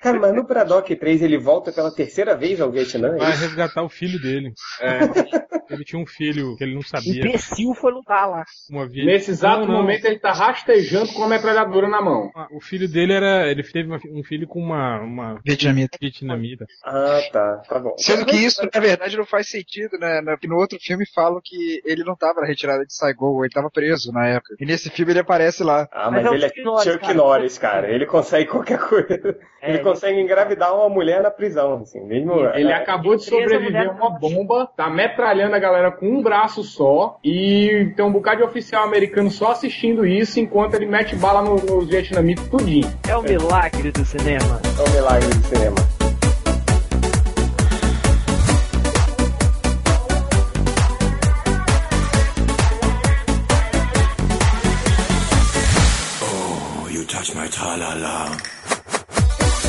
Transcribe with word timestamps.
Cara, 0.00 0.18
mas 0.18 0.34
no 0.34 0.44
Braddock 0.44 0.94
3 0.94 1.22
ele 1.22 1.38
volta 1.38 1.72
pela 1.72 1.90
terceira 1.94 2.36
vez 2.36 2.60
ao 2.60 2.70
Vietnã? 2.70 3.14
é 3.14 3.18
Vai 3.18 3.30
isso? 3.32 3.40
resgatar 3.42 3.82
o 3.82 3.88
filho 3.88 4.20
dele. 4.20 4.52
É. 4.80 4.98
Ele 5.68 5.82
tinha 5.84 6.00
um 6.00 6.06
filho 6.06 6.54
que 6.56 6.62
ele 6.62 6.76
não 6.76 6.82
sabia. 6.82 7.26
Imbecil 7.26 7.74
foi 7.74 7.90
lutar 7.90 8.30
lá. 8.30 8.44
Uma 8.70 8.86
vez. 8.88 9.04
Nesse 9.04 9.32
exato 9.32 9.62
Não, 9.62 9.66
não. 9.74 9.74
momento 9.82 10.04
ele 10.04 10.16
tá 10.20 10.32
rastejando 10.32 11.12
com 11.12 11.24
a 11.24 11.28
metralhadora 11.28 11.88
na 11.88 12.00
mão. 12.00 12.30
Ah, 12.36 12.46
O 12.52 12.60
filho 12.60 12.88
dele 12.88 13.12
era. 13.12 13.50
Ele 13.50 13.64
teve 13.64 13.92
um 13.92 14.22
filho 14.22 14.46
com 14.46 14.60
uma. 14.60 15.00
uma 15.00 15.40
Vietnamita. 15.44 15.98
vietnamita. 16.00 16.66
Ah, 16.84 17.20
tá. 17.32 17.56
Tá 17.68 17.78
bom. 17.80 17.96
Sendo 17.98 18.24
que 18.24 18.36
isso, 18.36 18.62
na 18.72 18.80
verdade, 18.80 19.16
não 19.16 19.26
faz 19.26 19.48
sentido, 19.48 19.98
né? 19.98 20.20
Na- 20.20 20.38
No 20.44 20.54
outro 20.56 20.78
filme 20.80 21.04
falam 21.12 21.40
que 21.42 21.80
ele 21.84 22.04
não 22.04 22.14
tava 22.14 22.42
na 22.42 22.46
retirada 22.46 22.86
de 22.86 22.94
Saigon, 22.94 23.42
ele 23.44 23.52
tava 23.52 23.68
preso 23.68 24.12
na 24.12 24.24
época. 24.28 24.54
E 24.60 24.64
nesse 24.64 24.88
filme 24.88 25.10
ele 25.14 25.18
aparece 25.18 25.64
lá. 25.64 25.88
Ah, 25.90 26.12
Mas 26.12 26.22
mas, 26.22 26.32
é 26.32 26.34
ele 26.36 26.44
é 26.44 26.48
Chuck 26.48 26.62
Norris, 26.62 26.98
cara. 27.00 27.14
Norris, 27.14 27.58
cara. 27.58 27.90
Ele 27.90 28.06
consegue 28.06 28.48
qualquer 28.48 28.78
coisa. 28.78 29.36
É, 29.60 29.70
ele 29.70 29.78
consegue 29.90 30.20
engravidar 30.20 30.74
uma 30.74 30.88
mulher 30.88 31.22
na 31.22 31.30
prisão, 31.30 31.80
assim. 31.82 32.00
Mesmo. 32.00 32.32
Ele 32.54 32.70
é, 32.70 32.74
acabou 32.74 33.16
de 33.16 33.24
sobreviver 33.24 33.88
a 33.88 33.92
uma 33.92 34.10
bomba, 34.10 34.68
tá 34.76 34.88
metralhando 34.90 35.54
a 35.54 35.58
galera 35.58 35.90
com 35.90 36.06
um 36.06 36.22
braço 36.22 36.62
só 36.62 37.18
e 37.24 37.92
tem 37.96 38.04
um 38.04 38.12
bocado 38.12 38.38
de 38.38 38.42
oficial 38.44 38.84
americano 38.84 39.30
só 39.30 39.52
assistindo 39.52 40.06
isso 40.06 40.40
enquanto 40.40 40.74
ele 40.74 40.86
mete 40.86 41.14
bala 41.16 41.42
no- 41.42 41.56
nos 41.56 41.88
vietnamitas 41.88 42.46
tudinho. 42.48 42.90
É 43.08 43.16
o 43.16 43.22
milagre 43.22 43.90
do 43.92 44.04
cinema. 44.04 44.60
é 44.78 44.90
um 44.90 44.92
milagre 44.94 45.28
do 45.28 45.44
cinema. 45.46 45.76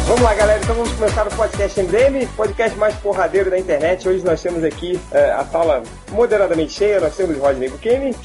Vamos 0.07 0.21
lá, 0.21 0.33
galera. 0.33 0.59
Então 0.63 0.73
vamos 0.73 0.93
começar 0.93 1.27
o 1.27 1.35
podcast 1.35 1.81
MDM, 1.81 2.25
podcast 2.37 2.77
mais 2.77 2.95
porradeiro 2.95 3.49
da 3.51 3.59
internet. 3.59 4.07
Hoje 4.07 4.23
nós 4.23 4.41
temos 4.41 4.63
aqui 4.63 4.97
eh, 5.11 5.31
a 5.31 5.43
sala 5.43 5.83
moderadamente 6.11 6.71
cheia. 6.71 7.01
Nós 7.01 7.13
temos 7.15 7.35
o 7.37 7.41
Rodney 7.41 7.67
Bukemi. 7.69 8.15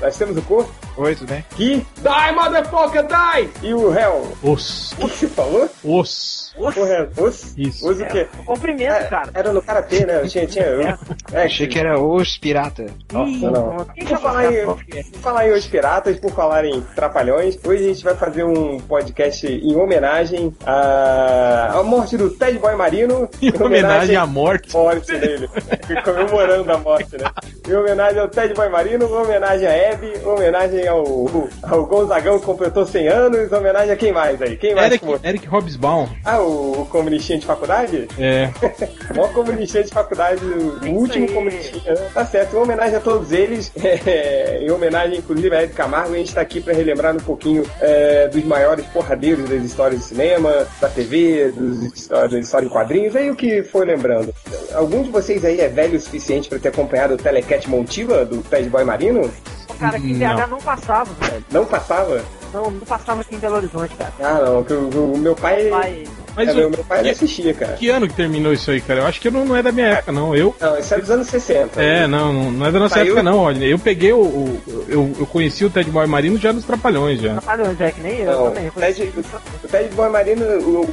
Nós 0.00 0.16
temos 0.16 0.36
o 0.36 0.42
Corpo. 0.42 0.72
Oi, 0.96 1.16
tudo 1.16 1.28
bem? 1.28 1.44
Gui 1.56 1.86
Die, 1.96 2.32
motherfucker, 2.34 3.04
die! 3.04 3.50
e 3.66 3.74
o 3.74 3.92
Hell. 3.92 4.32
Os. 4.44 4.92
O 4.92 5.08
que 5.08 5.16
você 5.16 5.26
falou? 5.26 5.68
Os. 5.82 6.47
O 6.58 6.86
Hell. 6.86 7.08
Os? 7.16 7.54
Isso. 7.56 7.88
Os 7.88 8.00
o 8.00 8.06
quê? 8.06 8.26
O 8.40 8.44
cumprimento, 8.44 8.92
É, 8.92 9.04
cara. 9.04 9.30
Era 9.34 9.52
no 9.52 9.62
Karatê, 9.62 10.04
né? 10.06 10.20
Eu 10.22 10.28
tinha... 10.28 10.46
tinha 10.46 10.64
eu, 10.66 10.80
é, 11.32 11.44
Achei 11.44 11.66
que 11.66 11.78
era 11.78 11.98
os 12.00 12.36
pirata. 12.38 12.86
Nossa, 13.12 13.30
Ih, 13.30 13.40
não. 13.42 13.76
Por 14.08 14.18
falar, 14.18 14.52
em, 14.52 14.64
por 14.66 15.20
falar 15.20 15.48
em 15.48 15.52
Os 15.52 15.66
Piratas, 15.66 16.18
por 16.18 16.32
falar 16.32 16.64
em 16.64 16.80
Trapalhões, 16.94 17.58
hoje 17.64 17.84
a 17.84 17.88
gente 17.92 18.04
vai 18.04 18.14
fazer 18.14 18.44
um 18.44 18.78
podcast 18.80 19.46
em 19.46 19.76
homenagem 19.76 20.54
à, 20.66 21.72
à 21.78 21.82
morte 21.82 22.16
do 22.16 22.30
Ted 22.30 22.58
Boy 22.58 22.74
Marino. 22.76 23.28
Em 23.40 23.62
homenagem 23.62 24.16
à 24.16 24.26
morte. 24.26 24.72
morte 24.72 25.16
dele. 25.18 25.48
Comemorando 26.04 26.72
a 26.72 26.78
morte, 26.78 27.16
né? 27.16 27.30
Em 27.68 27.74
homenagem 27.74 28.18
ao 28.20 28.28
Ted 28.28 28.54
Boy 28.54 28.68
Marino, 28.68 29.06
em 29.06 29.12
homenagem 29.12 29.66
a 29.66 29.72
Hebe, 29.72 30.06
em 30.22 30.26
homenagem 30.26 30.86
ao, 30.88 31.04
ao 31.62 31.86
Gonzagão 31.86 32.38
que 32.38 32.46
completou 32.46 32.86
100 32.86 33.08
anos, 33.08 33.52
em 33.52 33.54
homenagem 33.54 33.90
a 33.92 33.96
quem 33.96 34.12
mais 34.12 34.40
aí? 34.40 34.56
Quem 34.56 34.74
mais 34.74 34.92
Eric? 34.92 35.06
Eric 35.24 35.46
Hobsbawm. 35.48 36.08
Ah, 36.24 36.40
o, 36.40 36.47
o 36.48 36.86
comunistinha 36.86 37.38
de 37.38 37.46
faculdade? 37.46 38.08
É. 38.18 38.50
O 39.08 39.16
maior 39.16 39.32
comunistinha 39.32 39.82
de 39.82 39.90
faculdade, 39.90 40.44
o 40.44 40.76
Isso 40.84 40.94
último 40.94 41.26
aí. 41.26 41.32
comunistinha. 41.32 41.94
né? 41.94 42.10
Tá 42.12 42.26
certo, 42.26 42.54
em 42.54 42.58
homenagem 42.60 42.96
a 42.96 43.00
todos 43.00 43.32
eles, 43.32 43.72
é, 43.82 44.58
em 44.62 44.70
homenagem 44.70 45.18
inclusive 45.18 45.56
a 45.56 45.62
Ed 45.64 45.72
Camargo, 45.72 46.12
a 46.14 46.18
gente 46.18 46.34
tá 46.34 46.42
aqui 46.42 46.60
pra 46.60 46.74
relembrar 46.74 47.14
um 47.16 47.20
pouquinho 47.20 47.64
é, 47.80 48.28
dos 48.28 48.44
maiores 48.44 48.84
porradeiros 48.86 49.48
das 49.48 49.62
histórias 49.62 50.00
do 50.00 50.06
cinema, 50.06 50.66
da 50.78 50.88
TV, 50.90 51.50
dos 51.52 51.82
histórias, 51.94 52.32
da 52.32 52.38
história 52.38 52.66
em 52.66 52.68
quadrinhos, 52.68 53.16
aí 53.16 53.30
o 53.30 53.34
que 53.34 53.62
foi 53.62 53.86
lembrando. 53.86 54.32
Algum 54.74 55.02
de 55.02 55.10
vocês 55.10 55.42
aí 55.42 55.58
é 55.60 55.68
velho 55.68 55.96
o 55.96 56.00
suficiente 56.00 56.48
pra 56.50 56.58
ter 56.58 56.68
acompanhado 56.68 57.14
o 57.14 57.16
Telecat 57.16 57.68
Montila 57.68 58.26
do 58.26 58.42
Ted 58.42 58.68
Boy 58.68 58.84
Marino? 58.84 59.30
Cara, 59.80 59.96
aqui 59.96 60.10
em 60.10 60.18
BH 60.18 60.46
não 60.50 60.58
passava, 60.58 61.10
velho. 61.26 61.44
Não 61.50 61.64
passava? 61.64 62.20
Não, 62.52 62.70
não 62.70 62.80
passava 62.80 63.20
aqui 63.22 63.36
em 63.36 63.38
Belo 63.38 63.56
Horizonte, 63.56 63.94
cara. 63.96 64.12
Ah, 64.20 64.40
não, 64.44 64.64
que 64.64 64.72
o, 64.74 65.12
o 65.14 65.18
meu 65.18 65.34
pai. 65.36 65.68
Pai, 65.68 66.04
Mas 66.38 66.48
é, 66.48 66.52
o- 66.66 66.70
meu, 66.70 66.84
pai 66.84 67.02
que, 67.02 67.10
assistia, 67.10 67.52
cara. 67.54 67.72
que 67.74 67.88
ano 67.90 68.06
que 68.08 68.14
terminou 68.14 68.52
isso 68.52 68.70
aí, 68.70 68.80
cara? 68.80 69.00
Eu 69.00 69.06
acho 69.06 69.20
que 69.20 69.30
não, 69.30 69.44
não 69.44 69.56
é 69.56 69.62
da 69.62 69.72
minha 69.72 69.86
época, 69.88 70.12
não. 70.12 70.34
Eu. 70.34 70.54
Não, 70.60 70.78
isso 70.78 70.94
é 70.94 70.98
dos 71.00 71.10
anos 71.10 71.26
60. 71.28 71.82
É, 71.82 72.06
não, 72.06 72.32
não, 72.32 72.50
não 72.52 72.66
é 72.66 72.72
da 72.72 72.78
nossa 72.78 72.94
Saiu- 72.94 73.06
época, 73.08 73.22
não, 73.22 73.38
Rodney. 73.38 73.72
Eu 73.72 73.78
peguei 73.78 74.12
o. 74.12 74.20
o- 74.20 74.84
eu, 74.88 75.12
eu 75.18 75.26
conheci 75.26 75.64
o 75.64 75.70
Ted 75.70 75.90
Boy 75.90 76.06
Marino 76.06 76.38
já 76.38 76.52
nos 76.52 76.64
Trapalhões, 76.64 77.20
já. 77.20 77.42
olha 77.46 77.64
onde 77.70 77.82
é 77.82 77.90
que 77.90 78.00
nem 78.00 78.18
eu 78.20 78.26
Não, 78.32 78.44
também. 78.50 78.68
o 78.68 78.72
Ted, 78.72 79.12
o 79.64 79.68
Ted 79.68 79.94
Boy 79.94 80.08
Marino, 80.10 80.44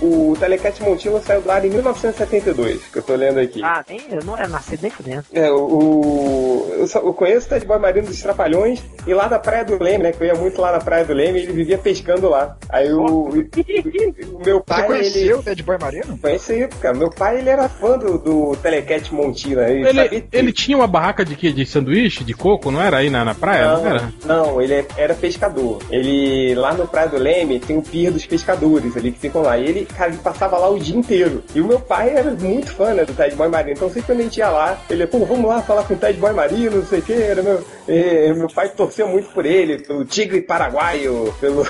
o, 0.02 0.32
o 0.32 0.38
Telecat 0.40 0.82
Montila 0.84 1.22
saiu 1.22 1.42
do 1.42 1.52
ar 1.52 1.64
em 1.64 1.70
1972, 1.70 2.82
que 2.92 2.98
eu 3.00 3.04
tô 3.04 3.16
lendo 3.16 3.40
aqui. 3.40 3.64
Ah, 3.64 3.84
nem, 3.88 4.02
eu 4.12 4.24
não 4.26 4.38
era 4.38 4.48
nascido 4.48 4.82
nem 4.82 4.92
por 4.92 5.04
dentro. 5.04 5.26
É, 5.34 5.50
o, 5.52 5.56
o- 5.58 6.76
eu, 6.80 6.88
só- 6.88 7.00
eu 7.00 7.14
conheço 7.14 7.46
o 7.46 7.50
Ted 7.50 7.66
Boy 7.66 7.80
Marino 7.80 8.08
dos 8.08 8.22
Trapalhões 8.22 8.82
e 9.06 9.14
lá 9.14 9.28
da 9.28 9.40
Praia 9.40 9.64
do 9.66 9.82
Leme, 9.82 10.04
né? 10.04 10.12
Que 10.12 10.24
eu 10.24 10.28
ia 10.28 10.36
muito 10.36 10.60
lá 10.60 10.72
na 10.72 10.80
Praia 10.80 11.06
do 11.06 11.14
Leme 11.14 11.40
e 11.40 11.44
ele 11.44 11.54
vivia 11.54 11.78
pescando 11.78 12.30
lá. 12.30 12.58
Aí 12.70 12.92
o, 12.92 13.02
o, 13.06 13.30
o 13.30 14.40
meu 14.46 14.58
Você 14.58 14.64
pai, 14.66 14.86
conheceu 14.86 15.35
ele. 15.35 15.35
O 15.38 15.44
Ted 15.44 15.62
Boy 15.64 15.78
Marino? 15.80 16.18
Conheci, 16.18 16.68
cara. 16.82 16.96
Meu 16.98 17.10
pai, 17.10 17.40
ele 17.40 17.50
era 17.50 17.68
fã 17.70 17.98
do, 17.98 18.18
do 18.18 18.56
Telecat 18.58 19.14
Montila. 19.14 19.70
Ele, 19.70 19.88
Ele, 19.90 20.26
ele 20.32 20.52
tinha 20.52 20.78
uma 20.78 20.88
barraca 20.88 21.24
de 21.26 21.36
quê? 21.36 21.52
De 21.52 21.66
sanduíche, 21.66 22.24
de 22.24 22.34
coco, 22.34 22.72
não 22.72 22.82
era 22.82 22.98
aí 22.98 23.10
na, 23.10 23.24
na 23.26 23.36
praia? 23.36 23.66
Não, 23.74 23.88
era? 23.88 24.14
Não, 24.26 24.36
não, 24.46 24.62
ele 24.62 24.74
é- 24.74 24.86
era 24.98 25.14
pescador. 25.14 25.80
Ele, 25.90 26.54
lá 26.56 26.74
no 26.74 26.88
Praia 26.88 27.08
do 27.08 27.18
Leme, 27.18 27.60
tem 27.60 27.78
o 27.78 27.82
pier 27.82 28.12
dos 28.12 28.26
pescadores 28.26 28.96
ali 28.98 29.12
que 29.12 29.20
ficam 29.20 29.42
lá. 29.42 29.58
E 29.58 29.66
ele, 29.68 29.86
cara, 29.86 30.10
ele 30.12 30.20
passava 30.20 30.58
lá 30.58 30.70
o 30.70 30.80
dia 30.80 30.96
inteiro. 30.96 31.44
E 31.54 31.62
o 31.62 31.66
meu 31.66 31.80
pai 31.80 32.10
era 32.16 32.32
muito 32.32 32.72
fã, 32.74 32.94
né, 32.94 33.04
do 33.06 33.14
Ted 33.14 33.36
Boy 33.36 33.48
Marino. 33.50 33.72
Então 33.74 33.88
sempre 33.90 34.04
quando 34.08 34.20
a 34.20 34.24
gente 34.24 34.38
ia 34.38 34.50
lá, 34.50 34.78
ele, 34.90 35.06
pô, 35.08 35.20
vamos 35.26 35.48
lá 35.50 35.62
falar 35.62 35.84
com 35.84 35.94
o 35.94 35.98
Ted 35.98 36.20
Boy 36.20 36.34
Marino, 36.34 36.78
não 36.78 36.86
sei 36.86 37.00
o 37.00 37.02
que. 37.02 37.14
Era 37.14 37.42
meu, 37.42 37.66
e 37.88 38.34
meu 38.34 38.48
pai 38.48 38.70
torcia 38.70 39.06
muito 39.06 39.30
por 39.30 39.46
ele, 39.46 39.80
pelo 39.80 40.06
Tigre 40.06 40.42
Paraguaio, 40.42 41.34
pelo 41.40 41.64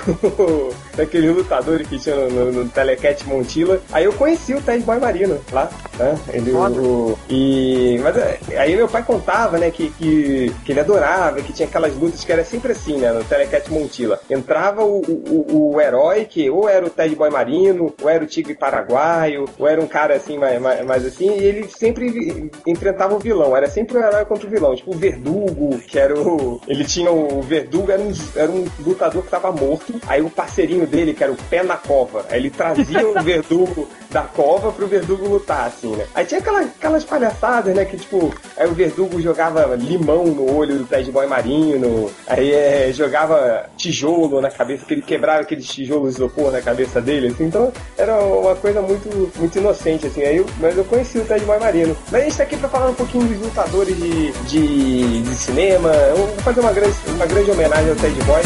aquele 0.98 1.30
lutador 1.30 1.80
que 1.80 1.98
tinha 1.98 2.16
no, 2.16 2.52
no, 2.52 2.68
Telecat 2.68 3.26
Montila. 3.26 3.80
Aí 3.92 4.04
eu 4.04 4.12
conheci 4.12 4.54
o 4.54 4.60
Ted 4.60 4.84
Boy 4.84 4.98
Marino 4.98 5.40
lá, 5.52 5.70
né? 5.98 6.18
Ele, 6.32 6.52
o, 6.52 7.18
e, 7.28 7.98
mas 8.02 8.16
é, 8.16 8.38
aí 8.58 8.76
meu 8.76 8.88
pai 8.88 9.02
contava, 9.02 9.58
né, 9.58 9.70
que, 9.70 9.90
que, 9.90 10.52
que 10.64 10.72
ele 10.72 10.80
adorava, 10.80 11.42
que 11.42 11.52
tinha 11.52 11.68
aquelas 11.68 11.94
lutas 11.94 12.24
que 12.24 12.32
era 12.32 12.44
sempre 12.44 12.72
assim, 12.72 12.96
né, 12.96 13.12
no 13.12 13.24
Telecat 13.24 13.70
Montila. 13.70 14.20
Entrava 14.30 14.84
o, 14.84 15.00
o, 15.00 15.74
o 15.74 15.80
herói, 15.80 16.24
que 16.24 16.48
ou 16.50 16.68
era 16.68 16.86
o 16.86 16.90
Ted 16.90 17.14
Boy 17.14 17.30
Marino, 17.30 17.94
ou 18.00 18.08
era 18.08 18.24
o 18.24 18.26
Tigre 18.26 18.54
Paraguaio, 18.54 19.46
ou 19.58 19.66
era 19.66 19.80
um 19.80 19.86
cara 19.86 20.14
assim, 20.14 20.38
mais, 20.38 20.60
mais, 20.60 20.84
mais 20.84 21.04
assim, 21.04 21.30
e 21.38 21.44
ele 21.44 21.68
sempre 21.68 22.50
enfrentava 22.66 23.14
o 23.14 23.18
vilão. 23.18 23.56
Era 23.56 23.68
sempre 23.68 23.98
o 23.98 24.02
herói 24.02 24.24
contra 24.24 24.46
o 24.46 24.50
vilão. 24.50 24.74
Tipo 24.74 24.94
o 24.94 24.98
Verdugo, 24.98 25.78
que 25.78 25.98
era 25.98 26.05
o. 26.14 26.60
Ele 26.66 26.84
tinha 26.84 27.10
o 27.10 27.40
Verdugo, 27.42 27.90
era 27.90 28.02
um, 28.02 28.12
era 28.34 28.50
um 28.50 28.66
lutador 28.80 29.22
que 29.22 29.30
tava 29.30 29.52
morto. 29.52 29.94
Aí 30.06 30.22
o 30.22 30.30
parceirinho 30.30 30.86
dele, 30.86 31.14
que 31.14 31.22
era 31.22 31.32
o 31.32 31.36
Pé 31.36 31.62
na 31.62 31.76
Cova, 31.76 32.24
aí 32.30 32.40
ele 32.40 32.50
trazia 32.50 33.06
o 33.06 33.14
Verdugo 33.22 33.88
da 34.10 34.22
cova 34.22 34.72
pro 34.72 34.86
Verdugo 34.86 35.28
lutar, 35.28 35.66
assim, 35.66 35.94
né? 35.94 36.06
Aí 36.14 36.24
tinha 36.24 36.40
aquela, 36.40 36.60
aquelas 36.60 37.04
palhaçadas, 37.04 37.74
né? 37.74 37.84
Que 37.84 37.96
tipo, 37.96 38.32
aí 38.56 38.66
o 38.66 38.72
Verdugo 38.72 39.20
jogava 39.20 39.74
limão 39.74 40.24
no 40.24 40.56
olho 40.56 40.78
do 40.78 40.84
Ted 40.84 41.10
Boy 41.10 41.26
Marino, 41.26 42.10
aí 42.26 42.52
é, 42.52 42.90
jogava 42.92 43.68
tijolo 43.76 44.40
na 44.40 44.50
cabeça, 44.50 44.86
que 44.86 44.94
ele 44.94 45.02
quebrava 45.02 45.40
aqueles 45.42 45.66
tijolos 45.66 46.14
de 46.14 46.16
isopor 46.16 46.50
na 46.50 46.62
cabeça 46.62 47.00
dele, 47.00 47.28
assim, 47.28 47.44
então 47.44 47.72
era 47.96 48.16
uma 48.18 48.54
coisa 48.54 48.80
muito, 48.80 49.30
muito 49.36 49.58
inocente, 49.58 50.06
assim, 50.06 50.22
aí 50.22 50.38
eu, 50.38 50.46
mas 50.60 50.76
eu 50.76 50.84
conheci 50.84 51.18
o 51.18 51.24
Ted 51.24 51.44
Boy 51.44 51.58
Marino. 51.58 51.96
Mas 52.10 52.22
a 52.22 52.24
gente 52.24 52.36
tá 52.36 52.42
aqui 52.44 52.56
pra 52.56 52.68
falar 52.68 52.90
um 52.90 52.94
pouquinho 52.94 53.24
dos 53.26 53.38
lutadores 53.38 53.96
de, 53.96 54.32
de, 54.32 55.22
de 55.22 55.34
cinema, 55.34 55.92
eu 55.96 56.16
vou 56.16 56.28
fazer 56.38 56.60
uma 56.60 56.72
grande, 56.72 56.96
uma 57.08 57.26
grande 57.26 57.50
homenagem 57.50 57.90
ao 57.90 57.96
Ted 57.96 58.22
Boy. 58.24 58.42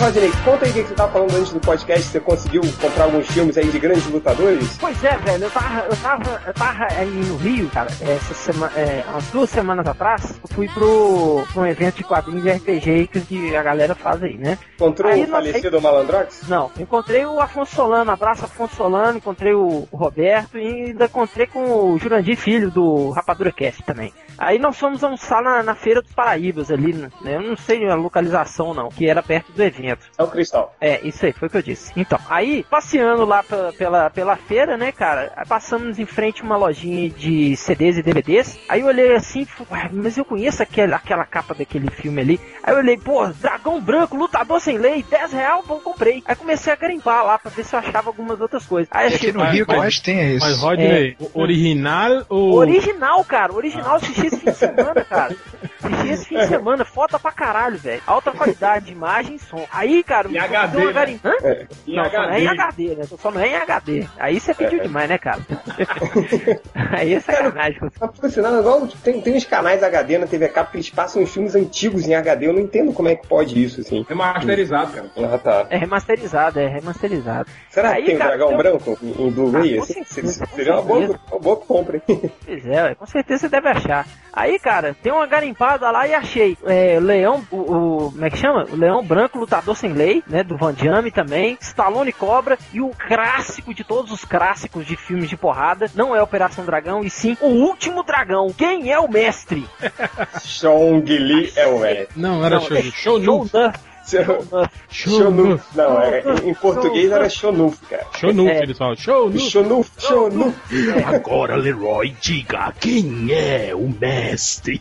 Mas 0.00 0.14
Rodney, 0.14 0.32
conta 0.44 0.64
aí 0.64 0.70
o 0.70 0.74
que 0.74 0.82
você 0.84 0.94
tava 0.94 1.12
falando 1.12 1.34
antes 1.34 1.52
do 1.52 1.60
podcast. 1.60 2.02
Você 2.04 2.20
conseguiu 2.20 2.62
comprar 2.80 3.04
alguns 3.04 3.26
filmes 3.26 3.58
aí 3.58 3.68
de 3.68 3.78
grandes 3.78 4.06
lutadores? 4.06 4.78
Pois 4.78 5.04
é, 5.04 5.16
velho, 5.18 5.44
eu 5.44 5.50
tava, 5.50 5.80
eu 5.80 5.96
tava, 5.96 6.42
eu 6.46 6.54
tava 6.54 6.84
aí 6.94 7.10
no 7.10 7.36
Rio, 7.36 7.68
cara, 7.68 7.90
essa 8.00 8.34
semana, 8.34 8.72
é, 8.76 9.04
umas 9.08 9.26
duas 9.26 9.50
semanas 9.50 9.86
atrás, 9.86 10.40
eu 10.42 10.48
fui 10.54 10.68
pro, 10.68 11.44
pro 11.52 11.62
um 11.62 11.66
evento 11.66 11.96
de 11.96 12.04
quadrinhos 12.04 12.42
de 12.42 12.50
RPG 12.50 13.08
que 13.28 13.54
a 13.54 13.62
galera 13.62 13.94
faz 13.94 14.22
aí, 14.22 14.36
né? 14.36 14.58
Encontrou 14.76 15.10
Aí 15.10 15.24
o 15.24 15.28
falecido 15.28 15.80
Malandrox? 15.80 16.48
Não, 16.48 16.70
encontrei 16.78 17.26
o 17.26 17.40
Afonso 17.40 17.74
Solano, 17.74 18.10
abraço 18.10 18.44
Afonso 18.44 18.76
Solano, 18.76 19.18
encontrei 19.18 19.52
o 19.52 19.86
Roberto 19.92 20.58
e 20.58 20.86
ainda 20.86 21.04
encontrei 21.04 21.46
com 21.46 21.92
o 21.92 21.98
Jurandir 21.98 22.36
Filho 22.36 22.70
do 22.70 23.10
Rapadura 23.10 23.52
Cast 23.52 23.82
também. 23.82 24.12
Aí 24.38 24.58
nós 24.58 24.78
fomos 24.78 25.04
almoçar 25.04 25.42
na, 25.42 25.62
na 25.62 25.74
Feira 25.74 26.00
dos 26.00 26.12
Paraíbas 26.12 26.70
ali, 26.70 26.92
né? 26.94 27.10
Eu 27.24 27.42
não 27.42 27.56
sei 27.56 27.86
a 27.88 27.94
localização 27.94 28.72
não, 28.74 28.88
que 28.88 29.06
era 29.06 29.22
perto 29.22 29.52
do 29.52 29.62
evento. 29.62 29.81
É 29.90 30.22
o 30.22 30.28
Cristal. 30.28 30.74
É, 30.80 31.00
isso 31.06 31.24
aí, 31.26 31.32
foi 31.32 31.48
o 31.48 31.50
que 31.50 31.56
eu 31.58 31.62
disse. 31.62 31.92
Então, 31.96 32.18
aí, 32.28 32.64
passeando 32.68 33.24
lá 33.24 33.42
pela, 33.42 33.72
pela, 33.72 34.10
pela 34.10 34.36
feira, 34.36 34.76
né, 34.76 34.92
cara, 34.92 35.32
passamos 35.48 35.98
em 35.98 36.06
frente 36.06 36.42
a 36.42 36.44
uma 36.44 36.56
lojinha 36.56 37.08
de 37.10 37.56
CDs 37.56 37.96
e 37.98 38.02
DVDs. 38.02 38.58
Aí 38.68 38.80
eu 38.80 38.86
olhei 38.86 39.14
assim, 39.14 39.44
falei, 39.44 39.84
"Ué, 39.84 39.90
mas 39.92 40.16
eu 40.16 40.24
conheço 40.24 40.62
aquela, 40.62 40.96
aquela 40.96 41.24
capa 41.24 41.54
daquele 41.54 41.90
filme 41.90 42.20
ali. 42.20 42.40
Aí 42.62 42.74
eu 42.74 42.78
olhei, 42.78 42.96
pô, 42.96 43.26
Dragão 43.28 43.80
Branco, 43.80 44.16
Lutador 44.16 44.60
Sem 44.60 44.78
Lei, 44.78 45.02
10 45.02 45.32
real, 45.32 45.62
bom, 45.66 45.78
comprei. 45.80 46.22
Aí 46.26 46.36
comecei 46.36 46.72
a 46.72 46.76
garimpar 46.76 47.24
lá 47.24 47.38
pra 47.38 47.50
ver 47.50 47.64
se 47.64 47.74
eu 47.74 47.78
achava 47.78 48.08
algumas 48.10 48.40
outras 48.40 48.64
coisas. 48.66 48.88
Aí 48.92 49.06
achei, 49.08 49.30
aqui 49.30 49.32
no 49.38 49.44
Rio 49.44 49.66
que 49.66 49.72
mas- 49.72 49.80
mais 49.80 50.00
tem 50.00 50.18
é 50.20 50.30
isso. 50.34 50.46
Mas, 50.46 50.58
Rodney, 50.58 51.16
o 51.18 51.40
original 51.40 52.24
ou. 52.28 52.54
Original, 52.54 53.24
cara, 53.24 53.52
original, 53.52 53.96
assisti 53.96 54.26
esse 54.26 54.36
fim 54.38 54.50
de 54.50 54.56
semana, 54.56 55.04
cara. 55.04 55.34
Assisti 55.82 56.08
esse 56.12 56.24
fim 56.26 56.36
de 56.38 56.46
semana, 56.48 56.84
foda 56.84 57.18
pra 57.18 57.32
caralho, 57.32 57.76
velho. 57.78 58.02
Alta 58.06 58.30
qualidade 58.32 58.86
de 58.86 58.92
imagem 58.92 59.36
e 59.36 59.38
som. 59.38 59.61
Aí, 59.70 60.02
cara, 60.02 60.28
Em 60.28 60.38
HD, 60.38 60.92
né? 60.92 61.20
Hã? 61.24 61.32
Em 61.86 61.96
não, 61.96 62.04
só 62.10 62.22
não 62.22 62.32
é 62.32 62.40
em 62.40 62.46
HD. 62.48 62.62
HD, 62.62 62.94
né? 62.96 63.04
Só 63.20 63.30
não 63.30 63.40
é 63.40 63.48
em 63.48 63.54
HD. 63.56 64.06
Aí 64.18 64.40
você 64.40 64.54
pediu 64.54 64.80
demais, 64.80 65.08
né, 65.08 65.18
cara? 65.18 65.40
Aí 66.92 67.14
é 67.14 67.20
sacanagem. 67.20 67.78
Por 68.20 68.30
sinal, 68.30 68.58
igual 68.58 68.86
tem, 69.02 69.20
tem 69.20 69.34
uns 69.36 69.44
canais 69.44 69.82
HD 69.82 70.18
na 70.18 70.26
TV 70.26 70.48
Cabo 70.48 70.70
que 70.70 70.76
eles 70.76 70.90
passam 70.90 71.22
os 71.22 71.32
filmes 71.32 71.54
antigos 71.54 72.06
em 72.06 72.14
HD. 72.14 72.46
Eu 72.48 72.52
não 72.52 72.60
entendo 72.60 72.92
como 72.92 73.08
é 73.08 73.14
que 73.16 73.26
pode 73.26 73.62
isso, 73.62 73.80
assim. 73.80 74.04
Remasterizado, 74.08 74.92
cara. 74.92 75.10
Ah, 75.34 75.38
tá. 75.38 75.66
É 75.70 75.76
remasterizado, 75.76 76.60
é 76.60 76.66
remasterizado. 76.66 77.48
Será 77.70 77.90
Aí, 77.92 78.02
que 78.02 78.06
tem 78.06 78.16
o 78.16 78.18
cara, 78.18 78.30
Dragão 78.36 78.50
eu- 78.52 78.58
Branco 78.58 78.98
em, 79.02 79.26
em 79.26 79.30
Blu-ray? 79.30 79.78
Ah, 79.78 79.82
assim? 79.82 80.04
certeza, 80.04 80.46
Seria- 80.54 80.74
uma 80.74 80.82
boa, 80.82 81.20
uma 81.30 81.40
boa 81.40 81.56
compra, 81.56 81.96
hein? 82.08 82.30
Pois 82.44 82.66
é, 82.66 82.94
com 82.94 83.06
certeza 83.06 83.40
você 83.42 83.48
deve 83.48 83.68
achar. 83.68 84.06
Aí, 84.32 84.58
cara, 84.58 84.96
tem 85.02 85.12
uma 85.12 85.26
garimpada 85.26 85.90
lá 85.90 86.06
e 86.06 86.14
achei 86.14 86.56
é, 86.66 86.98
Leão, 87.00 87.42
o, 87.50 87.56
o- 87.56 88.10
como 88.12 88.24
é 88.24 88.30
que 88.30 88.36
chama? 88.38 88.66
O 88.70 88.76
Leão 88.76 89.02
Branco, 89.04 89.38
Lutador 89.52 89.76
Sem 89.76 89.92
Lei, 89.92 90.24
né, 90.26 90.42
do 90.42 90.56
Van 90.56 90.72
Damme 90.72 91.10
também, 91.10 91.58
Stallone 91.60 92.10
Cobra 92.10 92.56
e 92.72 92.80
o 92.80 92.88
clássico 92.88 93.74
de 93.74 93.84
todos 93.84 94.10
os 94.10 94.24
clássicos 94.24 94.86
de 94.86 94.96
filmes 94.96 95.28
de 95.28 95.36
porrada, 95.36 95.90
não 95.94 96.16
é 96.16 96.22
Operação 96.22 96.64
Dragão, 96.64 97.04
e 97.04 97.10
sim 97.10 97.36
O 97.38 97.48
Último 97.48 98.02
Dragão. 98.02 98.50
Quem 98.56 98.90
é 98.90 98.98
o 98.98 99.10
mestre? 99.10 99.68
Chong 100.40 101.04
Li 101.04 101.52
é 101.54 101.66
o 101.66 101.84
é. 101.84 102.06
Não, 102.16 102.42
era 102.42 102.54
Não, 102.54 102.62
show. 102.62 103.44
É. 104.14 104.68
Shonuf. 104.90 105.62
Não, 105.74 106.00
é, 106.02 106.22
em 106.44 106.54
português 106.54 107.10
era 107.10 107.28
Shonuf, 107.28 107.78
cara. 107.86 108.06
Show 108.18 108.32
nu, 108.32 108.48
É. 108.48 108.62
eles 108.62 108.76
falam. 108.78 108.96
Show 108.96 109.30
nu. 109.30 109.38
Shonuf, 109.40 109.90
Shonuf. 109.98 110.56
Agora, 111.06 111.56
Leroy, 111.56 112.14
diga 112.20 112.72
quem 112.78 113.28
é 113.32 113.72
o 113.74 113.88
mestre. 113.88 114.80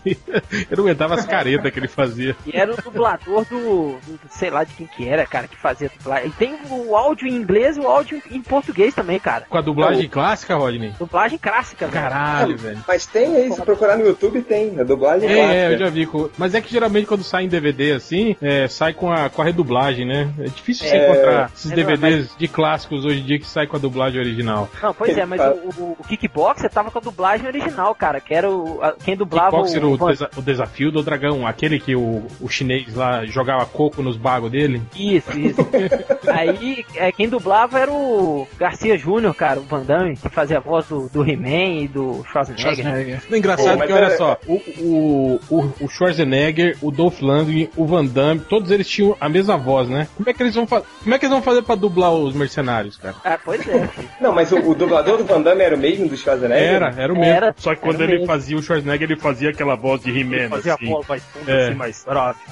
Eu 0.70 0.78
não 0.78 0.84
aguentava 0.86 1.16
as 1.16 1.26
caretas 1.26 1.72
que 1.72 1.80
ele 1.80 1.88
fazia. 1.88 2.36
E 2.46 2.56
era 2.56 2.74
o 2.74 2.76
dublador 2.82 3.46
do, 3.46 3.98
do- 4.06 4.20
sei 4.30 4.50
lá 4.50 4.64
de 4.64 4.74
quem 4.74 4.88
que 4.88 5.08
era, 5.08 5.26
cara, 5.26 5.48
que 5.48 5.58
fazia 5.58 5.90
dublagem. 5.98 6.28
E 6.30 6.32
tem 6.32 6.58
o 6.70 6.96
áudio 6.96 7.28
em 7.28 7.34
inglês 7.36 7.78
e 7.78 7.80
o 7.80 7.88
áudio 7.88 8.22
em 8.32 8.42
português 8.42 8.94
também, 8.94 9.20
cara. 9.20 9.46
Com 9.50 9.58
a 9.58 9.62
dublagem 9.62 10.08
clássica, 10.10 10.56
Rodney. 10.56 10.94
Dublagem 11.00 11.38
clássica, 11.38 11.88
velho. 11.88 12.04
Caralho, 12.04 12.58
velho. 12.58 12.80
Mas 12.88 13.06
tem 13.06 13.36
aí, 13.36 13.52
se 13.52 13.62
procurar 13.62 13.98
no 13.98 14.06
YouTube, 14.06 14.42
tem. 14.42 14.80
A 14.80 14.84
dublagem 14.84 15.30
É, 15.30 15.36
clássica. 15.36 15.56
é, 15.56 15.74
eu 15.74 15.78
já 15.80 15.90
vi. 15.90 16.10
Mas 16.38 16.54
é 16.56 16.62
que 16.62 16.72
geralmente 16.72 17.06
quando 17.06 17.24
sai 17.24 17.44
em 17.46 17.48
DVD 17.48 17.94
assim, 17.94 18.36
é, 18.42 18.68
sai 18.68 18.94
com 18.94 19.12
a, 19.12 19.21
com 19.30 19.42
a 19.42 19.46
redublagem, 19.46 20.06
né? 20.06 20.30
É 20.40 20.44
difícil 20.46 20.88
você 20.88 20.96
É. 20.96 21.12
encontrar 21.12 21.52
esses 21.54 21.72
É, 21.72 21.76
DVDs 21.76 22.36
de 22.38 22.48
clássicos 22.48 23.06
hoje 23.06 23.20
em 23.20 23.24
dia 23.24 23.40
que 23.40 23.46
sai 23.46 23.68
com 23.68 23.76
a 23.76 23.80
dublagem 23.80 24.20
original. 24.20 24.70
Não, 24.82 24.94
pois 24.94 25.18
é, 25.18 25.26
mas 25.26 25.40
o, 25.42 25.82
o, 25.82 25.98
o 26.00 26.04
Kickboxer 26.04 26.70
tava 26.70 26.92
com 26.92 26.98
a 26.98 27.02
dublagem 27.02 27.48
original, 27.48 27.94
cara, 27.96 28.20
que 28.20 28.34
era 28.34 28.50
o, 28.50 28.82
a- 28.82 28.94
quem 28.94 29.16
dublava 29.16 29.52
Kickboxer, 29.64 29.86
o, 29.86 29.94
o, 29.94 30.08
desa- 30.10 30.30
o 30.38 30.42
desafio 30.42 30.92
do 30.92 31.02
dragão, 31.04 31.46
aquele 31.48 31.80
que 31.80 31.96
o, 31.96 32.26
o 32.40 32.48
chinês 32.50 32.94
lá 32.96 33.26
jogava 33.26 33.66
coco 33.66 34.02
nos 34.02 34.18
bagos 34.18 34.52
dele. 34.52 34.82
Isso, 34.96 35.38
isso. 35.38 35.62
Aí, 36.28 36.86
é, 36.96 37.12
quem 37.12 37.28
dublava 37.30 37.80
era 37.80 37.92
o 37.92 38.48
Garcia 38.58 38.98
Júnior, 38.98 39.34
cara, 39.36 39.60
o 39.60 39.64
Van 39.64 39.82
Damme, 39.84 40.16
que 40.16 40.30
fazia 40.30 40.58
a 40.58 40.60
voz 40.60 40.86
do, 40.88 41.10
do 41.10 41.28
He-Man 41.28 41.82
e 41.84 41.88
do 41.88 42.24
Schwarzenegger. 42.32 42.76
Schwarzenegger. 42.76 43.22
O 43.30 43.36
engraçado 43.36 43.72
Pô, 43.74 43.78
mas 43.80 43.88
que, 43.88 43.94
olha 43.94 44.06
é- 44.06 44.18
só, 44.18 44.38
o, 44.48 44.54
o, 44.80 45.40
o, 45.50 45.74
o 45.82 45.88
Schwarzenegger, 45.90 46.78
o 46.82 46.92
Dolph 46.92 47.22
Lundgren, 47.22 47.70
o 47.76 47.86
Van 47.86 48.06
Damme, 48.06 48.42
todos 48.42 48.72
eles 48.72 48.88
tinham 48.88 49.16
a 49.20 49.28
mesma 49.30 49.58
voz, 49.58 49.88
né? 49.90 50.08
Como 50.16 50.30
é 50.30 50.34
que 50.34 50.44
eles 50.44 50.56
vão, 50.56 50.68
fa 50.68 50.82
como 51.04 51.16
é 51.16 51.20
que 51.20 51.26
eles 51.26 51.34
vão 51.34 51.42
fazer 51.42 51.62
pra 51.64 51.76
dublar 51.76 52.12
os 52.14 52.34
mercenários, 52.36 52.98
cara? 52.98 53.16
Ah, 53.24 53.40
pois 53.44 53.68
é. 53.68 53.90
Não, 54.20 54.32
mas 54.34 54.52
o, 54.52 54.58
o 54.58 54.76
dublador 54.76 55.18
do 55.18 55.26
Van 55.26 55.42
Damme 55.42 55.62
era 55.64 55.76
o 55.76 55.80
mesmo 55.80 56.08
do 56.08 56.16
Schwarzenegger? 56.18 56.64
Era, 56.64 56.94
era 56.98 57.14
o 57.14 57.18
mesmo. 57.18 57.32
Era. 57.34 57.56
Só 57.58 57.74
que 57.76 57.82
quando 57.82 58.02
ele 58.02 58.14
mesmo. 58.14 58.28
fazia 58.28 58.58
o 58.58 58.62
Schwarzenegger, 58.62 59.10
ele 59.12 59.20
fazia 59.20 59.50
aquela 59.50 59.76
voz 59.76 60.02
de 60.02 60.10
He-Man, 60.18 60.50
Fazia 60.50 60.74
assim. 60.74 60.88
a 60.88 60.90
voz 60.90 61.08
mais 61.08 61.24
funda, 61.24 61.52
É. 61.52 61.66
assim, 61.68 61.76
mais. 61.76 62.06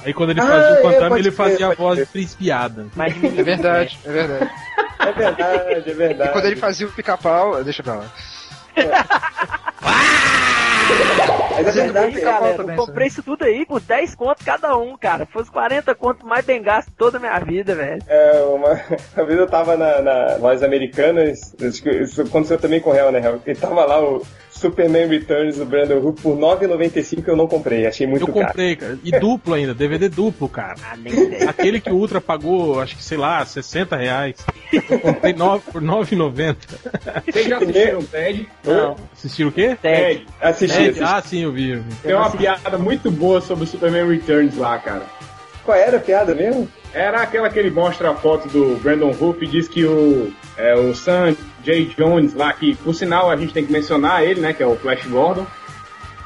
Aí 0.04 0.12
quando 0.14 0.30
ele 0.30 0.40
Ah, 0.40 0.46
fazia 0.46 0.70
o 0.72 0.78
é, 0.78 0.82
Van 0.82 0.90
Damme, 0.92 1.08
pode 1.10 1.20
ele 1.22 1.30
fazia 1.30 1.66
a 1.68 1.74
voz. 1.74 2.08
Mais 2.96 3.14
de 3.14 3.20
menino, 3.20 3.40
É 3.40 3.44
verdade, 3.60 3.98
é 4.04 4.10
verdade. 4.10 4.50
É 4.98 5.12
verdade, 5.12 5.90
é 5.90 5.94
verdade. 5.94 6.30
E 6.30 6.32
quando 6.32 6.44
ele 6.44 6.56
fazia 6.56 6.86
o 6.86 6.92
pica-pau, 6.92 7.62
deixa 7.64 7.82
pra 7.82 7.94
lá. 7.94 8.10
Mas 11.62 11.76
é 11.76 11.82
verdade, 11.82 12.16
Aí, 12.16 12.22
cara. 12.22 12.46
eu 12.46 12.76
comprei 12.76 13.06
isso 13.06 13.22
tudo 13.22 13.44
aí 13.44 13.66
por 13.66 13.80
10 13.80 14.14
conto 14.14 14.44
cada 14.44 14.76
um, 14.76 14.96
cara. 14.96 15.26
Foi 15.26 15.42
os 15.42 15.50
40 15.50 15.94
conto 15.94 16.26
mais 16.26 16.44
bem 16.44 16.62
gasto 16.62 16.90
toda 16.96 17.18
a 17.18 17.20
minha 17.20 17.38
vida, 17.40 17.74
velho. 17.74 18.02
É, 18.08 18.40
uma, 18.42 18.80
uma 19.16 19.26
vez 19.26 19.38
eu 19.38 19.46
tava 19.46 19.76
na, 19.76 20.00
na 20.00 20.36
lojas 20.36 20.62
americanas, 20.62 21.54
acho 21.62 21.82
que 21.82 21.90
isso 21.90 22.22
aconteceu 22.22 22.58
também 22.58 22.80
com 22.80 22.90
o 22.90 22.92
Real, 22.92 23.12
né, 23.12 23.20
Real? 23.20 23.40
E 23.46 23.54
tava 23.54 23.84
lá 23.84 24.00
o 24.00 24.22
Superman 24.60 25.08
Returns 25.08 25.56
do 25.56 25.64
Brandon 25.64 25.96
Hook 25.98 26.20
por 26.20 26.34
R$ 26.34 26.40
9,95 26.66 27.26
eu 27.28 27.36
não 27.36 27.46
comprei, 27.46 27.86
achei 27.86 28.06
muito 28.06 28.22
Eu 28.28 28.32
caro. 28.34 28.46
comprei, 28.48 28.76
cara. 28.76 28.98
E 29.02 29.10
duplo 29.18 29.54
ainda, 29.54 29.74
DVD 29.74 30.08
duplo, 30.08 30.48
cara. 30.48 30.74
Ah. 30.84 30.96
Aquele 31.48 31.80
que 31.80 31.90
o 31.90 31.94
Ultra 31.96 32.20
pagou, 32.20 32.80
acho 32.80 32.96
que, 32.96 33.02
sei 33.02 33.16
lá, 33.18 33.44
60 33.44 33.96
reais. 33.96 34.36
Eu 34.72 35.00
comprei 35.00 35.32
nove, 35.32 35.62
por 35.72 35.80
9,90. 35.82 36.56
Vocês 37.32 37.46
já 37.46 37.56
assistiram 37.58 38.02
Ted? 38.02 38.48
Não, 38.64 38.96
Assistiram 39.12 39.48
o 39.48 39.52
quê? 39.52 39.76
Ted. 39.80 40.00
Ted. 40.18 40.26
Assisti, 40.40 40.76
É, 40.76 40.82
assisti. 40.88 41.02
ah, 41.02 41.22
sim, 41.24 41.42
eu 41.42 41.52
vi. 41.52 41.70
eu 41.70 41.82
vi. 41.82 41.94
Tem 42.02 42.14
uma 42.14 42.30
piada 42.30 42.78
muito 42.78 43.10
boa 43.10 43.40
sobre 43.40 43.64
o 43.64 43.66
Superman 43.66 44.06
Returns 44.08 44.56
lá, 44.56 44.78
cara. 44.78 45.02
Qual 45.64 45.76
era 45.76 45.96
a 45.96 46.00
piada 46.00 46.34
mesmo? 46.34 46.68
Era 46.92 47.22
aquela 47.22 47.48
que 47.48 47.58
ele 47.58 47.70
mostra 47.70 48.10
a 48.10 48.14
foto 48.14 48.48
do 48.48 48.76
Brandon 48.80 49.14
Hoop 49.18 49.44
e 49.44 49.48
diz 49.48 49.68
que 49.68 49.84
o, 49.84 50.32
é, 50.56 50.74
o 50.74 50.94
Sam 50.94 51.36
J. 51.62 51.94
Jones 51.96 52.34
lá, 52.34 52.52
que 52.52 52.74
por 52.76 52.94
sinal 52.94 53.30
a 53.30 53.36
gente 53.36 53.52
tem 53.52 53.64
que 53.64 53.72
mencionar 53.72 54.24
ele, 54.24 54.40
né, 54.40 54.52
que 54.52 54.62
é 54.62 54.66
o 54.66 54.76
Flash 54.76 55.06
Gordon. 55.06 55.46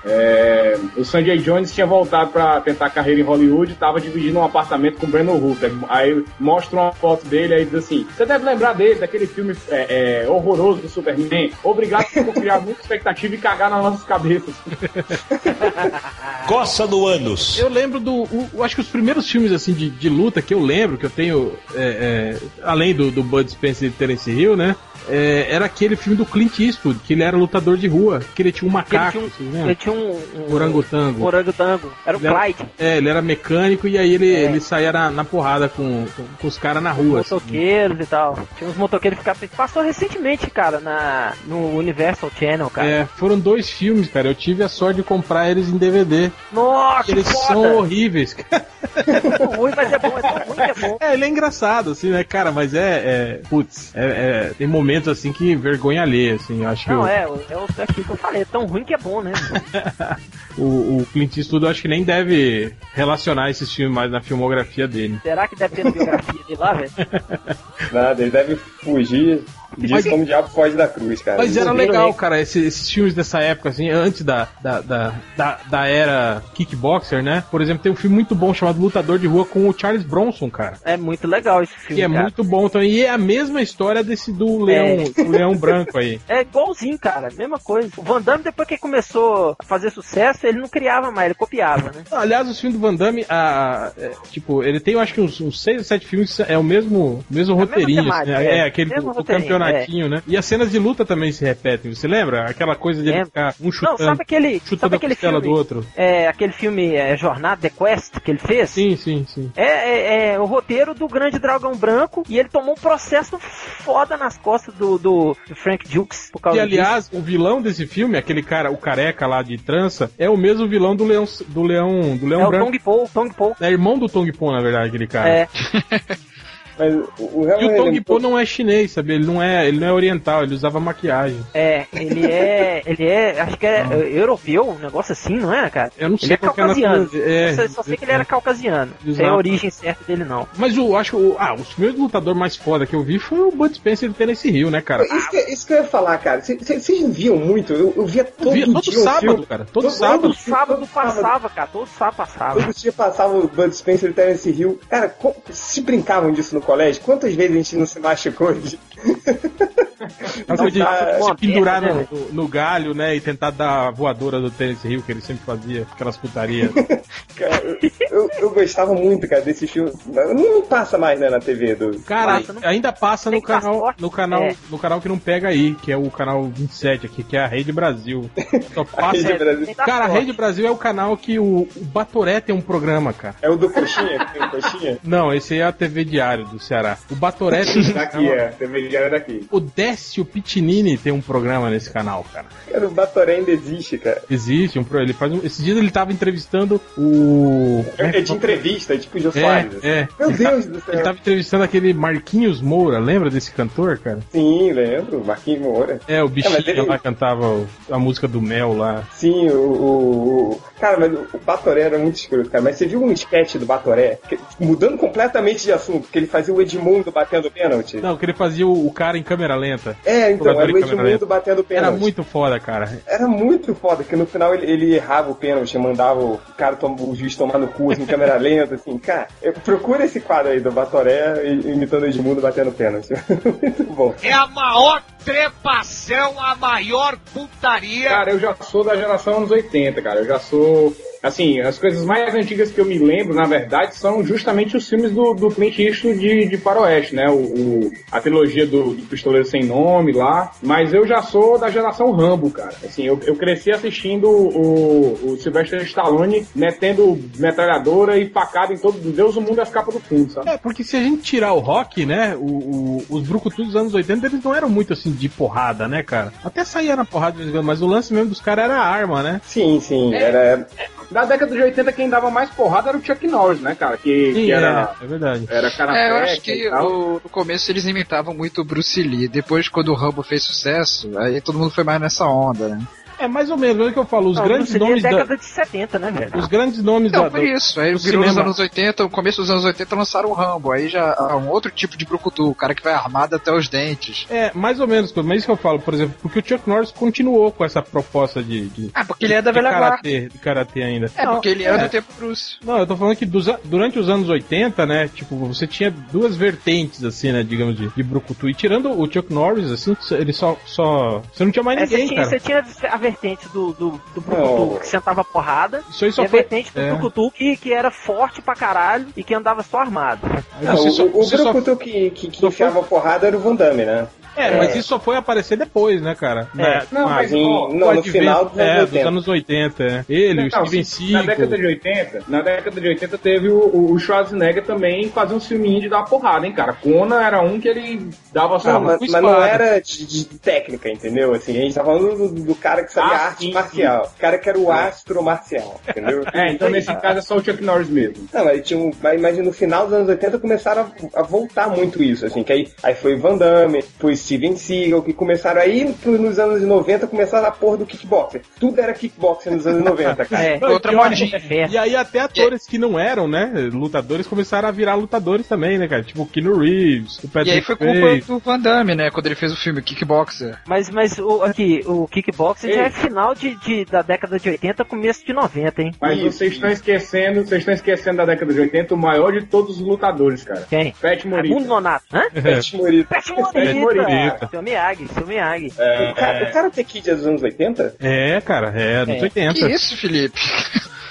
É, 0.07 0.79
o 0.97 1.05
Sanjay 1.05 1.39
Jones 1.39 1.73
tinha 1.73 1.87
voltado 1.87 2.31
pra 2.31 2.61
tentar 2.61 2.91
carreira 2.91 3.21
em 3.21 3.25
Hollywood 3.25 3.73
e 3.73 3.75
tava 3.75 4.01
dividindo 4.01 4.39
um 4.39 4.45
apartamento 4.45 4.99
com 4.99 5.07
o 5.07 5.09
Brandon 5.09 5.37
Hooper. 5.39 5.73
Aí 5.89 6.23
mostra 6.39 6.79
uma 6.79 6.93
foto 6.93 7.27
dele 7.27 7.55
e 7.63 7.65
diz 7.65 7.75
assim: 7.75 8.07
Você 8.15 8.27
deve 8.27 8.45
lembrar 8.45 8.75
dele, 8.75 8.97
daquele 8.97 9.27
filme 9.27 9.57
é, 9.69 10.23
é, 10.25 10.29
horroroso 10.29 10.83
do 10.83 10.89
Superman. 10.89 11.51
Obrigado 11.63 12.07
por 12.13 12.35
criar 12.35 12.61
muita 12.61 12.81
expectativa 12.83 13.35
e 13.35 13.39
cagar 13.39 13.71
nas 13.71 13.83
nossas 13.83 14.05
cabeças. 14.05 14.55
Coça 16.47 16.87
do 16.87 17.07
ânus. 17.07 17.59
Eu 17.59 17.69
lembro 17.69 17.99
do. 18.01 18.25
o- 18.25 18.63
acho 18.63 18.75
que 18.75 18.81
os 18.83 18.89
primeiros 18.89 19.31
filmes 19.31 19.53
assim 19.53 19.73
de, 19.73 19.89
de 19.89 20.09
luta 20.09 20.43
que 20.43 20.53
eu 20.53 20.61
lembro, 20.61 20.99
que 20.99 21.07
eu 21.07 21.11
tenho. 21.11 21.53
é, 21.75 22.37
é, 22.41 22.47
além 22.63 22.95
do, 22.95 23.11
do 23.11 23.23
Bud 23.23 23.51
Spencer 23.51 23.89
e 23.89 23.93
Terence 23.93 24.31
Hill, 24.31 24.57
né? 24.57 24.77
É, 25.09 25.47
era 25.51 25.65
aquele 25.67 25.97
filme 25.97 26.17
do 26.17 26.25
Clint 26.25 26.59
Eastwood, 26.61 26.99
que 27.05 27.13
ele 27.13 27.23
era 27.23 27.37
lutador 27.37 27.77
de 27.77 27.87
rua, 27.89 28.21
que 28.35 28.43
ele 28.43 28.53
tinha 28.53 28.67
um 28.69 28.73
Ele 28.73 28.77
macaco, 28.79 29.13
tinha 29.13 29.25
um, 29.25 29.29
vocês 29.29 29.55
ele 29.65 29.75
tinha 29.75 29.95
um, 29.95 30.21
um 30.49 30.55
Orangotango. 30.55 31.25
orangotango. 31.25 31.93
Era 32.07 32.17
o 32.17 32.21
Ele 32.21 32.27
era- 32.29 32.39
Clyde. 32.41 32.69
É, 32.79 32.97
ele 32.97 33.09
era 33.09 33.23
mecânico 33.23 33.87
e 33.89 33.99
aí 33.99 34.15
ele, 34.15 34.35
É. 34.35 34.41
ele 34.45 34.61
saía 34.61 34.93
na, 34.93 35.11
na 35.11 35.25
porrada 35.25 35.69
com, 35.69 36.07
com, 36.17 36.25
com 36.41 36.47
os 36.49 36.59
caras 36.59 36.83
na 36.83 36.91
rua. 36.93 37.21
assim. 37.21 37.35
motoqueiros 37.35 38.01
e 38.01 38.07
tal. 38.07 38.39
Tinha 38.57 38.71
uns 38.71 38.77
motoqueiros 38.77 39.19
que 39.19 39.25
ficavam. 39.25 39.49
Passou 39.57 39.83
recentemente, 39.83 40.49
cara, 40.51 40.81
na, 40.81 41.33
no 41.47 41.77
Universal 41.77 42.31
Channel, 42.39 42.71
cara. 42.71 42.89
É, 42.89 43.05
foram 43.17 43.39
dois 43.39 43.71
filmes, 43.71 44.09
cara. 44.09 44.29
Eu 44.29 44.35
tive 44.35 44.63
a 44.63 44.69
sorte 44.69 44.97
de 44.97 45.03
comprar 45.03 45.51
eles 45.51 45.69
em 45.69 45.77
DVD. 45.77 46.31
Nossa, 46.53 47.11
Eles 47.11 47.27
que 47.27 47.33
são 47.35 47.63
foda! 47.63 47.75
horríveis, 47.75 48.35
cara. 48.35 48.65
É 48.95 49.57
ruim, 49.57 49.73
mas 49.75 49.93
é 49.93 49.99
bom, 49.99 50.13
é 50.17 50.23
tão 50.23 50.33
ruim 50.47 50.55
que 50.57 50.63
é 50.63 50.75
bom. 50.89 50.97
É, 51.01 51.04
ele 51.15 51.25
é 51.25 51.29
engraçado, 51.29 51.91
assim, 51.93 52.11
né, 52.11 52.23
cara? 52.25 52.53
Mas 52.53 52.75
é. 52.75 52.81
é 53.05 53.41
putz, 53.49 53.93
é, 53.95 54.05
é- 54.05 54.53
tem 54.57 54.67
momentos 54.67 55.09
assim 55.09 55.33
que 55.33 55.55
vergonha 55.57 56.03
alheia, 56.03 56.35
assim. 56.35 56.63
Eu 56.63 56.69
acho 56.69 56.85
que. 56.85 56.91
Não, 56.91 57.01
eu- 57.03 57.07
é, 57.07 57.23
é, 57.23 57.57
o- 57.57 57.67
é 57.79 57.83
aquilo 57.83 58.05
que 58.07 58.11
eu 58.13 58.17
falei, 58.17 58.43
é 58.43 58.45
tão 58.45 58.67
ruim 58.67 58.85
que 58.85 58.95
é 58.95 58.99
bom, 58.99 59.23
né? 59.23 59.33
o, 60.59 60.99
o 60.99 61.07
Clint 61.13 61.37
Eastwood 61.37 61.65
eu 61.65 61.71
acho 61.71 61.83
que 61.83 61.89
nem 61.89 62.05
deve 62.05 62.73
relacionar 62.93 63.51
esses 63.51 63.73
filmes 63.73 63.95
mais 63.95 64.11
na 64.11 64.21
filmografia 64.21 64.87
dele. 64.87 65.19
Será 65.23 65.49
que 65.49 65.57
deve 65.57 65.75
ter 65.83 65.91
biografia 65.93 66.41
de 66.47 66.55
lá, 66.57 66.73
velho? 66.75 66.93
Nada, 67.93 68.23
ele 68.23 68.31
deve 68.31 68.57
fugir 68.57 69.43
disso 69.81 69.95
Mas- 69.95 70.05
como 70.07 70.23
o 70.23 70.27
diabo 70.27 70.49
foge 70.49 70.77
da 70.77 70.89
cruz, 70.89 71.23
cara. 71.23 71.39
Mas 71.39 71.57
era 71.57 71.73
legal, 71.73 72.05
nem- 72.05 72.13
cara, 72.15 72.41
esse- 72.41 72.65
esses, 72.65 72.91
filmes 72.91 73.15
dessa 73.15 73.41
época, 73.41 73.69
assim, 73.71 73.91
antes 73.91 74.23
da, 74.23 74.49
da, 74.63 74.81
da, 74.81 75.15
da, 75.37 75.59
da 75.69 75.87
era 75.87 76.43
kickboxer, 76.55 77.23
né? 77.23 77.45
Por 77.51 77.61
exemplo, 77.61 77.83
tem 77.83 77.93
um 77.93 77.97
filme 77.97 78.15
muito 78.15 78.35
bom 78.35 78.53
chamado 78.55 78.81
Lutador 78.81 79.19
de 79.19 79.27
Rua 79.27 79.45
com 79.45 79.69
o 79.69 79.75
Charles 79.77 80.03
Bronson, 80.05 80.51
cara. 80.51 80.79
É 80.85 80.97
muito 80.97 81.27
legal 81.27 81.63
esse 81.63 81.75
filme. 81.75 81.97
Que 81.97 82.03
é 82.03 82.09
cara. 82.09 82.23
muito 82.23 82.45
bom 82.45 82.69
também. 82.69 82.91
E 82.91 83.03
é 83.03 83.11
a 83.11 83.19
mesma 83.19 83.63
história 83.63 84.03
desse 84.03 84.33
do 84.33 84.63
leão, 84.63 85.05
do 85.05 85.31
leão 85.31 85.57
branco 85.57 85.99
aí. 85.99 86.21
É 86.29 86.41
igualzinho, 86.41 86.99
cara, 86.99 87.29
mesma 87.37 87.59
coisa. 87.59 87.91
O 87.97 88.03
Van 88.03 88.21
Damme, 88.21 88.43
depois 88.45 88.67
que 88.67 88.79
começou 88.79 89.57
a 89.59 89.65
fazer 89.65 89.91
sucesso, 89.91 90.47
ele 90.47 90.59
não 90.59 90.69
criava 90.69 91.11
mais, 91.11 91.27
ele 91.27 91.35
copiava, 91.35 91.91
né? 91.93 92.03
Aliás, 92.11 92.49
os 92.49 92.59
filmes 92.61 92.79
do 92.79 92.87
Van 92.87 92.95
Damme, 92.95 93.25
a, 93.29 93.93
é, 93.97 94.13
tipo, 94.31 94.63
ele 94.63 94.81
tem, 94.81 94.95
eu 94.95 95.01
acho 95.01 95.15
que 95.15 95.21
uns, 95.21 95.41
uns 95.41 95.61
seis 95.61 95.79
ou 95.79 95.85
sete 95.85 96.07
filmes, 96.07 96.39
é 96.41 96.57
o 96.59 96.63
mesmo, 96.63 97.25
mesmo 97.31 97.55
roteirinho, 97.55 98.01
assim, 98.01 98.09
temática, 98.11 98.39
né? 98.39 98.47
é, 98.47 98.59
é. 98.59 98.67
aquele 98.67 98.95
do, 98.95 99.13
do 99.13 99.25
campeonatinho, 99.65 100.09
né? 100.09 100.23
E 100.27 100.37
as 100.37 100.45
cenas 100.45 100.71
de 100.71 100.79
luta 100.79 101.05
também 101.05 101.33
se 101.33 101.45
repetem, 101.45 101.95
você 101.95 102.07
lembra? 102.07 102.51
Aquela 102.51 102.75
coisa 102.75 103.03
de 103.03 103.11
ele 103.11 103.25
ficar 103.25 103.55
um 103.61 103.65
Não, 103.65 103.73
chutando, 103.73 103.99
sabe 103.99 104.23
aquele, 104.23 104.61
chutando 104.61 104.81
sabe 104.81 104.97
aquele 104.97 105.15
filme? 105.15 105.41
do 105.41 105.51
outro. 105.51 105.87
É, 105.97 106.29
aquele 106.29 106.53
filme 106.53 106.95
é, 106.95 107.17
Jornada 107.17 107.63
The 107.63 107.71
Quest 107.71 108.21
que 108.21 108.31
ele 108.31 108.39
fez? 108.39 108.71
Sim, 108.71 108.97
sim, 108.97 109.25
sim. 109.29 109.53
É, 109.57 109.65
é, 109.65 110.35
é 110.35 110.41
o 110.41 110.45
roteiro 110.45 110.95
do 110.95 111.07
Grande 111.09 111.39
Dragão 111.39 111.75
Branco 111.77 112.23
e 112.29 112.39
ele 112.39 112.49
tomou 112.49 112.73
um 112.73 112.81
processo 112.81 113.39
foda 113.39 114.17
nas 114.17 114.37
costas 114.37 114.75
do, 114.75 114.99
do, 114.99 115.37
do 115.49 115.55
Frank 115.55 115.87
Dukes 115.89 116.31
por 116.33 116.41
causa 116.41 116.59
E 116.59 116.61
aliás, 116.61 117.11
o 117.13 117.21
vilão 117.21 117.61
desse 117.61 117.87
filme, 117.87 118.17
aquele 118.17 118.43
cara, 118.43 118.71
o 118.71 118.77
careca 118.77 119.27
lá 119.27 119.43
de 119.43 119.59
trança, 119.59 120.11
é 120.19 120.29
o 120.29 120.37
mesmo 120.37 120.69
vilão 120.69 120.95
do 120.95 121.05
leão 121.05 121.25
do 121.49 121.63
leão, 121.63 122.17
do 122.17 122.27
leão 122.27 122.41
disso. 122.41 122.43
É 122.43 122.47
o 122.47 122.51
branco. 122.51 122.65
Tong 122.67 122.79
Po, 122.79 123.11
Tong 123.13 123.35
Po. 123.35 123.57
É 123.61 123.71
irmão 123.71 123.99
do 123.99 124.09
Tong 124.09 124.31
Po, 124.33 124.53
na 124.53 124.61
verdade, 124.61 124.89
aquele 124.89 125.07
cara. 125.07 125.29
É, 125.29 125.49
Mas 126.79 126.95
o, 126.95 127.23
o 127.23 127.49
E 127.61 127.65
o 127.67 127.77
Tong 127.77 127.89
ele- 127.89 128.01
Po 128.01 128.19
não 128.19 128.39
é 128.39 128.45
chinês, 128.45 128.93
sabe? 128.93 129.15
Ele 129.15 129.25
não 129.27 129.43
é, 129.43 129.67
ele 129.69 129.79
não 129.81 129.87
é 129.89 129.93
oriental, 129.93 130.43
ele 130.43 130.55
usava 130.55 130.81
maquiagem. 130.81 131.39
é, 131.55 131.87
ele 131.93 132.27
é, 132.27 132.83
ele 132.87 133.07
é, 133.07 133.41
acho 133.41 133.57
que 133.57 133.67
é, 133.67 133.87
é, 133.91 134.19
europeu, 134.19 134.69
um 134.71 134.79
negócio 134.79 135.13
assim, 135.13 135.37
não 135.39 135.53
é, 135.53 135.69
cara? 135.71 135.93
Eu 135.99 136.09
não 136.11 136.19
sei 136.19 136.27
Ele 136.27 136.33
é 136.33 136.35
é 136.35 136.39
caucasiano. 136.39 137.11
É, 137.15 137.53
só, 137.55 137.69
só 137.69 137.83
sei 137.83 137.97
que 137.97 138.05
ele 138.05 138.13
era 138.13 138.25
caucasiano. 138.25 138.93
Não 139.05 139.15
sei 139.15 139.25
a 139.27 139.35
origem 139.37 139.71
certa 139.71 140.05
dele, 140.05 140.25
não. 140.25 140.47
Mas 140.57 140.77
o, 140.77 140.97
acho 140.97 141.11
que 141.11 141.17
o, 141.17 141.37
ah, 141.39 141.55
os 141.55 141.69
primeiros 141.75 141.99
lutador 142.01 142.35
mais 142.35 142.57
foda 142.57 142.87
que 142.87 142.95
eu 142.95 143.03
vi 143.03 143.19
foi 143.19 143.39
o 143.41 143.51
Bud 143.51 143.75
Spencer 143.75 144.09
do 144.09 144.15
Tennessee 144.15 144.51
Hill, 144.51 144.71
né, 144.71 144.81
cara? 144.81 145.05
Isso 145.05 145.31
que, 145.31 145.37
isso 145.53 145.67
que 145.67 145.73
eu 145.73 145.79
ia 145.79 145.85
falar, 145.85 146.19
cara. 146.19 146.43
Cê- 146.43 146.59
cê- 146.61 146.81
Vocês 146.81 147.01
não 147.01 147.11
viam 147.13 147.37
muito? 147.37 147.73
Eu, 147.73 147.93
eu 147.97 148.07
via 148.07 148.25
todo 148.25 148.49
Eu 148.49 148.53
via 148.55 148.67
todo 148.67 148.83
dia 148.83 148.99
um 148.99 149.03
sábado, 149.03 149.21
filme. 149.21 149.47
cara. 149.47 149.65
Todo 149.65 149.83
Todo 149.85 149.91
sábado. 149.93 150.21
Todo 150.23 150.35
sábado 150.37 150.75
todo 150.81 150.89
passava, 150.89 151.49
cara. 151.49 151.69
Todo 151.73 151.87
sábado 151.87 152.17
passava. 152.17 152.61
Todo 152.63 152.75
dia 152.75 152.93
passava 152.93 153.35
o 153.39 153.49
Bud 153.49 153.75
Spencer 153.77 154.09
e 154.09 154.13
o 154.13 154.15
Terence 154.15 154.51
Hill. 154.51 154.81
Cara, 154.89 155.15
se 155.51 155.81
brincavam 155.81 156.33
disso 156.33 156.55
no 156.55 156.61
colégio? 156.65 157.03
Quantas 157.03 157.35
vezes 157.35 157.53
a 157.53 157.57
gente 157.57 157.77
não 157.77 157.87
se 157.87 158.01
machucou 158.01 158.55
Aquela 160.05 160.59
coisa 160.59 160.71
de 160.71 160.79
Tá, 160.85 161.19
se 161.23 161.35
pendurar 161.37 161.81
no, 161.83 161.95
né, 161.95 162.07
no- 162.11 162.33
no 162.43 162.49
galho, 162.49 162.95
né? 162.95 163.15
E 163.17 163.21
tentar 163.21 163.51
dar 163.51 163.89
a 163.89 163.91
voadora 163.91 164.41
do 164.41 164.51
Tennessee 164.51 164.93
Hill, 164.93 165.03
que 165.03 165.13
ele 165.13 165.21
sempre 165.21 165.45
fazia, 165.45 165.87
aquelas 165.93 166.17
putarias. 166.17 166.71
Cara, 167.37 167.63
eu, 168.11 168.31
eu 168.39 168.51
gostava 168.51 168.95
muito, 168.95 169.29
cara, 169.29 169.43
desse 169.43 169.67
filme. 169.67 169.91
Não, 170.07 170.35
não 170.35 170.63
passa 170.63 170.97
mais, 170.97 171.19
né, 171.19 171.29
na 171.29 171.41
TV 171.41 171.75
do... 171.75 171.99
Cara, 172.03 172.41
ainda 172.63 172.93
passa 172.93 173.29
no 173.29 173.43
canal, 173.43 173.93
no 173.99 174.09
canal, 174.11 174.43
É. 174.45 174.55
no 174.71 174.79
canal 174.79 175.01
que 175.01 175.09
não 175.09 175.19
pega 175.19 175.49
aí, 175.49 175.75
que 175.75 175.91
é 175.91 175.97
o 175.97 176.09
canal 176.11 176.45
27 176.45 177.07
aqui, 177.07 177.25
que 177.25 177.37
é 177.37 177.41
a 177.41 177.47
Rede 177.49 177.73
Brasil. 177.73 178.31
Só 178.73 178.85
passa. 178.87 179.17
Rede 179.17 179.39
Brasil. 179.39 179.75
Cara, 179.75 180.05
a. 180.05 180.09
Rede 180.09 180.33
Brasil 180.33 180.67
é 180.67 180.71
o 180.71 180.77
canal 180.77 181.17
que 181.17 181.39
o, 181.41 181.67
o 181.77 181.85
Batoré 181.87 182.41
tem 182.41 182.55
um 182.55 182.61
programa, 182.61 183.13
cara. 183.13 183.35
É 183.43 183.51
o 183.51 183.57
do 183.57 183.69
Coxinha, 183.69 184.25
tem 184.33 184.43
o 184.43 184.51
Coxinha? 184.51 184.99
Não, 185.03 185.33
esse 185.35 185.55
aí 185.55 185.61
é 185.61 185.65
a 185.65 185.73
TV 185.73 186.05
Diário 186.05 186.45
do 186.47 186.61
Ceará. 186.61 186.97
O 187.11 187.17
Batoré 187.17 187.65
tem 187.67 187.93
Daqui, 187.93 188.29
é. 188.29 188.49
TV 188.51 188.89
diária 188.89 189.11
daqui. 189.11 189.45
O 189.51 189.59
Décio 189.95 190.25
Pitinini 190.25 190.99
tem 190.99 191.13
um 191.13 191.21
programa 191.21 191.71
nesse 191.71 191.89
canal, 191.89 192.27
cara. 192.33 192.47
Cara, 192.69 192.89
o 192.89 192.91
Batoré 192.91 193.37
ainda 193.37 193.53
existe, 193.53 193.97
cara. 193.97 194.21
Existe 194.29 194.77
um 194.77 194.85
ele 194.95 195.13
faz 195.13 195.33
um, 195.33 195.39
esses 195.45 195.65
dias 195.65 195.77
ele 195.79 195.91
tava 195.91 196.13
entrevistando 196.13 196.81
o 196.99 197.85
É 197.97 198.21
de 198.21 198.33
entrevista, 198.33 198.95
é 198.95 198.99
tipo 198.99 199.17
o 199.19 199.21
Jô 199.21 199.29
É, 199.29 199.33
Soares. 199.41 199.77
assim. 199.77 199.87
é. 199.87 200.09
Meu 200.19 200.31
Ele 200.31 200.39
tá- 200.45 200.51
Deus 200.51 200.67
do 200.67 200.81
céu. 200.81 200.95
Ele 200.95 201.03
tava 201.03 201.19
entrevistando 201.19 201.63
aquele 201.65 201.95
Marquinhos 201.95 202.61
Moura, 202.61 202.99
lembra 202.99 203.31
desse 203.31 203.53
cantor, 203.53 203.99
cara? 203.99 204.19
Sim, 204.33 204.73
lembro. 204.73 205.25
Marquinhos 205.25 205.61
Moura. 205.63 206.01
É, 206.09 206.23
o 206.23 206.29
bichinho 206.29 206.57
É, 206.57 206.71
ele- 206.71 206.83
lá 206.83 206.99
cantava 206.99 207.47
o- 207.49 207.67
a 207.91 207.99
música 207.99 208.27
do 208.27 208.43
Mel 208.43 208.77
lá. 208.77 209.05
Sim, 209.13 209.49
o, 209.51 209.55
o- 209.61 210.51
o- 210.55 210.61
Cara, 210.81 210.99
mas 210.99 211.13
o 211.13 211.39
Batoré 211.39 211.83
era 211.83 211.99
muito 211.99 212.17
escroto, 212.17 212.51
cara. 212.51 212.63
Mas 212.63 212.77
você 212.77 212.87
viu 212.87 213.03
um 213.03 213.11
sketch 213.13 213.55
do 213.57 213.65
Batoré? 213.65 214.19
Que- 214.29 214.39
mudando 214.61 214.99
completamente 214.99 215.63
de 215.65 215.73
assunto, 215.73 216.09
que 216.11 216.19
ele 216.19 216.27
fazia 216.27 216.53
o 216.53 216.61
Edmundo 216.61 217.11
batendo 217.13 217.51
pênalti. 217.51 217.97
Não, 217.99 218.17
que 218.17 218.25
ele 218.27 218.35
fazia 218.35 218.67
o, 218.67 218.87
o 218.87 218.93
cara 218.93 219.17
em 219.17 219.23
câmera 219.23 219.55
lenta. 219.55 219.84
É, 220.05 220.31
então, 220.33 220.47
era 220.61 220.73
o 220.73 220.79
Edmundo 220.79 221.27
batendo 221.27 221.65
pênalti. 221.65 221.87
Era 221.89 221.97
muito 221.97 222.23
foda, 222.25 222.59
cara. 222.61 222.99
Era 223.07 223.27
muito 223.27 223.75
foda, 223.75 224.03
que 224.05 224.17
no 224.17 224.27
final 224.27 224.55
ele, 224.55 224.71
ele 224.71 224.95
errava 224.95 225.31
o 225.31 225.35
pênalti, 225.35 225.77
mandava 225.79 226.21
o 226.21 226.41
cara, 226.57 226.77
tom- 226.77 226.97
o 226.99 227.15
juiz 227.15 227.35
tomar 227.37 227.59
no 227.59 227.69
cu, 227.69 227.91
assim, 227.93 228.03
em 228.03 228.07
câmera 228.07 228.37
lenta, 228.39 228.75
assim, 228.77 228.97
cara, 228.99 229.29
procura 229.65 230.05
esse 230.05 230.21
quadro 230.21 230.53
aí 230.53 230.61
do 230.61 230.71
Batoré 230.73 231.45
imitando 231.47 232.03
o 232.03 232.07
Edmundo 232.07 232.41
batendo 232.41 232.73
pênalti. 232.73 233.09
muito 233.63 233.85
bom. 233.93 234.15
É 234.23 234.33
a 234.33 234.47
maior 234.47 235.03
trepação, 235.25 236.35
a 236.41 236.55
maior 236.55 237.17
putaria. 237.33 238.09
Cara, 238.09 238.31
eu 238.33 238.39
já 238.39 238.55
sou 238.61 238.85
da 238.85 238.97
geração 238.97 239.39
anos 239.39 239.51
80, 239.51 240.01
cara. 240.03 240.21
Eu 240.21 240.27
já 240.27 240.39
sou. 240.39 240.95
Assim, 241.25 241.59
as 241.61 241.79
coisas 241.79 242.05
mais 242.05 242.35
antigas 242.35 242.71
que 242.71 242.79
eu 242.79 242.85
me 242.85 242.99
lembro, 242.99 243.35
na 243.35 243.45
verdade, 243.47 243.97
são 243.97 244.23
justamente 244.23 244.77
os 244.77 244.87
filmes 244.87 245.11
do, 245.11 245.33
do 245.33 245.49
Clint 245.49 245.79
Eastwood 245.79 246.19
de, 246.19 246.47
de 246.47 246.57
faroeste, 246.59 247.15
né? 247.15 247.29
O, 247.31 247.35
o- 247.37 247.93
a 248.13 248.21
trilogia 248.21 248.67
do, 248.67 248.93
do 248.95 249.03
Pistoleiro 249.07 249.47
Sem 249.49 249.65
Nome 249.65 250.13
lá. 250.13 250.53
Mas 250.63 250.93
eu 250.93 251.07
já 251.07 251.23
sou 251.23 251.59
da 251.59 251.71
geração 251.71 252.13
Rambo, 252.13 252.51
cara. 252.51 252.75
Assim, 252.85 253.05
eu, 253.05 253.19
eu 253.25 253.35
cresci 253.37 253.71
assistindo 253.71 254.29
o, 254.29 255.33
o 255.33 255.37
Sylvester 255.39 255.81
Stallone 255.83 256.47
metendo 256.55 257.19
metralhadora 257.39 258.19
e 258.19 258.29
facada 258.29 258.75
em 258.75 258.79
todo 258.79 258.99
Deus, 258.99 259.35
o 259.37 259.41
mundo 259.41 259.57
e 259.59 259.61
as 259.63 259.71
capas 259.71 259.95
do 259.95 260.01
fundo, 260.01 260.31
sabe? 260.31 260.51
É, 260.51 260.59
porque 260.59 260.85
se 260.85 260.95
a 260.97 261.01
gente 261.03 261.23
tirar 261.23 261.55
o 261.55 261.59
rock, 261.59 262.05
né, 262.05 262.37
o, 262.39 262.45
o- 262.45 263.05
os 263.09 263.23
brucutus 263.27 263.65
dos 263.67 263.77
anos 263.77 263.95
80, 263.95 264.27
eles 264.27 264.45
não 264.45 264.55
eram 264.55 264.69
muito 264.69 264.93
assim 264.93 265.11
de 265.11 265.29
porrada, 265.29 265.89
né, 265.89 266.03
cara? 266.03 266.33
Até 266.45 266.65
saía 266.65 266.95
na 266.97 267.05
porrada 267.07 267.33
de 267.33 267.39
vez 267.39 267.49
em 267.49 267.53
quando, 267.53 267.65
mas 267.67 267.81
o 267.81 267.87
lance 267.87 268.13
mesmo 268.13 268.29
dos 268.29 268.41
caras 268.43 268.65
era 268.67 268.77
a 268.77 268.85
arma, 268.87 269.23
né? 269.23 269.41
Sim, 269.47 269.81
sim, 269.81 270.15
era. 270.15 270.67
Da 271.15 271.25
década 271.25 271.55
de 271.55 271.63
80, 271.63 271.93
quem 271.93 272.11
dava 272.11 272.29
mais 272.29 272.51
porrada 272.51 272.89
era 272.89 272.99
o 272.99 273.05
Chuck 273.05 273.25
Norris, 273.29 273.61
né, 273.61 273.77
cara? 273.77 273.97
Que, 273.97 274.33
Sim, 274.35 274.45
que 274.47 274.51
era, 274.53 274.97
é, 275.01 275.05
é 275.05 275.07
verdade. 275.07 275.47
era 275.49 275.71
cara 275.71 275.97
É, 275.97 276.11
eu 276.11 276.17
acho 276.17 276.41
que 276.41 276.69
o- 276.69 277.21
no 277.23 277.31
começo 277.31 277.71
eles 277.71 277.87
imitavam 277.87 278.35
muito 278.35 278.61
o 278.63 278.65
Bruce 278.65 279.01
Lee. 279.01 279.29
Depois, 279.29 279.69
quando 279.69 279.91
o 279.91 279.95
Rambo 279.95 280.25
fez 280.25 280.43
sucesso, 280.43 281.17
aí 281.17 281.41
todo 281.41 281.57
mundo 281.57 281.71
foi 281.71 281.85
mais 281.85 282.01
nessa 282.01 282.27
onda, 282.27 282.69
né? 282.71 282.81
É 283.25 283.29
mais 283.29 283.51
ou 283.51 283.57
menos, 283.57 283.87
é 283.87 283.91
o 283.91 283.93
que 283.93 283.99
eu 283.99 284.05
falo, 284.05 284.31
os 284.31 284.37
Não, 284.37 284.45
grandes 284.45 284.69
seria 284.69 284.87
nomes 284.87 285.03
da, 285.03 285.09
década 285.11 285.37
de 285.37 285.45
70, 285.45 285.99
né, 285.99 286.11
velho? 286.11 286.39
os 286.39 286.47
grandes 286.47 286.83
nomes 286.83 287.11
Não, 287.13 287.25
da, 287.25 287.31
por 287.31 287.41
do- 287.41 287.47
isso. 287.47 287.81
Aí 287.81 287.95
virou 287.95 288.21
nos 288.21 288.29
cinema. 288.31 288.41
anos 288.43 288.59
80, 288.59 289.03
no 289.03 289.11
começo 289.11 289.41
dos 289.41 289.51
anos 289.51 289.65
80 289.65 289.97
lançaram 289.97 290.29
o 290.31 290.33
Rambo. 290.33 290.73
Aí 290.73 290.89
já 290.89 291.15
há 291.19 291.37
um 291.37 291.49
outro 291.49 291.71
tipo 291.71 291.97
de 291.97 292.05
brucutu, 292.05 292.49
o 292.51 292.55
cara 292.55 292.75
que 292.75 292.83
vai 292.83 292.93
armado 292.93 293.37
até 293.37 293.53
os 293.53 293.69
dentes. 293.69 294.27
É, 294.31 294.51
mais 294.55 294.81
ou 294.81 294.87
menos, 294.87 295.13
mas 295.13 295.39
isso 295.39 295.47
que 295.47 295.53
eu 295.53 295.57
falo, 295.57 295.79
por 295.81 295.95
exemplo, 295.95 296.15
porque 296.23 296.39
o 296.39 296.45
Chuck 296.47 296.69
Norris 296.69 296.91
continuou 296.91 297.51
com 297.51 297.65
essa 297.65 297.81
proposta 297.83 298.43
de, 298.43 298.69
de, 298.69 298.91
Ah, 298.95 299.05
porque 299.05 299.25
ele 299.25 299.35
é 299.35 299.43
da 299.43 299.53
velha 299.53 299.71
guarda. 299.71 299.99
de 300.03 300.29
karatê 300.43 300.83
ainda. 300.83 301.11
É, 301.17 301.27
porque 301.27 301.49
ele 301.49 301.65
é, 301.65 301.69
é. 301.71 301.79
do 301.79 301.89
tempo 301.89 302.09
Bruce. 302.19 302.57
Não, 302.65 302.79
eu 302.79 302.87
tô 302.87 302.97
falando 302.97 303.17
que 303.17 303.27
dos 303.27 303.49
durante 303.65 303.99
os 303.99 304.09
anos 304.09 304.29
80, 304.29 304.85
né, 304.87 305.09
tipo, 305.09 305.37
você 305.37 305.67
tinha 305.67 305.91
duas 305.91 306.37
vertentes, 306.37 307.03
assim, 307.05 307.33
né, 307.33 307.43
digamos, 307.43 307.77
de, 307.77 307.89
de 307.89 308.03
brucutu. 308.03 308.49
E 308.49 308.55
tirando 308.55 308.91
o 308.91 309.11
Chuck 309.11 309.33
Norris, 309.33 309.71
assim, 309.71 309.97
ele 310.13 310.33
só, 310.33 310.57
só... 310.67 311.23
Você 311.33 311.45
não 311.45 311.53
tinha 311.53 311.63
mais 311.63 311.79
É, 311.81 311.87
você, 311.87 311.93
ninguém, 311.97 312.09
tinha, 312.09 312.25
cara. 312.25 312.31
você 312.31 312.41
tinha 312.41 312.93
a 312.93 312.97
vertente 313.15 313.49
do, 313.49 313.73
do, 313.73 314.01
do 314.15 314.21
Brucutu 314.21 314.67
Não. 314.73 314.79
que 314.79 314.87
sentava 314.87 315.25
porrada, 315.25 315.83
Isso 315.91 316.05
aí 316.05 316.11
e 316.11 316.13
só 316.13 316.23
a 316.23 316.29
foi... 316.29 316.41
vertente 316.41 316.73
do 316.73 316.81
é. 316.81 316.91
Brucutu 316.91 317.31
que, 317.31 317.57
que 317.57 317.73
era 317.73 317.91
forte 317.91 318.43
pra 318.43 318.55
caralho 318.55 319.07
e 319.17 319.23
que 319.23 319.35
andava 319.35 319.63
só 319.63 319.79
armado. 319.79 320.21
Não, 320.61 320.75
o, 320.75 320.91
só- 320.91 321.05
o 321.05 321.23
só- 321.25 321.37
Brucutu 321.53 321.77
que, 321.77 322.11
que, 322.11 322.29
que 322.31 322.39
só 322.39 322.49
enfiava 322.49 322.83
porrada 322.83 323.27
era 323.27 323.37
o 323.37 323.41
Van 323.41 323.55
Damme, 323.55 323.85
né? 323.85 324.07
É, 324.37 324.51
mas 324.57 324.75
isso 324.75 324.89
só 324.89 324.99
foi 324.99 325.15
aparecer 325.17 325.57
depois, 325.57 326.03
né, 326.03 326.13
cara? 326.17 326.49
É. 326.59 326.83
Não, 326.91 327.09
mas, 327.09 327.33
Em- 327.33 327.47
ó, 327.47 327.69
não, 327.69 327.79
no 327.79 327.91
advento- 327.91 328.11
final 328.11 328.45
dos 328.47 328.59
anos 328.59 328.69
é, 328.69 328.81
80. 328.81 328.99
dos 328.99 329.07
anos 329.07 329.29
80, 329.29 329.85
é. 329.85 330.05
Ele, 330.09 330.41
o 330.49 330.51
Não, 330.51 330.67
Steven 330.67 330.83
se- 330.85 331.13
Na 331.13 331.23
década 331.23 331.57
Seagal. 331.57 331.59
de 331.59 331.67
80, 331.67 332.23
na 332.27 332.41
década 332.41 332.81
de 332.81 332.89
80 332.89 333.19
teve 333.19 333.49
o, 333.49 333.93
o 333.93 333.97
Schwarzenegger 334.01 334.65
também 334.65 335.09
fazer 335.11 335.35
um 335.35 335.39
filminho 335.41 335.81
de 335.83 335.89
dar 335.89 336.03
porrada, 336.07 336.45
hein, 336.49 336.53
cara. 336.53 336.73
Conan 336.73 337.23
era 337.23 337.43
um 337.43 337.61
que 337.61 337.69
ele 337.69 338.11
dava 338.33 338.59
só 338.59 338.73
Não, 338.73 338.81
uma 338.81 338.99
mas, 339.01 339.09
mas 339.09 339.23
não 339.23 339.41
era 339.41 339.81
de, 339.81 340.05
de 340.05 340.25
técnica, 340.41 340.91
entendeu? 340.91 341.33
Assim, 341.33 341.53
a 341.57 341.61
gente 341.61 341.75
tá 341.77 341.85
falando 341.85 342.17
do, 342.29 342.43
do 342.43 342.55
cara 342.57 342.83
que 342.83 342.93
sabia 342.95 343.17
Ah, 343.17 343.27
arte 343.27 343.47
sim, 343.47 343.53
marcial. 343.53 344.13
O 344.17 344.21
cara 344.21 344.39
que 344.39 344.49
era 344.49 344.59
o 344.59 344.71
astro 344.71 345.23
marcial, 345.23 345.81
entendeu? 345.89 346.25
É, 346.35 346.51
então 346.51 346.69
nesse 346.69 346.93
caso 346.97 347.19
é 347.19 347.23
só 347.23 347.37
o 347.37 347.45
Chuck 347.45 347.63
Norris 347.63 347.89
mesmo. 347.89 348.27
Não, 348.33 348.45
mas, 348.45 348.67
tinha 348.67 348.79
um, 348.79 348.91
mas, 349.03 349.39
no 349.39 349.53
final 349.53 349.85
dos 349.85 349.95
anos 349.95 350.09
80 350.09 350.39
começaram 350.39 350.83
a, 351.15 351.21
a 351.21 351.23
voltar 351.23 351.69
muito 351.69 352.03
isso, 352.03 352.27
assim, 352.27 352.43
que 352.43 352.53
aí, 352.53 352.69
aí 352.83 352.95
foi 352.95 353.15
Van 353.17 353.37
Damme, 353.37 353.83
foi 354.01 354.17
Steven 354.17 354.57
Seagal, 354.57 355.03
que 355.03 355.13
começaram 355.13 355.61
aí 355.61 355.95
nos 356.05 356.39
anos 356.39 356.63
90, 356.63 357.07
começaram 357.07 357.47
a 357.47 357.51
porra 357.51 357.79
do 357.79 357.87
kickboxer. 357.87 358.43
Tudo 358.59 358.81
era 358.81 358.93
kickboxer 358.93 359.53
nos 359.53 359.67
anos 359.67 359.85
90, 359.85 360.25
cara. 360.27 360.45
É, 360.45 360.67
Outra 360.67 360.93
E 360.93 360.97
modinha. 360.97 361.41
E 361.71 361.79
aí 361.79 361.95
até 361.95 362.21
atores 362.21 362.67
que 362.67 362.79
não 362.79 362.99
eram, 362.99 363.29
né, 363.29 363.53
lutadores, 363.73 364.27
começaram 364.27 364.69
a 364.69 364.73
virar 364.73 364.95
lutadores 364.95 365.47
também, 365.47 365.79
né, 365.79 365.87
cara? 365.87 366.03
Tipo 366.03 366.23
o 366.23 366.27
Keanu 366.27 366.59
Reeves, 366.59 367.19
o 367.23 367.27
E 367.27 367.29
Patrick 367.29 367.57
aí 367.57 367.63
foi 367.63 367.77
culpa 367.77 368.27
do 368.27 368.39
Van 368.39 368.59
Damme, 368.59 368.95
né? 368.95 369.11
Quando 369.11 369.27
ele 369.27 369.35
fez 369.37 369.53
o 369.53 369.57
filme 369.57 369.83
Kickboxer. 369.83 370.59
Mas, 370.67 370.91
mas 370.91 371.19
o, 371.19 371.43
aqui, 371.43 371.83
o 371.87 372.07
kickboxing 372.09 372.73
já 372.73 372.84
é 372.85 372.91
final 372.91 373.35
de, 373.35 373.55
de- 373.57 373.85
da 373.85 374.03
década 374.03 374.39
de 374.39 374.49
80, 374.49 374.85
começo 374.85 375.25
de 375.27 375.33
90, 375.33 375.83
hein? 375.83 375.93
Mas 376.01 376.19
Isso, 376.19 376.39
vocês 376.39 376.53
estão 376.55 376.71
esquecendo, 376.71 377.45
vocês 377.45 377.61
estão 377.61 377.75
esquecendo 377.75 378.17
da 378.19 378.25
década 378.25 378.53
de 378.53 378.61
80, 378.61 378.95
o 378.95 378.99
maior 378.99 379.33
de 379.33 379.47
todos 379.47 379.81
os 379.81 379.87
lutadores, 379.87 380.45
cara. 380.45 380.67
Quem? 380.69 380.95
Mundo 381.25 381.29
Morita. 381.29 381.61
Nonato. 381.61 382.05
Hã? 382.13 382.23
Pet 382.43 382.77
Morita. 382.77 383.15
Pet 383.15 383.33
Morita. 383.33 383.75
Morita. 383.75 384.49
Seu 384.51 384.63
Miyagi, 384.63 385.09
seu 385.09 385.27
Miyagi. 385.27 385.67
O 385.69 386.15
cara, 386.15 386.49
o 386.49 386.53
Karate 386.53 386.85
Kid 386.85 387.11
é 387.11 387.15
dos 387.15 387.27
anos 387.27 387.43
80? 387.43 387.97
É, 388.01 388.41
cara, 388.41 388.69
é, 388.75 389.01
nos 389.07 389.17
É. 389.17 389.23
80. 389.23 389.55
Que 389.55 389.67
isso, 389.73 389.97
Felipe? 389.97 390.39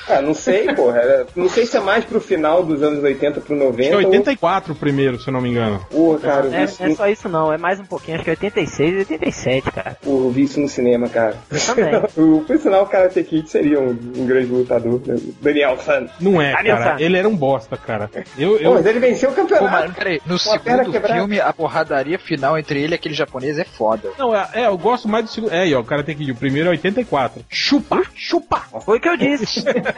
Ah, 0.07 0.22
não 0.22 0.33
sei, 0.33 0.74
porra. 0.74 1.25
Não 1.36 1.50
sei 1.50 1.65
se 1.65 1.77
é 1.77 1.79
mais 1.79 2.03
pro 2.05 2.19
final 2.19 2.63
dos 2.63 2.81
anos 2.83 3.03
80 3.03 3.41
pro 3.41 3.55
Acho 3.55 3.63
90. 3.65 3.89
que 3.89 3.93
é 3.93 4.07
84 4.07 4.74
o 4.74 4.75
primeiro, 4.75 5.19
se 5.19 5.27
eu 5.27 5.33
não 5.33 5.41
me 5.41 5.50
engano. 5.50 5.86
Ou... 5.91 6.15
Porra, 6.17 6.19
cara, 6.19 6.48
eu 6.48 6.53
É, 6.53 6.63
isso 6.63 6.83
é 6.83 6.88
no... 6.89 6.95
só 6.95 7.07
isso 7.07 7.29
não, 7.29 7.51
é 7.53 7.57
mais 7.57 7.79
um 7.79 7.86
pouquinho, 7.86 8.15
acho 8.15 8.24
que 8.24 8.29
é 8.29 8.33
86 8.33 8.93
e 8.93 8.98
87, 9.00 9.72
cara. 9.72 9.98
Porra, 10.01 10.25
eu 10.25 10.29
vi 10.31 10.43
isso 10.43 10.60
no 10.60 10.67
cinema, 10.67 11.07
cara. 11.07 11.38
também. 11.65 11.93
o, 12.17 12.41
por 12.45 12.57
sinal, 12.57 12.83
o 12.83 12.88
Karate 12.88 13.24
Kid 13.24 13.50
seria 13.50 13.79
um, 13.79 13.89
um 14.17 14.25
grande 14.25 14.48
lutador. 14.48 15.01
né? 15.05 15.15
Daniel 15.41 15.77
San. 15.79 16.07
Não 16.19 16.41
é, 16.41 16.53
Daniel 16.53 16.77
cara. 16.77 16.98
San. 16.98 17.03
Ele 17.03 17.17
era 17.17 17.27
um 17.29 17.36
bosta, 17.36 17.77
cara. 17.77 18.10
Eu, 18.38 18.51
Pô, 18.51 18.57
eu, 18.57 18.74
mas 18.74 18.86
ele 18.86 19.00
venceu 19.00 19.29
o 19.29 19.33
Pô, 19.33 19.41
campeonato. 19.41 19.88
mas 19.88 19.95
peraí, 19.95 20.22
no 20.25 20.38
segundo 20.38 20.91
filme, 21.01 21.39
a 21.39 21.53
porradaria 21.53 22.19
final 22.19 22.57
entre 22.57 22.81
ele 22.81 22.93
e 22.93 22.95
aquele 22.95 23.13
japonês 23.13 23.57
é 23.57 23.63
foda. 23.63 24.10
não, 24.17 24.36
é, 24.36 24.48
é, 24.53 24.67
eu 24.67 24.77
gosto 24.77 25.07
mais 25.07 25.25
do 25.25 25.31
segundo. 25.31 25.53
É, 25.53 25.62
aí, 25.62 25.74
ó, 25.74 25.79
o 25.79 25.86
cara 25.86 26.03
tem 26.03 26.15
que 26.15 26.24
ir. 26.24 26.31
O 26.31 26.36
primeiro 26.36 26.67
é 26.69 26.72
84. 26.72 27.43
Chupa, 27.50 28.01
chupa. 28.15 28.63
Foi 28.86 28.98
o 28.98 29.01
que 29.01 29.10
eu 29.10 29.17
disse. 29.17 29.63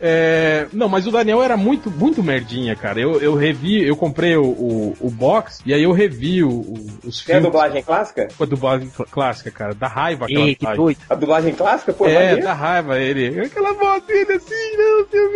É, 0.00 0.66
não, 0.72 0.88
mas 0.88 1.06
o 1.06 1.10
Daniel 1.10 1.42
era 1.42 1.56
muito, 1.56 1.90
muito 1.90 2.22
merdinha, 2.22 2.76
cara. 2.76 3.00
Eu, 3.00 3.18
eu 3.20 3.34
revi, 3.34 3.82
eu 3.82 3.96
comprei 3.96 4.36
o, 4.36 4.44
o, 4.44 4.96
o 5.00 5.10
box 5.10 5.60
e 5.64 5.72
aí 5.72 5.82
eu 5.82 5.92
revi 5.92 6.44
o, 6.44 6.50
o- 6.50 6.88
os 7.04 7.24
Tem 7.24 7.36
a 7.36 7.38
filmes 7.38 7.44
dublagem 7.44 7.82
clássica? 7.82 8.28
com 8.36 8.44
a 8.44 8.46
dublagem 8.46 8.88
cl- 8.90 9.08
clássica, 9.10 9.50
cara. 9.50 9.74
Da 9.74 9.88
raiva 9.88 10.26
aquela 10.26 10.46
Ei, 10.46 10.54
que 10.54 10.66
doido. 10.74 10.98
A 11.08 11.14
dublagem 11.14 11.54
clássica? 11.54 11.92
Pô, 11.94 12.06
É, 12.06 12.14
maneiro. 12.14 12.42
da 12.42 12.52
raiva 12.52 12.98
ele. 12.98 13.40
Aquela 13.40 13.72
voz 13.72 14.02
dele 14.04 14.32
assim, 14.32 14.76
não, 14.76 15.06
seu 15.10 15.26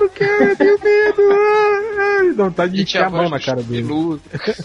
não 0.00 0.08
quero, 0.08 0.44
eu 0.50 0.56
tenho 0.56 0.78
medo. 0.82 1.22
ah, 1.30 1.80
ah. 1.98 2.34
Dá 2.36 2.44
vontade 2.44 2.72
de 2.72 2.82
enfiar 2.82 3.06
a 3.06 3.10
mão 3.10 3.28
na 3.28 3.38
cara 3.38 3.62
dele. 3.62 3.86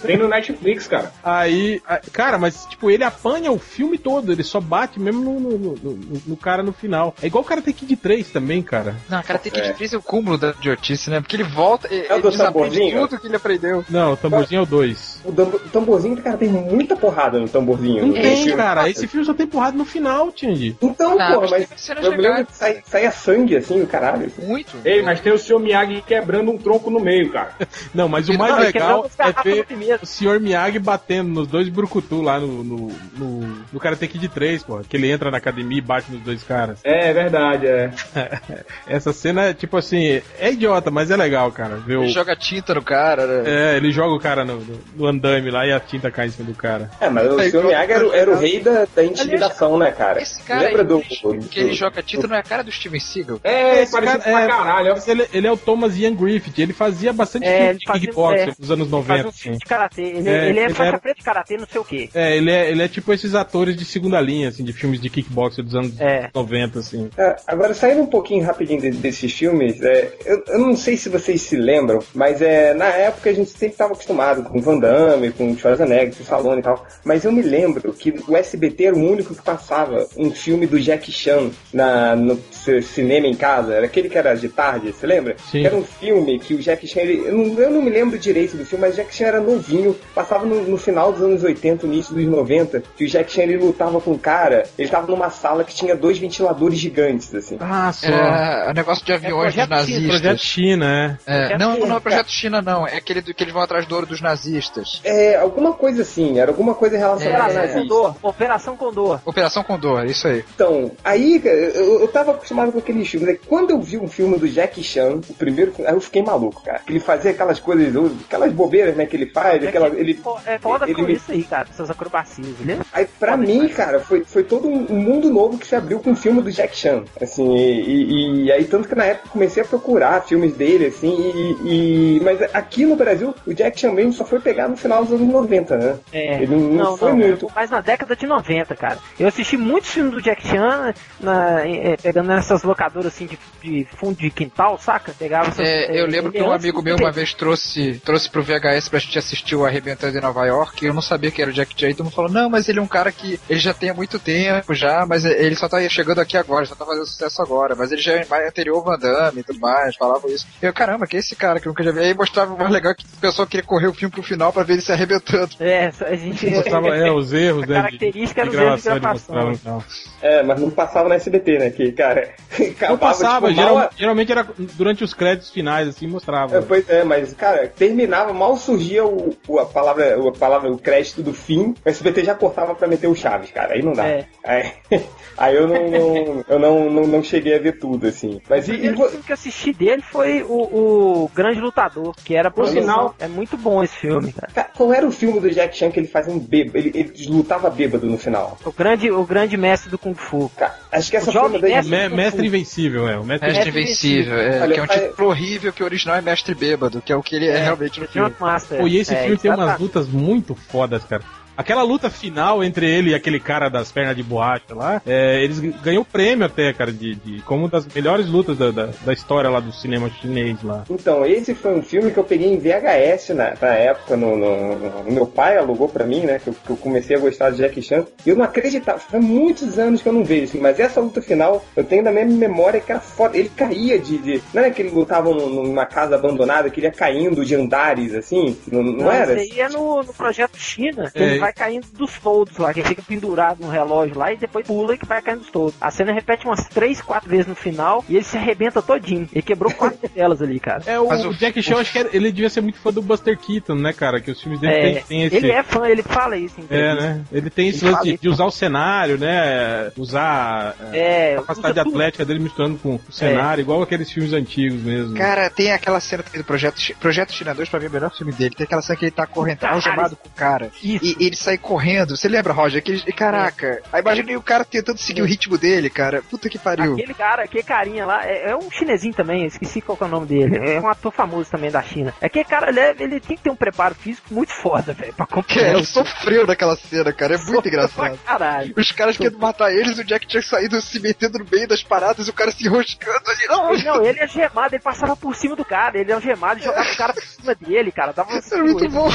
Tem 0.02 0.18
no 0.18 0.28
Netflix, 0.28 0.88
cara. 0.88 1.12
Aí, 1.24 1.82
a- 1.88 2.02
cara, 2.12 2.38
mas 2.40 2.66
tipo, 2.66 2.90
ele 2.90 3.04
apanha 3.04 3.52
o 3.52 3.60
filme 3.60 3.98
todo, 3.98 4.32
ele 4.32 4.44
só 4.44 4.60
bate 4.60 5.00
mesmo 5.00 5.22
no, 5.22 5.40
no, 5.40 5.58
no- 5.58 5.76
no- 5.76 6.22
no 6.26 6.38
cara 6.38 6.64
no 6.64 6.74
final. 6.74 7.14
É 7.22 7.28
igual 7.28 7.44
o 7.44 7.48
cara 7.48 7.59
tem 7.62 7.74
Kid 7.74 7.96
3 7.96 8.30
também, 8.30 8.62
cara. 8.62 8.96
Não, 9.10 9.22
cara, 9.22 9.40
tem 9.40 9.52
que 9.52 9.60
É. 9.60 9.68
é. 9.70 9.98
o 9.98 10.02
cúmulo 10.02 10.38
da 10.38 10.50
idiotice, 10.52 11.10
né? 11.10 11.20
Porque 11.20 11.36
ele 11.36 11.44
volta, 11.44 11.88
e- 11.94 12.06
É 12.06 12.12
o 12.12 12.16
ele 12.16 12.22
do 12.22 12.32
desaprende 12.32 12.70
tamborzinho? 12.78 13.08
tudo 13.08 13.20
que 13.22 13.28
ele 13.28 13.36
aprendeu. 13.36 13.86
Não, 13.90 14.14
o 14.14 14.18
tamborzinho 14.18 14.60
é 14.60 14.64
o 14.64 14.66
2. 14.66 15.22
O, 15.26 15.32
tambo- 15.32 15.58
o 15.58 15.70
tamborzinho, 15.70 16.18
cara, 16.18 16.38
tem 16.38 16.50
muita 16.50 16.96
porrada 16.96 17.40
no 17.40 17.48
tamborzinho. 17.48 18.06
Não 18.08 18.14
tem, 18.14 18.44
filme. 18.44 18.54
cara. 18.62 18.90
Esse 18.90 19.08
filme 19.08 19.26
só 19.26 19.34
tem 19.34 19.48
porrada 19.48 19.78
no 19.78 19.86
final, 19.86 20.32
Tindy. 20.32 20.78
Então, 20.82 21.18
Não, 21.18 21.34
porra, 21.36 21.48
mas 21.52 21.68
mas 21.70 21.90
eu 22.06 22.12
me 22.12 22.18
lembro 22.18 22.46
que 22.46 22.56
sai, 22.56 22.82
saia 22.86 23.12
sangue 23.12 23.56
assim, 23.56 23.82
o 23.82 23.88
caralho. 23.88 24.32
Muito. 24.40 24.78
Ei, 24.86 25.02
mas 25.02 25.20
tem 25.22 25.34
o 25.34 25.38
seu 25.40 25.60
Miyagi 25.60 26.02
quebrando 26.06 26.52
um 26.52 26.58
tronco 26.58 26.90
no 26.90 27.00
meio, 27.00 27.32
cara. 27.32 27.52
Não, 27.94 28.08
mas 28.08 28.30
o 28.30 28.38
mais 28.38 28.54
Não, 28.54 28.60
legal 28.62 29.10
é 29.20 29.44
ver 29.44 29.66
o 30.02 30.06
Sr. 30.06 30.40
Miyagi 30.40 30.80
batendo 30.80 31.30
nos 31.30 31.48
dois 31.48 31.70
brucutu 31.70 32.22
lá 32.22 32.40
no, 32.40 32.64
no, 32.64 32.92
no, 33.18 33.40
no 33.74 33.80
Karate 33.80 34.08
Kid 34.08 34.28
3, 34.30 34.64
pô. 34.64 34.80
Que 34.88 34.98
ele 34.98 35.12
entra 35.12 35.30
na 35.32 35.38
academia 35.38 35.78
e 35.78 35.82
bate 35.82 36.12
nos 36.12 36.22
dois 36.22 36.44
caras. 36.44 36.80
É, 36.84 37.10
é 37.10 37.14
verdade, 37.14 37.49
é. 37.56 37.92
Essa 38.88 39.14
cena 39.14 39.46
é 39.46 39.54
tipo 39.54 39.78
assim, 39.78 40.22
é 40.40 40.52
idiota, 40.52 40.90
mas 40.92 41.12
é 41.12 41.16
legal, 41.18 41.52
cara. 41.52 41.78
Ver 41.78 41.98
o, 41.98 42.04
Ele 42.04 42.12
joga 42.12 42.36
tinta 42.36 42.74
no 42.74 42.82
cara, 42.82 43.26
né? 43.26 43.44
É, 43.74 43.78
ele 43.78 43.92
joga 43.92 44.14
o 44.16 44.20
cara 44.20 44.44
no, 44.46 44.58
no- 44.58 44.80
no 44.96 45.06
andame 45.08 45.50
lá 45.52 45.66
e 45.66 45.72
a 45.72 45.80
tinta 45.80 46.10
cai 46.12 46.28
em 46.28 46.32
cima 46.32 46.48
do 46.50 46.56
cara. 46.56 46.90
É, 47.00 47.10
mas 47.10 47.28
o 47.32 47.40
Sr. 47.40 47.64
Miyagi 47.64 47.92
era, 47.92 48.08
o- 48.08 48.14
era 48.14 48.32
o 48.32 48.38
rei 48.38 48.60
da, 48.60 48.86
da 48.96 49.04
intimidação, 49.04 49.78
né, 49.78 49.92
cara? 49.92 50.22
Esse 50.22 50.42
cara 50.44 50.62
Lembra 50.62 50.82
aí, 50.82 50.88
do, 50.88 51.00
bicho, 51.00 51.38
que 51.50 51.60
ele 51.60 51.74
joga 51.74 52.02
tinta 52.04 52.28
não 52.28 52.36
é 52.36 52.40
a 52.40 52.44
cara 52.44 52.64
do 52.64 52.72
Steven 52.72 53.00
Seagal? 53.00 53.40
É, 53.44 53.82
Esse 53.84 53.92
parecido 53.92 54.20
cara- 54.24 54.32
pra 54.32 54.44
é, 54.44 54.48
caralho. 54.48 54.96
ele, 55.08 55.28
ele 55.34 55.48
é 55.48 55.52
o 55.52 55.58
Thomas 55.58 55.98
Ian 55.98 56.14
Griffith, 56.16 56.60
ele 56.60 56.74
fazia 56.74 57.14
bastante 57.14 57.46
É, 57.46 57.58
filme 57.58 57.70
ele 57.72 57.80
fazia- 57.86 58.02
kickboxer 58.02 58.50
é. 58.50 58.54
nos 58.60 58.72
anos 58.72 58.90
Faz 58.90 59.08
90. 59.08 59.26
um 59.26 59.30
assim. 59.30 59.52
de 59.54 59.60
karatê. 59.66 60.02
Ele 60.02 60.30
É, 60.30 60.32
é, 60.34 60.50
ele 60.50 60.60
é 60.60 60.64
ele 60.66 60.74
faixa 60.74 60.90
era- 60.90 61.00
preta 61.00 61.18
de 61.20 61.24
karatê, 61.26 61.58
não 61.58 61.68
sei 61.68 61.82
o 61.82 61.86
quê. 61.86 62.10
É, 62.14 62.36
ele 62.38 62.52
é, 62.52 62.72
ele 62.72 62.82
é 62.84 62.88
tipo 62.88 63.14
esses 63.14 63.36
atores 63.36 63.76
de 63.76 63.86
segunda 63.86 64.20
linha, 64.20 64.50
assim, 64.50 64.64
de 64.64 64.74
filmes 64.74 65.00
de 65.02 65.10
kickboxer 65.10 65.64
dos 65.64 65.76
anos 65.76 66.00
É. 66.00 66.30
90, 66.34 66.80
assim. 66.80 67.10
É, 67.18 67.36
agora, 67.48 67.74
saindo 67.74 68.02
um 68.02 68.06
pouquinho 68.08 68.44
rapidinho 68.46 68.82
de- 68.82 68.92
desses 68.92 69.32
filmes, 69.32 69.82
é, 69.82 70.12
eu, 70.26 70.44
eu 70.48 70.60
não 70.60 70.76
sei 70.76 70.98
se 70.98 71.10
vocês 71.10 71.42
se 71.42 71.56
lembram, 71.56 72.00
mas 72.14 72.42
é, 72.42 72.74
na 72.74 72.86
época 72.88 73.30
a 73.30 73.34
gente 73.34 73.50
sempre 73.50 73.68
estava 73.68 73.94
acostumado 73.94 74.44
com 74.44 74.62
Van 74.62 74.78
Damme, 74.80 75.32
com 75.32 75.56
Schwarzenegger, 75.58 76.16
com 76.16 76.22
Stallone 76.24 76.60
e 76.60 76.64
tal, 76.64 76.86
mas 77.04 77.24
eu 77.24 77.32
me 77.32 77.42
lembro 77.42 77.92
que 77.94 78.14
o 78.28 78.36
SBT 78.36 78.86
era 78.86 78.96
o 78.96 79.00
único 79.12 79.34
que 79.36 79.42
passava 79.42 80.08
um 80.18 80.32
filme 80.32 80.66
do 80.68 80.80
Jack 80.80 81.12
Chan 81.12 81.50
na, 81.74 82.16
no 82.16 82.36
cinema 82.84 83.28
em 83.28 83.36
casa, 83.36 83.74
era 83.74 83.86
aquele 83.86 84.10
que 84.10 84.18
era 84.18 84.34
de 84.36 84.50
tarde, 84.50 84.92
você 84.92 85.06
lembra? 85.08 85.36
Sim. 85.52 85.66
Era 85.66 85.76
um 85.76 85.84
filme 85.84 86.40
que 86.40 86.54
o 86.54 86.60
Jack 86.60 86.86
Chan, 86.88 87.02
ele, 87.02 87.28
eu, 87.28 87.38
não, 87.38 87.60
eu 87.60 87.70
não 87.72 87.82
me 87.82 87.90
lembro 87.90 88.18
direito 88.18 88.58
do 88.58 88.66
filme, 88.66 88.86
mas 88.86 88.94
o 88.94 88.98
Jack 88.98 89.14
Chan 89.16 89.26
era 89.26 89.42
novinho, 89.42 89.96
passava 90.14 90.46
no, 90.46 90.62
no 90.64 90.78
final 90.78 91.12
dos 91.12 91.22
anos 91.22 91.44
80, 91.44 91.86
início 91.86 92.14
dos 92.14 92.26
90, 92.26 92.84
que 92.96 93.06
o 93.06 93.08
Jack 93.08 93.32
Chan 93.32 93.44
ele 93.44 93.58
lutava 93.58 94.00
com 94.02 94.12
um 94.12 94.18
cara, 94.18 94.64
ele 94.78 94.90
tava 94.90 95.08
numa 95.08 95.30
sala 95.30 95.64
que 95.64 95.74
tinha 95.74 95.96
dois 95.96 96.18
ventiladores 96.18 96.78
gigantes, 96.80 97.34
assim. 97.34 97.58
Ah, 97.60 97.92
só. 97.94 98.08
É, 98.08 98.70
o 98.70 98.74
negócio 98.74 99.06
de 99.06 99.14
aviões 99.14 99.54
dos 99.56 99.66
Projeto 99.66 99.66
China, 99.66 99.76
nazistas. 99.76 100.06
Projeto 100.20 100.40
China, 100.40 101.20
é. 101.26 101.34
É, 101.34 101.40
Projeto 101.40 101.60
não, 101.60 101.74
China. 101.76 101.86
não 101.88 101.96
é 101.96 102.00
Projeto 102.00 102.32
China, 102.32 102.62
não. 102.62 102.88
É 102.88 102.98
aquele 102.98 103.22
do, 103.22 103.34
que 103.34 103.44
eles 103.44 103.54
vão 103.54 103.62
atrás 103.62 103.86
do 103.86 103.96
ouro 103.96 104.08
dos 104.08 104.22
nazistas. 104.22 105.02
É, 105.04 105.36
alguma 105.38 105.74
coisa 105.74 106.02
assim, 106.02 106.40
era 106.40 106.52
alguma 106.52 106.74
coisa 106.76 106.98
relacionada 106.98 107.44
a 107.44 107.48
É. 107.48 107.50
Operação 107.50 107.62
nazista. 107.62 107.80
Condor. 107.80 108.16
Operação 108.22 108.78
Condor. 108.78 109.20
Operação 109.26 109.64
Condor, 109.64 110.06
isso 110.06 110.28
aí. 110.28 110.44
Então, 110.56 110.92
aí 111.04 111.42
eu, 111.44 112.02
eu 112.02 112.08
tava 112.08 112.34
acostumado 112.50 112.72
com 112.72 112.80
aqueles 112.80 113.08
filmes. 113.08 113.30
Aí, 113.30 113.40
Quando 113.48 113.72
eu 113.72 113.82
vi 113.82 113.98
um 113.98 114.08
filme 114.08 114.38
do 114.38 114.48
Jack 114.48 114.82
Chan, 114.84 115.20
o 115.30 115.34
primeiro 115.34 115.72
filme, 115.72 115.90
aí 115.90 115.96
eu 115.96 116.02
fiquei 116.02 116.22
maluco, 116.24 116.64
cara. 116.64 116.82
Ele 116.88 117.00
fazia 117.00 117.32
aquelas 117.32 117.60
coisas, 117.60 117.94
aquelas 118.26 118.52
bobeiras, 118.52 118.96
né, 118.96 119.06
que 119.06 119.16
ele 119.16 119.28
faz, 119.28 119.66
aquela, 119.66 119.88
ele, 119.90 120.20
É 120.46 120.58
foda 120.58 120.86
ele 120.86 120.96
com 120.96 121.02
me- 121.04 121.14
isso 121.14 121.32
aí, 121.32 121.44
cara. 121.44 121.68
Essas 121.70 121.90
acrobacias, 121.90 122.58
né? 122.60 122.80
Aí, 122.92 123.06
pra 123.20 123.34
Foda 123.34 123.44
mim, 123.44 123.68
cara, 123.70 124.00
foi, 124.00 124.24
foi 124.26 124.44
todo 124.44 124.68
um, 124.68 124.80
mundo 124.94 125.30
novo 125.30 125.58
que 125.58 125.68
se 125.68 125.76
abriu 125.76 126.00
com 126.00 126.12
o 126.12 126.16
filme 126.16 126.42
do 126.42 126.52
Jack 126.52 126.76
Chan. 126.76 127.04
Assim, 127.22 127.56
e, 127.56 128.46
e 128.46 128.52
aí, 128.52 128.66
tanto 128.66 128.88
que 128.88 128.96
na 128.96 129.06
época 129.06 129.28
eu 129.28 129.32
comecei 129.32 129.62
a 129.64 129.66
procurar 129.66 130.22
filmes 130.26 130.54
dele, 130.54 130.88
assim, 130.88 131.58
e, 131.64 132.18
e- 132.18 132.22
Mas 132.24 132.42
aqui 132.54 132.86
no 132.86 132.96
Brasil, 132.96 133.34
o 133.46 133.54
Jack 133.54 133.80
Chan 133.80 133.92
mesmo 133.92 134.14
só 134.14 134.26
foi 134.26 134.40
pegar 134.40 134.68
no 134.68 134.76
final 134.78 135.04
dos 135.04 135.14
anos 135.14 135.28
90, 135.32 135.78
né? 135.78 135.98
É. 136.12 136.42
Ele 136.42 136.56
não, 136.56 136.98
foi 136.98 137.14
muito. 137.14 137.48
Mas 137.56 137.70
na 137.70 137.82
década 137.82 138.16
de 138.16 138.26
90, 138.26 138.76
cara. 138.76 138.98
Eu 139.20 139.28
assisti 139.28 139.56
muitos 139.58 139.90
filmes 139.92 140.14
do 140.14 140.22
Jack 140.22 140.46
Chan, 140.48 140.94
na, 141.20 141.66
é, 141.68 141.98
pegando 141.98 142.28
nessas 142.40 142.64
locadoras 142.64 143.08
assim 143.08 143.26
de, 143.26 143.38
de 143.62 143.86
fundo 143.98 144.18
de 144.18 144.30
quintal, 144.32 144.78
saca? 144.78 145.14
Pegava 145.18 145.50
essas, 145.50 145.68
É, 145.68 146.00
eu 146.00 146.06
é, 146.06 146.08
lembro 146.08 146.32
que 146.32 146.42
um 146.42 146.52
amigo 146.52 146.82
meu 146.82 146.96
uma 146.96 147.12
vez 147.12 147.34
trouxe, 147.34 148.02
trouxe 148.04 148.30
pro 148.30 148.42
VHS 148.42 148.88
pra 148.90 149.00
gente 149.00 149.20
assistir 149.20 149.56
o 149.56 149.66
Arrebentando 149.66 150.18
em 150.18 150.22
Nova 150.22 150.46
York 150.46 150.84
e 150.84 150.88
eu 150.88 150.94
não 150.94 151.02
sabia 151.02 151.30
que 151.32 151.42
era 151.42 151.52
o 151.52 151.54
Jack 151.54 151.74
Chan. 151.78 151.90
E 151.90 151.94
todo 151.94 152.06
mundo 152.06 152.16
falou, 152.16 152.32
não, 152.32 152.50
mas 152.50 152.70
ele 152.70 152.80
é 152.80 152.82
um 152.82 152.88
cara 152.88 153.12
que 153.12 153.40
ele 153.50 153.60
já 153.60 153.74
tem 153.74 153.90
há 153.90 153.94
muito 153.94 154.18
tempo 154.18 154.74
já, 154.74 155.06
mas 155.06 155.26
ele 155.26 155.56
só 155.56 155.68
tá 155.68 155.88
chegando 155.90 156.20
aqui 156.20 156.38
agora, 156.38 156.66
só 156.66 156.76
tá 156.76 156.86
fazendo 156.86 157.06
sucesso 157.06 157.42
agora. 157.42 157.76
Mas 157.76 157.92
ele 157.92 158.02
já 158.02 158.14
é 158.14 158.26
mais 158.26 158.48
anterior 158.48 158.78
ao 158.78 158.84
Van 158.84 158.98
Damme 158.98 159.42
e 159.42 159.44
tudo 159.44 159.60
mais, 159.60 159.96
falava 159.96 160.28
isso. 160.30 160.48
Eu, 160.62 160.74
caramba, 160.74 161.06
que 161.06 161.18
é 161.18 161.20
esse 161.20 161.36
cara 161.36 161.60
que 161.60 161.68
eu 161.68 161.72
nunca 161.72 161.84
já 161.84 161.92
vi. 161.92 162.00
Aí 162.00 162.14
mostrava 162.14 162.54
o 162.54 162.58
mais 162.58 162.72
legal 162.72 162.96
que 162.96 163.06
o 163.06 163.20
pessoal 163.20 163.48
queria 163.48 163.66
correr 163.66 163.88
o 163.88 163.94
filme 163.94 164.12
pro 164.12 164.24
final 164.24 164.54
pra 164.54 164.64
ver 164.64 164.74
ele 164.74 164.82
se 164.82 164.92
arrebentando. 164.92 165.50
É, 165.60 165.90
a 166.02 166.16
gente. 166.16 166.50
Mostrava, 166.50 166.88
é, 166.96 167.12
os 167.12 167.34
erros, 167.34 167.64
A 167.64 167.68
né? 167.68 167.76
característica 167.76 168.42
era 168.42 168.50
os 168.50 168.56
erros 168.56 168.82
de 168.84 168.90
ele 168.90 169.00
gravação. 169.00 169.36
mostrava 169.36 169.54
e 169.54 169.58
tal. 169.58 169.84
É, 170.22 170.44
mas 170.44 170.60
não 170.60 170.70
passava 170.70 171.10
na 171.10 171.16
SBT, 171.16 171.60
né? 171.60 171.70
Que, 171.72 171.92
cara, 171.92 172.29
Não 172.60 172.68
acabava, 172.72 172.98
passava, 173.00 173.48
tipo, 173.50 173.60
geral- 173.62 173.76
mal- 173.76 173.90
geralmente 173.96 174.32
era 174.32 174.48
durante 174.76 175.04
os 175.04 175.14
créditos 175.14 175.50
finais, 175.50 175.88
assim, 175.88 176.08
mostrava. 176.08 176.58
É, 176.58 176.62
pois 176.62 176.90
é, 176.90 177.04
mas, 177.04 177.34
cara, 177.34 177.68
terminava, 177.68 178.34
mal 178.34 178.58
surgia 178.58 179.06
o, 179.06 179.36
o- 179.48 179.60
a, 179.60 179.66
palavra, 179.66 180.18
a 180.20 180.32
palavra, 180.34 180.72
o 180.72 180.78
crédito 180.78 181.22
do 181.22 181.34
fim, 181.34 181.74
o 181.86 181.90
SBT 181.90 182.24
já 182.26 182.36
cortava 182.36 182.76
pra 182.76 182.88
meter 182.88 183.08
o 183.08 183.16
Chaves, 183.16 183.52
cara, 183.52 183.74
aí 183.74 183.82
não 183.82 183.94
dá. 183.94 184.06
É. 184.08 184.26
Aí, 184.44 184.72
aí 185.38 185.56
eu 185.56 185.68
não, 185.68 185.90
não- 185.90 186.46
eu 186.48 186.60
não, 186.60 186.90
não, 186.90 187.08
não 187.08 187.24
cheguei 187.24 187.56
a 187.56 187.60
ver 187.60 187.80
tudo, 187.80 188.08
assim. 188.08 188.42
Mas 188.50 188.68
O 188.68 188.72
e, 188.74 188.76
e 188.76 188.80
filme 188.96 189.24
que 189.26 189.32
eu 189.32 189.34
assisti 189.34 189.72
dele 189.74 190.02
foi 190.02 190.44
o, 190.44 191.24
o 191.26 191.32
Grande 191.34 191.60
Lutador, 191.60 192.16
que 192.24 192.36
era 192.36 192.50
por 192.52 192.66
Por 192.66 192.72
sinal- 192.74 193.16
É 193.20 193.28
muito 193.28 193.58
bom 193.58 193.84
esse 193.84 193.96
filme, 193.96 194.32
cara. 194.34 194.52
Cara, 194.54 194.70
qual 194.76 194.94
era 194.94 195.06
o 195.08 195.12
filme 195.12 195.40
do 195.40 195.50
Jack 195.50 195.78
Chan 195.78 195.92
que 195.92 196.00
ele 196.00 196.08
fazia 196.08 196.34
um 196.34 196.40
bêbado? 196.40 196.78
Ele, 196.78 196.92
ele 196.94 197.14
lutava 197.30 197.70
bêbado 197.70 198.06
no 198.06 198.18
final. 198.18 198.58
O 198.66 198.72
grande, 198.72 199.10
o 199.12 199.24
grande 199.24 199.56
mestre 199.58 199.90
do 199.90 199.98
Kung 199.98 200.14
Fu. 200.14 200.50
Cara, 200.58 200.76
acho 200.92 201.10
que 201.10 201.18
essa 201.18 201.30
O 201.30 201.34
jovem 201.34 201.60
das. 201.62 201.70
mestre- 201.88 202.10
Me- 202.10 202.16
mestre 202.24 202.48
Invencível, 202.48 203.08
é. 203.08 203.18
O 203.18 203.24
mestre 203.26 203.48
Mestre 203.50 203.72
Mestre 203.72 203.82
Invencível, 203.82 204.38
é, 204.38 204.62
Olha, 204.62 204.74
que 204.74 204.80
é 204.80 204.84
um 204.84 204.88
título 204.88 205.28
horrível 205.30 205.74
que 205.74 205.82
o 205.84 205.86
original 205.86 206.16
é 206.18 206.22
Mestre 206.22 206.56
Bêbado, 206.56 207.02
que 207.02 207.12
é 207.12 207.16
o 207.16 207.24
que 207.24 207.36
ele 207.36 207.48
é, 207.48 207.64
realmente 207.64 208.00
no 208.00 208.08
filme. 208.08 208.30
Jump 208.30 208.42
Master. 208.42 208.80
Pô, 208.80 208.88
e 208.88 208.98
esse 208.98 209.14
É, 209.14 209.24
filme 209.24 209.38
tem 209.38 209.52
umas 209.52 209.80
lutas 209.80 210.08
muito 210.08 210.56
fodas, 210.56 211.04
cara. 211.04 211.24
Aquela 211.60 211.84
luta 211.84 212.10
final 212.10 212.64
entre 212.64 212.90
ele 212.90 213.10
e 213.12 213.14
aquele 213.14 213.38
cara 213.38 213.68
das 213.68 213.92
pernas 213.92 214.16
de 214.16 214.24
borracha 214.24 214.64
lá, 214.74 215.02
é, 215.06 215.44
eles 215.44 215.60
ganham 215.60 216.06
prêmio 216.06 216.46
até, 216.46 216.72
cara, 216.72 216.90
de, 216.90 217.16
de 217.16 217.42
como 217.42 217.64
uma 217.64 217.70
das 217.70 217.86
melhores 217.86 218.28
lutas 218.28 218.58
da, 218.58 218.72
da, 218.72 218.90
da 219.04 219.12
história 219.12 219.50
lá 219.50 219.60
do 219.60 219.74
cinema 219.74 220.10
chinês 220.10 220.64
lá. 220.64 220.86
Então, 220.90 221.26
esse 221.26 221.54
foi 221.54 221.76
um 221.76 221.82
filme 221.82 222.12
que 222.12 222.18
eu 222.18 222.24
peguei 222.24 222.48
em 222.48 222.58
VHS 222.58 223.32
na, 223.36 223.54
na 223.62 223.74
época, 223.76 224.16
no, 224.16 224.38
no- 224.38 224.76
no- 224.80 225.12
meu 225.12 225.28
pai 225.28 225.58
alugou 225.58 225.90
pra 225.90 226.06
mim, 226.06 226.22
né? 226.22 226.40
Que 226.40 226.48
eu, 226.48 226.54
que 226.54 226.70
eu 226.70 226.78
comecei 226.78 227.18
a 227.18 227.20
gostar 227.20 227.50
de 227.50 227.58
Jack 227.58 227.82
Chan. 227.82 228.06
E 228.26 228.30
eu 228.30 228.38
não 228.38 228.46
acreditava, 228.46 228.98
faz 229.00 229.22
muitos 229.22 229.78
anos 229.78 230.02
que 230.02 230.08
eu 230.08 230.14
não 230.14 230.24
vejo, 230.24 230.46
assim, 230.46 230.60
mas 230.62 230.80
essa 230.80 231.02
luta 231.02 231.22
final, 231.22 231.66
eu 231.76 231.84
tenho 231.84 232.04
na 232.04 232.12
minha 232.12 232.26
memória 232.26 232.80
que 232.80 232.90
era 232.90 233.02
foda. 233.02 233.38
Ele 233.38 233.50
caía 233.50 234.00
de. 234.00 234.18
de 234.18 234.42
não 234.54 234.64
é 234.64 234.70
que 234.72 234.82
ele 234.82 234.92
lutava 234.92 235.30
num- 235.30 235.64
numa 235.64 235.86
casa 235.86 236.16
abandonada, 236.16 236.70
que 236.70 236.80
ele 236.80 236.88
ia 236.88 236.94
caindo 236.94 237.44
de 237.44 237.54
andares, 237.54 238.16
assim? 238.16 238.56
Não, 238.72 238.82
não, 238.82 238.94
Não, 238.94 239.12
era? 239.12 239.34
Isso 239.44 239.54
aí 239.54 239.60
é 239.60 239.68
no, 239.68 240.02
no 240.04 240.14
projeto 240.14 240.58
China. 240.58 241.12
É. 241.14 241.49
Vai 241.50 241.54
caindo 241.54 241.88
dos 241.94 242.14
toldos 242.20 242.58
lá, 242.58 242.72
que 242.72 242.84
fica 242.84 243.02
pendurado 243.02 243.60
no 243.62 243.70
relógio 243.72 244.16
lá 244.20 244.32
e 244.32 244.38
depois 244.38 244.68
pula 244.68 244.94
e 244.94 244.98
que 245.00 245.06
vai 245.08 245.20
caindo 245.20 245.40
dos 245.40 245.50
toldos. 245.50 245.74
A 245.82 245.90
cena 245.90 246.12
repete 246.14 246.46
umas 246.46 246.68
3, 246.68 247.02
4 247.02 247.28
vezes 247.28 247.48
no 247.48 247.56
final 247.56 248.06
e 248.08 248.16
ele 248.18 248.24
se 248.24 248.38
arrebenta 248.38 248.84
todinho. 248.84 249.28
Ele 249.34 249.42
quebrou 249.42 249.74
quatro 249.74 249.98
delas 250.14 250.42
ali, 250.44 250.60
cara. 250.60 250.84
É, 250.86 251.00
o, 251.00 251.08
Mas 251.08 251.26
o- 251.26 251.34
Jack 251.34 251.60
Chan, 251.64 251.78
acho 251.80 251.92
que 251.92 251.98
era- 251.98 252.10
ele 252.14 252.32
devia 252.32 252.50
ser 252.52 252.62
muito 252.62 252.78
fã 252.80 252.92
do 252.94 253.02
Buster 253.02 253.36
Keaton, 253.36 253.74
né, 253.76 253.92
cara? 253.94 254.20
Que 254.22 254.30
os 254.30 254.40
filmes 254.40 254.60
dele 254.60 254.74
É, 254.74 254.82
tem, 254.82 255.04
tem 255.04 255.24
esse. 255.24 255.36
ele 255.38 255.52
é 255.52 255.64
fã, 255.64 255.88
ele 255.88 256.04
fala 256.04 256.38
isso. 256.38 256.60
em 256.62 256.68
É, 256.70 256.94
né? 256.94 257.24
Ele 257.32 257.50
tem 257.50 257.70
esse 257.70 257.84
lance 257.84 258.04
de, 258.04 258.18
de 258.20 258.30
usar 258.30 258.46
o 258.46 258.52
cenário, 258.52 259.18
né? 259.18 259.92
Usar 259.98 260.76
é, 260.94 261.32
É, 261.32 261.34
a 261.34 261.38
capacidade 261.42 261.80
usa 261.80 261.90
atlética 261.90 262.26
dele 262.26 262.40
misturando 262.40 262.78
com 262.78 262.96
o 262.96 263.02
cenário, 263.12 263.62
igual 263.62 263.82
aqueles 263.82 264.12
filmes 264.12 264.34
antigos 264.34 264.82
mesmo. 264.84 265.16
Cara, 265.16 265.50
tem 265.50 265.72
aquela 265.72 266.00
cena 266.00 266.22
também 266.22 266.42
do 266.42 266.46
Projeto, 266.46 266.80
Projeto 267.00 267.32
China 267.34 267.56
2, 267.56 267.68
pra 267.70 267.80
mim, 267.80 267.86
é 267.88 267.90
o 267.90 267.92
melhor 267.94 268.12
filme 268.16 268.32
dele. 268.34 268.54
Tem 268.56 268.66
aquela 268.66 268.82
cena 268.84 268.98
que 269.00 269.06
ele 269.06 269.12
tá 269.12 269.26
correndo, 269.26 269.60
Cara, 269.60 269.74
algemado 269.74 270.16
com 270.16 270.28
o 270.28 270.32
cara. 270.32 270.70
Isso. 270.84 271.00
E 271.06 271.26
ele 271.26 271.36
sai 271.40 271.58
correndo. 271.58 272.16
Você 272.16 272.28
lembra, 272.28 272.54
Roger? 272.54 272.80
Aquele, 272.80 273.00
caraca. 273.14 273.82
Aí 273.92 274.02
imaginei 274.02 274.36
o 274.36 274.42
cara 274.42 274.64
tentando 274.66 274.98
seguir 275.00 275.22
o 275.22 275.26
ritmo 275.26 275.58
dele, 275.58 275.90
cara. 275.90 276.22
Puta 276.30 276.50
que 276.50 276.58
pariu. 276.60 276.94
Aquele 276.94 277.14
cara, 277.14 277.44
aquele 277.44 277.64
carinha 277.64 278.06
lá, 278.06 278.26
é, 278.26 278.52
é 278.52 278.56
um 278.56 278.70
chinesinho 278.72 279.14
também, 279.14 279.46
esqueci 279.46 279.82
qual 279.82 279.98
que 279.98 280.04
é 280.04 280.08
o 280.08 280.10
nome 280.10 280.26
dele. 280.28 280.58
É 280.58 280.80
um 280.80 280.88
ator 280.88 281.12
famoso 281.12 281.50
também 281.50 281.72
da 281.72 281.82
China. 281.82 282.14
Aquele 282.22 282.46
cara, 282.46 282.70
ele, 282.70 282.80
é- 282.80 282.96
ele 283.00 283.20
tem 283.20 283.38
que 283.38 283.44
ter 283.44 283.50
um 283.50 283.56
preparo 283.56 283.96
físico 283.96 284.34
muito 284.34 284.52
foda, 284.54 284.94
velho, 284.94 285.14
pra 285.14 285.24
É, 285.26 285.32
acompanhar. 285.32 285.76
ele 285.76 285.86
sofreu 285.86 286.46
naquela 286.48 286.76
cena, 286.76 287.12
cara. 287.14 287.36
É 287.36 287.38
muito 287.38 287.62
Pra 287.62 287.70
engraçado. 287.70 288.20
caralho. 288.26 288.74
Os 288.78 288.92
caras 288.92 289.18
querendo 289.18 289.40
matar 289.40 289.72
eles, 289.74 289.98
o 289.98 290.04
Jack 290.04 290.28
tinha 290.28 290.42
saído 290.42 290.80
se 290.82 291.00
metendo 291.00 291.40
no 291.40 291.46
meio 291.52 291.68
das 291.68 291.84
paradas 291.84 292.28
e 292.28 292.30
o 292.30 292.34
cara 292.34 292.52
se 292.52 292.66
enroscando 292.66 293.24
ali. 293.30 293.48
Não, 293.48 293.74
Ele, 293.74 293.84
não, 293.84 294.04
ele 294.06 294.20
é 294.20 294.28
gemado, 294.28 294.76
ele 294.76 294.84
passava 294.84 295.16
por 295.16 295.36
cima 295.36 295.56
do 295.56 295.66
cara, 295.66 295.98
ele 296.00 296.12
é 296.12 296.16
algemado 296.16 296.60
e 296.60 296.64
jogava 296.64 296.92
o 296.92 296.98
cara 296.98 297.14
por 297.14 297.24
cima 297.24 297.56
dele, 297.56 297.92
cara. 297.92 298.14
Dava 298.14 298.30
é 298.38 298.58
muito 298.58 298.90
bom. 298.90 299.10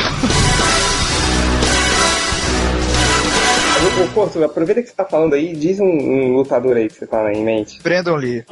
Ô, 3.85 4.15
Corso, 4.15 4.43
aproveita 4.43 4.83
que 4.83 4.89
você 4.89 4.95
tá 4.95 5.05
falando 5.05 5.35
aí, 5.35 5.53
diz 5.55 5.79
um, 5.79 5.85
um 5.85 6.37
lutador 6.37 6.77
aí 6.77 6.89
que 6.89 6.95
você 6.95 7.07
tá 7.07 7.31
em 7.33 7.45
mente. 7.45 7.83
Brandon 7.83 8.17
Lee. 8.17 8.45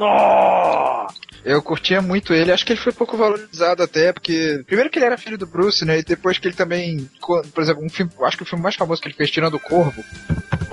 Eu 1.43 1.61
curtia 1.61 2.01
muito 2.01 2.33
ele, 2.33 2.51
acho 2.51 2.65
que 2.65 2.71
ele 2.71 2.79
foi 2.79 2.93
pouco 2.93 3.17
valorizado 3.17 3.83
até, 3.83 4.13
porque. 4.13 4.63
Primeiro 4.65 4.89
que 4.89 4.97
ele 4.97 5.05
era 5.05 5.17
filho 5.17 5.37
do 5.37 5.45
Bruce, 5.45 5.83
né? 5.83 5.99
E 5.99 6.03
depois 6.03 6.37
que 6.37 6.47
ele 6.47 6.55
também. 6.55 7.09
Por 7.19 7.61
exemplo, 7.61 7.83
um 7.83 7.89
filme. 7.89 8.11
Acho 8.21 8.37
que 8.37 8.43
o 8.43 8.45
filme 8.45 8.63
mais 8.63 8.75
famoso 8.75 9.01
que 9.01 9.09
ele 9.09 9.15
fez, 9.15 9.29
Tirando 9.29 9.55
o 9.55 9.59
Corvo, 9.59 10.03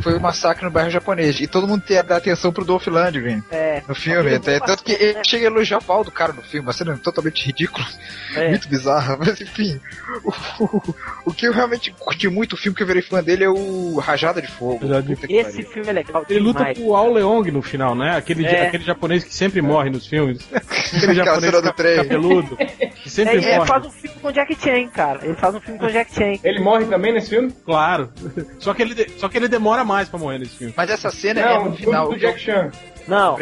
foi 0.02 0.16
o 0.16 0.20
Massacre 0.20 0.64
no 0.64 0.70
Bairro 0.70 0.90
Japonês. 0.90 1.40
E 1.40 1.46
todo 1.46 1.66
mundo 1.66 1.82
tem 1.82 2.02
dá 2.02 2.16
atenção 2.16 2.52
pro 2.52 2.64
Dolph 2.64 2.86
Lundgren 2.86 3.42
É, 3.50 3.82
no 3.86 3.94
filme. 3.94 4.34
Até, 4.34 4.58
tanto 4.60 4.82
que 4.82 4.92
ele 4.92 5.18
chega 5.24 5.46
a 5.46 5.50
elogiar 5.50 5.78
o 5.78 5.84
pau 5.84 6.02
do 6.04 6.10
cara 6.10 6.32
no 6.32 6.42
filme, 6.42 6.66
uma 6.66 6.72
cena 6.72 6.96
totalmente 6.98 7.44
ridícula, 7.44 7.86
é. 8.34 8.48
muito 8.50 8.68
bizarra, 8.68 9.16
mas 9.18 9.40
enfim. 9.40 9.80
O, 10.24 10.64
o, 10.64 10.94
o 11.26 11.32
que 11.34 11.46
eu 11.46 11.52
realmente 11.52 11.94
curti 11.98 12.28
muito, 12.28 12.54
o 12.54 12.56
filme 12.56 12.76
que 12.76 12.82
eu 12.82 12.86
virei 12.86 13.02
fã 13.02 13.22
dele 13.22 13.44
é 13.44 13.48
o 13.48 13.98
Rajada 13.98 14.40
de 14.40 14.48
Fogo. 14.48 14.80
Esse 15.28 15.62
filme 15.62 15.88
é 15.88 15.92
legal 15.92 16.24
Ele 16.28 16.40
luta 16.40 16.58
demais. 16.60 16.78
com 16.78 16.84
o 16.84 16.96
Ao 16.96 17.12
Leong 17.12 17.50
no 17.50 17.62
final, 17.62 17.94
né? 17.94 18.16
Aquele, 18.16 18.44
É. 18.46 18.66
aquele 18.66 18.84
japonês 18.84 19.24
que 19.24 19.34
sempre 19.34 19.60
morre 19.62 19.90
nos 19.90 20.06
filmes. 20.06 20.40
Aquele 20.92 21.14
japonês 21.14 21.52
do 21.62 21.72
trem. 21.72 21.96
cabeludo. 21.98 22.58
Que 23.10 23.20
É, 23.20 23.24
sempre 23.24 23.36
ele 23.38 23.56
morre. 23.56 23.66
faz 23.68 23.86
um 23.86 23.90
filme 23.90 24.16
com 24.20 24.30
Jack 24.32 24.54
Chan, 24.60 24.88
cara. 24.88 25.20
Ele 25.24 25.34
faz 25.34 25.54
um 25.54 25.60
filme 25.60 25.78
com 25.80 25.86
Jack 25.88 26.14
Chan. 26.14 26.34
Ele 26.44 26.60
morre 26.60 26.84
também 26.86 27.12
nesse 27.12 27.30
filme? 27.30 27.52
Claro. 27.64 28.10
Só 28.58 28.72
que, 28.72 28.82
ele, 28.82 29.08
só 29.18 29.28
que 29.28 29.36
ele 29.36 29.48
demora 29.48 29.84
mais 29.84 30.08
pra 30.08 30.18
morrer 30.18 30.38
nesse 30.38 30.56
filme. 30.56 30.72
Mas 30.76 30.90
essa 30.90 31.10
cena 31.10 31.40
é 31.40 31.44
Não, 31.54 31.64
no 31.64 31.70
do, 31.70 31.76
final. 31.76 32.08
do 32.10 32.18
Jack 32.18 32.38
Chan. 32.40 32.70
Não, 33.06 33.36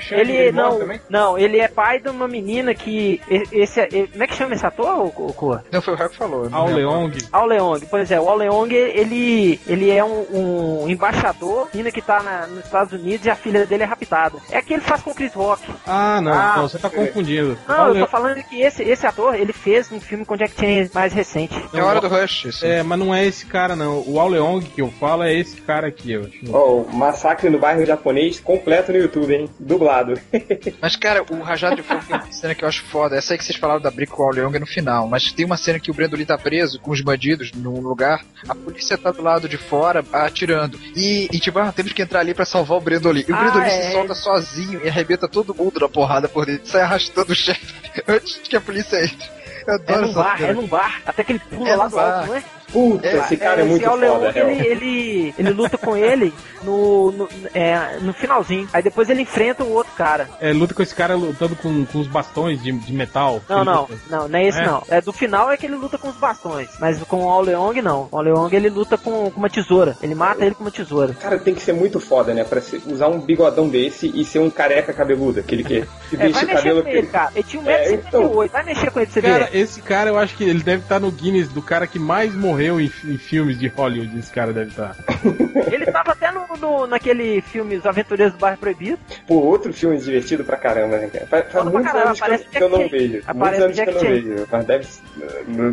Chan 0.00 0.16
ele 0.16 0.32
ele 0.36 0.52
não, 0.52 0.78
também? 0.78 1.00
não, 1.08 1.38
ele 1.38 1.58
é 1.58 1.68
pai 1.68 1.98
de 2.00 2.08
uma 2.08 2.26
menina 2.28 2.74
que 2.74 3.20
esse, 3.52 3.80
e- 3.92 4.06
como 4.08 4.24
é 4.24 4.26
que 4.26 4.34
chama 4.34 4.54
esse 4.54 4.66
ator, 4.66 5.10
Cor? 5.34 5.62
Não, 5.70 5.80
foi 5.82 5.94
o 5.94 5.96
Raio 5.96 6.10
que 6.10 6.16
falou. 6.16 6.48
Ao. 6.52 6.66
Leong. 6.68 7.12
Ao 7.32 7.46
Leong, 7.46 7.86
pois 7.90 8.10
é, 8.10 8.20
o 8.20 8.28
Ao 8.28 8.36
Leong, 8.36 8.72
ele, 8.74 9.60
ele 9.66 9.90
é 9.90 10.04
um, 10.04 10.82
um 10.84 10.88
embaixador, 10.88 11.68
menina 11.72 11.90
que 11.90 12.02
tá 12.02 12.22
na- 12.22 12.46
nos 12.46 12.64
Estados 12.64 12.92
Unidos 12.92 13.24
e 13.26 13.30
a 13.30 13.36
filha 13.36 13.64
dele 13.66 13.82
é 13.82 13.86
raptada. 13.86 14.38
É 14.50 14.60
que 14.60 14.72
ele 14.74 14.82
faz 14.82 15.02
com 15.02 15.10
o 15.10 15.14
Chris 15.14 15.32
Rock. 15.34 15.62
Ah, 15.86 16.20
não. 16.20 16.32
Ah, 16.32 16.54
não, 16.56 16.68
você 16.68 16.78
tá 16.78 16.90
confundindo. 16.90 17.56
Não, 17.68 17.74
Ao 17.80 17.88
eu 17.88 17.94
Le- 17.94 18.00
tô 18.00 18.06
falando 18.06 18.42
que 18.44 18.60
esse, 18.60 18.82
esse 18.82 19.06
ator, 19.06 19.34
ele 19.34 19.52
fez 19.52 19.90
um 19.92 20.00
filme 20.00 20.24
com 20.24 20.36
Jack 20.36 20.54
Chan 20.58 20.90
mais 20.94 21.12
recente. 21.12 21.54
É 21.72 21.80
a 21.80 21.84
hora 21.86 22.00
do 22.00 22.08
Rush. 22.08 22.46
Isso. 22.46 22.64
É, 22.66 22.82
mas 22.82 22.98
não 22.98 23.14
é 23.14 23.24
esse 23.24 23.46
cara, 23.46 23.76
não. 23.76 24.02
O 24.06 24.18
Ao 24.18 24.28
Leong 24.28 24.64
que 24.64 24.80
eu 24.82 24.90
falo 24.98 25.22
é 25.22 25.32
esse 25.34 25.60
cara 25.60 25.86
aqui, 25.88 26.12
eu 26.12 26.22
acho. 26.22 26.52
Ó, 26.52 26.80
o 26.82 26.92
Massacre 26.92 27.48
no 27.50 27.58
Bairro 27.58 27.84
Japonês 27.86 28.40
completo 28.40 28.92
no 28.92 28.98
YouTube, 29.04 29.34
hein? 29.34 29.48
Dublado. 29.58 30.18
Mas, 30.80 30.96
cara, 30.96 31.22
o 31.30 31.40
Rajado 31.42 31.76
de 31.76 31.82
Fogo 31.82 32.02
tem 32.06 32.16
uma 32.16 32.32
cena 32.32 32.54
que 32.54 32.64
eu 32.64 32.68
acho 32.68 32.82
foda. 32.84 33.16
Essa 33.16 33.34
aí 33.34 33.38
que 33.38 33.44
vocês 33.44 33.58
falaram 33.58 33.80
da 33.80 33.90
o 33.90 34.22
Ao 34.22 34.30
Leong 34.30 34.56
é 34.56 34.58
no 34.58 34.66
final. 34.66 35.06
Mas 35.08 35.32
tem 35.32 35.44
uma 35.46 35.56
cena 35.56 35.78
que 35.80 35.90
o 35.90 35.94
Brandon 35.94 36.16
Lee 36.16 36.26
tá 36.26 36.36
preso 36.38 36.78
com 36.80 36.90
os 36.90 37.00
bandidos 37.00 37.52
num 37.52 37.80
lugar. 37.80 38.24
A 38.48 38.54
polícia 38.54 38.96
tá 38.98 39.10
do 39.10 39.22
lado 39.22 39.48
de 39.48 39.56
fora 39.56 40.04
atirando. 40.12 40.78
E, 40.96 41.28
e 41.32 41.38
tipo, 41.40 41.58
ah, 41.58 41.72
temos 41.72 41.92
que 41.92 42.02
entrar 42.02 42.20
ali 42.20 42.34
pra 42.34 42.44
salvar 42.44 42.78
o 42.78 42.80
Brandon 42.80 43.10
Lee. 43.12 43.24
E 43.28 43.32
o 43.32 43.34
Ah, 43.34 43.38
Brandon 43.40 43.58
Lee 43.60 43.68
é. 43.68 43.82
se 43.86 43.92
solta 43.92 44.14
sozinho 44.14 44.80
e 44.84 44.88
arrebenta 44.88 45.28
todo 45.28 45.54
mundo 45.54 45.80
na 45.80 45.88
porrada 45.88 46.28
por 46.28 46.46
dentro. 46.46 46.66
Sai 46.66 46.82
arrastando 46.82 47.32
o 47.32 47.34
chefe 47.34 47.74
antes 48.06 48.36
que 48.38 48.56
a 48.56 48.60
polícia 48.60 49.02
entre. 49.04 49.28
Eu 49.66 49.72
É 49.72 49.76
adoro 49.76 50.00
num 50.02 50.10
essa 50.10 50.22
bar, 50.22 50.36
cena. 50.38 50.48
é 50.48 50.52
num 50.54 50.66
bar. 50.66 51.02
Até 51.06 51.24
que 51.24 51.32
ele 51.32 51.38
pula 51.38 51.68
É 51.70 51.76
lá 51.76 51.84
num 51.84 51.90
do 51.90 51.96
bar. 51.96 52.14
alto, 52.18 52.26
não 52.28 52.34
é? 52.36 52.44
Puta, 52.72 53.06
É, 53.06 53.16
esse 53.18 53.36
cara 53.36 53.60
é, 53.60 53.64
esse 53.64 53.70
muito 53.70 53.84
foda, 53.88 54.30
real. 54.30 54.48
ele, 54.50 54.66
ele, 54.66 55.34
ele 55.38 55.50
luta 55.50 55.78
com 55.78 55.96
ele 55.96 56.32
no, 56.62 57.12
no, 57.12 57.28
é, 57.54 57.98
no 58.00 58.12
finalzinho. 58.12 58.68
Aí 58.72 58.82
depois 58.82 59.08
ele 59.08 59.22
enfrenta 59.22 59.62
o 59.64 59.72
outro 59.72 59.92
cara. 59.94 60.28
É, 60.40 60.52
luta 60.52 60.74
com 60.74 60.82
esse 60.82 60.94
cara 60.94 61.14
lutando 61.14 61.54
com, 61.56 61.84
com 61.84 61.98
os 62.00 62.06
bastões 62.06 62.62
de, 62.62 62.72
de 62.72 62.92
metal. 62.92 63.40
Não, 63.48 63.64
não, 63.64 63.80
luta. 63.82 63.94
não, 64.10 64.28
não 64.28 64.38
é 64.38 64.46
esse 64.46 64.58
É? 64.60 64.66
não. 64.66 64.82
É 64.88 65.00
do 65.00 65.12
final 65.12 65.50
é 65.52 65.56
que 65.56 65.66
ele 65.66 65.76
luta 65.76 65.98
com 65.98 66.08
os 66.08 66.16
bastões. 66.16 66.68
Mas 66.80 67.00
com 67.04 67.24
o 67.24 67.28
Ao 67.28 67.42
Leong, 67.42 67.80
não. 67.82 68.08
O 68.10 68.16
Ao 68.16 68.22
Leong 68.22 68.52
ele 68.54 68.68
luta 68.70 68.96
com, 68.98 69.30
com 69.30 69.38
uma 69.38 69.50
tesoura. 69.50 69.96
Ele 70.02 70.14
mata 70.14 70.44
ele 70.44 70.54
com 70.54 70.64
uma 70.64 70.70
tesoura. 70.70 71.14
Cara, 71.14 71.38
tem 71.38 71.54
que 71.54 71.62
ser 71.62 71.72
muito 71.74 72.00
foda, 72.00 72.34
né? 72.34 72.42
Pra 72.44 72.60
se- 72.60 72.82
usar 72.86 73.08
um 73.08 73.20
bigodão 73.20 73.68
desse 73.68 74.10
e 74.14 74.24
ser 74.24 74.40
um 74.40 74.50
careca 74.50 74.92
cabeludo. 74.92 75.40
Aquele 75.40 75.62
que, 75.62 75.82
que 76.10 76.16
É, 76.16 76.18
deixa 76.18 76.32
vai 76.34 76.44
o 76.44 76.46
mexer 76.48 76.56
cabelo. 76.56 76.82
com 76.82 76.88
ele, 76.88 77.06
cara. 77.06 77.30
Ele 77.34 77.44
tinha 77.44 77.62
É, 77.70 77.96
1,78m. 77.96 78.50
Vai 78.50 78.64
mexer 78.64 78.90
com 78.90 79.00
ele 79.00 79.10
você 79.10 79.22
Cara, 79.22 79.44
ver. 79.46 79.58
esse 79.58 79.80
cara 79.80 80.10
eu 80.10 80.18
acho 80.18 80.34
que 80.36 80.44
ele 80.44 80.62
deve 80.62 80.82
estar 80.82 80.98
no 80.98 81.10
Guinness 81.10 81.48
do 81.48 81.62
cara 81.62 81.86
que 81.86 81.98
mais 81.98 82.34
morreu 82.34 82.53
em, 82.80 82.90
em 83.04 83.18
filmes 83.18 83.58
de 83.58 83.68
Hollywood. 83.68 84.18
Esse 84.18 84.30
cara 84.32 84.52
deve 84.52 84.70
estar. 84.70 84.96
Ele 85.72 85.86
tava 85.86 86.12
até 86.12 86.30
no, 86.30 86.46
no- 86.60 86.86
naquele 86.86 87.40
filme 87.40 87.76
Os 87.76 87.86
Aventureiros 87.86 88.34
do 88.34 88.38
Bairro 88.40 88.58
Proibido. 88.58 88.98
Pô, 89.26 89.34
outro 89.36 89.72
filme 89.72 89.98
divertido 89.98 90.44
pra 90.44 90.56
caramba, 90.56 90.98
né, 90.98 91.08
cara? 91.08 91.26
Faz, 91.26 91.52
faz 91.52 91.64
muitos 91.66 91.92
caramba, 91.92 92.08
anos 92.08 92.20
que 92.20 92.24
eu, 92.32 92.38
que 92.50 92.62
eu 92.62 92.68
não 92.68 92.88
vejo. 92.88 93.12
Muitos 93.12 93.28
Aparece 93.28 93.62
anos 93.62 93.74
que 93.80 93.88
eu 93.88 93.94
não 93.94 94.00
vejo. 94.00 94.46
Mas 94.50 94.64
deve. 94.66 94.86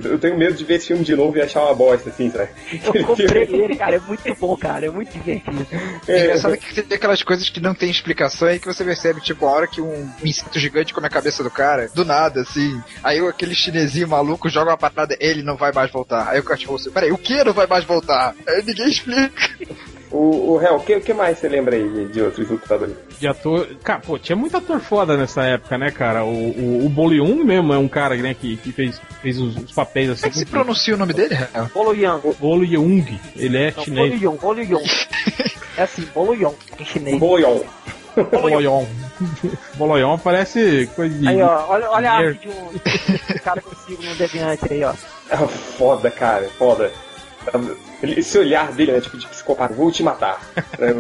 Eu 0.10 0.20
tenho 0.20 0.38
medo 0.38 0.54
de 0.56 0.64
ver 0.64 0.76
esse 0.76 0.88
filme 0.88 1.04
de 1.04 1.16
novo 1.16 1.38
e 1.38 1.42
achar 1.42 1.64
uma 1.66 1.74
bosta, 1.76 2.10
assim, 2.10 2.30
sabe? 2.32 2.50
Eu 2.94 3.06
comprei 3.06 3.44
ele, 3.44 3.76
cara. 3.76 3.96
É 3.96 4.00
muito 4.00 4.36
bom, 4.40 4.56
cara. 4.58 4.86
É 4.86 4.90
muito 4.90 5.12
divertido. 5.12 5.68
É 6.08 6.24
engraçado 6.26 6.58
que 6.58 6.82
tem 6.82 6.98
aquelas 6.98 7.24
coisas 7.24 7.50
que 7.50 7.60
não 7.60 7.74
tem 7.74 7.90
explicação 7.90 8.48
aí 8.48 8.60
que 8.60 8.68
você 8.68 8.84
percebe, 8.84 9.22
tipo, 9.22 9.46
a 9.46 9.52
hora 9.52 9.68
que 9.68 9.82
um 9.82 10.10
inseto 10.24 10.60
gigante 10.60 10.94
come 10.94 11.08
a 11.08 11.10
cabeça 11.10 11.44
do 11.44 11.50
cara, 11.52 11.90
do 11.94 12.06
nada, 12.06 12.42
assim. 12.42 12.82
Aí 13.04 13.20
aquele 13.28 13.56
chinesinho 13.56 14.08
maluco 14.08 14.50
joga 14.50 14.72
uma 14.72 14.78
patada, 14.78 15.16
ele 15.20 15.42
não 15.44 15.56
vai 15.56 15.72
mais 15.72 15.92
voltar. 15.92 16.28
Aí 16.30 16.40
o 16.40 16.44
cachorro 16.44 16.71
assim, 16.76 16.92
peraí, 16.92 17.12
o 17.12 17.18
que 17.18 17.44
não 17.44 17.54
vai 17.54 17.68
mais 17.68 17.84
voltar? 17.84 18.36
Aí 18.48 18.64
ninguém 18.66 18.90
explica. 18.90 19.32
O, 20.12 20.54
o 20.54 20.62
Hel, 20.62 20.76
o 20.76 20.80
que, 20.82 20.94
o 20.94 21.02
que 21.02 21.14
mais 21.14 21.38
você 21.38 21.48
lembra 21.48 21.76
aí 21.76 21.88
de, 21.88 22.06
de 22.08 22.22
outros 22.22 22.50
lutadores? 22.50 22.96
De 23.18 23.28
ator. 23.28 23.66
Cara, 23.82 24.02
pô, 24.02 24.20
tinha 24.20 24.36
muito 24.36 24.58
ator 24.58 24.82
foda 24.82 25.16
nessa 25.16 25.44
época, 25.44 25.78
né, 25.78 25.90
cara? 25.90 26.26
O, 26.26 26.50
o, 26.50 26.86
o 26.86 26.90
Bolium 26.90 27.46
mesmo 27.46 27.74
é 27.74 27.78
um 27.78 27.88
cara 27.88 28.16
né, 28.18 28.34
que, 28.34 28.58
que 28.58 28.74
fez, 28.74 29.02
fez 29.22 29.40
os, 29.40 29.56
os 29.56 29.72
papéis 29.72 30.10
assim. 30.10 30.24
Como 30.24 30.30
é 30.30 30.34
que 30.34 30.40
se 30.40 30.46
pronuncia 30.46 30.96
o 30.96 30.98
nome 30.98 31.14
dele, 31.14 31.36
Rael? 31.36 31.72
Bolo 31.74 31.96
Yang. 31.96 32.36
Bolo 32.40 32.66
Yeung. 32.66 33.20
Ele 33.38 33.58
é 33.58 33.74
Não, 33.76 33.84
chinês. 33.86 34.20
Bolo 34.20 34.22
Yang, 34.22 34.42
Bolo 34.42 34.62
Yang. 34.62 35.12
É 35.78 35.84
assim, 35.84 36.06
Bolo 36.14 36.34
Yang, 36.34 36.56
em 36.78 36.86
chinês. 36.86 37.18
Boloyon. 38.16 38.86
Boloyon 39.76 40.18
parece 40.18 40.88
coisa 40.96 41.14
de. 41.18 41.28
Aí, 41.28 41.42
ó, 41.42 41.66
olha, 41.70 41.90
olha 41.90 42.12
a 42.12 42.16
arte 42.16 42.40
de 42.40 42.50
um 42.50 43.40
cara 43.44 43.62
que 43.62 43.68
eu 43.68 43.76
sigo 43.88 44.04
no 44.04 44.16
Deviante 44.16 44.66
aí, 44.72 44.84
ó. 44.84 44.94
Ah, 45.32 45.38
foda, 45.48 46.10
cara, 46.12 46.48
foda. 46.58 46.92
Ele- 48.04 48.20
Esse 48.20 48.38
olhar 48.38 48.72
dele, 48.72 48.92
né, 48.92 49.02
tipo 49.02 49.18
de 49.18 49.26
psicopata, 49.28 49.74
vou 49.74 49.92
te 49.92 50.04
matar. 50.04 50.40
Né, 50.78 50.94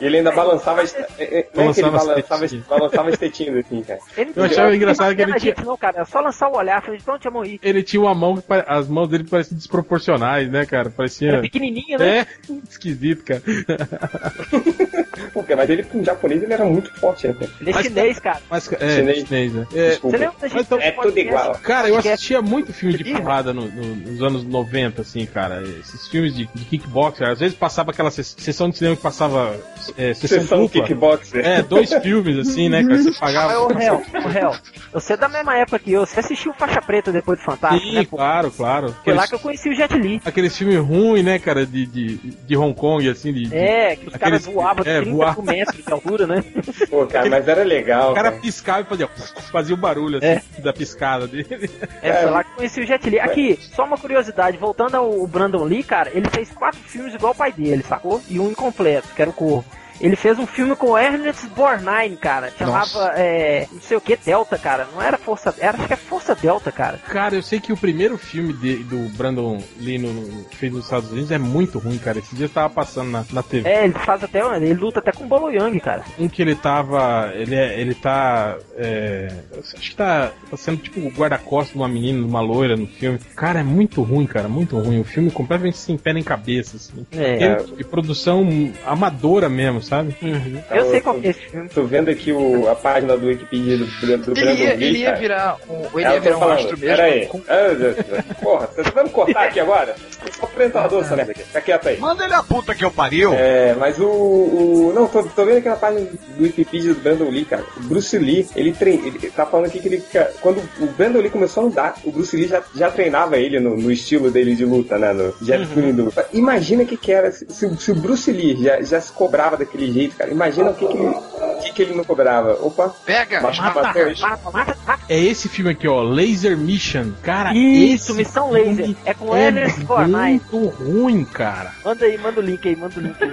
e 0.00 0.06
ele 0.06 0.18
ainda 0.18 0.32
balançava 0.32 0.80
as, 0.82 0.94
é, 0.94 1.06
é, 1.18 1.48
não 1.54 1.68
é 1.70 1.72
que 1.74 1.80
ele 1.80 1.90
Balançava 1.90 2.44
as 2.44 2.66
balançava, 2.68 3.16
tetinhas. 3.16 3.64
assim, 3.66 3.82
cara. 3.82 3.98
Ele 4.16 4.32
Eu 4.34 4.44
achava 4.44 4.74
engraçado 4.74 5.14
que 5.14 5.20
ele 5.22 5.34
tinha- 5.38 5.54
gente 5.54 5.66
não, 5.66 5.76
cara, 5.76 6.00
é 6.00 6.04
só 6.06 6.20
lançar 6.20 6.48
o 6.48 6.56
olhar, 6.56 6.82
falei, 6.82 6.98
pronto, 7.04 7.22
já 7.24 7.30
morri. 7.30 7.58
Ele 7.62 7.82
tinha 7.82 8.00
uma 8.00 8.14
mão 8.14 8.36
que 8.36 8.42
as 8.66 8.88
mãos 8.88 9.08
dele 9.08 9.24
pareciam 9.24 9.56
desproporcionais, 9.58 10.50
né, 10.50 10.64
cara? 10.64 10.88
Parecia. 10.88 11.28
Era 11.32 11.40
pequenininho, 11.42 11.98
né? 11.98 12.20
É, 12.20 12.26
esquisito, 12.70 13.22
cara. 13.24 13.42
Cara, 15.16 15.56
mas 15.56 15.70
ele 15.70 15.82
com 15.84 16.02
japonês 16.04 16.42
ele 16.42 16.52
era 16.52 16.64
muito 16.64 16.92
forte, 16.98 17.26
né? 17.28 17.34
cara? 17.34 17.50
Ele 17.60 17.70
é 17.70 17.72
Mas, 17.74 17.86
chinês, 17.86 18.18
cara. 18.20 18.40
Mas, 18.50 18.72
é, 18.72 18.96
Chinês. 18.96 19.18
chinês, 19.26 19.52
né? 19.52 19.66
É, 19.74 19.88
Desculpa. 19.90 20.16
Você 20.16 20.24
lembra 20.24 20.38
da 20.40 20.48
gente 20.48 20.56
Mas 20.56 20.66
então- 20.66 20.80
É 20.80 20.90
tudo 20.92 21.18
igual. 21.18 21.52
Cara, 21.62 21.88
eu 21.88 21.96
assistia 21.98 22.42
muito 22.42 22.72
filme 22.72 22.96
de 22.96 23.04
porrada 23.12 23.52
no- 23.52 23.66
no- 23.70 23.96
nos 23.96 24.22
anos 24.22 24.44
90, 24.44 25.02
assim, 25.02 25.24
cara. 25.26 25.62
Esses 25.62 26.08
filmes 26.08 26.34
de, 26.34 26.48
de 26.54 26.64
kickboxer. 26.64 27.28
Às 27.28 27.38
vezes 27.40 27.56
passava 27.56 27.90
aquela 27.90 28.10
ses- 28.10 28.34
sessão 28.38 28.68
de 28.70 28.76
cinema 28.78 28.96
que 28.96 29.02
passava 29.02 29.56
é, 29.96 30.14
sessão, 30.14 30.40
Sessão 30.40 30.58
dupla. 30.62 30.82
kickboxer. 30.82 31.44
É, 31.46 31.62
dois 31.62 31.92
filmes, 31.94 32.38
assim, 32.38 32.68
né, 32.68 32.82
cara? 32.82 33.02
Você 33.02 33.12
pagava. 33.18 33.58
ô, 33.60 33.68
réu, 33.68 34.02
ô, 34.24 34.28
réu, 34.28 34.52
você 34.92 35.12
é 35.14 35.16
da 35.16 35.28
mesma 35.28 35.56
época 35.58 35.78
que 35.78 35.92
eu, 35.92 36.04
você 36.06 36.20
assistiu 36.20 36.52
Faixa 36.54 36.80
Preta 36.82 37.10
depois 37.12 37.38
do 37.38 37.44
Fantástico, 37.44 37.86
Sim, 37.86 37.94
né, 37.94 38.04
claro, 38.04 38.50
claro. 38.50 38.94
Foi 39.04 39.12
lá 39.14 39.22
Aqueles, 39.24 39.28
que 39.30 39.34
eu 39.34 39.38
conheci 39.40 39.68
o 39.70 39.74
Jet 39.74 39.94
Li. 39.96 40.20
aqueles 40.24 40.56
filmes 40.56 40.76
ruins, 40.78 41.24
né, 41.24 41.38
cara, 41.38 41.64
de, 41.66 41.86
de, 41.86 42.16
de 42.16 42.56
Hong 42.56 42.74
Kong, 42.74 43.08
assim, 43.08 43.32
de. 43.32 43.54
É, 43.54 43.96
que 43.96 44.08
os 44.08 44.16
caras 44.16 44.40
Aqueles- 44.42 44.46
voavam 44.46 44.84
é, 44.86 45.00
30 45.10 45.16
voava. 45.16 45.40
É. 45.40 45.56
metros 45.56 45.84
de 45.84 45.92
altura, 45.92 46.26
né? 46.26 46.44
Pô, 46.90 47.06
cara, 47.06 47.28
mas 47.28 47.48
era 47.48 47.62
legal. 47.62 48.12
O 48.12 48.14
cara 48.14 48.30
cara. 48.30 48.42
piscava 48.42 48.80
e 48.80 48.84
fazia, 48.84 49.08
fazia 49.52 49.74
o 49.74 49.78
barulho, 49.78 50.18
assim, 50.18 50.26
É. 50.26 50.60
da 50.60 50.72
piscada 50.72 51.26
dele. 51.26 51.70
É, 52.02 52.12
foi 52.22 52.30
lá 52.30 52.44
que 52.44 52.50
eu 52.50 52.56
conheci 52.56 52.80
o 52.80 52.86
Jet 52.86 53.08
Li. 53.08 53.18
Aqui, 53.20 53.58
só 53.74 53.84
uma 53.84 53.96
curiosidade, 53.98 54.56
voltando 54.56 54.94
ao 54.96 55.26
Brandon 55.26 55.64
Lee, 55.64 55.82
cara, 55.82 56.10
ele 56.14 56.28
fez 56.30 56.50
quatro 56.50 56.80
filmes 56.80 57.14
igual 57.14 57.32
o 57.32 57.36
pai 57.36 57.52
dele, 57.52 57.82
sacou? 57.82 58.20
E 58.28 58.38
um 58.38 58.50
incompleto, 58.50 59.08
que 59.14 59.22
era 59.22 59.30
o 59.30 59.34
Corvo. 59.34 59.64
Ele 60.00 60.16
fez 60.16 60.38
um 60.38 60.46
filme 60.46 60.74
com 60.76 60.90
o 60.90 60.98
Ernest 60.98 61.46
Borgnine, 61.48 62.16
cara. 62.16 62.52
Chamava, 62.58 63.12
é, 63.16 63.66
não 63.72 63.80
sei 63.80 63.96
o 63.96 64.00
que, 64.00 64.16
Delta, 64.16 64.58
cara. 64.58 64.86
Não 64.94 65.00
era 65.02 65.16
Força, 65.18 65.54
era, 65.58 65.76
acho 65.78 65.86
que 65.86 65.92
é 65.92 65.96
Força 65.96 66.34
Delta, 66.34 66.70
cara. 66.70 66.98
Cara, 67.08 67.34
eu 67.34 67.42
sei 67.42 67.60
que 67.60 67.72
o 67.72 67.76
primeiro 67.76 68.16
filme 68.18 68.52
de- 68.52 68.84
do 68.84 69.08
Brandon 69.16 69.58
Lee 69.80 69.98
no, 69.98 70.44
que 70.44 70.56
fez 70.56 70.72
nos 70.72 70.84
Estados 70.84 71.10
Unidos 71.10 71.30
é 71.30 71.38
muito 71.38 71.78
ruim, 71.78 71.98
cara. 71.98 72.18
Esse 72.18 72.34
dia 72.36 72.46
eu 72.46 72.50
tava 72.50 72.70
passando 72.70 73.10
na, 73.10 73.24
na 73.32 73.42
TV. 73.42 73.68
É, 73.68 73.84
ele 73.84 73.94
faz 73.94 74.22
até, 74.22 74.40
ele 74.56 74.74
luta 74.74 74.98
até 75.00 75.12
com 75.12 75.24
o 75.24 75.26
Bolo 75.26 75.50
Yang, 75.50 75.80
cara. 75.80 76.02
Um 76.18 76.28
que 76.28 76.42
ele 76.42 76.54
tava. 76.54 77.32
Ele, 77.34 77.54
é, 77.54 77.80
ele 77.80 77.94
tá. 77.94 78.56
é, 78.76 79.32
acho 79.58 79.74
que 79.90 79.96
tá, 79.96 80.30
tá 80.50 80.56
sendo 80.56 80.78
tipo 80.78 81.00
o 81.00 81.10
guarda-costas 81.10 81.72
de 81.72 81.78
uma 81.78 81.88
menina, 81.88 82.18
de 82.20 82.24
uma 82.24 82.40
loira 82.40 82.76
no 82.76 82.86
filme. 82.86 83.18
Cara, 83.34 83.60
é 83.60 83.64
muito 83.64 84.02
ruim, 84.02 84.26
cara, 84.26 84.48
muito 84.48 84.78
ruim. 84.78 85.00
O 85.00 85.04
filme 85.04 85.30
completamente 85.30 85.78
sem 85.78 85.96
pé 85.96 86.12
nem 86.12 86.22
cabeça, 86.22 86.76
assim. 86.76 87.06
É. 87.12 87.42
Ele- 87.42 87.76
de 87.76 87.84
produção 87.84 88.46
amadora 88.84 89.48
mesmo, 89.48 89.82
sabe? 89.88 90.16
Uhum. 90.22 90.60
Eu 90.70 90.90
sei 90.90 91.00
qual 91.00 91.14
que 91.20 91.26
é 91.26 91.30
esse 91.30 91.40
filme. 91.40 91.68
Tô 91.68 91.84
vendo 91.84 92.10
aqui 92.10 92.32
o, 92.32 92.68
a 92.68 92.74
página 92.74 93.16
do 93.16 93.26
Wikipedia 93.26 93.78
do, 93.78 93.86
do 93.86 94.06
Brandon 94.06 94.32
Ele 94.36 94.52
ia, 94.62 94.74
Lee, 94.74 94.84
ele 94.88 94.98
ia 94.98 95.14
virar 95.14 95.56
um, 95.68 95.98
ele 95.98 96.08
ia 96.08 96.14
tô 96.14 96.20
virar 96.20 96.36
um 96.36 96.40
falando. 96.40 96.58
astro 96.58 96.78
Pera 96.78 97.04
aí. 97.04 97.14
mesmo. 97.20 97.30
com- 97.30 97.42
Ah, 97.48 97.74
Deus, 97.74 97.96
Porra, 98.42 98.68
você 98.76 98.90
vai 98.90 99.04
me 99.04 99.10
cortar 99.10 99.44
aqui 99.46 99.60
agora? 99.60 99.94
Eu 100.26 100.32
sou 100.32 100.44
apresentador, 100.48 101.02
essa 101.02 101.16
merda 101.16 101.32
aqui. 101.32 101.42
Fica 101.42 101.60
quieto 101.60 101.88
aí. 101.88 101.98
Manda 101.98 102.24
ele 102.24 102.34
a 102.34 102.42
puta 102.42 102.74
que 102.74 102.84
eu 102.84 102.90
pariu. 102.90 103.32
É, 103.34 103.74
mas 103.78 103.98
o, 103.98 104.06
o- 104.06 104.92
Não, 104.94 105.06
tô, 105.06 105.22
tô 105.22 105.44
vendo 105.44 105.58
aqui 105.58 105.68
na 105.68 105.76
página 105.76 106.00
do 106.36 106.42
Wikipedia 106.42 106.94
do 106.94 107.00
Brandon 107.00 107.28
Lee, 107.30 107.44
cara. 107.44 107.64
O 107.76 107.80
Bruce 107.84 108.18
Lee, 108.18 108.46
ele, 108.56 108.72
trein, 108.72 109.00
ele 109.06 109.30
tá 109.30 109.46
falando 109.46 109.66
aqui 109.66 109.78
que 109.80 109.88
ele. 109.88 110.02
Quando 110.40 110.58
o 110.80 110.86
Brandon 110.86 111.20
Lee 111.20 111.30
começou 111.30 111.64
a 111.64 111.66
andar, 111.66 111.94
o 112.04 112.10
Bruce 112.10 112.36
Lee 112.36 112.48
já, 112.48 112.62
já 112.74 112.90
treinava 112.90 113.36
ele 113.36 113.60
no, 113.60 113.76
no 113.76 113.90
estilo 113.92 114.30
dele 114.30 114.54
de 114.54 114.64
luta, 114.64 114.98
né? 114.98 115.12
No 115.12 115.34
Jet 115.42 115.68
Li 115.76 115.92
do. 115.92 116.12
Imagina 116.32 116.82
o 116.82 116.86
que, 116.86 116.96
que 116.96 117.12
era. 117.12 117.30
Se, 117.30 117.46
se 117.76 117.90
o 117.90 117.94
Bruce 117.94 118.30
Lee 118.32 118.56
já, 118.62 118.80
já 118.82 119.00
se 119.00 119.12
cobrava 119.12 119.56
daquele 119.56 119.75
jeito, 119.84 120.16
cara. 120.16 120.30
Imagina 120.30 120.70
o 120.70 120.74
que, 120.74 120.86
que, 120.86 120.96
ele, 120.96 121.06
o 121.06 121.58
que, 121.62 121.72
que 121.72 121.82
ele 121.82 121.94
não 121.94 122.04
cobrava. 122.04 122.52
Opa, 122.60 122.88
Pega! 123.04 123.40
mata, 123.40 123.62
mata. 123.62 124.50
Mata, 124.52 124.76
mata. 124.86 125.02
É 125.08 125.18
esse 125.18 125.48
filme 125.48 125.70
aqui, 125.72 125.86
ó, 125.88 126.02
Laser 126.02 126.56
Mission. 126.56 127.12
Cara, 127.22 127.54
Isso, 127.54 128.14
Missão 128.14 128.52
filme 128.52 128.74
Laser. 128.76 128.96
É 129.04 129.14
com 129.14 129.30
o 129.30 129.36
é 129.36 129.46
Ernest 129.46 129.80
Borgnine. 129.84 130.40
muito 130.52 130.66
ruim, 130.68 131.24
cara. 131.24 131.72
Manda 131.84 132.04
aí, 132.04 132.18
manda 132.18 132.40
o 132.40 132.42
link 132.42 132.68
aí, 132.68 132.76
manda 132.76 132.94
o 132.98 133.02
link 133.02 133.16
aí. 133.22 133.30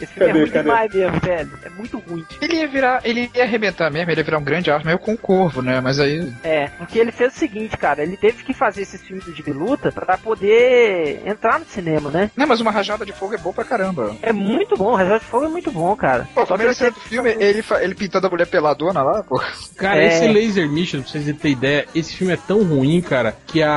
Esse 0.00 0.14
filme 0.14 0.26
Cadê, 0.26 0.30
é 0.30 0.42
ruim 0.42 0.50
cadê? 0.50 0.62
demais 0.62 0.94
mesmo, 0.94 1.20
velho. 1.20 1.50
É 1.64 1.68
muito 1.70 1.98
ruim. 1.98 2.24
Ele 2.40 2.56
ia 2.56 2.66
virar, 2.68 3.00
ele 3.04 3.30
ia 3.34 3.44
arrebentar 3.44 3.90
mesmo, 3.90 4.10
ele 4.10 4.20
ia 4.20 4.24
virar 4.24 4.38
um 4.38 4.44
grande 4.44 4.70
astro, 4.70 4.86
meio 4.86 4.98
com 4.98 5.12
o 5.12 5.18
corvo, 5.18 5.62
né? 5.62 5.80
Mas 5.80 6.00
aí. 6.00 6.32
É, 6.42 6.68
porque 6.78 6.98
ele 6.98 7.12
fez 7.12 7.34
o 7.34 7.38
seguinte, 7.38 7.76
cara, 7.76 8.02
ele 8.02 8.16
teve 8.16 8.42
que 8.42 8.52
fazer 8.52 8.82
esses 8.82 9.00
filmes 9.00 9.24
de 9.24 9.52
luta 9.52 9.92
pra 9.92 10.18
poder 10.18 11.22
entrar 11.24 11.58
no 11.60 11.66
cinema, 11.66 12.10
né? 12.10 12.30
Não, 12.36 12.46
mas 12.46 12.60
uma 12.60 12.70
rajada 12.70 13.04
de 13.06 13.12
fogo 13.12 13.34
é 13.34 13.38
bom 13.38 13.52
pra 13.52 13.64
caramba. 13.64 14.16
É 14.22 14.32
muito 14.32 14.76
bom, 14.76 14.94
Reserva 14.94 15.20
de 15.20 15.24
Fogo 15.26 15.46
é 15.46 15.48
muito 15.48 15.70
bom, 15.70 15.81
cara. 15.96 16.28
Pô, 16.34 16.46
Só 16.46 16.56
que 16.56 16.62
ele 16.62 16.74
teve 16.74 16.90
do 16.92 17.00
filme, 17.00 17.30
ele, 17.38 17.64
ele 17.80 17.94
pintando 17.94 18.26
a 18.26 18.30
mulher 18.30 18.46
peladona 18.46 19.02
lá, 19.02 19.22
pô. 19.22 19.40
Cara, 19.76 20.02
É. 20.02 20.06
esse 20.08 20.26
Laser 20.28 20.68
Mission, 20.68 21.00
pra 21.02 21.10
vocês 21.10 21.24
terem 21.36 21.52
ideia, 21.52 21.86
esse 21.94 22.14
filme 22.16 22.32
é 22.32 22.36
tão 22.36 22.62
ruim, 22.62 23.00
cara, 23.00 23.34
que 23.46 23.62
a, 23.62 23.70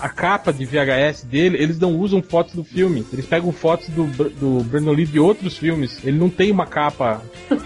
a, 0.00 0.06
a 0.06 0.08
capa 0.08 0.52
de 0.52 0.64
VHS 0.64 1.24
dele, 1.24 1.56
eles 1.62 1.78
não 1.78 1.92
usam 1.96 2.22
fotos 2.22 2.54
do 2.54 2.64
filme. 2.64 3.06
Eles 3.12 3.26
pegam 3.26 3.52
fotos 3.52 3.88
do, 3.88 4.04
do 4.06 4.64
Brandon 4.64 4.92
Lee 4.92 5.06
de 5.06 5.18
outros 5.20 5.56
filmes. 5.56 5.98
Ele 6.04 6.18
não 6.18 6.28
tem 6.30 6.50
uma 6.50 6.66
capa. 6.66 7.20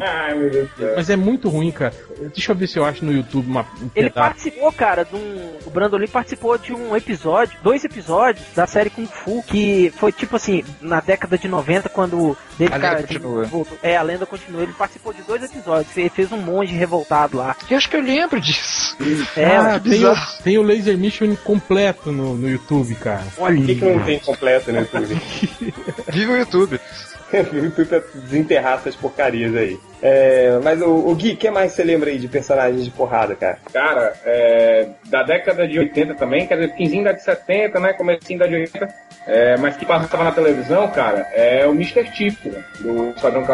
Ai, 0.00 0.34
meu 0.34 0.50
Deus. 0.50 0.70
Mas 0.96 1.10
é 1.10 1.16
muito 1.16 1.48
ruim, 1.48 1.70
cara. 1.70 1.94
Deixa 2.34 2.52
eu 2.52 2.56
ver 2.56 2.66
se 2.66 2.78
eu 2.78 2.84
acho 2.84 3.04
no 3.04 3.12
YouTube 3.12 3.46
uma, 3.48 3.62
um 3.62 3.90
Ele 3.94 4.08
pedaço. 4.10 4.14
participou, 4.14 4.72
cara, 4.72 5.04
de 5.04 5.14
um. 5.16 5.50
O 5.66 5.70
Brandon 5.70 5.96
Lee 5.98 6.08
participou 6.08 6.56
de 6.58 6.72
um 6.72 6.94
episódio, 6.96 7.58
dois 7.62 7.84
episódios 7.84 8.44
da 8.54 8.66
série 8.66 8.90
Kung 8.90 9.06
Fu, 9.06 9.42
que 9.42 9.92
foi 9.96 10.12
tipo 10.12 10.36
assim, 10.36 10.64
na 10.80 11.00
década 11.00 11.36
de 11.36 11.48
90, 11.48 11.88
quando 11.88 12.36
David 12.58 12.74
A 12.74 12.76
lenda 12.76 12.80
Carradine 12.80 13.03
continua. 13.06 13.44
voltou. 13.44 13.78
É, 13.82 13.96
a 13.96 14.02
lenda 14.02 14.26
continua. 14.26 14.62
Ele 14.62 14.72
participou 14.72 15.12
de 15.12 15.22
dois 15.22 15.42
episódios. 15.42 15.96
Ele 15.96 16.08
fez 16.08 16.30
um 16.32 16.38
monge 16.38 16.74
revoltado 16.74 17.36
lá. 17.36 17.56
Eu 17.70 17.76
acho 17.76 17.88
que 17.88 17.96
eu 17.96 18.02
lembro 18.02 18.40
disso. 18.40 18.96
É, 19.36 19.56
Ah, 19.56 19.80
tem, 19.80 20.04
o, 20.04 20.14
tem 20.42 20.58
o 20.58 20.62
Laser 20.62 20.96
Mission 20.96 21.34
completo 21.36 22.12
no, 22.12 22.34
no 22.36 22.48
YouTube, 22.48 22.94
cara. 22.96 23.24
olha. 23.38 23.56
Por 23.56 23.66
que, 23.66 23.74
que 23.74 23.84
não 23.84 24.04
tem 24.04 24.18
completo 24.20 24.72
no 24.72 24.78
YouTube? 24.80 25.14
Viva 26.12 26.32
o 26.32 26.36
YouTube. 26.36 26.80
O 27.34 27.56
YouTube 27.56 27.86
pra 27.86 28.00
desenterrar 28.14 28.74
essas 28.74 28.94
porcarias 28.94 29.56
aí. 29.56 29.76
É, 30.06 30.58
mas 30.62 30.82
o, 30.82 30.90
o 31.08 31.14
Gui, 31.14 31.32
o 31.32 31.36
que 31.38 31.50
mais 31.50 31.72
você 31.72 31.82
lembra 31.82 32.10
aí 32.10 32.18
de 32.18 32.28
personagens 32.28 32.84
de 32.84 32.90
porrada, 32.90 33.34
cara? 33.34 33.56
Cara, 33.72 34.12
é, 34.26 34.88
da 35.06 35.22
década 35.22 35.66
de 35.66 35.78
80 35.78 36.14
também, 36.14 36.46
quer 36.46 36.56
dizer, 36.58 36.76
finzinho 36.76 37.04
da 37.04 37.12
de 37.12 37.22
70, 37.22 37.80
né? 37.80 37.94
Comecinho 37.94 38.38
da 38.38 38.46
de 38.46 38.54
80, 38.54 38.86
é, 39.26 39.56
mas 39.56 39.78
que 39.78 39.86
passava 39.86 40.24
na 40.24 40.32
televisão, 40.32 40.88
cara, 40.90 41.26
é 41.32 41.66
o 41.66 41.70
Mr. 41.70 42.04
Tipo, 42.12 42.50
do 42.80 43.08
Esquadrão. 43.16 43.46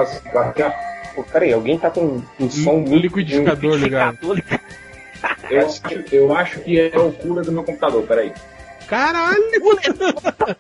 Pô, 1.15 1.23
peraí, 1.23 1.53
alguém 1.53 1.79
tá 1.79 1.89
com 1.89 2.21
um 2.41 2.51
som 2.51 2.73
Um 2.75 2.81
muito... 2.81 2.97
liquidificador 2.97 3.77
ligado. 3.77 4.19
Liquidificador, 4.35 5.51
Eu, 5.51 5.67
acho- 5.67 6.05
eu 6.13 6.35
acho 6.37 6.61
que 6.61 6.81
é 6.81 6.99
o 6.99 7.13
cooler 7.13 7.45
do 7.45 7.53
meu 7.53 7.63
computador, 7.63 8.03
peraí. 8.09 8.33
Caralho! 8.91 9.41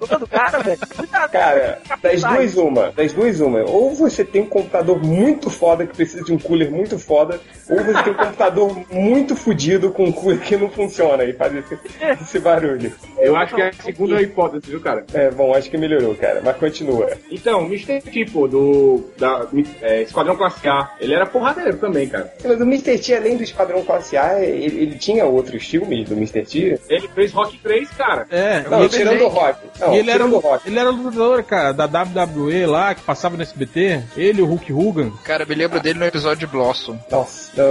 todo 0.08 0.26
cara, 0.28 0.58
velho. 0.60 0.78
Cuidado, 0.96 1.30
Cara, 1.32 1.78
das 2.00 2.22
duas 2.22 2.56
uma, 2.56 2.92
das 2.92 3.12
duas 3.12 3.40
uma. 3.40 3.68
Ou 3.68 3.92
você 3.92 4.24
tem 4.24 4.42
um 4.42 4.46
computador 4.46 5.02
muito 5.02 5.50
foda 5.50 5.84
que 5.84 5.96
precisa 5.96 6.22
de 6.22 6.32
um 6.32 6.38
cooler 6.38 6.70
muito 6.70 6.96
foda, 6.96 7.40
ou 7.68 7.82
você 7.82 8.02
tem 8.04 8.12
um 8.12 8.16
computador 8.16 8.84
muito 8.88 9.34
fodido 9.34 9.90
com 9.90 10.04
um 10.04 10.12
cooler 10.12 10.38
que 10.38 10.56
não 10.56 10.70
funciona 10.70 11.24
e 11.24 11.32
faz 11.32 11.52
esse, 11.56 11.78
esse 12.22 12.38
barulho. 12.38 12.92
Eu 13.18 13.34
acho 13.34 13.52
que 13.54 13.62
é 13.62 13.68
a 13.70 13.72
segunda 13.72 14.22
hipótese, 14.22 14.70
viu, 14.70 14.80
cara? 14.80 15.04
É, 15.12 15.28
bom, 15.32 15.52
acho 15.52 15.68
que 15.68 15.76
melhorou, 15.76 16.14
cara, 16.14 16.40
mas 16.44 16.56
continua. 16.56 17.10
Então, 17.32 17.64
o 17.64 17.66
Mr. 17.66 18.00
Tipo, 18.12 18.46
do 18.46 19.10
da, 19.18 19.48
é, 19.82 20.02
Esquadrão 20.02 20.36
Classe 20.36 20.68
A, 20.68 20.94
ele 21.00 21.14
era 21.14 21.26
porradeiro 21.26 21.78
também, 21.78 22.08
cara. 22.08 22.32
Mas 22.44 22.60
o 22.60 22.62
Mr. 22.62 22.96
T, 22.96 23.14
além 23.14 23.36
do 23.36 23.42
Esquadrão 23.42 23.82
Classe 23.82 24.16
A, 24.16 24.40
ele, 24.40 24.82
ele 24.82 24.98
tinha 24.98 25.24
outros 25.24 25.66
filmes 25.66 26.08
do 26.08 26.14
Mr. 26.14 26.44
T? 26.44 26.80
Ele 26.88 27.08
fez 27.08 27.32
Rock 27.32 27.58
3, 27.58 27.90
cara. 27.90 28.19
É, 28.30 28.64
Não, 28.68 28.78
e 28.78 28.82
ele, 28.82 28.88
tirando 28.88 29.22
o 29.22 29.28
Rock. 29.28 29.58
Não, 29.78 29.94
e 29.94 29.98
ele 29.98 30.10
era, 30.10 30.18
tirando 30.24 30.36
o 30.36 30.38
Rock. 30.40 30.68
ele 30.68 30.78
era 30.78 30.90
lutador, 30.90 31.42
cara, 31.44 31.72
da 31.72 31.84
WWE 31.86 32.66
lá, 32.66 32.94
que 32.94 33.02
passava 33.02 33.36
no 33.36 33.42
SBT. 33.42 34.02
Ele, 34.16 34.42
o 34.42 34.46
Hulk 34.46 34.72
Hogan. 34.72 35.10
Cara, 35.24 35.44
me 35.46 35.54
lembro 35.54 35.80
dele 35.80 35.98
no 35.98 36.04
episódio 36.06 36.38
de 36.40 36.46
Blossom. 36.46 36.98
Nossa, 37.10 37.50
não, 37.56 37.70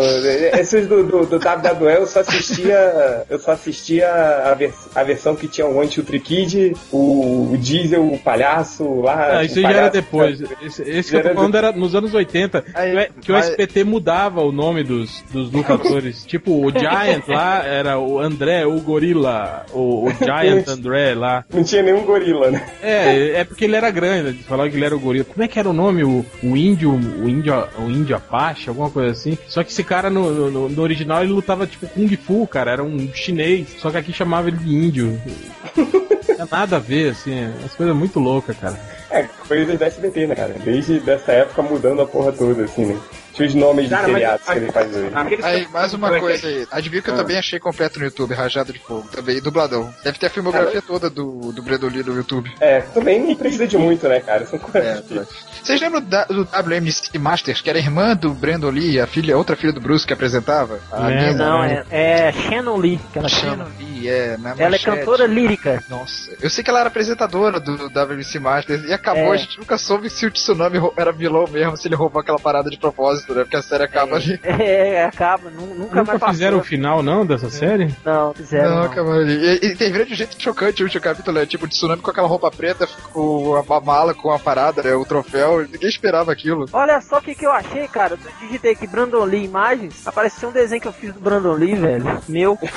esses 0.59 0.88
do, 0.88 1.03
do, 1.03 1.25
do 1.25 1.35
WWE 1.38 1.93
eu 1.95 2.07
só 2.07 2.19
assistia. 2.21 3.23
Eu 3.29 3.39
só 3.39 3.51
assistia 3.51 4.09
a, 4.45 4.53
vers- 4.53 4.88
a 4.95 5.03
versão 5.03 5.35
que 5.35 5.47
tinha 5.47 5.67
o 5.67 6.03
Tree 6.03 6.19
Kid, 6.19 6.75
o, 6.91 7.51
o 7.53 7.57
Diesel, 7.57 8.05
o 8.05 8.17
palhaço 8.19 9.01
lá. 9.01 9.39
Ah, 9.39 9.43
isso 9.43 9.62
já 9.62 9.69
era 9.71 9.89
depois. 9.89 10.41
Esse, 10.62 10.81
esse 10.83 11.09
que 11.12 11.17
eu 11.17 11.21
tô 11.21 11.27
Era 11.27 11.35
falando 11.35 11.55
era 11.55 11.71
nos 11.71 11.95
anos 11.95 12.13
80. 12.13 12.63
Aí, 12.73 12.91
que 12.91 12.97
o- 13.19 13.21
que 13.21 13.31
o 13.31 13.35
mas- 13.35 13.45
SBT 13.49 13.83
mudava 13.83 14.41
o 14.41 14.51
nome 14.51 14.83
dos, 14.83 15.23
dos 15.31 15.51
lutadores. 15.51 16.25
tipo, 16.27 16.65
o 16.65 16.71
Giant 16.71 17.27
lá 17.27 17.63
era 17.65 17.97
o 17.99 18.19
André, 18.19 18.65
o 18.65 18.79
Gorila. 18.79 19.65
O, 19.71 20.07
o 20.07 20.12
Giant 20.12 20.38
Giant 20.41 20.67
André 20.67 21.15
lá. 21.15 21.45
Não 21.54 21.63
tinha 21.63 21.84
nenhum 21.84 22.04
gorila, 22.04 22.52
né? 22.52 22.65
É, 22.82 23.32
é 23.41 23.43
porque 23.43 23.65
ele 23.65 23.75
era 23.75 23.89
grande, 23.91 24.30
eles 24.30 24.45
falavam 24.45 24.69
que 24.69 24.78
ele 24.78 24.86
era 24.86 24.95
o 24.95 24.99
gorila. 24.99 25.25
Como 25.25 25.43
é 25.43 25.47
que 25.47 25.60
era 25.60 25.69
o 25.69 25.73
nome? 25.73 26.04
O, 26.04 26.25
o 26.43 26.58
índio, 26.58 26.91
o 26.91 27.30
índio, 27.30 27.54
o 27.78 27.89
índio 27.89 28.15
Apache, 28.15 28.69
alguma 28.69 28.89
coisa 28.89 29.12
assim. 29.12 29.38
Só 29.47 29.63
que 29.63 29.71
esse 29.71 29.84
cara 29.84 30.10
no, 30.10 30.49
no, 30.49 30.69
no 30.69 30.82
original 30.82 31.23
ele 31.23 31.32
lutava 31.32 31.67
tipo 31.67 31.88
Kung 31.88 32.15
Fu, 32.17 32.47
cara, 32.47 32.71
era 32.71 32.84
um 32.84 33.12
chinês. 33.13 33.67
Só 33.78 33.89
que 33.89 33.97
aqui 33.97 34.13
chamava 34.13 34.47
ele 34.47 34.58
de 34.58 34.73
índio. 34.73 35.21
Não 35.75 35.86
tinha 36.36 36.47
nada 36.49 36.78
a 36.78 36.80
ver, 36.80 37.12
assim, 37.12 37.45
as 37.65 37.73
coisas 37.75 37.95
muito 37.95 38.19
loucas, 38.19 38.58
cara. 38.58 38.80
É, 39.12 39.25
coisas 39.47 39.78
da 39.80 39.88
SBT, 39.88 40.28
né, 40.28 40.36
cara? 40.36 40.56
Desde 40.63 40.99
dessa 40.99 41.32
época 41.32 41.62
mudando 41.62 42.02
a 42.02 42.08
porra 42.08 42.32
toda, 42.32 42.63
assim, 42.63 42.86
né? 42.86 42.99
Os 43.39 43.56
nomes 43.56 43.86
de 43.86 43.89
Cara, 43.91 44.04
mas- 44.04 44.13
seriados 44.13 44.45
que 44.45 44.52
ele 44.58 44.71
faz 44.71 44.95
hoje. 44.95 45.12
Aí, 45.43 45.67
mais 45.69 45.93
uma 45.93 46.15
é 46.15 46.19
coisa 46.19 46.47
aí. 46.47 46.67
Adivinha 46.71 47.02
que 47.02 47.10
eu 47.10 47.13
Ah. 47.13 47.17
também 47.17 47.38
achei 47.38 47.60
completo 47.60 47.99
no 47.99 48.06
YouTube, 48.06 48.34
Rajado 48.34 48.73
de 48.73 48.80
Fogo. 48.80 49.08
Também, 49.12 49.41
dubladão. 49.41 49.93
Deve 50.04 50.19
ter 50.19 50.25
a 50.25 50.30
filmografia 50.30 50.82
toda 50.82 51.10
do, 51.10 51.52
do 51.54 51.62
Brandon 51.62 51.88
Lee 51.88 52.04
no 52.04 52.15
YouTube. 52.15 52.52
É, 52.60 52.82
também 52.82 53.19
não 53.25 53.36
precisa 53.36 53.65
de 53.67 53.78
muito, 53.78 54.08
né, 54.08 54.19
cara? 54.19 54.45
São 54.45 54.60
coisas 54.60 54.84
É, 55.12 55.23
Vocês 55.63 55.80
lembram 55.82 56.02
da- 56.02 56.26
do 56.26 56.43
WMC 56.45 57.17
Masters, 57.19 57.62
que 57.62 57.69
era 57.69 57.78
irmã 57.80 58.15
do 58.15 58.32
Brandon 58.34 58.69
Lee, 58.69 59.00
a 59.00 59.08
filha, 59.08 59.38
outra 59.38 59.56
filha 59.56 59.74
do 59.74 59.80
Bruce 59.82 60.06
que 60.06 60.13
apresentava? 60.13 60.80
A. 60.91 61.10
Nina. 61.10 61.34
Não, 61.34 61.63
é, 61.63 61.84
é 61.89 62.32
Shannon 62.32 62.78
Lee 62.78 63.00
que 63.12 63.19
ela 63.19 63.28
Shannon 63.30 63.65
chama. 63.65 63.67
Lee, 63.80 64.08
é, 64.10 64.38
na 64.38 64.56
Ela 64.58 64.76
é 64.76 64.80
cantora 64.80 65.26
lírica. 65.26 65.84
Nossa, 65.89 66.32
eu 66.41 66.50
sei 66.50 66.63
que 66.63 66.69
ela 66.69 66.80
era 66.80 66.88
apresentadora 66.89 67.60
do 67.60 67.89
WMC 67.89 68.39
Masters 68.39 68.84
e 68.86 68.93
acabou, 68.93 69.32
É. 69.34 69.36
a 69.36 69.38
gente 69.38 69.58
nunca 69.60 69.78
soube 69.78 70.10
se 70.10 70.26
o 70.26 70.32
Tsunami 70.32 70.80
era 70.98 71.12
vilão 71.12 71.45
mesmo, 71.50 71.76
se 71.78 71.88
ele 71.88 71.95
roubou 71.95 72.22
aquela 72.22 72.39
parada 72.39 72.69
de 72.69 72.78
propósito, 72.78 73.34
né? 73.34 73.41
Porque 73.43 73.58
a 73.58 73.62
série 73.62 73.84
acaba 73.84 74.15
ali. 74.15 74.39
É, 74.43 75.06
acaba, 75.06 75.50
nu- 75.50 75.62
nunca, 75.67 75.95
mais 75.95 76.08
Nunca 76.08 76.19
passou. 76.19 76.30
fizeram 76.34 76.58
o 76.60 76.63
final, 76.63 77.02
não, 77.04 77.26
dessa 77.26 77.50
série? 77.50 77.93
Não, 78.06 78.34
fizeram. 78.34 78.69
Não, 78.69 78.76
não. 78.78 78.84
acaba 78.84 79.13
ali. 79.15 79.34
E, 79.62 79.65
e 79.67 79.76
termina 79.76 80.06
de 80.06 80.13
um 80.13 80.15
jeito 80.15 80.41
chocante 80.41 80.82
o 80.82 80.86
último 80.86 81.02
capítulo, 81.04 81.39
é 81.39 81.45
tipo 81.45 81.65
o 81.65 81.67
Tsunami 81.67 82.02
com 82.02 82.12
aquela 82.12 82.28
roupa 82.28 82.50
preta, 82.52 82.88
com 83.12 83.56
a, 83.56 83.78
a 83.78 83.82
mala, 83.82 84.13
com 84.13 84.32
a 84.32 84.39
parada, 84.39 84.82
né? 84.84 84.93
O 84.95 85.06
troféu, 85.06 85.48
ninguém 85.57 85.89
esperava 85.89 86.31
aquilo. 86.31 86.65
Olha 86.71 87.01
só 87.01 87.17
o 87.17 87.21
que, 87.21 87.35
que 87.35 87.45
eu 87.45 87.51
achei, 87.51 87.88
cara. 87.88 88.13
Eu 88.13 88.47
digitei 88.47 88.71
aqui 88.71 88.88
Brandon 88.88 89.23
Lee 89.25 89.45
imagens. 89.45 90.05
Apareceu 90.07 90.49
um 90.49 90.51
desenho 90.51 90.81
que 90.81 90.88
eu 90.88 90.93
fiz 90.93 91.13
do 91.13 91.19
Brandon 91.19 91.53
Lee, 91.53 91.75
velho. 91.75 92.21
Meu. 92.27 92.57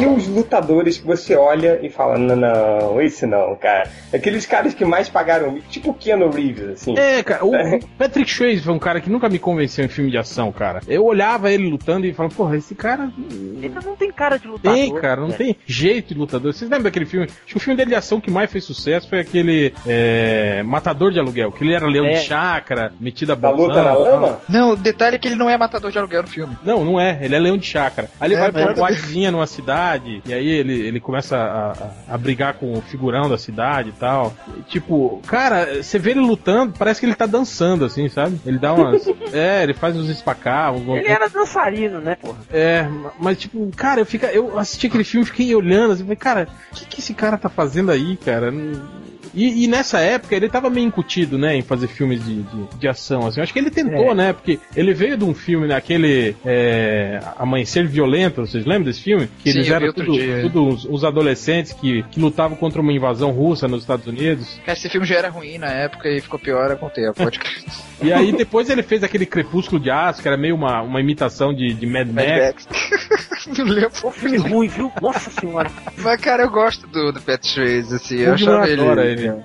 E 0.00 0.06
os 0.06 0.26
lutadores 0.26 0.98
que 0.98 1.06
você 1.06 1.36
olha 1.36 1.78
e 1.82 1.90
fala, 1.90 2.18
não, 2.18 2.34
não, 2.34 3.00
esse 3.00 3.26
não, 3.26 3.54
cara. 3.54 3.88
Aqueles 4.12 4.46
caras 4.46 4.74
que 4.74 4.84
mais 4.84 5.08
pagaram, 5.08 5.60
tipo 5.68 5.90
o 5.90 5.94
Keanu 5.94 6.30
Reeves, 6.30 6.70
assim. 6.70 6.98
É, 6.98 7.22
cara, 7.22 7.44
o 7.44 7.50
o 7.50 7.88
Patrick 7.98 8.30
Swayze 8.30 8.62
foi 8.62 8.72
um 8.72 8.78
cara 8.78 9.00
que 9.00 9.10
nunca 9.10 9.28
me 9.28 9.38
convenceu 9.38 9.84
em 9.84 9.88
filme 9.88 10.10
de 10.10 10.16
ação, 10.18 10.50
cara. 10.50 10.80
Eu 10.88 11.04
olhava 11.04 11.50
ele 11.52 11.68
lutando 11.68 12.06
e 12.06 12.14
falava, 12.14 12.34
porra, 12.34 12.56
esse 12.56 12.74
cara 12.74 13.12
Ele 13.28 13.68
não 13.84 13.94
tem 13.94 14.10
cara 14.10 14.38
de 14.38 14.48
lutador. 14.48 14.74
tem, 14.74 14.94
cara, 14.94 15.20
não 15.20 15.28
velho. 15.28 15.38
tem 15.38 15.56
jeito 15.66 16.14
de 16.14 16.18
lutador. 16.20 16.52
Vocês 16.52 16.68
lembram 16.70 16.84
daquele 16.84 17.06
filme? 17.06 17.26
Acho 17.26 17.46
que 17.46 17.56
o 17.56 17.60
filme 17.60 17.76
dele 17.76 17.90
de 17.90 17.96
ação 17.96 18.20
que 18.20 18.30
mais 18.30 18.50
fez 18.50 18.64
sucesso 18.64 19.08
foi 19.08 19.19
aquele 19.20 19.72
é, 19.86 20.62
Matador 20.64 21.12
de 21.12 21.18
Aluguel, 21.18 21.52
que 21.52 21.62
ele 21.64 21.74
era 21.74 21.86
leão 21.86 22.06
É. 22.06 22.10
de 22.14 22.20
chácara, 22.24 22.92
metido 23.00 23.32
a 23.32 23.36
bolsão, 23.36 23.66
luta 23.66 23.82
na 23.82 23.92
lama? 23.94 24.38
Não, 24.48 24.72
o 24.72 24.76
detalhe 24.76 25.16
é 25.16 25.18
que 25.18 25.28
ele 25.28 25.34
não 25.36 25.48
é 25.48 25.56
matador 25.56 25.90
de 25.90 25.98
aluguel 25.98 26.22
no 26.22 26.28
filme. 26.28 26.56
Não, 26.64 26.84
não 26.84 27.00
é. 27.00 27.18
Ele 27.22 27.34
é 27.34 27.38
leão 27.38 27.56
de 27.56 27.66
chácara. 27.66 28.08
Aí 28.20 28.28
ele 28.28 28.34
É, 28.34 28.40
vai 28.40 28.52
pra 28.52 28.62
uma 28.66 28.74
boatezinha 28.74 29.30
numa 29.30 29.46
cidade, 29.46 30.22
e 30.26 30.32
aí 30.32 30.48
ele, 30.48 30.72
ele 30.80 31.00
começa 31.00 31.36
a, 31.36 31.72
a, 31.72 32.14
a 32.14 32.18
brigar 32.18 32.54
com 32.54 32.72
o 32.72 32.80
figurão 32.82 33.28
da 33.28 33.38
cidade 33.38 33.90
e 33.90 33.92
tal. 33.92 34.32
E, 34.58 34.62
tipo, 34.62 35.20
cara, 35.26 35.82
você 35.82 35.98
vê 35.98 36.10
ele 36.12 36.20
lutando, 36.20 36.74
parece 36.78 37.00
que 37.00 37.06
ele 37.06 37.14
tá 37.14 37.26
dançando, 37.26 37.84
assim, 37.84 38.08
sabe? 38.08 38.40
Ele 38.46 38.58
dá 38.58 38.72
umas. 38.72 39.06
é, 39.32 39.62
ele 39.62 39.74
faz 39.74 39.96
uns 39.96 40.08
espacar, 40.08 40.72
uns 40.72 40.86
Ele 40.98 41.08
era 41.08 41.28
dançarino, 41.28 42.00
né, 42.00 42.16
porra? 42.20 42.38
É, 42.52 42.86
mas 43.18 43.38
tipo, 43.38 43.70
cara, 43.76 44.00
eu, 44.00 44.06
fica, 44.06 44.26
eu 44.28 44.58
assisti 44.58 44.86
aquele 44.86 45.04
filme, 45.04 45.24
fiquei 45.26 45.54
olhando 45.54 45.92
assim, 45.92 46.02
falei, 46.02 46.16
cara, 46.16 46.48
o 46.72 46.74
que, 46.74 46.84
que 46.86 47.00
esse 47.00 47.14
cara 47.14 47.36
tá 47.38 47.48
fazendo 47.48 47.90
aí, 47.90 48.16
cara? 48.16 48.50
Não- 48.50 48.80
E, 49.34 49.64
e 49.64 49.66
nessa 49.66 50.00
época 50.00 50.34
ele 50.34 50.48
tava 50.48 50.68
meio 50.70 50.86
incutido, 50.86 51.38
né, 51.38 51.56
em 51.56 51.62
fazer 51.62 51.86
filmes 51.88 52.24
de, 52.24 52.42
de, 52.42 52.78
de 52.78 52.88
ação, 52.88 53.26
assim. 53.26 53.40
Eu 53.40 53.44
acho 53.44 53.52
que 53.52 53.58
ele 53.58 53.70
tentou, 53.70 54.10
É. 54.10 54.14
né, 54.14 54.32
porque 54.32 54.58
ele 54.76 54.92
veio 54.92 55.16
de 55.16 55.24
um 55.24 55.34
filme, 55.34 55.66
naquele 55.68 56.34
é, 56.44 57.20
Amanhecer 57.38 57.86
Violento, 57.86 58.40
vocês 58.46 58.64
lembram 58.64 58.84
desse 58.84 59.02
filme? 59.02 59.28
Que 59.42 59.52
Sim, 59.52 59.58
eles 59.58 59.68
eu 59.68 59.72
vi 59.72 59.72
eram 59.76 59.86
outro 59.86 60.04
tudo, 60.04 60.18
dia. 60.18 60.40
tudo 60.42 60.64
uns, 60.64 60.84
uns 60.84 61.04
adolescentes 61.04 61.72
que, 61.72 62.02
que 62.10 62.20
lutavam 62.20 62.56
contra 62.56 62.80
uma 62.80 62.92
invasão 62.92 63.30
russa 63.30 63.66
nos 63.68 63.82
Estados 63.82 64.06
Unidos. 64.06 64.58
Cara, 64.64 64.76
esse 64.76 64.88
filme 64.88 65.06
já 65.06 65.16
era 65.16 65.28
ruim 65.28 65.58
na 65.58 65.68
época 65.68 66.08
e 66.08 66.20
ficou 66.20 66.38
pior 66.38 66.76
com 66.76 66.86
o 66.86 66.90
tempo. 66.90 67.14
Pode 67.14 67.38
crer. 67.38 67.64
E 68.02 68.12
aí 68.12 68.32
depois 68.32 68.70
ele 68.70 68.82
fez 68.82 69.04
aquele 69.04 69.26
Crepúsculo 69.26 69.80
de 69.80 69.90
Aço, 69.90 70.22
que 70.22 70.28
era 70.28 70.36
meio 70.36 70.54
uma, 70.54 70.80
uma 70.82 71.00
imitação 71.00 71.52
de, 71.54 71.74
de 71.74 71.86
Mad 71.86 72.08
Mad 72.08 72.26
Max. 72.28 72.66
Max. 72.66 73.46
Não 73.58 73.64
lembro. 73.64 73.90
Filme 74.12 74.36
ruim, 74.38 74.68
viu? 74.68 74.90
Nossa 75.02 75.30
senhora. 75.30 75.70
Mas, 75.98 76.20
cara, 76.20 76.42
eu 76.44 76.50
gosto 76.50 76.86
do, 76.86 77.12
do 77.12 77.20
Pat 77.20 77.42
Swayze, 77.44 77.94
assim. 77.94 78.16
Eu 78.18 78.34
O 78.34 78.36
Gilmar 78.36 78.56
achava 78.62 78.70
ele. 78.72 78.80
adora 78.82 79.10
ele. 79.24 79.44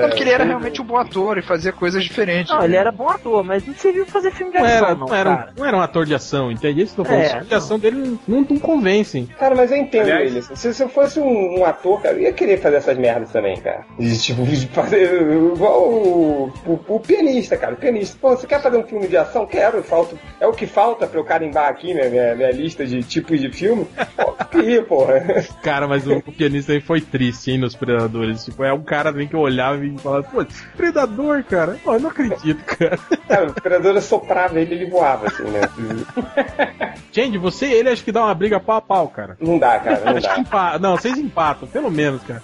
Não, 0.00 0.08
porque 0.08 0.22
ele 0.22 0.30
era 0.30 0.44
realmente 0.44 0.80
um 0.80 0.84
bom 0.84 0.96
ator 0.96 1.38
e 1.38 1.42
fazia 1.42 1.72
coisas 1.72 2.02
diferentes. 2.02 2.52
Não, 2.52 2.62
ele 2.64 2.76
era 2.76 2.90
bom 2.92 3.08
ator, 3.08 3.42
mas 3.44 3.66
não 3.66 3.74
serviu 3.74 4.04
pra 4.04 4.12
fazer 4.14 4.30
filme 4.32 4.52
de 4.52 4.58
Não 4.58 4.64
ação, 4.66 4.76
era, 4.86 4.94
não, 4.94 5.06
não, 5.06 5.14
era, 5.14 5.30
um- 5.30 5.36
cara. 5.36 5.52
não 5.56 5.66
era 5.66 5.76
um 5.76 5.80
ator 5.80 6.06
de 6.06 6.14
ação, 6.14 6.50
entende? 6.50 6.82
Isso 6.82 6.94
que 6.94 7.00
eu 7.00 7.04
falando. 7.04 7.20
É, 7.22 7.24
Os 7.26 7.30
filmes 7.32 7.48
de 7.48 7.54
ação 7.54 7.78
dele 7.78 8.18
não, 8.28 8.46
não 8.48 8.58
convencem. 8.58 9.26
Cara, 9.38 9.54
mas 9.54 9.70
eu 9.70 9.76
entendo 9.78 10.02
Aliás- 10.02 10.30
ele. 10.30 10.38
assim. 10.40 10.56
Se, 10.56 10.74
se 10.74 10.82
eu 10.82 10.88
fosse 10.88 11.18
um, 11.20 11.60
um 11.60 11.64
ator, 11.64 12.00
cara, 12.02 12.14
eu 12.16 12.22
ia 12.22 12.32
querer 12.32 12.58
fazer 12.60 12.76
essas 12.76 12.96
merdas 12.98 13.30
também, 13.30 13.56
cara. 13.60 13.84
De, 13.98 14.18
tipo, 14.20 14.42
de 14.44 14.66
fazer 14.68 15.22
igual 15.54 15.82
o, 15.88 16.52
o, 16.66 16.80
o 16.88 17.00
pianista, 17.00 17.56
cara. 17.56 17.74
O 17.74 17.76
pianista. 17.76 18.16
Pô, 18.20 18.30
você 18.36 18.46
quer 18.46 18.60
fazer 18.62 18.76
um 18.76 18.84
filme 18.84 19.06
de 19.08 19.16
ação? 19.16 19.46
Quero. 19.46 19.82
Falta, 19.82 20.16
é 20.40 20.46
o 20.46 20.52
que 20.52 20.66
falta 20.66 21.06
pra 21.06 21.18
eu 21.20 21.24
carimbar 21.24 21.68
aqui, 21.68 21.92
né? 21.94 22.08
Minha, 22.08 22.34
minha 22.34 22.50
lista 22.52 22.84
de 22.86 23.02
tipos 23.02 23.40
de 23.40 23.50
filme. 23.50 23.86
Pô, 24.16 24.34
porra. 24.88 25.24
Cara, 25.62 25.86
mas 25.86 26.06
o, 26.06 26.16
o 26.18 26.32
pianista 26.32 26.72
aí 26.72 26.80
foi 26.80 27.00
triste, 27.00 27.50
hein, 27.50 27.58
nos 27.58 27.74
Predadores. 27.74 28.44
Tipo, 28.44 28.64
é 28.64 28.72
um 28.72 28.82
cara 28.82 29.10
também 29.12 29.26
que 29.28 29.34
eu 29.34 29.40
olhava 29.40 29.83
e 29.86 29.98
falava, 29.98 30.22
pô, 30.24 30.44
Predador, 30.76 31.44
cara. 31.44 31.78
Pô, 31.84 31.94
eu 31.94 32.00
não 32.00 32.10
acredito, 32.10 32.62
cara. 32.64 32.98
Cara, 33.28 33.46
o 33.48 33.52
predador 33.54 34.00
soprava 34.00 34.60
ele 34.60 34.74
ele 34.74 34.86
voava, 34.90 35.26
assim, 35.28 35.44
né? 35.44 35.60
Gente, 37.12 37.38
você 37.38 37.66
e 37.66 37.72
ele 37.74 37.88
acho 37.90 38.04
que 38.04 38.12
dá 38.12 38.24
uma 38.24 38.34
briga 38.34 38.58
pau 38.60 38.76
a 38.76 38.80
pau, 38.80 39.08
cara. 39.08 39.36
Não 39.40 39.58
dá, 39.58 39.78
cara, 39.78 40.00
não 40.04 40.16
Acho 40.16 40.28
que 40.28 40.34
dá. 40.34 40.40
empata. 40.40 40.78
Não, 40.78 40.96
vocês 40.96 41.18
empatam, 41.18 41.68
pelo 41.68 41.90
menos, 41.90 42.22
cara. 42.22 42.42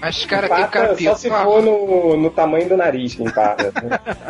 Mas, 0.00 0.24
cara, 0.24 0.48
tem 0.48 0.64
um 0.64 0.68
cara 0.68 0.84
Empata 0.86 0.96
pior. 0.96 1.10
só 1.12 1.16
se 1.18 1.30
for 1.30 1.62
no, 1.62 2.16
no 2.16 2.30
tamanho 2.30 2.68
do 2.68 2.76
nariz 2.76 3.14
que 3.14 3.22
empata. 3.22 3.72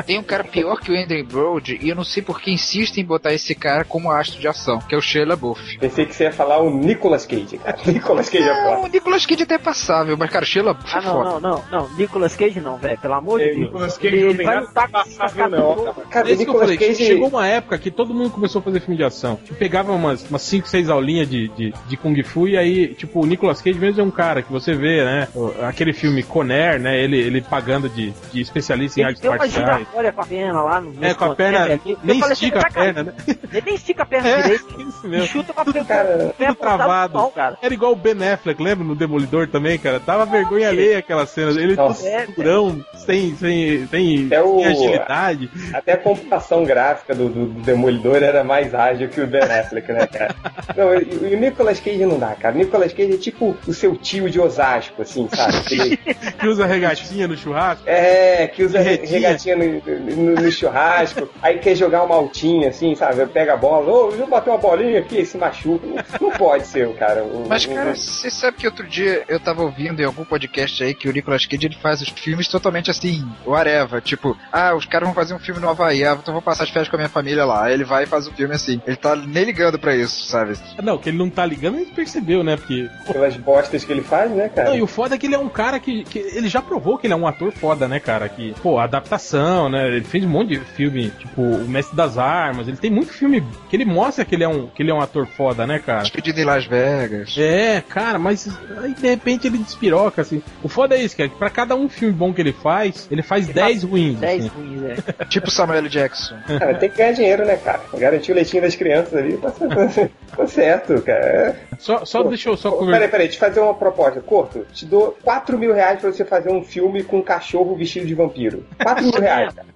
Tem 0.07 0.19
um 0.19 0.23
cara 0.23 0.45
pior 0.45 0.81
que 0.81 0.91
o 0.93 0.97
Andrew 0.99 1.25
Brody 1.25 1.79
e 1.83 1.89
eu 1.89 1.95
não 1.97 2.05
sei 2.05 2.23
por 2.23 2.41
que 2.41 2.51
insistem 2.51 3.03
em 3.05 3.07
botar 3.07 3.33
esse 3.33 3.55
cara 3.55 3.85
como 3.85 4.11
astro 4.11 4.41
de 4.41 4.49
ação, 4.49 4.79
que 4.81 4.95
é 4.95 4.99
o 4.99 5.03
Sheila 5.03 5.37
Buff. 5.37 5.79
Pensei 5.79 6.07
que 6.07 6.15
você 6.15 6.25
ia 6.25 6.33
falar 6.33 6.59
o 6.61 6.71
Nicolas 6.71 7.27
Cage, 7.27 7.59
cara. 7.59 7.77
Nicolas 7.87 8.29
Cage 8.29 8.49
é 8.49 8.55
foda. 8.65 8.81
o 8.81 8.87
Nicolas 8.89 9.27
Cage 9.27 9.43
até 9.43 9.55
é 9.55 9.59
passável, 9.59 10.17
mas, 10.17 10.31
cara, 10.31 10.45
Sheila 10.45 10.75
Buff 10.75 10.91
Ah, 10.95 10.99
é 10.99 11.03
não, 11.05 11.13
foda. 11.13 11.31
não, 11.31 11.41
não, 11.41 11.65
não. 11.71 11.97
Nicolas 12.03 12.37
Cage 12.37 12.61
não, 12.61 12.77
velho. 12.77 12.99
Pelo 12.99 13.15
amor 13.15 13.39
de 13.41 13.47
Deus. 13.47 13.59
Nicolas 13.59 13.97
Cage 13.99 14.07
Ele, 14.09 14.21
não 14.23 14.29
ele 14.31 14.37
tem 14.39 14.47
vai 14.47 14.61
lutar 14.61 14.89
com 14.91 14.99
esse 15.01 15.19
não, 15.19 15.29
cara. 15.29 15.95
Cara, 16.11 16.29
É 16.29 16.33
isso 16.33 16.43
que 16.45 16.51
eu 16.51 16.53
Nicolas 16.53 16.61
falei. 16.61 16.77
Cage. 16.79 17.05
Chegou 17.07 17.29
uma 17.29 17.47
época 17.47 17.79
que 17.79 17.91
todo 17.91 18.15
mundo 18.15 18.31
começou 18.31 18.61
a 18.61 18.63
fazer 18.63 18.81
filme 18.81 18.97
de 18.97 19.05
ação. 19.05 19.37
Tipo, 19.43 19.55
pegava 19.59 19.93
umas 19.93 20.27
5, 20.39 20.69
6 20.69 20.91
aulinhas 20.91 21.29
de, 21.29 21.49
de, 21.49 21.75
de 21.87 21.97
Kung 21.97 22.21
Fu 22.23 22.47
e 22.49 22.57
aí, 22.57 22.89
tipo, 22.95 23.21
o 23.23 23.27
Nicolas 23.27 23.61
Cage 23.63 23.79
mesmo 23.79 24.01
é 24.01 24.05
um 24.05 24.11
cara 24.11 24.43
que 24.43 24.51
você 24.53 24.75
vê, 24.75 25.05
né? 25.05 25.29
Aquele 25.69 25.93
filme 25.93 26.23
Conair, 26.23 26.79
né? 26.81 26.99
Ele, 27.03 27.17
ele 27.19 27.41
pagando 27.41 27.89
de, 27.89 28.13
de 28.33 28.41
especialista 28.41 29.01
em 29.01 29.05
artes 29.05 29.23
marciais. 29.23 29.53
giratória 29.53 30.13
com 30.13 30.21
a 30.21 30.27
perna 30.27 30.63
lá 30.63 30.81
no 30.81 31.05
É, 31.05 31.15
com 31.15 31.25
a 31.25 31.35
perna. 31.35 31.81
Nem 32.03 32.21
falei 32.21 32.33
assim, 32.33 32.47
estica 32.47 32.59
a 32.59 32.63
"Tá, 32.63 32.71
perna, 32.71 33.03
né? 33.05 33.13
Ele 33.53 33.63
nem 33.67 33.75
estica 33.75 34.03
a 34.03 34.07
perna 34.07 34.29
É, 34.29 34.43
direito. 34.43 34.81
isso 34.83 35.07
E 35.07 35.09
mesmo. 35.09 35.27
chuta 35.27 35.53
com 35.53 35.61
a 35.61 35.65
perna 35.65 35.85
cara, 35.85 36.35
Tudo 36.37 36.55
travado. 36.55 37.13
pau, 37.15 37.31
cara. 37.31 37.59
Era 37.63 37.73
igual 37.75 37.93
o 37.93 37.97
Ben 37.97 38.13
Affleck, 38.29 38.63
lembra? 38.63 38.85
No 38.85 38.95
Demolidor 38.95 39.49
também, 39.49 39.79
cara. 39.79 40.01
Tava 40.01 40.25
vergonha 40.27 40.69
alheia 40.69 40.99
aquela 40.99 41.27
cena. 41.27 41.51
Ele 41.61 41.77
Nossa. 41.93 42.09
É, 42.09 42.27
durão, 42.27 42.85
sem, 42.97 43.35
sem, 43.37 43.87
sem, 43.87 44.29
É 44.31 44.41
o- 44.43 44.57
sem 44.59 44.67
agilidade. 44.67 45.51
Até 45.73 45.93
a 45.93 45.97
computação 45.97 46.65
gráfica 46.65 47.15
do, 47.15 47.29
do, 47.29 47.47
do 47.47 47.61
Demolidor 47.63 48.23
era 48.23 48.43
mais 48.45 48.75
ágil 48.75 49.09
que 49.09 49.21
o 49.21 49.27
Ben 49.27 49.43
Affleck, 49.43 49.91
né, 49.93 50.07
cara? 50.07 50.35
Não, 50.77 50.95
e, 50.95 51.31
e 51.33 51.35
o 51.35 51.39
Nicolas 51.41 51.81
Cage 51.81 52.05
não 52.07 52.19
dá, 52.19 52.35
cara. 52.35 52.55
O 52.55 52.59
Nicolas 52.59 52.93
Cage 52.93 53.15
é 53.15 53.17
tipo 53.19 53.57
o 53.67 53.73
seu 53.73 53.97
tio 53.97 54.29
de 54.31 54.41
Osasco, 54.41 55.03
assim, 55.03 55.29
sabe? 55.33 55.57
Aquele- 55.63 55.97
Que 55.97 56.47
usa 56.49 56.67
regatinha 56.67 57.29
no 57.29 57.37
churrasco. 57.37 57.85
é, 57.87 58.47
que 58.49 58.63
usa 58.65 58.79
re- 58.81 59.01
Regatinha. 59.05 59.57
no, 59.57 59.65
no- 59.65 60.35
no 60.43 60.53
churrasco, 60.53 61.29
aí 61.43 61.59
quer 61.59 61.75
jogar 61.75 62.03
uma 62.05 62.15
altinha, 62.15 62.69
assim, 62.69 62.95
sabe? 62.95 63.25
Pega 63.27 63.55
a 63.55 63.57
bola, 63.57 63.91
ô, 63.91 64.09
deixa 64.09 64.23
eu 64.25 64.27
bater 64.29 64.51
uma 64.51 64.59
bolinha 64.59 65.01
aqui, 65.01 65.25
se 65.25 65.37
machuca. 65.39 65.87
Não, 65.87 66.29
não 66.29 66.31
pode 66.37 66.67
ser 66.67 66.87
o 66.87 66.95
cara. 66.95 67.23
O- 67.23 67.47
Mas, 67.49 67.65
o- 67.65 67.75
cara, 67.75 67.95
você 67.95 68.31
sabe 68.31 68.57
que 68.59 68.67
outro 68.67 68.87
dia 68.87 69.23
eu 69.29 69.39
tava 69.41 69.63
ouvindo 69.63 70.01
em 70.01 70.05
algum 70.05 70.25
podcast 70.25 70.83
aí 70.83 70.95
que 70.95 71.09
o 71.09 71.13
Nicolas 71.13 71.47
Cage 71.47 71.67
ele 71.67 71.77
faz 71.83 72.01
os 72.01 72.09
filmes 72.09 72.49
totalmente 72.49 72.91
assim, 72.91 73.29
o 73.45 73.55
Areva. 73.55 74.01
Tipo, 74.01 74.37
ah, 74.53 74.75
os 74.75 74.87
caras 74.87 75.07
vão 75.09 75.15
fazer 75.15 75.35
um 75.35 75.39
filme 75.39 75.61
no 75.61 75.69
Havaí, 75.69 76.05
ah, 76.05 76.17
então 76.21 76.33
vou 76.33 76.43
passar 76.43 76.65
as 76.65 76.71
férias 76.71 76.89
com 76.89 76.97
a 76.97 76.99
minha 77.01 77.09
família 77.09 77.45
lá. 77.45 77.65
Aí 77.65 77.75
ele 77.75 77.85
vai 77.85 78.05
e 78.05 78.07
faz 78.07 78.27
um 78.27 78.33
filme 78.33 78.55
assim. 78.55 78.81
Ele 78.87 78.97
tá 78.97 79.17
nem 79.17 79.45
ligando 79.45 79.79
pra 79.79 79.95
isso, 79.95 80.27
sabe? 80.27 80.57
Não, 80.83 80.97
que 80.97 81.09
ele 81.09 81.19
não 81.19 81.29
tá 81.29 81.45
ligando, 81.45 81.77
a 81.77 81.79
gente 81.81 81.93
percebeu, 81.93 82.43
né? 82.45 82.57
Porque. 82.57 82.89
Pelas 83.07 83.37
bostas 83.37 83.85
que 83.85 83.93
ele 83.93 84.03
faz, 84.03 84.31
né, 84.31 84.49
cara? 84.49 84.71
Não, 84.71 84.77
e 84.77 84.83
o 84.83 84.87
foda 84.87 85.15
é 85.15 85.19
que 85.19 85.27
ele 85.27 85.35
é 85.35 85.39
um 85.39 85.49
cara 85.49 85.81
que, 85.81 86.05
que. 86.05 86.19
Ele 86.19 86.49
já 86.49 86.63
provou 86.63 86.97
que 86.97 87.07
ele 87.07 87.15
é 87.15 87.17
um 87.17 87.27
ator 87.27 87.53
foda, 87.53 87.89
né, 87.89 87.99
cara? 87.99 88.29
Que, 88.29 88.55
pô, 88.63 88.79
adaptação, 88.79 89.69
né? 89.69 89.89
Ele 89.89 90.05
fez 90.05 90.25
um 90.25 90.29
monte 90.29 90.51
de 90.51 90.61
filme, 90.61 91.11
tipo, 91.11 91.43
O 91.43 91.69
Mestre 91.69 91.97
das 91.97 92.17
Armas. 92.17 92.69
Ele 92.69 92.77
tem 92.77 92.91
muito 92.91 93.13
filme 93.13 93.43
que 93.69 93.77
ele 93.77 93.85
mostra 93.85 94.25
que 94.25 94.35
ele 94.35 94.45
é 94.45 94.49
um, 94.49 94.67
que 94.69 94.83
ele 94.83 94.91
é 94.91 94.95
um 94.95 95.01
ator 95.01 95.27
foda, 95.27 95.67
né, 95.67 95.79
cara? 95.79 96.03
Despedido 96.03 96.41
em 96.41 96.45
Las 96.45 96.67
Vegas. 96.67 97.35
É, 97.37 97.81
cara, 97.81 98.19
mas 98.19 98.49
aí 98.79 98.95
de 98.95 99.09
repente 99.09 99.47
ele 99.47 99.59
despiroca, 99.59 100.23
assim. 100.23 100.43
O 100.63 100.69
foda 100.69 100.95
é 100.95 101.03
isso, 101.03 101.17
cara, 101.17 101.29
que 101.29 101.37
pra 101.37 101.51
cada 101.51 101.72
um 101.75 101.89
filme 101.89 102.15
bom 102.15 102.33
que 102.33 102.41
ele 102.41 102.53
faz, 102.53 103.07
ele 103.11 103.23
faz 103.23 103.47
10 103.47 103.83
ruins. 103.85 104.19
10 104.19 104.47
assim. 104.47 104.51
ruins, 104.55 104.83
é. 105.19 105.25
Tipo 105.27 105.51
Samuel 105.51 105.89
Jackson. 105.89 106.37
Cara, 106.59 106.75
tem 106.75 106.91
que 106.91 106.97
ganhar 106.97 107.13
dinheiro, 107.13 107.45
né, 107.45 107.57
cara? 107.57 107.81
Garantir 107.95 108.33
o 108.33 108.35
leitinho 108.35 108.63
das 108.63 108.75
crianças 108.75 109.15
ali, 109.15 109.37
tá, 109.37 109.51
tá- 109.51 110.09
tá 110.37 110.47
certo, 110.47 111.01
cara. 111.03 111.57
Só, 111.79 112.05
só 112.05 112.23
deixa 112.23 112.49
eu 112.51 112.57
só 112.57 112.71
Pô, 112.71 112.79
conversar. 112.79 112.99
Peraí, 113.01 113.11
peraí, 113.11 113.29
te 113.29 113.39
fazer 113.39 113.61
uma 113.61 113.75
proposta. 113.75 114.21
Corto, 114.21 114.67
te 114.73 114.87
dou 114.87 115.17
4 115.23 115.59
mil 115.59 115.73
reais 115.75 116.01
pra 116.01 116.13
você 116.13 116.25
fazer 116.25 116.51
um 116.51 116.63
filme 116.63 117.03
com 117.03 117.19
um 117.19 117.23
cachorro 117.23 117.75
vestido 117.77 118.07
de 118.07 118.15
vampiro. 118.15 118.65
4 118.83 119.05
mil 119.05 119.21
reais, 119.21 119.53
cara. 119.55 119.67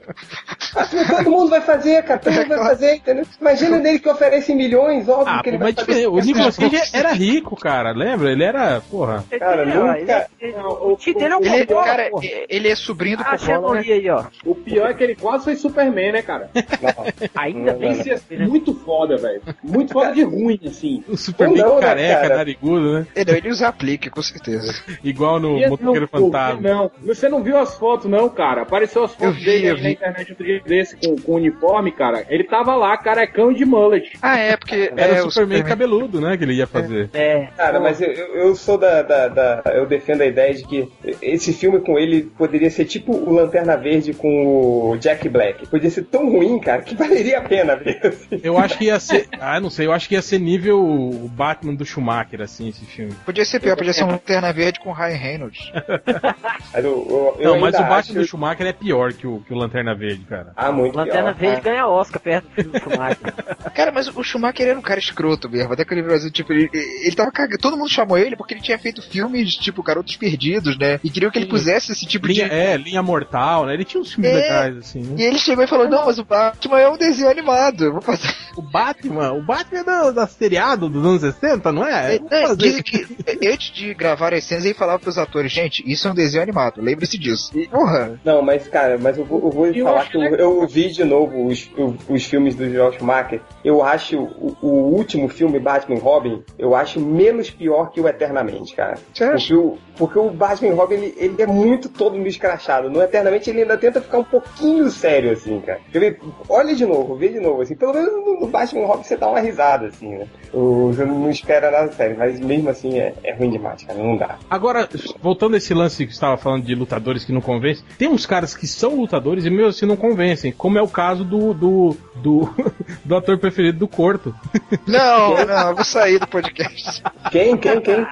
4 0.73 0.97
mil, 0.99 1.07
todo 1.09 1.31
mundo 1.31 1.51
vai 1.51 1.61
fazer, 1.61 2.03
cara. 2.05 2.21
Todo 2.21 2.33
mundo 2.35 2.49
vai 2.49 2.59
fazer, 2.59 2.95
entendeu? 2.97 3.25
Imagina 3.41 3.79
nele 3.79 3.99
que 3.99 4.09
oferece 4.09 4.55
milhões, 4.55 5.09
óbvio 5.09 5.35
Ah, 5.35 5.43
que 5.43 5.51
ele 5.51 5.59
pô, 5.59 5.65
vai 5.65 5.73
mas 5.77 5.85
fazer. 5.87 6.07
o 6.07 6.17
Nicolas 6.21 6.57
Cage 6.57 6.81
era 6.93 7.13
rico, 7.13 7.57
cara, 7.57 7.91
lembra? 7.93 8.31
Ele 8.31 8.45
era, 8.45 8.81
porra. 8.91 9.25
Cara, 9.39 9.63
Ele- 9.63 9.75
nunca- 9.75 9.99
ele- 9.99 10.53
ele- 10.55 10.57
o 10.63 10.97
tio 10.97 11.15
dele 11.15 11.35
é 11.35 11.37
um 11.37 11.41
Ele, 11.43 11.67
cowboy, 11.67 11.86
cara, 11.87 12.11
porra. 12.11 12.27
ele 12.49 12.69
é 12.69 12.75
sobrinho 12.75 13.17
do 13.19 13.23
Ah, 13.27 13.37
Coppola, 13.39 13.75
né? 13.75 13.81
Aí, 13.87 14.11
ó. 14.11 14.25
O 14.45 14.55
pior 14.55 14.91
é 14.91 14.95
que 14.95 15.05
ele 15.05 15.15
quase 15.15 15.45
foi 15.45 15.57
Superman, 15.57 16.13
né, 16.13 16.23
cara? 16.23 16.51
Ainda 17.35 17.73
Não, 17.73 17.79
bem 17.79 17.95
não, 17.97 18.03
que 18.03 18.11
Isso 18.13 18.25
é 18.31 18.39
muito 18.47 18.75
foda, 18.75 19.17
velho. 19.17 19.41
Muito 19.63 19.93
foda 19.93 20.13
de 20.13 20.23
ruim, 20.23 20.59
assim. 20.67 21.03
O 21.09 21.17
Superman 21.17 21.63
não, 21.63 21.75
né, 21.77 21.81
careca, 21.81 22.21
cara? 22.23 22.37
narigudo, 22.37 22.93
né? 22.95 23.07
Ele, 23.15 23.31
ele 23.33 23.49
usa 23.51 23.69
aplique, 23.69 24.11
com 24.11 24.23
certeza. 24.23 24.75
Igual 25.03 25.41
no 25.41 25.59
E 25.59 25.69
Motoqueiro 25.69 26.09
não- 26.13 26.21
Fantasma. 26.21 26.61
Não, 26.61 26.91
você 27.03 27.29
não 27.29 27.43
viu 27.43 27.59
as 27.59 27.77
fotos, 27.77 28.07
não, 28.11 28.29
cara. 28.29 28.63
Apareceu 28.63 29.05
as 29.05 29.15
fotos 29.15 29.37
vi, 29.37 29.45
dele 29.45 29.67
eu 29.69 29.75
aí 29.75 29.77
vi. 29.77 29.83
na 29.85 29.91
internet 29.91 30.31
outro 30.31 30.45
dia 30.45 30.61
desse 30.65 30.97
com, 30.97 31.17
com 31.17 31.33
uniforme, 31.35 31.93
cara. 31.93 32.25
Ele 32.29 32.45
tava 32.45 32.75
lá, 32.77 32.97
carecão 32.97 33.53
de 33.53 33.65
mullet. 33.65 34.13
Ah, 34.23 34.39
é, 34.39 34.57
porque 34.57 34.93
Era 34.97 35.17
é, 35.17 35.23
o 35.23 35.31
Superman 35.31 35.63
cabeludo, 35.63 36.21
né? 36.21 36.37
Que 36.37 36.45
ele 36.45 36.55
ia 36.55 36.67
fazer. 36.67 37.11
É. 37.15 37.49
Cara, 37.57 37.81
mas 37.81 38.01
eu, 38.01 38.09
eu 38.13 38.37
eu 38.47 38.55
sou 38.55 38.79
da, 38.79 39.03
da, 39.03 39.29
da- 39.29 39.63
Eu 39.75 39.87
defendo 39.87 40.21
a 40.23 40.27
ideia 40.27 40.55
de 40.55 40.65
que 40.65 40.89
esse 41.21 41.53
filme 41.53 41.76
com 41.81 41.99
ele 41.99 42.23
poderia 42.23 42.71
ser 42.71 42.85
tipo 42.85 43.13
o 43.13 43.33
Lanterna 43.33 43.77
Verde 43.77 44.13
com 44.13 44.91
o 44.91 44.97
Jack 44.97 45.29
Black. 45.29 45.67
Podia 45.67 45.91
ser 45.91 46.05
tão 46.05 46.31
ruim, 46.31 46.59
cara, 46.59 46.83
que 46.83 46.95
valeria 46.97 47.39
a 47.39 47.43
pena 47.43 47.77
ver. 47.77 48.01
assim. 48.05 48.41
Eu 48.43 48.59
acho 48.59 48.79
que 48.79 48.85
ia 48.85 48.99
ser. 48.99 49.29
Ah, 49.41 49.61
não 49.61 49.71
sei, 49.71 49.87
eu 49.87 49.93
acho 49.93 50.09
que 50.09 50.15
ia 50.15 50.23
ser 50.23 50.39
nível 50.39 50.79
o 50.79 51.29
Batman 51.29 51.75
do 51.75 51.85
Schumacher, 51.85 52.41
assim, 52.41 52.69
esse 52.69 52.85
filme. 52.85 53.15
Podia 53.25 53.45
ser 53.45 53.61
pior, 53.61 53.77
podia 53.77 53.93
ser 53.93 54.05
um 54.05 54.11
Lanterna 54.11 54.53
Verde 54.53 54.81
com 54.81 54.93
Ryan 54.93 55.17
Reynolds. 55.17 55.73
Mas, 56.73 56.85
eu, 56.85 57.07
eu, 57.09 57.37
eu 57.39 57.55
não, 57.55 57.61
mas 57.61 57.75
o 57.75 57.79
Batman 57.79 58.15
do 58.15 58.21
acho... 58.21 58.29
Schumacher 58.29 58.67
é 58.67 58.73
pior 58.73 59.13
que 59.13 59.27
o, 59.27 59.41
que 59.41 59.53
o 59.53 59.57
Lanterna 59.57 59.95
Verde, 59.95 60.25
cara. 60.25 60.53
Ah, 60.57 60.71
muito 60.71 60.97
Lanterna 60.97 61.35
pior. 61.35 61.51
Verde 61.51 61.63
ganha 61.63 61.87
Oscar 61.87 62.21
perto 62.21 62.49
do 62.49 62.55
filme 62.55 62.71
do 62.73 62.79
Schumacher. 62.79 63.35
Cara, 63.75 63.93
mas 63.93 64.09
o 64.09 64.23
Schumacher 64.23 64.69
era 64.69 64.79
um 64.79 64.83
cara 64.83 64.99
escroto 64.99 65.51
mesmo. 65.51 65.73
Até 65.73 65.85
que 65.85 65.93
ele 65.93 66.03
Brasil, 66.03 66.31
tipo, 66.31 66.53
ele, 66.53 66.71
ele 66.73 67.15
tava 67.15 67.31
cagando. 67.31 67.59
Todo 67.59 67.77
mundo 67.77 67.91
chamou 67.91 68.17
ele 68.17 68.37
porque 68.37 68.55
ele 68.55 68.63
tinha 68.63 68.79
feito 68.79 69.03
filmes, 69.03 69.55
tipo, 69.57 69.83
Garotos 69.83 70.17
Perdidos, 70.17 70.79
né? 70.79 70.99
E 71.03 71.11
queriam 71.11 71.31
que 71.31 71.39
ele 71.39 71.47
Sim. 71.47 71.51
Pusesse 71.67 71.93
esse 71.93 72.07
tipo 72.07 72.27
Linha, 72.27 72.49
de. 72.49 72.55
é, 72.55 72.77
linha 72.77 73.03
mortal, 73.03 73.67
né? 73.67 73.75
Ele 73.75 73.85
tinha 73.85 74.01
uns 74.01 74.13
filmes 74.13 74.31
É. 74.33 74.35
legais, 74.35 74.77
assim, 74.79 75.01
né? 75.03 75.15
E 75.19 75.23
ele 75.23 75.39
chegou 75.39 75.65
e 75.65 75.67
falou: 75.67 75.89
Não, 75.89 76.07
mas 76.07 76.19
o 76.19 76.25
Batman 76.25 76.79
é 76.81 76.89
um 76.89 76.97
desenho 76.97 77.31
animado. 77.31 77.85
Eu 77.85 77.93
vou 77.93 78.01
fazer. 78.03 78.29
O 78.57 78.63
Batman, 78.63 79.33
o 79.33 79.43
Batman 79.43 79.81
é 79.81 79.85
da, 79.85 80.11
da 80.11 80.27
seriado 80.27 80.89
dos 80.89 81.05
anos 81.05 81.21
60, 81.21 81.73
não 81.73 81.87
é? 81.87 82.17
É, 82.31 82.43
fazer. 82.43 82.57
dizem 82.57 82.83
que 82.83 83.07
antes 83.47 83.73
de 83.73 83.93
gravar 83.95 84.33
as 84.33 84.45
cenas, 84.45 84.65
ele 84.65 84.75
falava 84.75 84.99
pros 84.99 85.19
atores: 85.19 85.53
Gente, 85.53 85.83
isso 85.87 86.09
é 86.09 86.11
um 86.11 86.15
desenho 86.15 86.43
animado. 86.43 86.81
Lembre-se 86.81 87.19
disso. 87.19 87.51
E, 87.57 87.67
porra. 87.69 88.19
Não, 88.25 88.41
mas 88.43 88.67
cara, 88.69 88.97
mas 88.99 89.19
eu 89.19 89.25
vou, 89.25 89.41
eu 89.43 89.51
vou 89.51 89.67
Eu 89.67 89.85
falar 89.85 90.09
que 90.09 90.17
eu, 90.17 90.23
eu 90.37 90.67
vi 90.67 90.91
de 90.91 91.05
novo 91.05 91.47
os, 91.47 91.69
os 92.09 92.25
filmes 92.25 92.55
do 92.55 92.71
Joel 92.71 92.93
Schumacher. 92.93 93.41
Eu 93.65 93.83
acho 93.85 94.17
o, 94.19 94.57
o 94.63 94.69
último 94.95 95.29
filme, 95.29 95.59
Batman 95.59 95.99
Robin, 95.99 96.43
eu 96.59 96.75
acho 96.75 97.01
menos 97.01 97.51
pior 97.51 97.91
que 97.91 98.01
o 98.01 98.09
Eternamente, 98.09 98.75
cara. 98.75 98.99
Você 99.13 99.25
acha? 99.25 99.37
Porque 99.37 99.55
o, 99.55 99.79
porque 99.97 100.19
o 100.19 100.31
Batman 100.31 100.75
Robin, 100.75 100.95
ele, 100.95 101.15
ele 101.19 101.43
é 101.43 101.47
muito 101.57 101.89
todo 101.89 102.17
meio 102.17 102.29
escrachado. 102.29 102.91
No 102.91 103.01
Eternamente 103.03 103.49
ele 103.51 103.63
ainda 103.63 103.77
tenta 103.79 104.01
ficar 104.01 104.19
um 104.19 104.25
pouquinho 104.25 104.89
sério, 104.91 105.33
assim, 105.33 105.61
cara. 105.61 105.81
Ver? 105.91 106.21
Olha 106.49 106.75
de 106.75 106.85
novo, 106.85 107.17
vê 107.17 107.29
de 107.29 107.41
novo, 107.41 107.63
assim. 107.63 107.75
Pelo 107.75 107.95
menos 107.95 108.13
no, 108.13 108.41
no 108.41 108.47
Batman 108.47 108.87
Robin 108.87 109.03
você 109.05 109.17
dá 109.17 109.29
uma 109.29 109.41
risada, 109.41 109.87
assim, 109.87 110.09
né? 110.17 110.27
O- 110.53 110.93
Você 110.93 111.05
não 111.05 111.31
espera 111.31 111.71
nada 111.71 111.91
sério, 111.93 112.17
mas 112.19 112.39
mesmo 112.41 112.69
assim 112.69 112.99
é, 112.99 113.15
é 113.25 113.33
ruim 113.35 113.51
demais, 113.51 113.83
cara. 113.83 113.99
Não 113.99 114.17
dá. 114.17 114.37
Agora, 114.51 114.89
voltando 115.21 115.55
a 115.55 115.57
esse 115.59 115.73
lance 115.75 116.05
que 116.07 116.13
você 116.13 116.17
estava 116.17 116.37
falando 116.37 116.65
de 116.65 116.75
lutadores 116.75 117.25
que 117.25 117.33
não 117.33 117.41
convencem, 117.41 117.85
tem 117.99 118.09
uns 118.09 118.27
caras 118.27 118.55
que 118.55 118.67
são 118.67 118.95
lutadores 118.97 119.45
e 119.45 119.51
mesmo 119.51 119.69
assim 119.69 119.87
não 119.87 119.97
convencem, 119.97 120.53
como 120.53 120.79
é 120.79 120.83
o 120.83 120.89
caso 120.89 121.25
do 121.25 121.55
do, 121.55 121.97
do, 122.17 122.49
do 123.05 123.17
ator 123.17 123.39
preferido 123.39 123.79
do 123.79 123.89
Corto. 123.89 124.35
Não, 124.87 125.45
não, 125.47 125.69
eu 125.71 125.75
vou 125.77 125.85
sair 125.85 126.19
do 126.19 126.27
podcast. 126.29 127.03
Quem, 127.31 127.57
quem, 127.57 127.81
quem? 127.81 128.07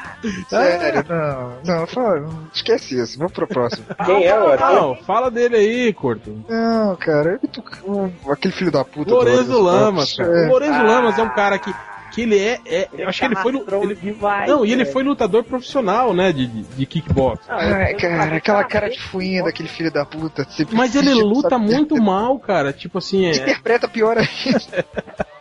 Sério, 0.49 1.05
não, 1.09 1.53
não, 1.65 1.87
fala, 1.87 2.29
esquece 2.53 3.01
isso, 3.01 3.19
vamos 3.19 3.33
pro 3.35 3.47
próximo. 3.47 3.85
Quem 4.07 4.25
é 4.25 4.39
o 4.39 4.49
ator? 4.53 4.73
Não, 4.75 4.95
fala 4.97 5.31
dele 5.31 5.57
aí, 5.57 5.93
Corto. 5.93 6.45
Não, 6.49 6.97
cara, 6.97 7.39
eu 7.43 7.49
tô- 7.49 7.63
o- 7.85 8.33
aquele 8.33 8.55
filho 8.55 8.71
da 8.71 8.85
puta. 8.85 9.13
Lorenzo 9.13 9.61
Lamas, 9.61 10.15
cara. 10.15 10.45
É. 10.45 10.47
O 10.47 10.51
Lorenzo 10.53 10.83
Lamas 10.83 11.19
é 11.19 11.23
um 11.23 11.29
cara 11.29 11.59
que, 11.59 11.75
que 12.13 12.23
ele 12.23 12.39
é, 12.39 12.61
é- 12.67 12.89
eu 12.97 13.09
acho 13.09 13.19
que 13.21 13.27
ele 13.27 13.37
foi 13.37 13.53
ele- 13.83 13.95
demais, 13.97 14.49
não, 14.49 14.65
e 14.65 14.71
ele 14.73 14.83
velho. 14.85 14.93
foi 14.93 15.03
lutador 15.03 15.43
profissional, 15.45 16.15
né, 16.15 16.33
de, 16.33 16.47
de, 16.47 16.63
de 16.63 16.87
kickbox. 16.87 17.41
Ah, 17.49 17.91
eu- 17.91 17.97
cara, 17.99 18.37
aquela 18.37 18.65
cara 18.65 18.89
de 18.89 19.01
fuinha 19.01 19.43
daquele 19.43 19.69
filho 19.69 19.91
da 19.91 20.05
puta. 20.05 20.47
Mas 20.73 20.95
ele 20.97 21.09
fingindo, 21.09 21.27
luta 21.27 21.59
muito 21.59 21.97
mal, 22.01 22.39
cara. 22.39 22.73
Tipo 22.73 22.99
assim, 22.99 23.27
é, 23.27 23.31
Interpreta 23.33 23.89
pior 23.89 24.17
ainda. 24.17 24.85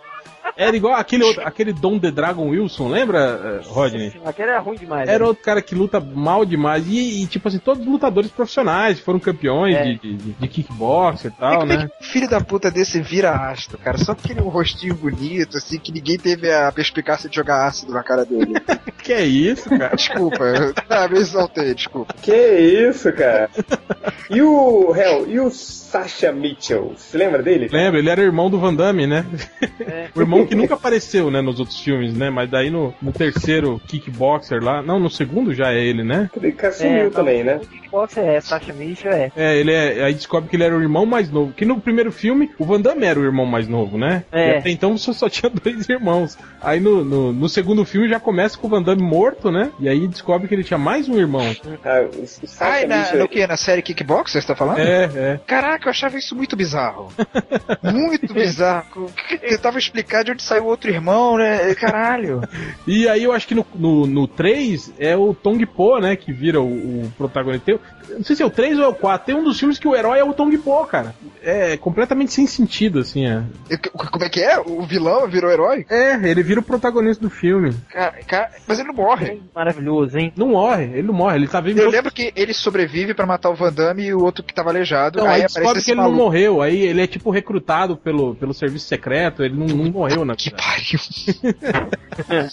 era 0.56 0.76
igual 0.76 0.93
aquele 0.93 1.24
outro, 1.24 1.41
aquele 1.45 1.74
Dom 1.74 1.99
The 1.99 2.12
Dragon 2.12 2.49
Wilson, 2.49 2.89
lembra, 2.89 3.20
eh, 3.20 3.68
Rodney? 3.68 4.14
Aquele 4.26 4.49
era 4.49 4.60
ruim 4.60 4.78
demais. 4.78 5.08
Era 5.10 5.20
né? 5.20 5.26
outro 5.26 5.43
cara 5.43 5.62
que 5.62 5.76
luta 5.76 5.99
mal 5.99 6.45
demais. 6.45 6.86
E, 6.88 7.24
e, 7.24 7.28
tipo 7.28 7.47
assim, 7.47 7.60
todos 7.60 7.86
lutadores 7.86 8.32
profissionais 8.32 8.99
foram 8.99 9.20
campeões 9.20 9.76
É. 9.76 9.84
de, 9.84 9.97
de, 9.97 10.16
de 10.34 10.47
kickbox 10.47 11.26
e 11.26 11.32
tal, 11.32 11.64
é 11.64 11.66
né? 11.66 11.89
que 11.99 12.06
filho 12.08 12.30
da 12.30 12.41
puta 12.41 12.70
desse 12.70 13.01
vira 13.01 13.32
astro, 13.32 13.78
cara? 13.78 13.97
Só 13.97 14.14
porque 14.14 14.32
ele 14.34 14.39
é 14.39 14.43
um 14.43 14.49
rostinho 14.49 14.95
bonito, 14.95 15.58
assim, 15.58 15.80
que 15.80 15.91
ninguém 15.91 16.18
teve 16.18 16.51
a 16.51 16.72
perspicácia 16.72 17.30
de 17.30 17.36
jogar 17.36 17.68
ácido 17.68 17.91
na 17.93 18.04
cara 18.04 18.26
dele. 18.26 18.54
Que 19.04 19.12
é 19.12 19.26
isso, 19.26 19.70
cara? 19.70 19.97
Desculpa, 19.97 20.45
eu, 20.45 20.74
ah, 20.89 21.10
me 21.10 21.20
exaltei, 21.20 21.74
desculpa. 21.74 22.14
Que 22.22 22.34
isso, 22.34 23.12
cara? 23.12 23.49
E 24.30 24.41
o 24.41 24.95
Hell, 24.95 25.30
e 25.30 25.39
o 25.41 25.49
Sasha 25.51 26.32
Mitchell? 26.32 26.93
Você 26.95 27.18
lembra 27.18 27.43
dele? 27.43 27.68
Lembra? 27.70 27.99
Ele 27.99 28.10
era 28.10 28.22
irmão 28.22 28.49
do 28.49 28.58
Van 28.58 28.74
Damme, 28.74 29.06
né? 29.06 29.26
É. 29.82 30.08
o 30.16 30.22
irmão 30.22 30.42
que 30.47 30.55
nunca 30.55 30.73
apareceu, 30.75 31.29
né, 31.31 31.41
nos 31.41 31.59
outros 31.59 31.79
filmes, 31.79 32.15
né? 32.15 32.29
Mas 32.29 32.49
daí 32.49 32.69
no, 32.69 32.93
no 33.01 33.11
terceiro 33.11 33.81
Kickboxer 33.87 34.63
lá. 34.63 34.81
Não, 34.81 34.99
no 34.99 35.09
segundo 35.09 35.53
já 35.53 35.71
é 35.73 35.83
ele, 35.83 36.03
né? 36.03 36.29
Ele 36.35 36.55
sumiu 36.71 37.07
É, 37.07 37.09
também, 37.09 37.43
né? 37.43 37.55
O 37.57 37.67
kickboxer 37.67 38.23
é, 38.23 38.41
Sasha 38.41 38.73
Mitchell 38.73 39.11
é. 39.11 39.31
É, 39.35 39.57
ele 39.57 39.71
é. 39.71 40.03
Aí 40.03 40.13
descobre 40.13 40.49
que 40.49 40.55
ele 40.55 40.63
era 40.63 40.75
o 40.75 40.81
irmão 40.81 41.05
mais 41.05 41.29
novo. 41.29 41.53
Que 41.53 41.65
no 41.65 41.79
primeiro 41.79 42.11
filme, 42.11 42.51
o 42.57 42.65
Van 42.65 42.81
Damme 42.81 43.05
era 43.05 43.19
o 43.19 43.23
irmão 43.23 43.45
mais 43.45 43.67
novo, 43.67 43.97
né? 43.97 44.23
É. 44.31 44.55
E 44.55 44.57
até 44.57 44.69
então 44.69 44.97
só, 44.97 45.13
só 45.13 45.29
tinha 45.29 45.49
dois 45.63 45.87
irmãos. 45.87 46.37
Aí 46.61 46.79
no, 46.79 47.03
no, 47.03 47.33
no 47.33 47.49
segundo 47.49 47.85
filme 47.85 48.07
já 48.09 48.19
começa 48.19 48.57
com 48.57 48.67
o 48.67 48.69
Van 48.69 48.81
Damme 48.81 49.01
morto, 49.03 49.51
né? 49.51 49.71
E 49.79 49.87
aí 49.87 50.07
descobre 50.07 50.47
que 50.47 50.55
ele 50.55 50.63
tinha 50.63 50.77
mais 50.77 51.07
um 51.07 51.17
irmão. 51.17 51.43
Ah, 51.83 52.01
o, 52.01 52.25
Ai, 52.59 52.85
na, 52.85 52.97
Mitchell. 52.99 53.19
no 53.19 53.27
que? 53.27 53.45
Na 53.47 53.57
série 53.57 53.81
Kickboxer, 53.81 54.41
você 54.41 54.47
tá 54.47 54.55
falando? 54.55 54.79
É, 54.79 55.03
é. 55.15 55.39
Caraca, 55.45 55.87
eu 55.87 55.91
achava 55.91 56.17
isso 56.17 56.35
muito 56.35 56.55
bizarro. 56.55 57.11
muito 57.93 58.33
bizarro. 58.33 59.11
Tentava 59.39 59.77
explicar 59.77 60.23
de 60.23 60.31
onde 60.34 60.43
saiu 60.43 60.63
o 60.63 60.67
outro 60.67 60.89
irmão, 60.89 61.38
né? 61.38 61.73
Caralho. 61.75 62.41
E 62.86 63.07
aí 63.07 63.23
eu 63.23 63.31
acho 63.31 63.47
que 63.47 63.55
no, 63.55 63.65
no, 63.75 64.05
no 64.05 64.27
3 64.27 64.93
é 64.99 65.15
o 65.15 65.34
Tong 65.34 65.65
Po, 65.65 65.99
né? 65.99 66.15
Que 66.17 66.34
vira 66.34 66.59
o, 66.61 66.65
o 67.05 67.11
protagonista. 67.17 67.65
Tem- 67.65 67.79
não 68.17 68.23
sei 68.23 68.36
se 68.36 68.43
é 68.43 68.45
o 68.45 68.49
3 68.49 68.77
ou 68.77 68.84
é 68.84 68.88
o 68.89 68.93
4. 68.93 69.25
Tem 69.25 69.36
um 69.36 69.43
dos 69.43 69.57
filmes 69.57 69.79
que 69.79 69.88
o 69.88 69.95
herói 69.95 70.19
é 70.19 70.23
o 70.23 70.34
Tong 70.34 70.55
Po, 70.57 70.86
cara. 70.86 71.15
É 71.41 71.77
completamente 71.77 72.34
sem 72.34 72.45
sentido, 72.45 72.99
assim, 72.99 73.25
é. 73.25 73.41
Eu- 73.69 73.79
Como 73.91 74.23
é 74.23 74.29
que 74.29 74.41
é? 74.41 74.59
O 74.59 74.81
vilão 74.84 75.27
virou 75.29 75.49
herói? 75.49 75.86
É, 75.89 76.13
ele 76.29 76.43
vira 76.43 76.59
o 76.59 76.63
protagonista 76.63 77.23
do 77.23 77.29
filme. 77.29 77.73
Cara, 77.89 78.13
cara, 78.27 78.49
mas 78.67 78.79
ele 78.79 78.89
não 78.89 78.95
morre. 78.95 79.41
Maravilhoso, 79.55 80.17
hein? 80.17 80.34
Não 80.36 80.49
morre, 80.49 80.84
ele 80.86 81.03
não 81.03 81.13
morre, 81.13 81.38
ele 81.38 81.47
tá 81.47 81.61
vivo. 81.61 81.79
Eu 81.79 81.89
lembro 81.89 82.11
que 82.11 82.34
ele 82.36 82.53
sobrevive 82.53 83.13
pra 83.13 83.25
matar 83.25 83.49
o 83.49 83.55
Van 83.55 83.71
Damme 83.71 84.03
e 84.03 84.13
o 84.13 84.21
outro 84.23 84.43
que 84.43 84.53
tava 84.53 84.69
aleijado. 84.69 85.19
Não, 85.19 85.25
aí, 85.27 85.36
aparece 85.43 85.55
descobre 85.55 85.81
que 85.84 85.91
ele 85.91 85.97
não 85.97 86.03
maluco. 86.03 86.23
morreu. 86.23 86.61
Aí 86.61 86.81
ele 86.81 87.01
é 87.01 87.07
tipo 87.07 87.29
recrutado 87.31 87.95
pelo, 87.95 88.36
pelo 88.36 88.53
serviço 88.53 88.88
secreto, 88.88 89.43
ele 89.43 89.55
não, 89.55 89.67
não 89.67 89.91
morreu 89.91 90.22
na 90.26 90.36
Que 90.36 90.49
verdade. 90.49 90.97
pariu. 90.97 92.43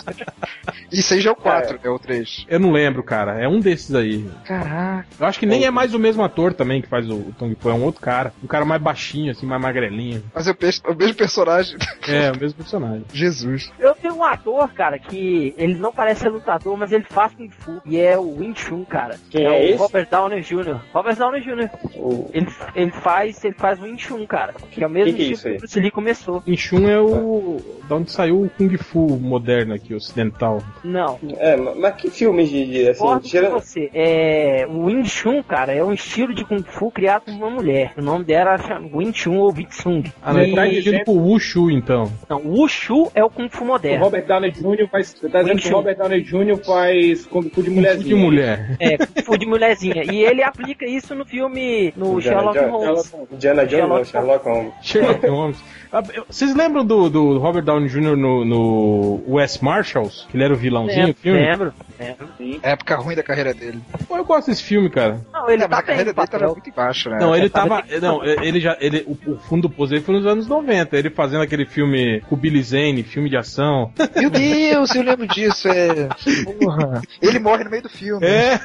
Isso 0.90 1.14
aí 1.14 1.20
já 1.20 1.30
é 1.30 1.32
o 1.32 1.36
4, 1.36 1.78
é 1.82 1.90
o 1.90 1.98
3. 1.98 2.46
Eu 2.48 2.58
não 2.60 2.70
lembro, 2.72 3.02
cara. 3.02 3.40
É 3.40 3.48
um 3.48 3.60
desses 3.60 3.94
aí. 3.94 4.28
Caraca. 4.44 5.06
Eu 5.18 5.26
acho 5.26 5.38
que 5.38 5.46
nem 5.46 5.64
é 5.64 5.70
mais 5.70 5.94
o 5.94 5.98
mesmo 5.98 6.22
ator 6.24 6.52
também 6.52 6.82
que 6.82 6.88
faz 6.88 7.08
o, 7.08 7.14
o 7.14 7.34
Tong 7.38 7.54
Po, 7.54 7.70
é 7.70 7.74
um 7.74 7.82
outro 7.84 8.00
cara. 8.00 8.32
Um 8.42 8.46
cara 8.46 8.64
mais 8.64 8.80
baixinho, 8.82 9.30
assim, 9.30 9.46
mais 9.46 9.60
magrelinho. 9.60 10.22
Mas 10.34 10.46
é 10.48 10.50
o, 10.50 10.92
o 10.92 10.94
mesmo 10.96 11.14
personagem. 11.14 11.76
É, 12.08 12.30
o 12.32 12.38
mesmo 12.38 12.56
personagem. 12.58 13.04
Jesus. 13.12 13.70
Eu 13.78 13.94
tenho 13.94 14.14
um 14.14 14.24
ator, 14.24 14.68
cara, 14.72 14.98
que 14.98 15.54
ele 15.56 15.74
não 15.74 15.92
parece 15.92 16.22
ser 16.22 16.28
lutador, 16.30 16.76
mas 16.76 16.92
ele 16.92 17.04
faz 17.08 17.32
Kung 17.34 17.50
Fu. 17.50 17.80
E 17.84 17.98
é 17.98 18.16
o 18.18 18.36
Wing 18.38 18.54
Chun, 18.58 18.84
cara. 18.84 19.18
Quem 19.30 19.44
é 19.44 19.50
o 19.50 19.54
esse? 19.62 19.78
Robert 19.78 20.08
Downey 20.10 20.40
Jr. 20.42 20.80
Robert 20.92 21.16
Downey 21.16 21.40
Jr. 21.42 21.68
O- 21.96 22.30
Ele, 22.32 22.46
ele 22.74 22.90
faz 22.90 23.42
ele 23.44 23.54
faz 23.54 23.80
Wing 23.80 23.98
Chun, 23.98 24.26
cara. 24.26 24.54
Que 24.70 24.82
é 24.82 24.86
o 24.86 24.90
mesmo 24.90 25.12
Que 25.12 25.16
que 25.18 25.22
é 25.22 25.24
tipo 25.26 25.34
isso 25.38 25.46
aí? 25.48 25.52
que 25.52 25.58
o 25.58 25.60
Bruce 25.60 25.80
Lee 25.80 25.90
começou. 25.90 26.42
Inchun 26.46 26.88
é 26.88 26.98
o. 27.00 27.59
da 27.88 27.96
onde 27.96 28.10
saiu 28.10 28.42
o 28.42 28.50
Kung 28.50 28.76
Fu 28.76 29.18
moderno 29.20 29.74
aqui, 29.74 29.94
ocidental. 29.94 30.62
Não. 30.84 31.18
É, 31.38 31.56
mas 31.56 31.94
que 31.96 32.10
filmes 32.10 32.48
de, 32.48 32.64
de 32.66 32.88
assim, 32.88 33.18
tirando... 33.20 33.52
você. 33.52 33.90
É, 33.92 34.66
o 34.68 34.84
Wing 34.84 35.04
Chun, 35.08 35.42
cara, 35.42 35.72
é 35.72 35.82
um 35.82 35.92
estilo 35.92 36.34
de 36.34 36.44
Kung 36.44 36.62
Fu 36.62 36.90
criado 36.90 37.24
por 37.24 37.34
uma 37.34 37.50
mulher. 37.50 37.92
O 37.96 38.02
nome 38.02 38.24
dela 38.24 38.52
era 38.52 38.80
Wing 38.92 39.12
Chun 39.12 39.36
ou 39.38 39.54
Chun. 39.70 40.02
Ah, 40.22 40.32
não, 40.32 40.42
E- 40.42 40.54
tá 40.54 40.66
dizendo 40.66 41.04
pro 41.04 41.12
Wushu, 41.14 41.70
então. 41.70 42.10
Não, 42.28 42.38
o 42.38 42.60
Wushu 42.60 43.10
é 43.14 43.24
o 43.24 43.30
Kung 43.30 43.48
Fu 43.48 43.64
O 43.64 43.66
moderno. 43.66 44.04
Robert 44.04 44.26
Downey 44.26 44.50
Jr. 44.52 44.88
faz. 44.90 45.08
Você 45.20 45.28
tá 45.28 45.42
dizendo 45.42 45.60
que 45.60 45.68
o 45.68 45.72
Robert 45.76 45.96
Downey 45.96 46.22
Jr. 46.22 46.64
faz 46.64 47.26
Kung 47.26 47.42
Fu 47.50 47.62
de 47.62 47.70
Kung 47.70 47.74
Fu 47.76 47.80
mulherzinha. 47.80 48.08
de 48.08 48.14
mulher. 48.14 48.76
É, 48.78 48.96
Kung 48.98 49.22
Fu 49.24 49.38
de 49.38 49.46
mulherzinha. 49.46 50.04
E 50.12 50.22
ele 50.22 50.42
aplica 50.42 50.86
isso 50.86 51.14
no 51.14 51.24
filme, 51.24 51.92
no 51.96 52.18
Indiana 52.18 52.52
Sherlock. 52.52 52.70
Holmes. 52.70 53.14
Indiana 53.32 53.66
Jones, 53.66 54.08
Sherlock 54.08 54.44
Holmes. 54.48 54.72
Sherlock 54.82 55.26
Holmes. 55.26 55.79
Ah, 55.92 56.02
Vocês 56.28 56.54
lembram 56.54 56.84
do, 56.84 57.08
do 57.10 57.38
Robert 57.38 57.62
Downey 57.64 57.88
Jr. 57.88 58.16
no, 58.16 58.44
no 58.44 59.22
West 59.26 59.60
Marshals? 59.60 60.26
Que 60.30 60.36
ele 60.36 60.44
era 60.44 60.54
o 60.54 60.56
vilãozinho 60.56 61.06
do 61.06 61.06
Lembro, 61.08 61.20
filme? 61.20 61.40
lembro, 61.40 61.74
lembro. 61.98 62.60
Época 62.62 62.96
ruim 62.96 63.16
da 63.16 63.22
carreira 63.22 63.52
dele. 63.52 63.80
Pô, 64.06 64.16
eu 64.16 64.24
gosto 64.24 64.48
desse 64.48 64.62
filme, 64.62 64.88
cara. 64.88 65.20
Não, 65.32 65.50
ele 65.50 65.64
é, 65.64 65.68
tá 65.68 65.78
a 65.78 65.82
carreira 65.82 66.12
dele 66.12 66.26
tava 66.28 66.46
muito 66.48 66.70
embaixo, 66.70 67.10
né? 67.10 67.18
Não, 67.20 67.34
ele 67.34 67.48
tava 67.48 67.82
tava. 67.82 68.00
Não, 68.00 68.24
ele 68.24 68.60
já. 68.60 68.76
Ele, 68.80 69.04
o, 69.06 69.32
o 69.32 69.38
fundo 69.38 69.62
do 69.68 69.70
poço 69.70 69.90
dele 69.90 70.02
foi 70.04 70.14
nos 70.14 70.26
anos 70.26 70.46
90. 70.46 70.96
Ele 70.96 71.10
fazendo 71.10 71.42
aquele 71.42 71.66
filme 71.66 72.20
com 72.22 72.34
o 72.34 72.38
Billy 72.38 72.62
Zane, 72.62 73.02
filme 73.02 73.28
de 73.28 73.36
ação. 73.36 73.92
Meu 74.16 74.30
Deus, 74.30 74.94
eu 74.94 75.02
lembro 75.02 75.26
disso, 75.26 75.68
é. 75.68 76.08
Porra. 76.44 77.02
Ele 77.20 77.38
morre 77.38 77.64
no 77.64 77.70
meio 77.70 77.82
do 77.82 77.88
filme. 77.90 78.24
É, 78.26 78.60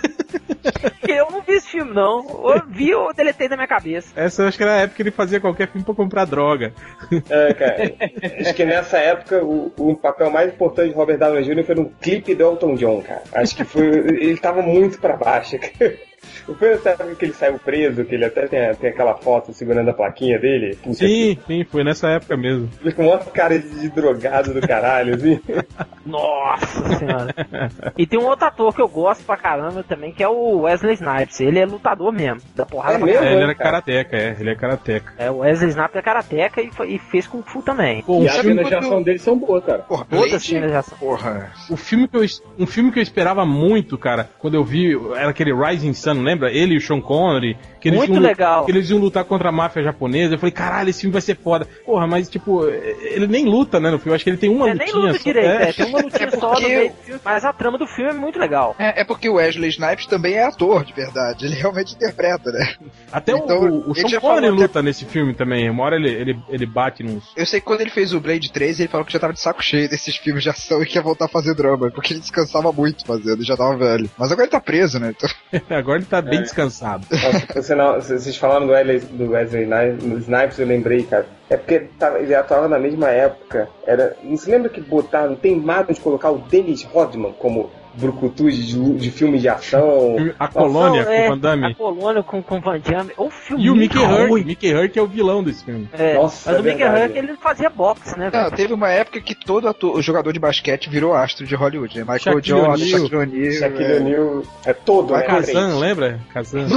Eu 1.07 1.29
não 1.31 1.41
vi 1.41 1.53
esse 1.53 1.69
filme, 1.69 1.93
não. 1.93 2.25
Eu 2.53 2.61
vi, 2.67 2.89
eu 2.89 3.11
deletei 3.15 3.47
da 3.47 3.55
minha 3.55 3.67
cabeça. 3.67 4.07
essa 4.15 4.41
eu 4.43 4.47
acho 4.47 4.57
que 4.57 4.63
era 4.63 4.73
a 4.73 4.77
época 4.77 4.95
que 4.95 5.01
ele 5.03 5.11
fazia 5.11 5.39
qualquer 5.39 5.67
filme 5.69 5.85
pra 5.85 5.93
comprar 5.93 6.25
droga. 6.25 6.73
É, 7.29 7.53
cara. 7.53 7.93
Acho 8.39 8.53
que 8.53 8.65
nessa 8.65 8.97
época 8.97 9.43
o, 9.43 9.71
o 9.77 9.95
papel 9.95 10.29
mais 10.29 10.53
importante 10.53 10.89
de 10.89 10.95
Robert 10.95 11.17
Downey 11.17 11.43
Jr. 11.43 11.63
foi 11.63 11.75
num 11.75 11.89
clipe 12.01 12.35
do 12.35 12.43
Elton 12.43 12.75
John, 12.75 13.01
cara. 13.01 13.23
Acho 13.33 13.55
que 13.55 13.63
foi. 13.63 13.85
Ele 13.85 14.37
tava 14.37 14.61
muito 14.61 14.99
pra 14.99 15.15
baixo. 15.15 15.57
O 16.47 16.53
filme 16.53 16.75
nessa 16.75 16.89
época 16.91 17.15
que 17.15 17.25
ele 17.25 17.33
saiu 17.33 17.59
preso, 17.59 18.05
que 18.05 18.15
ele 18.15 18.25
até 18.25 18.47
tem, 18.47 18.75
tem 18.75 18.89
aquela 18.89 19.15
foto 19.15 19.53
segurando 19.53 19.89
a 19.89 19.93
plaquinha 19.93 20.39
dele. 20.39 20.75
Puta, 20.75 20.95
Sim, 20.95 21.37
sim, 21.47 21.63
foi 21.63 21.83
nessa 21.83 22.09
época 22.09 22.35
mesmo. 22.37 22.69
Ele 22.81 22.91
com 22.91 23.07
uma 23.07 23.17
cara 23.17 23.57
de, 23.59 23.89
drogado 23.89 24.53
do 24.53 24.61
caralho, 24.65 25.15
assim. 25.15 25.39
Nossa 26.05 26.97
senhora. 26.97 27.33
e 27.97 28.05
tem 28.05 28.19
um 28.19 28.25
outro 28.27 28.45
ator 28.45 28.73
que 28.75 28.81
eu 28.81 28.87
gosto 28.87 29.23
pra 29.23 29.37
caramba 29.37 29.83
também, 29.83 30.11
que 30.11 30.23
é 30.23 30.27
o 30.27 30.61
Wesley 30.61 30.93
Snipes. 30.93 31.39
Ele 31.39 31.59
é 31.59 31.65
lutador 31.65 32.11
mesmo, 32.11 32.41
da 32.55 32.65
porrada 32.65 32.95
É 32.95 32.97
pra 32.97 33.05
mesmo? 33.07 33.19
caramba. 33.19 33.31
É, 33.31 33.35
ele 33.35 33.43
era 33.43 33.55
cara. 33.55 33.69
karateca, 33.71 34.17
é, 34.17 34.37
ele 34.39 34.49
é 34.49 34.55
karateca. 34.55 35.13
É, 35.17 35.31
o 35.31 35.37
Wesley 35.37 35.69
Snipes 35.69 35.95
é 35.95 36.01
karateca 36.01 36.61
e, 36.61 36.69
e 36.87 36.99
fez 36.99 37.25
Kung 37.27 37.41
Fu 37.43 37.61
também. 37.61 38.01
Pô, 38.03 38.21
E 38.21 38.27
as 38.29 38.35
cenas 38.35 38.67
de 38.67 38.75
ação 38.75 39.01
dele 39.01 39.19
são 39.19 39.37
boas, 39.37 39.63
cara. 39.65 39.79
Porra, 39.79 40.05
Todas 40.09 40.33
as 40.33 40.43
cenas 40.43 40.69
de 40.71 40.77
ação. 40.77 40.97
Porra. 40.97 41.51
o 41.69 41.75
filme 41.77 42.07
que 42.07 42.17
eu, 42.17 42.25
um 42.59 42.67
filme 42.67 42.91
que 42.91 42.99
eu 42.99 43.03
esperava 43.03 43.45
muito, 43.45 43.97
cara, 43.97 44.29
quando 44.39 44.53
eu 44.55 44.63
vi, 44.63 44.93
era 45.15 45.29
aquele 45.29 45.53
Rising 45.53 45.93
Sun, 45.93 46.14
lembra? 46.21 46.51
Ele 46.51 46.73
e 46.75 46.77
o 46.77 46.81
Sean 46.81 47.01
Connery. 47.01 47.57
Que 47.79 47.89
eles 47.89 47.99
Muito 47.99 48.13
iam, 48.13 48.21
legal. 48.21 48.65
Que 48.65 48.71
eles 48.71 48.89
iam 48.89 48.99
lutar 48.99 49.23
contra 49.25 49.49
a 49.49 49.51
máfia 49.51 49.83
japonesa. 49.83 50.33
Eu 50.33 50.39
falei, 50.39 50.51
caralho, 50.51 50.89
esse 50.89 51.01
filme 51.01 51.11
vai 51.13 51.21
ser 51.21 51.35
foda. 51.37 51.67
Porra, 51.85 52.07
mas 52.07 52.27
tipo, 52.27 52.65
ele 52.67 53.27
nem 53.27 53.45
luta, 53.45 53.79
né, 53.79 53.91
no 53.91 53.99
filme. 53.99 54.11
Eu 54.11 54.15
Acho 54.15 54.23
que 54.23 54.29
ele 54.31 54.37
tem 54.37 54.49
uma 54.49 54.69
É, 54.69 54.73
nem 54.73 54.87
lutinha 54.87 55.05
luta 55.07 55.17
só. 55.19 55.23
direito, 55.23 55.47
É. 55.47 55.69
é, 55.69 55.73
tem 55.73 55.85
uma 55.87 56.01
lutinha 56.01 56.25
É 56.27 56.31
só 56.31 56.53
no 56.55 56.61
meio 56.67 56.89
do 56.89 56.95
filme, 56.95 57.21
mas 57.23 57.45
a 57.45 57.53
trama 57.53 57.77
do 57.77 57.85
filme 57.85 58.09
é 58.09 58.13
muito 58.13 58.39
legal. 58.39 58.75
É, 58.79 59.01
é 59.01 59.03
porque 59.03 59.29
o 59.29 59.35
Wesley 59.35 59.69
Snipes 59.69 60.07
também 60.07 60.33
é 60.33 60.45
ator, 60.45 60.83
de 60.83 60.93
verdade. 60.93 61.45
Ele 61.45 61.53
realmente 61.55 61.93
interpreta, 61.93 62.51
né? 62.51 62.73
Até 63.11 63.35
o- 63.35 63.37
Então, 63.37 63.59
o, 63.59 63.91
o 63.91 63.95
Sean 63.95 64.19
Connery 64.19 64.47
até- 64.47 64.61
luta 64.63 64.81
nesse 64.81 65.05
filme 65.05 65.33
também. 65.35 65.69
Uma 65.69 65.83
hora 65.83 65.95
ele, 65.97 66.09
ele, 66.09 66.39
ele 66.49 66.65
bate 66.65 67.03
nos. 67.03 67.23
Eu 67.37 67.45
sei 67.45 67.59
que 67.59 67.65
quando 67.67 67.81
ele 67.81 67.91
fez 67.91 68.13
o 68.13 68.19
Blade 68.19 68.51
3, 68.51 68.79
ele 68.79 68.89
falou 68.89 69.05
que 69.05 69.13
já 69.13 69.19
tava 69.19 69.33
de 69.33 69.39
saco 69.39 69.63
cheio 69.63 69.87
desses 69.87 70.15
filmes 70.17 70.41
de 70.41 70.49
ação 70.49 70.81
e 70.81 70.85
que 70.87 70.97
ia 70.97 71.01
voltar 71.03 71.25
a 71.25 71.27
fazer 71.27 71.53
drama, 71.53 71.91
porque 71.91 72.13
ele 72.13 72.19
descansava 72.19 72.71
muito 72.71 73.05
fazendo, 73.05 73.43
já 73.43 73.55
tava 73.55 73.77
velho. 73.77 74.09
Mas 74.17 74.31
agora 74.31 74.45
ele 74.45 74.51
tá 74.51 74.59
preso, 74.59 74.99
né? 74.99 75.13
Então, 75.15 75.29
Agora 75.77 75.99
ele 76.05 76.09
tá 76.09 76.21
bem 76.21 76.41
descansado. 76.41 77.05
Nossa, 77.11 77.61
você 77.61 77.75
não- 77.75 77.95
vocês 77.95 78.37
falaram 78.37 78.65
do 78.67 78.71
Wesley, 78.73 78.99
do 78.99 79.31
Wesley 79.31 79.63
Sni- 79.63 80.17
Snipes, 80.19 80.59
eu 80.59 80.67
lembrei, 80.67 81.03
cara. 81.03 81.25
É 81.49 81.57
porque 81.57 81.73
ele, 81.75 81.89
tava- 81.99 82.19
ele 82.19 82.33
atuava 82.33 82.67
na 82.67 82.79
mesma 82.79 83.09
época. 83.09 83.67
Era, 83.85 84.15
não 84.23 84.37
se 84.37 84.49
lembra 84.49 84.69
que 84.69 84.81
botaram, 84.81 85.35
tem 85.35 85.55
mago 85.55 85.93
de 85.93 85.99
colocar 85.99 86.31
o 86.31 86.37
Dennis 86.39 86.83
Rodman 86.83 87.33
como 87.33 87.69
brucutu 87.97 88.49
de, 88.49 88.95
de 88.95 89.11
filme 89.11 89.39
de 89.39 89.49
ação. 89.49 90.15
A 90.39 90.47
Colônia 90.47 91.05
com 91.05 91.11
é, 91.11 91.25
o 91.25 91.29
Van 91.29 91.37
Damme. 91.37 91.65
A 91.65 91.75
colônia 91.75 92.23
com, 92.23 92.43
com 92.43 92.59
Van 92.59 92.79
Damme. 92.79 93.11
O 93.17 93.29
filme 93.29 93.63
E 93.63 93.69
o 93.69 93.75
Mickey. 93.75 93.97
Hurk. 93.97 94.45
Mickey 94.45 94.73
Hurk 94.73 94.99
é 94.99 95.01
o 95.01 95.07
vilão 95.07 95.43
desse 95.43 95.63
filme. 95.63 95.89
É, 95.93 96.15
Nossa, 96.15 96.51
mas 96.51 96.59
é 96.59 96.61
o 96.61 96.63
Mickey. 96.63 96.83
Hurk 96.83 97.17
ele 97.17 97.35
fazia 97.37 97.69
boxe, 97.69 98.17
né, 98.17 98.29
não, 98.31 98.51
teve 98.51 98.73
uma 98.73 98.89
época 98.89 99.19
que 99.21 99.35
todo 99.35 99.67
ator, 99.67 99.95
o 99.95 100.01
jogador 100.01 100.31
de 100.31 100.39
basquete 100.39 100.89
virou 100.89 101.13
astro 101.13 101.45
de 101.45 101.55
Hollywood, 101.55 101.97
né? 101.97 102.01
Michael 102.01 102.19
Shaquille 102.19 102.43
Jordan. 102.43 102.77
Shaquille 102.77 103.15
O'Neal. 103.15 103.51
Shaquille 103.53 103.91
é. 103.91 103.95
O'Neal 103.97 104.43
é 104.65 104.73
todo, 104.73 105.13
né? 105.13 105.23
Kazan, 105.23 105.79
lembra? 105.79 106.19
Kazan. 106.33 106.67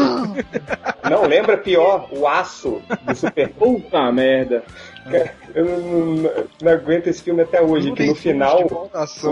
Não, 1.08 1.26
lembra 1.26 1.56
pior, 1.56 2.08
o 2.10 2.26
aço 2.26 2.80
do 3.04 3.14
Super 3.14 3.48
Puta 3.50 4.10
merda. 4.12 4.62
Cara, 5.10 5.34
Eu 5.54 5.64
não, 5.64 5.78
não- 5.80 6.30
não 6.62 6.72
aguento 6.72 7.06
esse 7.08 7.22
filme 7.22 7.42
até 7.42 7.60
hoje, 7.60 7.90
que 7.92 8.06
no 8.06 8.14
final. 8.14 8.58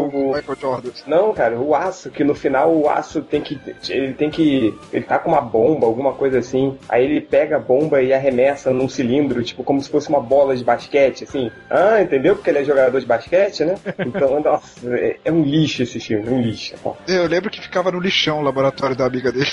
O-. 0.01 0.35
Não, 1.07 1.33
cara, 1.33 1.59
o 1.59 1.75
aço, 1.75 2.11
que 2.11 2.25
no 2.25 2.35
final 2.35 2.75
o 2.75 2.89
aço 2.89 3.21
tem 3.23 3.41
que. 3.41 3.61
Ele 3.89 4.15
tem 4.15 4.31
que. 4.31 4.75
Ele 4.93 5.05
tá 5.05 5.19
com 5.19 5.31
uma 5.31 5.41
bomba, 5.41 5.87
alguma 5.87 6.15
coisa 6.15 6.39
assim. 6.39 6.77
Aí 6.89 7.05
ele 7.05 7.21
pega 7.21 7.57
a 7.57 7.61
bomba 7.61 8.03
e 8.03 8.13
arremessa 8.13 8.71
num 8.73 8.89
cilindro, 8.89 9.43
tipo, 9.43 9.63
como 9.63 9.81
se 9.83 9.89
fosse 9.91 10.09
uma 10.09 10.21
bola 10.21 10.57
de 10.57 10.65
basquete, 10.65 11.25
assim. 11.25 11.51
Ah, 11.71 12.01
entendeu? 12.01 12.35
Porque 12.35 12.51
ele 12.51 12.59
é 12.61 12.65
jogador 12.65 12.99
de 12.99 13.07
basquete, 13.07 13.65
né? 13.65 13.77
Então, 13.99 14.41
nossa, 14.43 14.97
é, 14.97 15.17
é 15.25 15.31
um 15.33 15.43
lixo 15.43 15.83
esse 15.83 16.01
filme, 16.01 16.27
é 16.27 16.31
um 16.31 16.41
lixo. 16.41 16.75
Eu 17.07 17.27
lembro 17.27 17.51
que 17.51 17.61
ficava 17.61 17.93
no 17.93 18.01
lixão 18.01 18.41
o 18.41 18.43
laboratório 18.43 18.97
da 18.97 19.05
amiga 19.07 19.31
dele. 19.31 19.47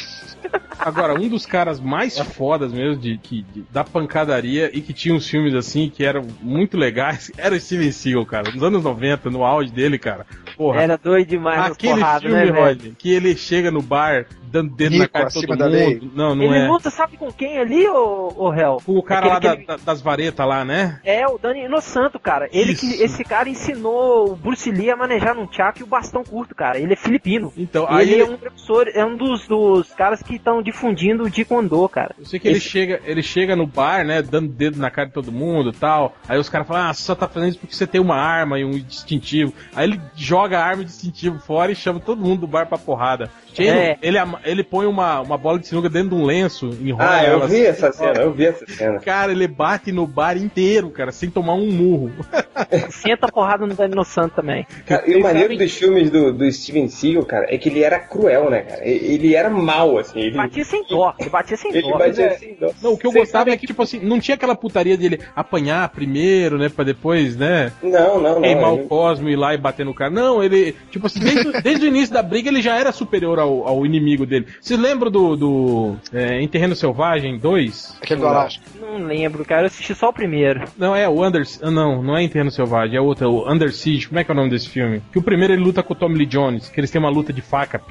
Agora, 0.79 1.13
um 1.13 1.27
dos 1.29 1.45
caras 1.45 1.79
mais 1.79 2.17
fodas 2.19 2.73
mesmo 2.73 2.97
de, 3.01 3.17
que, 3.17 3.43
de- 3.43 3.63
da 3.71 3.83
pancadaria 3.83 4.69
e 4.73 4.81
que 4.81 4.91
tinha 4.91 5.15
uns 5.15 5.27
filmes 5.27 5.53
assim 5.53 5.89
que 5.89 6.03
eram 6.03 6.27
muito 6.41 6.77
legais 6.77 7.31
era 7.37 7.55
o 7.55 7.59
Steven 7.59 7.91
Seagal, 7.91 8.25
cara. 8.25 8.51
Nos 8.51 8.61
anos 8.63 8.83
90, 8.83 9.29
no 9.29 9.43
auge 9.45 9.71
dele, 9.71 9.97
cara. 9.97 10.25
Porra. 10.57 10.81
Era 10.81 10.97
doido 10.97 11.29
demais 11.29 11.71
Aquele 11.71 12.03
filme, 12.19 12.51
né, 12.51 12.77
que 12.97 13.11
ele 13.11 13.35
chega 13.35 13.71
no 13.71 13.81
bar 13.81 14.25
dando 14.53 14.75
dedo 14.75 14.91
na 14.93 14.97
Nico, 15.03 15.13
cara 15.13 15.25
de 15.25 15.33
todo 15.33 15.49
mundo. 15.49 15.65
lei. 15.67 16.11
Não, 16.13 16.35
não 16.35 16.43
Ele 16.43 16.57
é. 16.59 16.67
luta, 16.67 16.89
sabe 16.91 17.17
com 17.17 17.31
quem 17.31 17.57
ali, 17.57 17.87
ô, 17.87 18.31
ô 18.37 18.49
réu? 18.51 18.77
Com 18.85 18.97
o 18.97 19.03
cara 19.03 19.25
lá 19.27 19.37
Aquele 19.37 19.55
da- 19.55 19.57
que 19.61 19.65
da- 19.67 19.77
das 19.77 19.99
varetas 20.01 20.47
lá, 20.47 20.63
né? 20.63 20.99
É, 21.03 21.27
o 21.27 21.39
Dani 21.39 21.65
Inosanto, 21.65 22.19
cara. 22.19 22.47
Ele 22.53 22.73
Isso. 22.73 22.81
que, 22.81 23.01
esse 23.03 23.23
cara 23.23 23.49
ensinou 23.49 24.31
o 24.31 24.35
Bruce 24.35 24.69
Lee 24.69 24.91
a 24.91 24.95
manejar 24.95 25.33
num 25.35 25.47
tchaco 25.47 25.79
e 25.79 25.83
o 25.83 25.87
bastão 25.87 26.23
curto, 26.23 26.53
cara. 26.53 26.77
Ele 26.79 26.93
é 26.93 26.95
filipino. 26.95 27.51
Então, 27.57 27.87
aí 27.89 28.03
ele 28.11 28.21
é 28.21 28.23
ele- 28.25 28.33
um 28.33 28.37
professor, 28.37 28.87
é 28.93 29.03
um 29.03 29.17
dos, 29.17 29.47
dos 29.47 29.91
caras 29.93 30.21
que 30.21 30.35
estão 30.35 30.61
difundindo 30.61 31.23
o 31.23 31.31
Taekwondo, 31.31 31.89
cara. 31.89 32.13
Eu 32.19 32.25
sei 32.25 32.39
que 32.39 32.47
ele 32.47 32.57
Esse- 32.57 32.69
chega, 32.69 33.01
ele 33.05 33.23
chega 33.23 33.55
no 33.55 33.65
bar, 33.65 34.05
né, 34.05 34.21
dando 34.21 34.49
dedo 34.49 34.77
na 34.79 34.91
cara 34.91 35.07
de 35.07 35.13
todo 35.13 35.31
mundo 35.31 35.71
e 35.71 35.73
tal. 35.73 36.15
Aí 36.29 36.37
os 36.37 36.47
caras 36.49 36.67
falam, 36.67 36.89
ah, 36.89 36.93
você 36.93 37.01
só 37.01 37.15
tá 37.15 37.27
fazendo 37.27 37.49
isso 37.49 37.59
porque 37.59 37.73
você 37.75 37.87
tem 37.87 37.99
uma 37.99 38.15
arma 38.17 38.59
e 38.59 38.63
um 38.65 38.71
distintivo. 38.71 39.51
Aí 39.75 39.85
ele 39.87 39.99
joga 40.15 40.59
a 40.59 40.63
arma 40.63 40.81
e 40.81 40.85
o 40.85 40.87
distintivo 40.87 41.39
fora 41.39 41.71
e 41.71 41.75
chama 41.75 41.99
todo 41.99 42.21
mundo 42.21 42.41
do 42.41 42.47
bar 42.47 42.67
pra 42.67 42.77
porrada. 42.77 43.29
Ele, 43.57 43.69
É. 43.69 43.97
ele, 44.01 44.17
ama- 44.17 44.39
ele 44.45 44.63
põe 44.63 44.85
uma, 44.85 45.21
uma 45.21 45.37
bola 45.37 45.59
de 45.59 45.67
sinuca 45.67 45.89
dentro 45.89 46.09
de 46.09 46.15
um 46.15 46.25
lenço, 46.25 46.69
enrola 46.81 47.09
Ah, 47.09 47.23
eu 47.23 47.33
ela 47.33 47.47
vi 47.47 47.55
assim, 47.55 47.65
essa 47.67 47.91
cena, 47.91 48.21
eu 48.21 48.31
vi 48.31 48.45
essa 48.45 48.65
cena. 48.67 48.99
Cara, 48.99 49.31
ele 49.31 49.47
bate 49.47 49.91
no 49.91 50.05
bar 50.05 50.37
inteiro, 50.37 50.89
cara, 50.89 51.11
sem 51.11 51.29
tomar 51.29 51.53
um 51.53 51.71
murro. 51.71 52.11
Senta 52.89 53.27
a 53.27 53.31
porrada 53.31 53.65
no 53.65 53.73
Danilo 53.73 54.03
Santos 54.03 54.35
também. 54.35 54.65
Cara, 54.85 55.09
e 55.09 55.15
o 55.15 55.21
maneiro 55.21 55.57
dos 55.57 55.73
filmes 55.73 56.09
do, 56.09 56.33
do 56.33 56.51
Steven 56.51 56.87
Seagal, 56.87 57.25
cara, 57.25 57.45
é 57.49 57.57
que 57.57 57.69
ele 57.69 57.83
era 57.83 57.99
cruel, 57.99 58.49
né, 58.49 58.61
cara? 58.61 58.85
Ele 58.87 59.35
era 59.35 59.49
mal, 59.49 59.97
assim. 59.97 60.19
Ele 60.19 60.35
Batia 60.37 60.63
sem 60.63 60.83
dó, 60.87 61.13
ele 61.19 61.29
batia 61.29 61.57
sem 61.57 61.71
Ele 61.71 61.81
dó. 61.81 61.97
batia 61.97 62.25
é. 62.25 62.33
assim, 62.33 62.57
dó. 62.59 62.71
Não, 62.81 62.93
o 62.93 62.97
que 62.97 63.05
eu 63.07 63.11
Vocês 63.11 63.25
gostava 63.25 63.49
é 63.49 63.57
que, 63.57 63.67
tipo 63.67 63.81
assim, 63.81 63.99
não 63.99 64.19
tinha 64.19 64.35
aquela 64.35 64.55
putaria 64.55 64.97
dele 64.97 65.19
apanhar 65.35 65.87
primeiro, 65.89 66.57
né, 66.57 66.69
pra 66.69 66.83
depois, 66.83 67.35
né, 67.35 67.71
Não, 67.81 68.19
não, 68.21 68.35
não. 68.35 68.41
queimar 68.41 68.73
o 68.73 68.87
Cosmo 68.87 69.29
e 69.29 69.33
ir 69.33 69.35
lá 69.35 69.53
e 69.53 69.57
bater 69.57 69.85
no 69.85 69.93
cara. 69.93 70.11
Não, 70.11 70.43
ele, 70.43 70.75
tipo 70.91 71.07
assim, 71.07 71.19
desde, 71.19 71.61
desde 71.61 71.85
o 71.85 71.87
início 71.87 72.13
da 72.13 72.21
briga 72.23 72.49
ele 72.49 72.61
já 72.61 72.77
era 72.77 72.91
superior 72.91 73.39
ao, 73.39 73.67
ao 73.67 73.85
inimigo 73.85 74.25
dele. 74.25 74.32
Vocês 74.61 74.79
lembram 74.79 75.11
do, 75.11 75.35
do 75.35 75.95
é, 76.13 76.39
Em 76.41 76.47
Terreno 76.47 76.75
Selvagem 76.75 77.37
2? 77.37 77.97
Aquele 78.01 78.19
do 78.21 78.27
Alasca. 78.27 78.63
Não 78.79 78.97
lembro, 79.05 79.43
cara. 79.45 79.63
Eu 79.63 79.67
assisti 79.67 79.93
só 79.95 80.09
o 80.09 80.13
primeiro. 80.13 80.63
Não, 80.77 80.95
é 80.95 81.07
o 81.07 81.23
Under... 81.25 81.43
ah, 81.61 81.71
Não, 81.71 82.01
não 82.01 82.17
é 82.17 82.23
Em 82.23 82.29
Terreno 82.29 82.51
Selvagem, 82.51 82.97
é 82.97 83.01
outro, 83.01 83.25
é 83.25 83.27
o 83.27 83.51
Under 83.51 83.71
Siege. 83.73 84.07
Como 84.07 84.19
é 84.19 84.23
que 84.23 84.31
é 84.31 84.33
o 84.33 84.37
nome 84.37 84.49
desse 84.49 84.69
filme? 84.69 85.01
Que 85.11 85.19
o 85.19 85.21
primeiro 85.23 85.53
ele 85.53 85.63
luta 85.63 85.81
com 85.83 85.93
o 85.93 85.95
Tommy 85.95 86.17
Lee 86.17 86.25
Jones, 86.25 86.69
que 86.69 86.79
eles 86.79 86.89
têm 86.91 86.99
uma 86.99 87.09
luta 87.09 87.31
de 87.33 87.41
faca. 87.41 87.81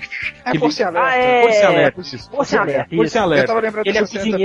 É 0.45 0.59
Força 0.59 0.86
Alerta. 0.86 1.09
Ah, 1.09 1.16
é. 1.16 1.43
Força 1.43 1.66
Alerta, 1.66 2.01
isso. 2.01 2.30
Força 2.30 2.61
Alerta, 2.61 2.97
Força 2.97 3.18
em 3.18 3.20
Eu 3.20 3.24
Alerta. 3.24 3.47
tava 3.47 3.61
lembrando 3.61 3.86
Ele 3.86 3.99
é 3.99 4.03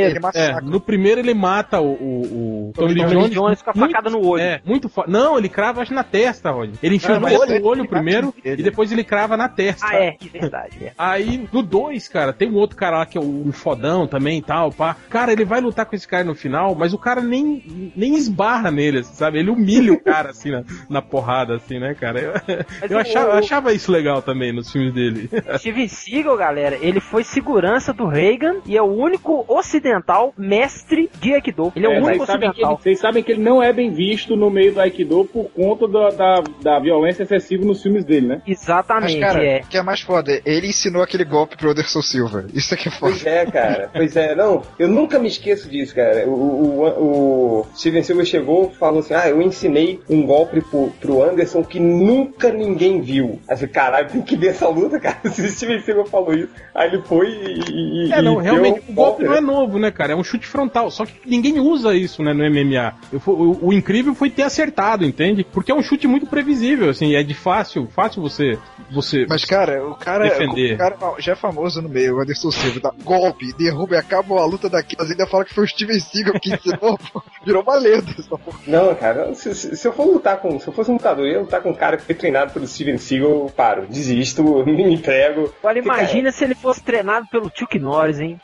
ele 0.08 0.20
É, 0.36 0.62
no 0.62 0.80
primeiro 0.80 1.20
ele 1.22 1.34
mata 1.34 1.80
o, 1.80 1.92
o, 1.94 2.70
o 2.70 2.74
Tommy 2.74 2.94
Lee 2.94 3.04
Tommy 3.04 3.14
Jones. 3.14 3.28
Lee 3.30 3.36
Jones 3.36 3.62
com 3.62 3.70
a 3.70 3.74
muito- 3.76 3.92
facada 3.92 4.10
no 4.10 4.26
olho. 4.26 4.42
É, 4.42 4.62
muito 4.66 4.90
forte. 4.90 5.12
Não, 5.12 5.38
ele 5.38 5.50
crava 5.50 5.82
acho 5.82 5.94
na 5.94 6.04
testa, 6.04 6.52
Rod. 6.52 6.76
Ele 6.82 6.96
enfia 6.96 7.16
olho, 7.16 7.64
o 7.64 7.68
olho 7.68 7.82
ele 7.82 7.88
primeiro 7.88 8.34
e 8.44 8.56
depois 8.64 8.92
ele 8.92 9.04
crava 9.04 9.36
na 9.38 9.48
testa. 9.50 9.86
Ah, 9.88 9.96
é, 9.96 10.12
que 10.12 10.30
verdade. 10.30 10.78
É. 10.82 10.92
Aí, 10.98 11.48
no 11.52 11.62
2, 11.62 11.77
cara, 12.12 12.34
tem 12.34 12.50
um 12.50 12.56
outro 12.56 12.76
cara 12.78 12.98
lá 13.00 13.06
que 13.06 13.18
é 13.18 13.22
o, 13.22 13.48
o 13.48 13.52
fodão 13.52 14.08
também 14.08 14.40
e 14.40 14.42
tal, 14.42 14.72
pá. 14.72 14.96
Cara, 15.10 15.32
ele 15.32 15.46
vai 15.46 15.62
lutar 15.62 15.86
com 15.86 15.96
esse 15.96 16.08
cara 16.08 16.24
no 16.24 16.36
final, 16.36 16.76
mas 16.76 16.94
o 16.94 16.98
cara 16.98 17.22
nem, 17.22 17.92
nem 17.96 18.16
esbarra 18.16 18.70
nele, 18.72 19.04
sabe? 19.04 19.40
Ele 19.40 19.50
humilha 19.50 19.94
o 19.94 20.00
cara, 20.00 20.30
assim, 20.32 20.52
na, 20.52 20.64
na 20.90 21.02
porrada, 21.02 21.56
assim, 21.56 21.80
né, 21.80 21.94
cara? 21.94 22.20
Eu, 22.20 22.34
Mas 22.82 22.92
eu 22.92 22.98
o- 22.98 23.02
achava, 23.02 23.28
eu 23.32 23.38
achava 23.38 23.74
isso 23.74 23.92
legal 23.92 24.22
também 24.22 24.52
nos 24.52 24.72
filmes 24.72 24.94
dele. 24.94 25.30
Steven 25.58 25.88
Seagal, 25.88 26.38
galera, 26.38 26.78
ele 26.82 27.00
foi 27.00 27.24
segurança 27.24 27.94
do 27.94 28.06
Reagan 28.08 28.56
e 28.66 28.78
é 28.78 28.82
o 28.82 28.86
único 28.86 29.46
ocidental 29.48 30.34
mestre 30.38 31.10
de 31.20 31.34
Aikido. 31.34 31.72
Ele 31.76 31.86
é, 31.88 31.96
É, 31.96 32.00
o 32.00 32.04
único 32.06 32.26
vocês, 32.26 32.28
sabem 32.28 32.52
que 32.52 32.58
ele, 32.58 32.66
ocidental. 32.66 32.78
vocês 32.82 33.00
sabem 33.00 33.24
que 33.24 33.32
ele 33.32 33.42
não 33.42 33.62
é 33.62 33.72
bem 33.74 33.92
visto 33.92 34.36
no 34.36 34.50
meio 34.50 34.74
do 34.74 34.82
Aikido 34.82 35.26
por 35.26 35.50
conta 35.52 35.88
da, 35.88 36.10
da, 36.10 36.44
da 36.62 36.80
violência 36.80 37.24
excessiva 37.24 37.66
nos 37.66 37.82
filmes 37.82 38.04
dele, 38.06 38.28
né? 38.28 38.42
Mas, 38.48 38.62
Exatamente, 38.62 39.20
cara, 39.20 39.44
é. 39.44 39.62
o 39.62 39.68
que 39.68 39.78
é 39.78 39.82
mais 39.84 40.02
foda, 40.02 40.42
ele 40.46 40.68
ensinou 40.68 41.02
aquele 41.02 41.24
golpe 41.26 41.58
pro 41.58 41.67
Anderson 41.70 42.02
Silva. 42.02 42.46
Isso 42.54 42.74
é 42.74 42.78
que 42.78 42.88
é 42.88 42.92
foda. 42.92 43.14
Pois 43.14 43.26
é, 43.26 43.46
cara. 43.46 43.90
Pois 43.94 44.16
é. 44.16 44.36
Não, 44.36 44.64
eu 44.78 44.88
nunca 44.88 45.20
me 45.20 45.28
esqueço 45.28 45.70
disso, 45.70 45.96
cara. 45.96 46.28
O, 46.28 46.32
o, 46.32 47.62
o 47.62 47.68
Steven 47.76 48.04
Silva 48.04 48.26
chegou 48.26 48.72
e 48.74 48.78
falou 48.78 49.00
assim: 49.00 49.14
Ah, 49.14 49.30
eu 49.30 49.42
ensinei 49.42 50.00
um 50.10 50.26
golpe 50.26 50.62
pro, 50.62 50.92
pro 51.00 51.24
Anderson 51.24 51.64
que 51.64 51.80
nunca 51.80 52.52
ninguém 52.52 53.02
viu. 53.02 53.40
Falei, 53.48 53.68
caralho, 53.68 54.10
tem 54.10 54.22
que 54.22 54.36
ver 54.36 54.48
essa 54.48 54.68
luta, 54.68 55.00
cara. 55.00 55.18
Se 55.30 55.42
o 55.42 55.50
Steven 55.50 55.82
Silva 55.82 56.06
falou 56.06 56.34
isso, 56.34 56.50
aí 56.74 56.88
ele 56.90 57.02
foi 57.04 57.28
e. 57.30 58.08
e 58.08 58.14
É, 58.14 58.22
não, 58.22 58.40
e 58.40 58.44
realmente, 58.44 58.82
deu 58.82 58.92
o 58.92 58.94
golpe 58.94 59.24
não 59.24 59.32
né? 59.32 59.38
é 59.38 59.42
novo, 59.42 59.80
né, 59.80 59.92
cara? 59.92 60.14
É 60.14 60.16
um 60.16 60.24
chute 60.24 60.48
frontal. 60.48 60.90
Só 60.92 61.06
que 61.06 61.14
ninguém 61.26 61.60
usa 61.60 61.96
isso, 61.96 62.24
né, 62.24 62.34
no 62.34 62.44
MMA. 62.50 62.94
Eu 63.12 63.20
o, 63.28 63.68
o 63.68 63.74
incrível 63.74 64.14
foi 64.16 64.30
ter 64.30 64.44
acertado, 64.44 65.06
entende? 65.06 65.44
Porque 65.44 65.72
é 65.72 65.76
um 65.76 65.82
chute 65.82 66.08
muito 66.08 66.26
previsível, 66.26 66.90
assim, 66.90 67.16
é 67.16 67.24
de 67.24 67.34
fácil, 67.34 67.88
fácil 67.88 68.22
você. 68.22 68.58
você 68.92 69.26
Mas, 69.28 69.44
cara, 69.46 69.86
o 69.86 69.96
cara, 69.96 70.30
Defender. 70.30 70.76
o 70.76 70.78
cara 70.78 70.98
já 71.20 71.34
é 71.34 71.36
famoso 71.36 71.57
no 71.82 71.90
meio, 71.90 72.16
o 72.18 72.22
Anderson 72.22 72.52
Silva. 72.52 72.80
Dá 72.80 72.92
golpe, 73.04 73.54
derruba 73.58 73.96
e 73.96 73.98
acaba 73.98 74.36
a 74.42 74.46
luta 74.46 74.70
daqui. 74.70 74.96
Mas 74.98 75.10
ainda 75.12 75.26
fala 75.28 75.46
que 75.46 75.54
foi 75.54 75.64
o 75.64 75.68
Steven 75.68 76.00
Seagal 76.00 76.40
que 76.40 76.54
ensinou, 76.54 76.98
pô. 77.12 77.22
virou 77.46 77.64
uma 77.64 77.76
lenda. 77.76 78.12
essa 78.18 78.38
porra. 78.38 78.60
Não, 78.68 78.94
cara, 78.96 79.34
se, 79.36 79.54
se- 79.56 79.76
se 79.76 79.88
eu 79.88 79.94
for 79.94 80.06
lutar 80.06 80.38
com. 80.40 80.60
Se 80.60 80.68
eu 80.68 80.74
fosse 80.74 80.90
um 80.92 80.94
lutador, 80.96 81.26
eu 81.26 81.32
ia 81.32 81.40
lutar 81.42 81.62
com 81.62 81.70
um 81.72 81.76
cara 81.76 81.98
que 81.98 82.04
foi 82.04 82.16
treinado 82.16 82.52
pelo 82.54 82.68
Steven 82.68 82.98
Seagal, 82.98 83.30
eu 83.30 83.52
paro, 83.56 83.86
desisto, 83.88 84.44
me 84.66 84.94
entrego. 84.94 85.54
Agora 85.60 85.82
Fica- 85.82 85.94
imagina 85.96 86.32
se 86.32 86.44
ele 86.44 86.56
fosse 86.56 86.82
treinado 86.84 87.28
pelo 87.32 87.52
Chuck 87.54 87.78
Norris, 87.80 88.20
hein? 88.20 88.40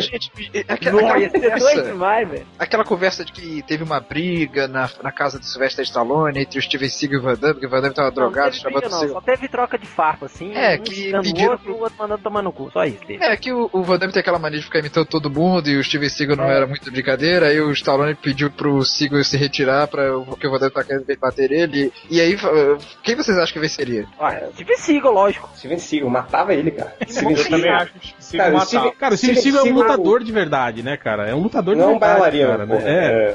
Gente, 0.00 0.30
é 0.54 0.64
aquela, 0.72 1.00
Nossa, 1.02 1.06
aquela 1.14 1.18
ia 1.20 1.30
ser 1.30 1.38
doido 1.40 1.58
conversa, 1.60 1.82
demais, 1.92 2.28
velho. 2.28 2.46
aquela 2.58 2.84
conversa 2.84 3.24
de 3.24 3.32
que 3.32 3.62
teve 3.62 3.82
uma 3.84 4.00
briga 4.00 4.66
na, 4.68 4.88
na 5.02 5.12
casa 5.12 5.38
do 5.38 5.44
Sylvester 5.44 5.84
Stallone 5.84 6.40
entre 6.40 6.58
o 6.58 6.62
Steven 6.62 6.88
Seagal 6.88 7.16
e 7.16 7.20
o 7.20 7.22
Van 7.22 7.34
Damme, 7.34 7.60
que 7.60 7.66
o 7.66 7.70
Van 7.70 7.80
Damme 7.80 7.94
tava 7.94 8.08
Não, 8.08 8.14
drogado, 8.14 8.56
não 8.56 8.62
briga, 8.64 8.88
não, 8.88 8.98
Seagal. 8.98 9.14
só 9.14 9.20
teve 9.20 9.48
troca 9.48 9.78
de 9.78 9.86
farpa, 9.86 10.26
assim. 10.26 10.52
É, 10.54 10.76
um 10.76 10.82
que 10.82 11.12
pediram 11.12 11.50
outro, 11.52 11.64
pro- 11.64 11.74
o 11.74 11.80
outro 11.80 11.98
mandando 11.98 12.22
tomar 12.22 12.42
no 12.42 12.52
cu. 12.52 12.70
Só 12.72 12.84
isso 12.84 12.98
teve. 13.06 13.24
É, 13.24 13.36
que 13.36 13.52
o, 13.52 13.68
o 13.72 13.82
Van 13.82 13.98
Damme 13.98 14.12
tem 14.12 14.20
aquela 14.20 14.38
mania 14.38 14.58
de 14.58 14.64
ficar 14.64 14.78
imitando 14.80 15.06
todo 15.06 15.30
mundo 15.30 15.68
e 15.68 15.76
o 15.76 15.84
Steven 15.84 16.08
Seagal 16.08 16.36
não 16.36 16.44
era 16.44 16.66
muito 16.66 16.90
brincadeira, 16.90 17.46
aí 17.46 17.60
o 17.60 17.70
Stallone 17.72 18.14
pediu 18.14 18.50
pro 18.50 18.84
Seagal 18.84 19.22
se 19.24 19.36
retirar 19.36 19.86
pra, 19.88 20.12
porque 20.20 20.46
o 20.46 20.50
Van 20.50 20.58
Damme 20.58 20.72
tá 20.72 20.84
querendo 20.84 21.06
bater 21.20 21.50
ele. 21.52 21.92
E 22.10 22.20
aí, 22.20 22.36
quem 23.02 23.14
vocês 23.14 23.36
acham 23.38 23.52
que 23.52 23.58
venceria? 23.60 24.06
Olha, 24.18 24.50
Steven 24.54 24.76
Seagal, 24.76 25.12
lógico. 25.12 25.50
Steven 25.56 25.78
Seagal 25.78 26.10
matava 26.10 26.54
ele, 26.54 26.70
cara. 26.70 26.94
Steven 27.08 27.36
Seagal. 27.36 27.86
Cara, 28.36 28.50
o 28.50 28.52
matar. 28.54 28.66
Steven- 28.66 28.90
Cara, 29.00 29.14
o 29.14 29.16
Steven 29.16 29.36
Steven 29.36 29.52
Seagal 29.52 29.59
é 29.60 29.72
um 29.72 29.74
lutador 29.74 30.22
de 30.24 30.32
verdade, 30.32 30.82
né, 30.82 30.96
cara? 30.96 31.28
É 31.28 31.34
um 31.34 31.40
lutador 31.40 31.74
de 31.74 31.80
Não 31.80 31.88
é 31.88 31.90
verdade. 31.92 32.12
bailarino, 32.12 32.48
cara, 32.50 32.66
né? 32.66 32.76
porra. 32.76 32.88
É. 32.88 33.34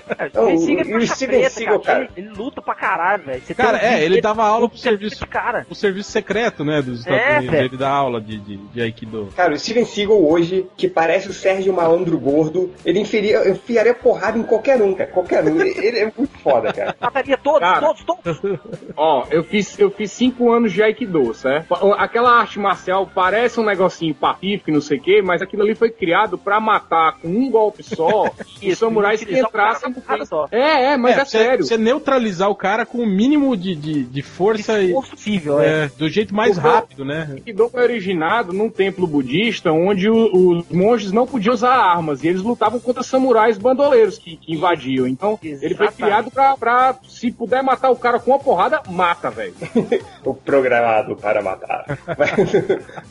Não, 0.32 0.58
Steven 0.58 0.84
Seagal 0.84 0.84
é 0.92 0.96
o 0.96 1.00
faixa 1.00 1.14
Steven 1.14 1.38
preta, 1.38 1.50
Seagal, 1.50 1.80
cara. 1.80 1.98
cara. 2.00 2.10
Ele, 2.16 2.26
ele 2.28 2.36
luta 2.36 2.62
pra 2.62 2.74
caralho, 2.74 3.24
velho. 3.24 3.42
Você 3.42 3.54
Cara, 3.54 3.78
tem 3.78 3.88
um 3.88 3.92
é, 3.92 4.04
ele 4.04 4.20
dava 4.20 4.44
aula 4.44 4.68
pro 4.68 4.78
serviço, 4.78 5.26
cara. 5.26 5.64
pro 5.64 5.74
serviço 5.74 6.10
secreto, 6.10 6.64
né, 6.64 6.80
dos 6.82 7.00
Estados 7.00 7.20
É, 7.20 7.36
Unidos. 7.38 7.50
velho. 7.50 7.64
Ele 7.66 7.76
dá 7.76 7.90
aula 7.90 8.20
de, 8.20 8.38
de, 8.38 8.56
de 8.56 8.80
Aikido. 8.82 9.28
Cara, 9.36 9.54
o 9.54 9.58
Steven 9.58 9.84
Seagal 9.84 10.24
hoje, 10.24 10.66
que 10.76 10.88
parece 10.88 11.28
o 11.28 11.32
Sérgio 11.32 11.72
Malandro 11.72 12.18
gordo, 12.18 12.72
ele 12.84 13.00
enfiaria, 13.00 13.48
enfiaria 13.48 13.94
porrada 13.94 14.38
em 14.38 14.42
qualquer 14.42 14.80
um, 14.80 14.94
cara. 14.94 15.10
Qualquer 15.10 15.44
um. 15.44 15.60
Ele 15.60 15.98
é 15.98 16.12
muito 16.16 16.38
foda, 16.38 16.72
cara. 16.72 16.94
Mataria 17.00 17.36
todos, 17.36 17.60
Cara. 17.60 17.80
todos, 17.80 18.04
todos. 18.04 18.40
Ó, 18.96 19.26
eu 19.30 19.42
fiz, 19.44 19.78
eu 19.78 19.90
fiz 19.90 20.10
cinco 20.12 20.50
anos 20.52 20.72
de 20.72 20.82
Aikido, 20.82 21.32
certo? 21.34 21.74
Aquela 21.94 22.30
arte 22.38 22.58
marcial 22.58 23.10
parece 23.14 23.58
um 23.60 23.64
negocinho 23.64 24.14
pacífico 24.14 24.70
e 24.70 24.72
não 24.72 24.80
sei 24.80 24.98
o 24.98 25.02
quê, 25.02 25.22
mas 25.22 25.42
aquilo 25.42 25.62
ali 25.62 25.74
foi 25.74 25.90
criado 25.90 26.36
pra 26.38 26.60
matar 26.60 27.18
com 27.20 27.28
um 27.28 27.50
golpe 27.50 27.82
só 27.82 28.24
os 28.62 28.78
samurais 28.78 29.22
que 29.22 29.32
o 29.34 29.38
entrassem 29.38 29.92
com 29.92 30.00
porrada 30.16 30.26
só. 30.26 30.48
É, 30.50 30.92
é, 30.92 30.96
mas 30.96 31.16
é, 31.18 31.24
você, 31.24 31.38
sério. 31.38 31.64
Você 31.66 31.76
neutralizar 31.76 32.48
o 32.50 32.54
cara 32.54 32.84
com 32.86 32.98
o 32.98 33.06
mínimo 33.06 33.56
de, 33.56 33.74
de, 33.74 34.04
de 34.04 34.22
força 34.22 34.80
e. 34.82 34.92
Possível, 34.92 35.60
é. 35.60 35.84
É, 35.84 35.90
do 35.96 36.08
jeito 36.08 36.34
mais 36.34 36.54
Porque- 36.58 36.68
rápido, 36.68 37.04
né? 37.04 37.28
Aikido 37.32 37.68
foi 37.68 37.82
originado 37.82 38.52
num 38.52 38.68
templo 38.70 39.06
budista 39.06 39.72
onde 39.72 40.08
o- 40.08 40.30
os 40.58 40.68
monges 40.70 41.12
não 41.12 41.26
podiam 41.26 41.54
usar 41.54 41.74
armas 41.74 42.22
e 42.22 42.28
eles 42.28 42.42
lutavam 42.42 42.78
contra 42.80 43.02
samurais 43.02 43.58
bandoleiros 43.58 44.18
que, 44.18 44.36
que 44.36 44.52
invadiam. 44.54 45.06
Então, 45.06 45.38
ele 45.42 45.56
foi 45.58 45.66
Exatamente. 45.86 45.96
criado 45.96 46.30
pra, 46.30 46.56
pra, 46.56 46.94
se 47.08 47.30
puder 47.30 47.62
matar 47.62 47.90
o 47.90 47.96
cara 47.96 48.18
com 48.18 48.30
uma 48.32 48.38
porrada, 48.38 48.80
mata, 48.88 49.30
velho. 49.30 49.54
o 50.24 50.34
programado 50.34 51.16
para 51.16 51.42
matar. 51.42 51.84
mas, 52.18 52.30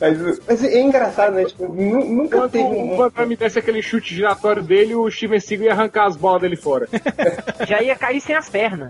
mas, 0.00 0.40
mas 0.46 0.64
é 0.64 0.80
engraçado, 0.80 1.34
né? 1.34 1.44
Tipo, 1.44 1.66
nu- 1.72 2.04
nunca 2.04 2.38
Quando 2.38 2.50
teve 2.50 2.64
o 2.64 2.92
um. 2.94 2.96
Van 2.96 3.10
Damme 3.14 3.36
desse 3.36 3.58
aquele 3.58 3.82
chute 3.82 4.14
giratório 4.14 4.62
dele, 4.62 4.94
o 4.94 5.10
Steven 5.10 5.40
Seagal 5.40 5.66
ia 5.66 5.72
arrancar 5.72 6.06
as 6.06 6.16
bolas 6.16 6.40
dele 6.42 6.56
fora. 6.56 6.83
Já 7.68 7.82
ia 7.82 7.96
cair 7.96 8.20
sem 8.20 8.34
as 8.34 8.48
pernas. 8.48 8.88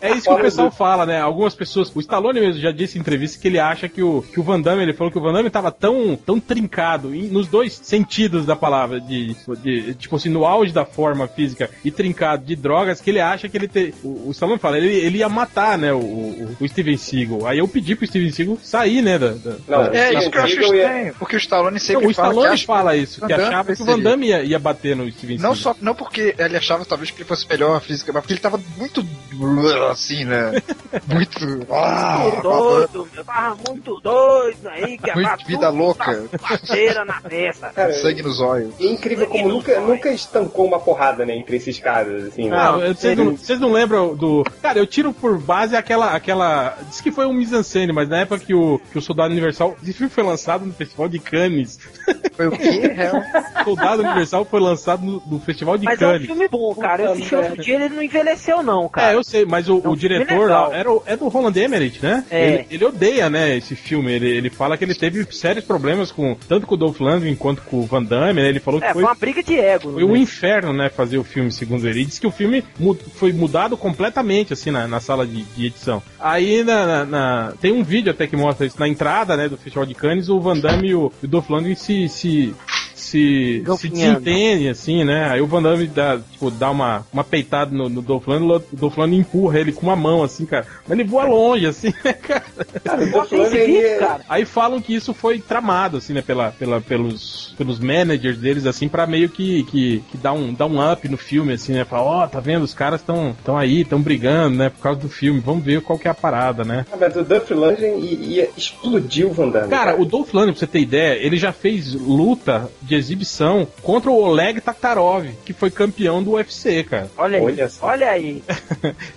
É 0.00 0.10
isso 0.10 0.20
que 0.22 0.24
Fala 0.26 0.38
o 0.40 0.42
pessoal 0.42 0.70
fala, 0.70 1.06
né? 1.06 1.20
Algumas 1.20 1.54
pessoas. 1.54 1.90
O 1.94 2.00
Stallone 2.00 2.40
mesmo 2.40 2.60
já 2.60 2.70
disse 2.70 2.96
em 2.96 3.00
entrevista 3.00 3.38
que 3.40 3.48
ele 3.48 3.58
acha 3.58 3.88
que 3.88 4.02
o, 4.02 4.22
que 4.22 4.38
o 4.38 4.42
Van 4.42 4.60
Damme, 4.60 4.82
ele 4.82 4.92
falou 4.92 5.10
que 5.12 5.18
o 5.18 5.20
Van 5.20 5.32
Damme 5.32 5.50
tava 5.50 5.70
tão, 5.72 6.16
tão 6.16 6.38
trincado, 6.38 7.14
em- 7.14 7.28
nos 7.28 7.48
dois 7.48 7.72
sentidos 7.82 8.46
da 8.46 8.54
palavra, 8.54 9.00
de, 9.00 9.34
de- 9.62 9.94
tipo 9.94 10.16
assim, 10.16 10.28
no 10.28 10.44
auge 10.44 10.72
da 10.72 10.84
forma 10.84 11.26
física 11.26 11.68
e 11.84 11.90
trincado 11.90 12.44
de 12.44 12.54
drogas, 12.54 13.00
que 13.00 13.10
ele 13.10 13.20
acha 13.20 13.48
que 13.48 13.56
ele 13.56 13.66
te, 13.68 13.92
o, 14.04 14.28
o 14.28 14.30
Stallone 14.30 14.58
fala, 14.58 14.78
ele, 14.78 14.88
ele 14.94 15.18
ia 15.18 15.28
matar, 15.28 15.76
né, 15.76 15.92
o, 15.92 15.98
o, 15.98 16.56
o 16.60 16.68
Steven 16.68 16.96
Seagal. 16.96 17.46
Aí 17.46 17.58
eu 17.58 17.66
pedi 17.68 17.94
pro 17.96 18.06
Steven 18.06 18.30
Seagal 18.30 18.58
sair, 18.62 19.02
né, 19.02 19.18
da, 19.18 19.28
da- 19.32 19.56
Não, 19.68 19.84
da- 19.90 19.96
É, 19.96 20.14
isso 20.14 20.30
que 20.30 20.38
eu 20.38 20.42
acho 20.42 20.52
Seagal 20.54 20.74
ia- 20.74 20.82
estranho, 20.86 21.14
porque 21.18 21.36
o 21.36 21.38
Stallone 21.38 21.72
Não, 21.74 21.80
sempre 21.80 22.06
o 22.06 22.14
fala 22.14 22.28
que 22.28 22.34
Stallone 22.34 22.58
fala 22.64 22.96
isso, 22.96 23.26
que 23.26 23.32
achava 23.32 23.74
que 23.74 23.82
o 23.82 23.84
Van. 23.84 23.98
Damme 23.98 24.28
ia, 24.28 24.42
ia 24.44 24.58
bater 24.58 24.94
no 24.96 25.10
Steven 25.10 25.38
Não 25.38 25.51
Seagal. 25.54 25.74
só 25.74 25.76
não 25.80 25.94
porque 25.94 26.34
ele 26.38 26.56
achava 26.56 26.84
talvez 26.84 27.10
que 27.10 27.18
ele 27.18 27.28
fosse 27.28 27.48
melhor 27.48 27.80
física, 27.80 28.12
mas 28.12 28.22
porque 28.22 28.34
ele 28.34 28.40
tava 28.40 28.60
muito 28.76 29.04
assim, 29.90 30.24
né? 30.24 30.52
Muito 31.06 31.66
ah, 31.72 32.18
Muito 32.22 32.42
doido, 32.42 33.08
meu. 33.14 33.24
Tava 33.24 33.56
muito 33.66 34.00
doido 34.00 34.68
aí, 34.68 34.98
que 34.98 35.12
Muito 35.14 35.46
vida 35.46 35.68
louca. 35.70 36.24
Parceira 36.40 37.04
na 37.04 37.20
testa. 37.20 37.70
Cara, 37.70 37.92
sangue 37.94 38.22
nos 38.22 38.40
olhos. 38.40 38.74
é 38.78 38.84
incrível 38.84 39.26
como 39.26 39.48
nunca, 39.48 39.80
nunca 39.80 40.10
estancou 40.10 40.66
uma 40.66 40.78
porrada, 40.78 41.24
né, 41.24 41.36
entre 41.36 41.56
esses 41.56 41.78
caras, 41.78 42.24
assim, 42.24 42.48
né? 42.50 42.56
Ah, 42.56 42.72
vocês 42.72 43.16
não, 43.16 43.36
vocês 43.36 43.58
não 43.58 43.72
lembram 43.72 44.14
do. 44.14 44.44
Cara, 44.60 44.78
eu 44.78 44.86
tiro 44.86 45.12
por 45.12 45.38
base 45.38 45.74
aquela. 45.74 46.14
aquela 46.14 46.76
diz 46.88 47.00
que 47.00 47.10
foi 47.10 47.26
um 47.26 47.32
mise-en-scène, 47.32 47.92
mas 47.92 48.08
na 48.08 48.20
época 48.20 48.44
que 48.44 48.54
o, 48.54 48.80
que 48.90 48.98
o 48.98 49.02
Soldado 49.02 49.32
Universal. 49.32 49.76
Esse 49.82 49.92
filme 49.92 50.10
foi 50.10 50.24
lançado 50.24 50.64
no 50.64 50.72
Festival 50.72 51.08
de 51.08 51.18
Cannes. 51.18 51.78
Foi 52.36 52.48
o 52.48 52.52
quê? 52.52 52.94
Soldado 53.64 54.02
Universal 54.02 54.44
foi 54.44 54.60
lançado 54.60 55.04
no, 55.04 55.22
no 55.26 55.40
Festival 55.42 55.76
de 55.78 55.84
Mas 55.84 56.00
é 56.00 56.06
um 56.06 56.10
Cannes. 56.12 56.26
filme 56.26 56.48
bom, 56.48 56.74
cara. 56.74 57.02
Eu 57.04 57.12
assisti 57.12 57.34
outro 57.34 57.60
dia 57.62 57.74
ele 57.76 57.88
não 57.88 58.02
envelheceu, 58.02 58.62
não, 58.62 58.88
cara. 58.88 59.12
É, 59.12 59.14
eu 59.14 59.24
sei, 59.24 59.44
mas 59.44 59.68
o, 59.68 59.80
Não, 59.82 59.92
o 59.92 59.96
diretor 59.96 60.48
lá 60.48 60.70
era 60.74 60.88
é 61.06 61.16
do 61.16 61.28
Roland 61.28 61.52
Emmerich, 61.56 62.02
né? 62.02 62.24
É. 62.30 62.48
Ele, 62.48 62.66
ele 62.70 62.84
odeia, 62.84 63.28
né, 63.30 63.56
esse 63.56 63.74
filme. 63.74 64.12
Ele, 64.12 64.28
ele 64.28 64.50
fala 64.50 64.76
que 64.76 64.84
ele 64.84 64.94
teve 64.94 65.26
sérios 65.32 65.64
problemas 65.64 66.10
com 66.12 66.36
tanto 66.48 66.66
com 66.66 66.74
o 66.74 66.78
Dolph 66.78 67.00
Lundgren 67.00 67.34
quanto 67.34 67.62
com 67.62 67.78
o 67.80 67.82
Van 67.86 68.02
Damme, 68.02 68.40
né? 68.42 68.48
Ele 68.48 68.60
falou 68.60 68.80
que 68.80 68.86
É, 68.86 68.92
foi, 68.92 69.02
foi 69.02 69.10
uma 69.10 69.14
briga 69.14 69.42
de 69.42 69.58
ego. 69.58 69.92
foi 69.92 70.04
um 70.04 70.12
né? 70.12 70.18
inferno, 70.18 70.72
né, 70.72 70.88
fazer 70.88 71.18
o 71.18 71.24
filme, 71.24 71.50
segundo 71.52 71.86
ele. 71.88 72.00
Ele 72.00 72.04
disse 72.06 72.20
que 72.20 72.26
o 72.26 72.30
filme 72.30 72.64
mu- 72.78 72.94
foi 73.14 73.32
mudado 73.32 73.76
completamente, 73.76 74.52
assim, 74.52 74.70
na, 74.70 74.86
na 74.86 75.00
sala 75.00 75.26
de, 75.26 75.42
de 75.42 75.66
edição. 75.66 76.02
Aí 76.18 76.62
na, 76.64 76.86
na- 76.86 77.04
na- 77.04 77.52
tem 77.60 77.72
um 77.72 77.82
vídeo 77.82 78.10
até 78.10 78.26
que 78.26 78.36
mostra 78.36 78.66
isso 78.66 78.78
na 78.78 78.88
entrada, 78.88 79.36
né, 79.36 79.48
do 79.48 79.56
Festival 79.56 79.86
de 79.86 79.94
Cannes, 79.94 80.28
o 80.28 80.40
Van 80.40 80.56
Damme 80.58 80.88
e 80.88 80.94
o, 80.94 81.12
e 81.22 81.26
o 81.26 81.28
Dolph 81.28 81.48
Lundgren 81.50 81.74
se... 81.74 82.08
se 82.08 82.54
se, 83.12 83.62
se 83.78 83.88
desentendem, 83.88 84.68
assim, 84.68 85.04
né? 85.04 85.28
Aí 85.30 85.40
o 85.40 85.46
Van 85.46 85.62
Damme 85.62 85.86
dá, 85.86 86.18
tipo, 86.30 86.50
dá 86.50 86.70
uma, 86.70 87.06
uma 87.12 87.22
peitada 87.22 87.70
no, 87.74 87.88
no 87.88 88.00
Dolph 88.02 88.26
Lundgren, 88.26 88.56
o 88.72 88.76
Dolph 88.76 88.96
Lundgren 88.96 89.20
empurra 89.20 89.58
ele 89.60 89.72
com 89.72 89.86
uma 89.86 89.96
mão, 89.96 90.22
assim, 90.22 90.46
cara. 90.46 90.66
Mas 90.88 90.98
ele 90.98 91.08
voa 91.08 91.24
longe, 91.24 91.66
assim, 91.66 91.92
né, 92.04 92.12
cara? 92.14 92.44
Cara, 92.84 93.02
ele- 93.42 93.98
cara. 93.98 94.20
Aí 94.28 94.44
falam 94.44 94.80
que 94.80 94.94
isso 94.94 95.12
foi 95.12 95.38
tramado, 95.38 95.98
assim, 95.98 96.12
né, 96.14 96.22
pela, 96.22 96.50
pela, 96.52 96.80
pelos, 96.80 97.54
pelos 97.58 97.78
managers 97.78 98.38
deles, 98.38 98.66
assim, 98.66 98.88
pra 98.88 99.06
meio 99.06 99.28
que, 99.28 99.62
que, 99.64 100.02
que 100.10 100.16
dar, 100.16 100.32
um, 100.32 100.52
dar 100.54 100.66
um 100.66 100.92
up 100.92 101.06
no 101.08 101.16
filme, 101.16 101.52
assim, 101.52 101.72
né? 101.74 101.84
Falar, 101.84 102.02
ó, 102.02 102.26
tá 102.26 102.40
vendo, 102.40 102.62
os 102.62 102.74
caras 102.74 103.00
estão 103.00 103.36
tão 103.44 103.56
aí, 103.58 103.82
estão 103.82 104.00
brigando, 104.00 104.56
né, 104.56 104.68
por 104.70 104.80
causa 104.82 105.00
do 105.00 105.08
filme, 105.08 105.40
vamos 105.40 105.62
ver 105.64 105.80
qual 105.82 105.98
que 105.98 106.08
é 106.08 106.10
a 106.10 106.14
parada, 106.14 106.64
né? 106.64 106.86
Ah, 106.92 106.96
Mas 106.98 107.14
o 107.16 107.22
Dolph 107.22 107.50
Lundgren 107.50 107.98
ia 108.00 108.48
explodir 108.56 109.26
o 109.26 109.32
Van 109.32 109.48
Damme. 109.48 109.68
Cara, 109.68 110.00
o 110.00 110.04
Dolph 110.04 110.32
Lundgren, 110.32 110.52
pra 110.54 110.60
você 110.60 110.66
ter 110.66 110.80
ideia, 110.80 111.14
ele 111.24 111.36
já 111.36 111.52
fez 111.52 111.94
luta 111.94 112.70
de 112.80 112.94
exibição 113.02 113.66
contra 113.82 114.10
o 114.10 114.14
Oleg 114.22 114.60
Taktarov, 114.60 115.26
que 115.44 115.52
foi 115.52 115.70
campeão 115.70 116.22
do 116.22 116.32
UFC, 116.32 116.82
cara. 116.84 117.10
Olha 117.16 117.38
aí, 117.38 117.44
Olha 117.44 117.68
só. 117.68 117.86
olha 117.86 118.10
aí. 118.10 118.42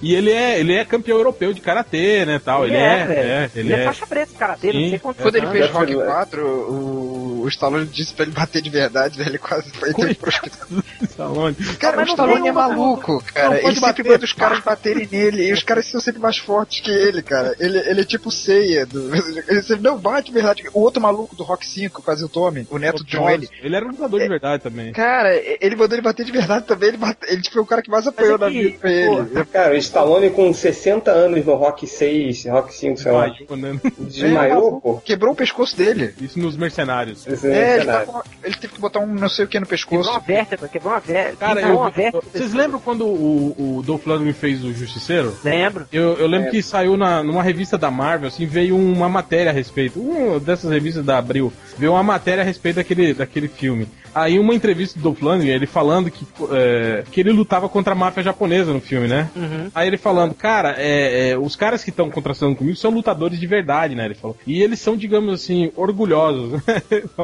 E 0.01 0.13
ele 0.13 0.31
é, 0.31 0.59
ele 0.59 0.73
é 0.73 0.85
campeão 0.85 1.17
europeu 1.17 1.53
de 1.53 1.61
karatê, 1.61 2.25
né, 2.25 2.39
tal. 2.43 2.65
Ele, 2.65 2.75
é, 2.75 3.05
velho. 3.05 3.19
é, 3.19 3.49
Ele, 3.55 3.73
é, 3.73 3.85
faixa 3.85 4.05
preta, 4.05 4.31
cara 4.37 4.55
dele, 4.55 4.83
não 4.83 4.89
sei 4.89 4.99
quantos 4.99 5.21
Quando 5.23 5.35
ele 5.35 5.47
fez 5.47 5.69
Rock 5.71 5.93
ser- 5.93 6.05
4, 6.05 6.45
o, 6.47 7.41
o 7.43 7.47
Stallone 7.47 7.85
disse 7.85 8.13
pra 8.13 8.23
ele 8.25 8.33
bater 8.33 8.61
de 8.61 8.69
verdade, 8.69 9.17
velho. 9.17 9.29
Ele 9.31 9.37
quase 9.37 9.69
foi 9.71 9.91
Coitado. 9.93 10.15
pro 10.15 10.29
hospital. 10.29 10.67
Stallone. 11.03 11.55
Cara, 11.79 11.95
mas 11.97 12.07
o 12.07 12.11
Stallone 12.11 12.47
é 12.47 12.51
maluco, 12.51 13.23
cara. 13.33 13.55
Ele 13.57 13.65
sempre 13.67 13.81
bater. 13.81 14.05
manda 14.05 14.25
os 14.25 14.33
caras 14.33 14.59
baterem 14.63 15.07
nele. 15.11 15.47
E 15.49 15.53
os 15.53 15.63
caras 15.63 15.85
são 15.87 15.99
sempre 16.01 16.21
mais 16.21 16.37
fortes 16.37 16.79
que 16.81 16.91
ele, 16.91 17.21
cara. 17.21 17.55
Ele, 17.59 17.77
ele 17.79 18.01
é 18.01 18.05
tipo 18.05 18.31
ceia. 18.31 18.85
Do... 18.85 19.09
Ele 19.47 19.61
sempre, 19.61 19.83
não, 19.83 19.97
bate 19.97 20.27
de 20.27 20.33
verdade. 20.33 20.63
O 20.73 20.81
outro 20.81 21.01
maluco 21.01 21.35
do 21.35 21.43
Rock 21.43 21.65
5 21.65 21.99
que 22.01 22.05
fazia 22.05 22.25
o 22.25 22.29
Tommy, 22.29 22.67
o 22.69 22.77
neto 22.77 23.01
O 23.01 23.03
do 23.03 23.09
John 23.09 23.23
Wayne. 23.23 23.47
Ele 23.75 23.83
era 23.83 23.85
um 23.85 23.89
lutador 23.91 24.19
de 24.19 24.27
verdade 24.27 24.63
também. 24.63 24.91
Cara, 24.93 25.35
ele 25.35 25.75
mandou 25.75 25.95
ele 25.95 26.01
bater 26.01 26.25
de 26.25 26.31
verdade 26.31 26.65
também. 26.65 26.89
Ele, 26.89 26.97
bate... 26.97 27.19
ele 27.27 27.41
foi 27.51 27.61
o 27.61 27.65
cara 27.65 27.81
que 27.81 27.89
mais 27.89 28.07
apanhou 28.07 28.35
é 28.35 28.37
na 28.37 28.49
vida 28.49 28.77
pra 28.79 28.91
ele. 28.91 29.45
Cara, 29.51 29.73
o 29.73 29.77
Stallone 29.77 30.29
com 30.29 30.53
60 30.53 31.11
anos 31.11 31.45
no 31.45 31.55
Rock 31.55 31.85
6, 31.87 32.45
Rock 32.45 32.73
5, 32.73 32.97
sei 32.97 33.11
lá, 33.11 33.27
Desmaiou, 33.27 33.57
né? 33.57 33.79
desmaiou, 33.99 34.81
pô. 34.81 34.97
Quebrou 34.97 35.33
o 35.33 35.35
pescoço 35.35 35.75
dele. 35.75 36.13
Isso 36.21 36.39
nos 36.39 36.55
mercenários. 36.55 37.25
Esse 37.27 37.47
É, 37.47 37.73
ele, 37.75 37.81
cenário. 37.81 38.07
tá 38.07 38.13
com- 38.13 38.21
ele 38.43 38.55
teve 38.55 38.73
que 38.73 38.79
botar 38.79 38.99
um 38.99 39.07
não 39.07 39.29
sei 39.29 39.45
o 39.45 39.47
que 39.47 39.59
no 39.59 39.65
Quebrou 39.65 39.69
pescoço. 39.99 40.09
uma 40.09 40.19
vértebra, 40.19 40.67
quebrou 40.67 40.93
uma 40.93 40.99
vértebra. 40.99 41.35
Cara, 41.37 41.55
quebrou 41.55 41.73
eu, 41.75 41.79
uma 41.81 41.89
vértebra. 41.91 42.27
vocês 42.31 42.53
lembram 42.53 42.79
quando 42.79 43.05
o, 43.05 43.77
o 43.79 43.83
Dolph 43.83 44.05
Lundgren 44.05 44.33
fez 44.33 44.63
o 44.63 44.73
Justiceiro? 44.73 45.35
Lembro. 45.43 45.87
Eu, 45.91 46.13
eu 46.17 46.27
lembro 46.27 46.51
que 46.51 46.61
saiu 46.61 46.95
na, 46.97 47.23
numa 47.23 47.43
revista 47.43 47.77
da 47.77 47.89
Marvel, 47.91 48.27
assim, 48.27 48.45
veio 48.45 48.75
uma 48.77 49.09
matéria 49.09 49.51
a 49.51 49.53
respeito. 49.53 49.99
Uma 49.99 50.39
dessas 50.39 50.71
revistas 50.71 51.03
da 51.03 51.17
Abril, 51.17 51.51
veio 51.77 51.91
uma 51.93 52.03
matéria 52.03 52.41
a 52.41 52.45
respeito 52.45 52.75
daquele, 52.77 53.13
daquele 53.13 53.47
filme. 53.47 53.64
filme. 53.65 53.87
Aí 54.15 54.39
uma 54.39 54.55
entrevista 54.55 54.97
do 54.97 55.03
Dolph 55.03 55.21
Lundgren, 55.21 55.53
ele 55.53 55.65
falando 55.65 56.09
que, 56.09 56.25
é, 56.51 57.03
que 57.11 57.19
ele 57.19 57.33
lutava 57.33 57.67
contra 57.67 57.91
a 57.91 57.95
máfia 57.95 58.23
japonesa 58.23 58.71
no 58.71 58.79
filme, 58.79 59.09
né? 59.09 59.29
Uhum. 59.35 59.69
Aí 59.75 59.87
ele 59.87 59.97
falando, 59.97 60.33
cara, 60.33 60.73
é, 60.77 61.31
é, 61.31 61.37
os 61.37 61.57
caras 61.57 61.83
que 61.83 61.89
estão 61.89 62.09
contrastando 62.09 62.55
comigo 62.55 62.77
são 62.77 62.91
lutadores 62.91 63.37
de 63.37 63.45
verdade, 63.45 63.93
né? 63.93 64.05
Ele 64.05 64.15
falou. 64.15 64.37
E 64.47 64.63
eles 64.63 64.79
são, 64.79 64.95
digamos 64.95 65.33
assim, 65.33 65.69
orgulhosos. 65.75 66.61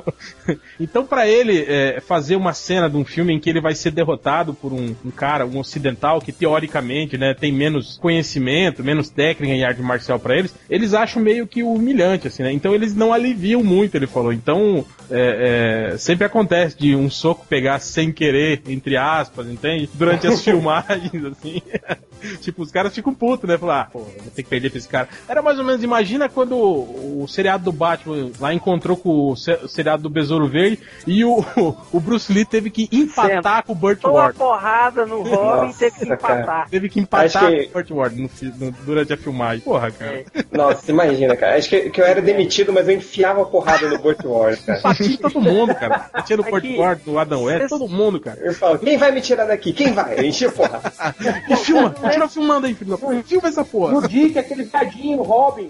então, 0.77 1.05
pra 1.05 1.25
ele 1.25 1.65
é, 1.65 2.01
fazer 2.05 2.35
uma 2.35 2.51
cena 2.53 2.89
de 2.89 2.97
um 2.97 3.05
filme 3.05 3.33
em 3.33 3.39
que 3.39 3.49
ele 3.49 3.61
vai 3.61 3.73
ser 3.73 3.91
derrotado 3.91 4.53
por 4.53 4.73
um, 4.73 4.93
um 5.05 5.11
cara, 5.11 5.45
um 5.45 5.59
ocidental, 5.59 6.19
que 6.19 6.33
teoricamente, 6.33 7.17
né, 7.17 7.33
tem 7.33 7.53
menos 7.53 7.97
conhecimento, 7.97 8.83
menos 8.83 9.09
técnica 9.09 9.53
em 9.53 9.63
arte 9.63 9.81
marcial 9.81 10.19
pra 10.19 10.35
eles, 10.37 10.53
eles 10.69 10.93
acham 10.93 11.21
meio 11.21 11.47
que 11.47 11.63
humilhante, 11.63 12.27
assim, 12.27 12.43
né? 12.43 12.51
Então 12.51 12.75
eles 12.75 12.93
não 12.93 13.13
aliviam 13.13 13.63
muito, 13.63 13.95
ele 13.95 14.07
falou. 14.07 14.33
Então, 14.33 14.85
é, 15.09 15.91
é, 15.93 15.97
sempre 15.97 16.25
acontece 16.25 16.80
de 16.81 16.95
um 16.95 17.09
soco 17.09 17.45
pegar 17.47 17.79
sem 17.79 18.11
querer, 18.11 18.61
entre 18.67 18.97
aspas, 18.97 19.47
entende? 19.47 19.87
Durante 19.93 20.25
as 20.27 20.41
filmagens, 20.43 21.23
assim. 21.25 21.61
tipo, 22.41 22.61
os 22.63 22.71
caras 22.71 22.93
ficam 22.93 23.13
putos, 23.13 23.47
né? 23.47 23.57
Falar, 23.57 23.81
ah, 23.81 23.85
pô, 23.85 23.99
vou 23.99 24.31
ter 24.35 24.43
que 24.43 24.49
perder 24.49 24.69
pra 24.69 24.77
esse 24.79 24.87
cara. 24.87 25.07
Era 25.27 25.41
mais 25.41 25.57
ou 25.59 25.63
menos, 25.65 25.83
imagina 25.83 26.27
quando 26.27 26.55
o, 26.57 27.23
o 27.23 27.27
seriado 27.27 27.63
do 27.65 27.71
Batman 27.71 28.31
lá 28.39 28.53
encontrou 28.53 28.97
com 28.97 29.31
o, 29.31 29.35
se- 29.35 29.53
o 29.63 29.67
seriado 29.67 30.03
do 30.03 30.09
Besouro 30.09 30.47
Verde 30.47 30.79
e 31.05 31.23
o, 31.23 31.43
o 31.91 31.99
Bruce 31.99 32.31
Lee 32.33 32.45
teve 32.45 32.69
que 32.69 32.89
empatar 32.91 33.63
com 33.63 33.73
o 33.73 33.75
Burt 33.75 33.99
Tomou 33.99 34.17
uma 34.17 34.23
Ward. 34.23 34.37
porrada 34.37 35.05
no 35.05 35.21
Robin 35.23 35.69
e 35.69 35.73
teve 35.73 35.91
que 35.99 36.05
Nossa, 36.05 36.17
cara. 36.17 36.39
empatar. 36.41 36.69
Teve 36.69 36.89
que 36.89 36.99
empatar 36.99 37.47
que- 37.49 37.63
com 37.65 37.69
o 37.69 37.73
Burt 37.73 37.91
Ward 37.91 38.21
no 38.21 38.29
no- 38.57 38.71
durante 38.85 39.13
a 39.13 39.17
filmagem. 39.17 39.61
Porra, 39.61 39.91
cara. 39.91 40.23
É. 40.33 40.45
Nossa, 40.51 40.91
imagina, 40.91 41.35
cara. 41.35 41.57
Acho 41.57 41.69
que, 41.69 41.89
que 41.89 42.01
eu 42.01 42.05
era 42.05 42.21
demitido, 42.21 42.71
mas 42.73 42.87
eu 42.87 42.95
enfiava 42.95 43.41
a 43.41 43.45
porrada 43.45 43.87
no 43.89 43.99
Burt 43.99 44.23
Ward, 44.23 44.61
cara. 44.63 44.81
Batia 44.81 45.17
todo 45.17 45.41
mundo, 45.41 45.73
cara. 45.75 46.09
Batia 46.13 46.37
no 46.37 46.43
Burt 46.43 46.63
Ward, 46.77 47.01
no 47.05 47.17
Adam 47.19 47.43
West, 47.43 47.69
todo 47.69 47.87
mundo, 47.87 48.19
cara. 48.19 48.39
Eu 48.41 48.53
falo, 48.53 48.79
quem 48.79 48.97
vai 48.97 49.11
me 49.11 49.21
tirar 49.21 49.45
daqui? 49.45 49.73
Quem 49.73 49.93
vai? 49.93 50.19
Eu 50.19 50.23
enchi 50.23 50.45
a 50.45 50.51
porrada. 50.51 50.91
E 51.49 51.55
filma, 51.55 51.89
continua 51.89 52.27
filmando 52.29 52.67
aí, 52.67 52.73
filho 52.73 52.91
da 52.91 52.97
puta. 52.97 53.23
Filma 53.23 53.47
essa 53.47 53.63
porra. 53.63 53.93
No 53.93 54.07
Dick, 54.07 54.37
aquele 54.37 54.63
viadinho, 54.63 55.21
Robin. 55.21 55.69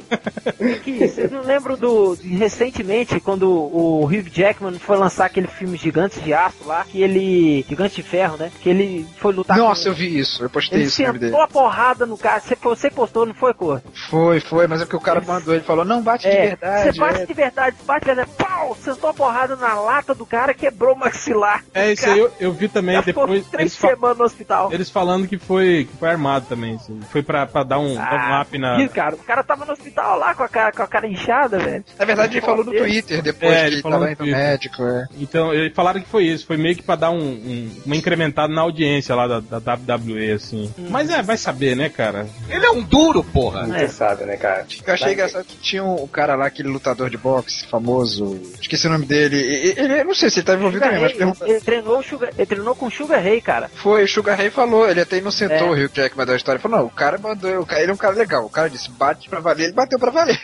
Que, 0.83 1.07
vocês 1.07 1.31
não 1.31 1.41
lembram 1.41 1.75
do. 1.77 2.15
de 2.15 2.35
recentemente, 2.35 3.19
quando 3.19 3.49
o 3.49 4.05
Hugh 4.05 4.29
Jackman 4.31 4.77
foi 4.79 4.97
lançar 4.97 5.25
aquele 5.25 5.47
filme 5.47 5.77
Gigantes 5.77 6.21
de 6.23 6.33
Aço 6.33 6.57
lá, 6.65 6.83
que 6.85 7.01
ele. 7.01 7.65
Gigantes 7.67 7.95
de 7.95 8.03
Ferro, 8.03 8.37
né? 8.37 8.51
Que 8.61 8.69
ele 8.69 9.07
foi 9.17 9.33
lutar 9.33 9.57
Nossa, 9.57 9.83
com. 9.83 9.89
eu 9.89 9.93
vi 9.93 10.17
isso. 10.19 10.43
Eu 10.43 10.49
postei 10.49 10.79
Ele 10.79 10.87
isso 10.87 10.97
dele. 11.03 11.19
sentou 11.25 11.41
a 11.41 11.47
porrada 11.47 12.05
no 12.05 12.17
cara. 12.17 12.39
Você, 12.39 12.55
você 12.61 12.89
postou, 12.89 13.25
não 13.25 13.33
foi, 13.33 13.53
cor? 13.53 13.81
Foi, 14.09 14.39
foi, 14.39 14.67
mas 14.67 14.81
é 14.81 14.85
porque 14.85 14.95
o 14.97 15.01
cara 15.01 15.21
mandou, 15.21 15.53
ele 15.53 15.63
falou, 15.63 15.83
não, 15.85 16.01
bate 16.01 16.23
de 16.29 16.35
É, 16.35 16.47
verdade. 16.47 16.83
você 16.93 16.99
bate 16.99 17.21
é. 17.21 17.25
de 17.25 17.33
verdade, 17.33 17.77
bate 17.85 17.99
de 18.01 18.05
verdade. 18.07 18.29
Pau! 18.37 18.77
Sentou 18.81 19.09
a 19.09 19.13
porrada 19.13 19.55
na 19.55 19.73
lata 19.79 20.13
do 20.13 20.25
cara, 20.25 20.53
quebrou 20.53 20.90
o 20.93 20.95
maxilar. 20.97 21.63
É, 21.73 21.91
isso 21.93 22.09
aí 22.09 22.19
eu, 22.19 22.31
eu 22.39 22.51
vi 22.53 22.67
também 22.67 22.95
Já 22.95 23.03
ficou 23.03 23.25
depois. 23.27 23.45
três 23.47 23.73
semanas 23.73 24.17
no 24.17 24.23
hospital. 24.25 24.71
eles 24.73 24.89
falando 24.89 25.27
que 25.27 25.37
foi, 25.37 25.87
que 25.89 25.97
foi 25.97 26.09
armado 26.09 26.45
também, 26.47 26.75
assim. 26.75 26.99
Foi 27.11 27.21
pra, 27.23 27.45
pra 27.45 27.63
dar 27.63 27.79
um, 27.79 27.95
dar 27.95 28.37
um 28.37 28.41
up 28.41 28.57
na. 28.57 28.81
Ih, 28.81 28.89
cara, 28.89 29.15
o 29.15 29.19
cara 29.19 29.43
tava 29.43 29.65
no 29.65 29.73
hospital 29.73 30.17
lá 30.19 30.33
com 30.35 30.43
a 30.43 30.47
cara, 30.47 30.71
com 30.71 30.83
a 30.83 30.87
cara 30.87 31.07
inchada, 31.07 31.57
velho. 31.59 31.83
Na 31.97 32.05
verdade, 32.05 32.33
ele 32.37 32.45
falou 32.45 32.63
no 32.63 32.71
Twitter, 32.71 33.21
depois 33.21 33.51
É, 33.51 33.61
que 33.61 33.65
ele 33.67 33.75
ele 33.75 33.81
falou 33.81 33.99
tava 33.99 34.05
no 34.05 34.11
indo 34.11 34.19
no 34.19 34.25
Twitter. 34.25 34.37
médico, 34.49 34.83
é. 34.83 35.05
Então, 35.19 35.53
eles 35.53 35.73
falaram 35.73 36.01
que 36.01 36.07
foi 36.09 36.23
isso. 36.25 36.45
Foi 36.45 36.57
meio 36.57 36.75
que 36.75 36.83
pra 36.83 36.95
dar 36.95 37.09
um, 37.11 37.19
um- 37.19 37.71
uma 37.85 37.95
incrementada 37.95 38.53
na 38.53 38.61
audiência 38.61 39.15
lá 39.15 39.27
da, 39.27 39.39
da 39.59 39.73
WWE, 39.75 40.31
assim. 40.31 40.73
Mas 40.89 41.09
é, 41.09 41.21
vai 41.21 41.37
saber, 41.37 41.75
né, 41.75 41.89
cara? 41.89 42.27
Ele 42.49 42.65
é 42.65 42.71
um 42.71 42.81
duro, 42.81 43.23
porra. 43.23 43.65
Você 43.67 43.87
sabe, 43.87 44.25
né, 44.25 44.37
cara? 44.37 44.65
Eu 44.85 44.93
achei 44.93 45.13
engraçado 45.13 45.45
que 45.45 45.55
tinha 45.57 45.83
um 45.83 46.07
cara 46.07 46.35
lá, 46.35 46.47
aquele 46.47 46.69
lutador 46.69 47.09
de 47.09 47.17
boxe 47.17 47.65
famoso, 47.67 48.39
esqueci 48.61 48.87
o 48.87 48.89
nome 48.91 49.05
dele. 49.05 49.37
Ele, 49.77 49.99
eu 50.01 50.05
não 50.05 50.13
sei 50.15 50.29
se 50.29 50.39
ele 50.39 50.45
tá 50.45 50.53
envolvido 50.55 50.80
Sugar 50.89 51.01
Ray, 51.01 51.33
ele, 51.49 51.59
treinou 51.61 52.03
Sugar, 52.03 52.29
ele 52.37 52.45
treinou 52.45 52.75
com 52.75 52.85
o 52.87 52.91
Sugar 52.91 53.23
Ray, 53.23 53.41
cara. 53.41 53.69
Foi, 53.75 54.03
o 54.03 54.07
Sugar 54.07 54.37
Ray 54.37 54.49
falou, 54.49 54.89
ele 54.89 55.01
até 55.01 55.17
inocentou 55.17 55.67
É. 55.67 55.69
o 55.69 55.73
Rio 55.73 55.89
Jackman 55.93 56.25
da 56.25 56.35
história. 56.35 56.59
Falou, 56.59 56.79
não, 56.79 56.85
o 56.85 56.89
cara 56.89 57.17
mandou, 57.17 57.59
o 57.59 57.65
cara, 57.65 57.81
ele 57.81 57.91
é 57.91 57.93
um 57.93 57.97
cara 57.97 58.15
legal. 58.15 58.45
O 58.45 58.49
cara 58.49 58.69
disse, 58.69 58.89
bate 58.91 59.29
pra 59.29 59.39
valer, 59.39 59.65
ele 59.65 59.73
bateu 59.73 59.99
pra 59.99 60.11
valer. 60.11 60.39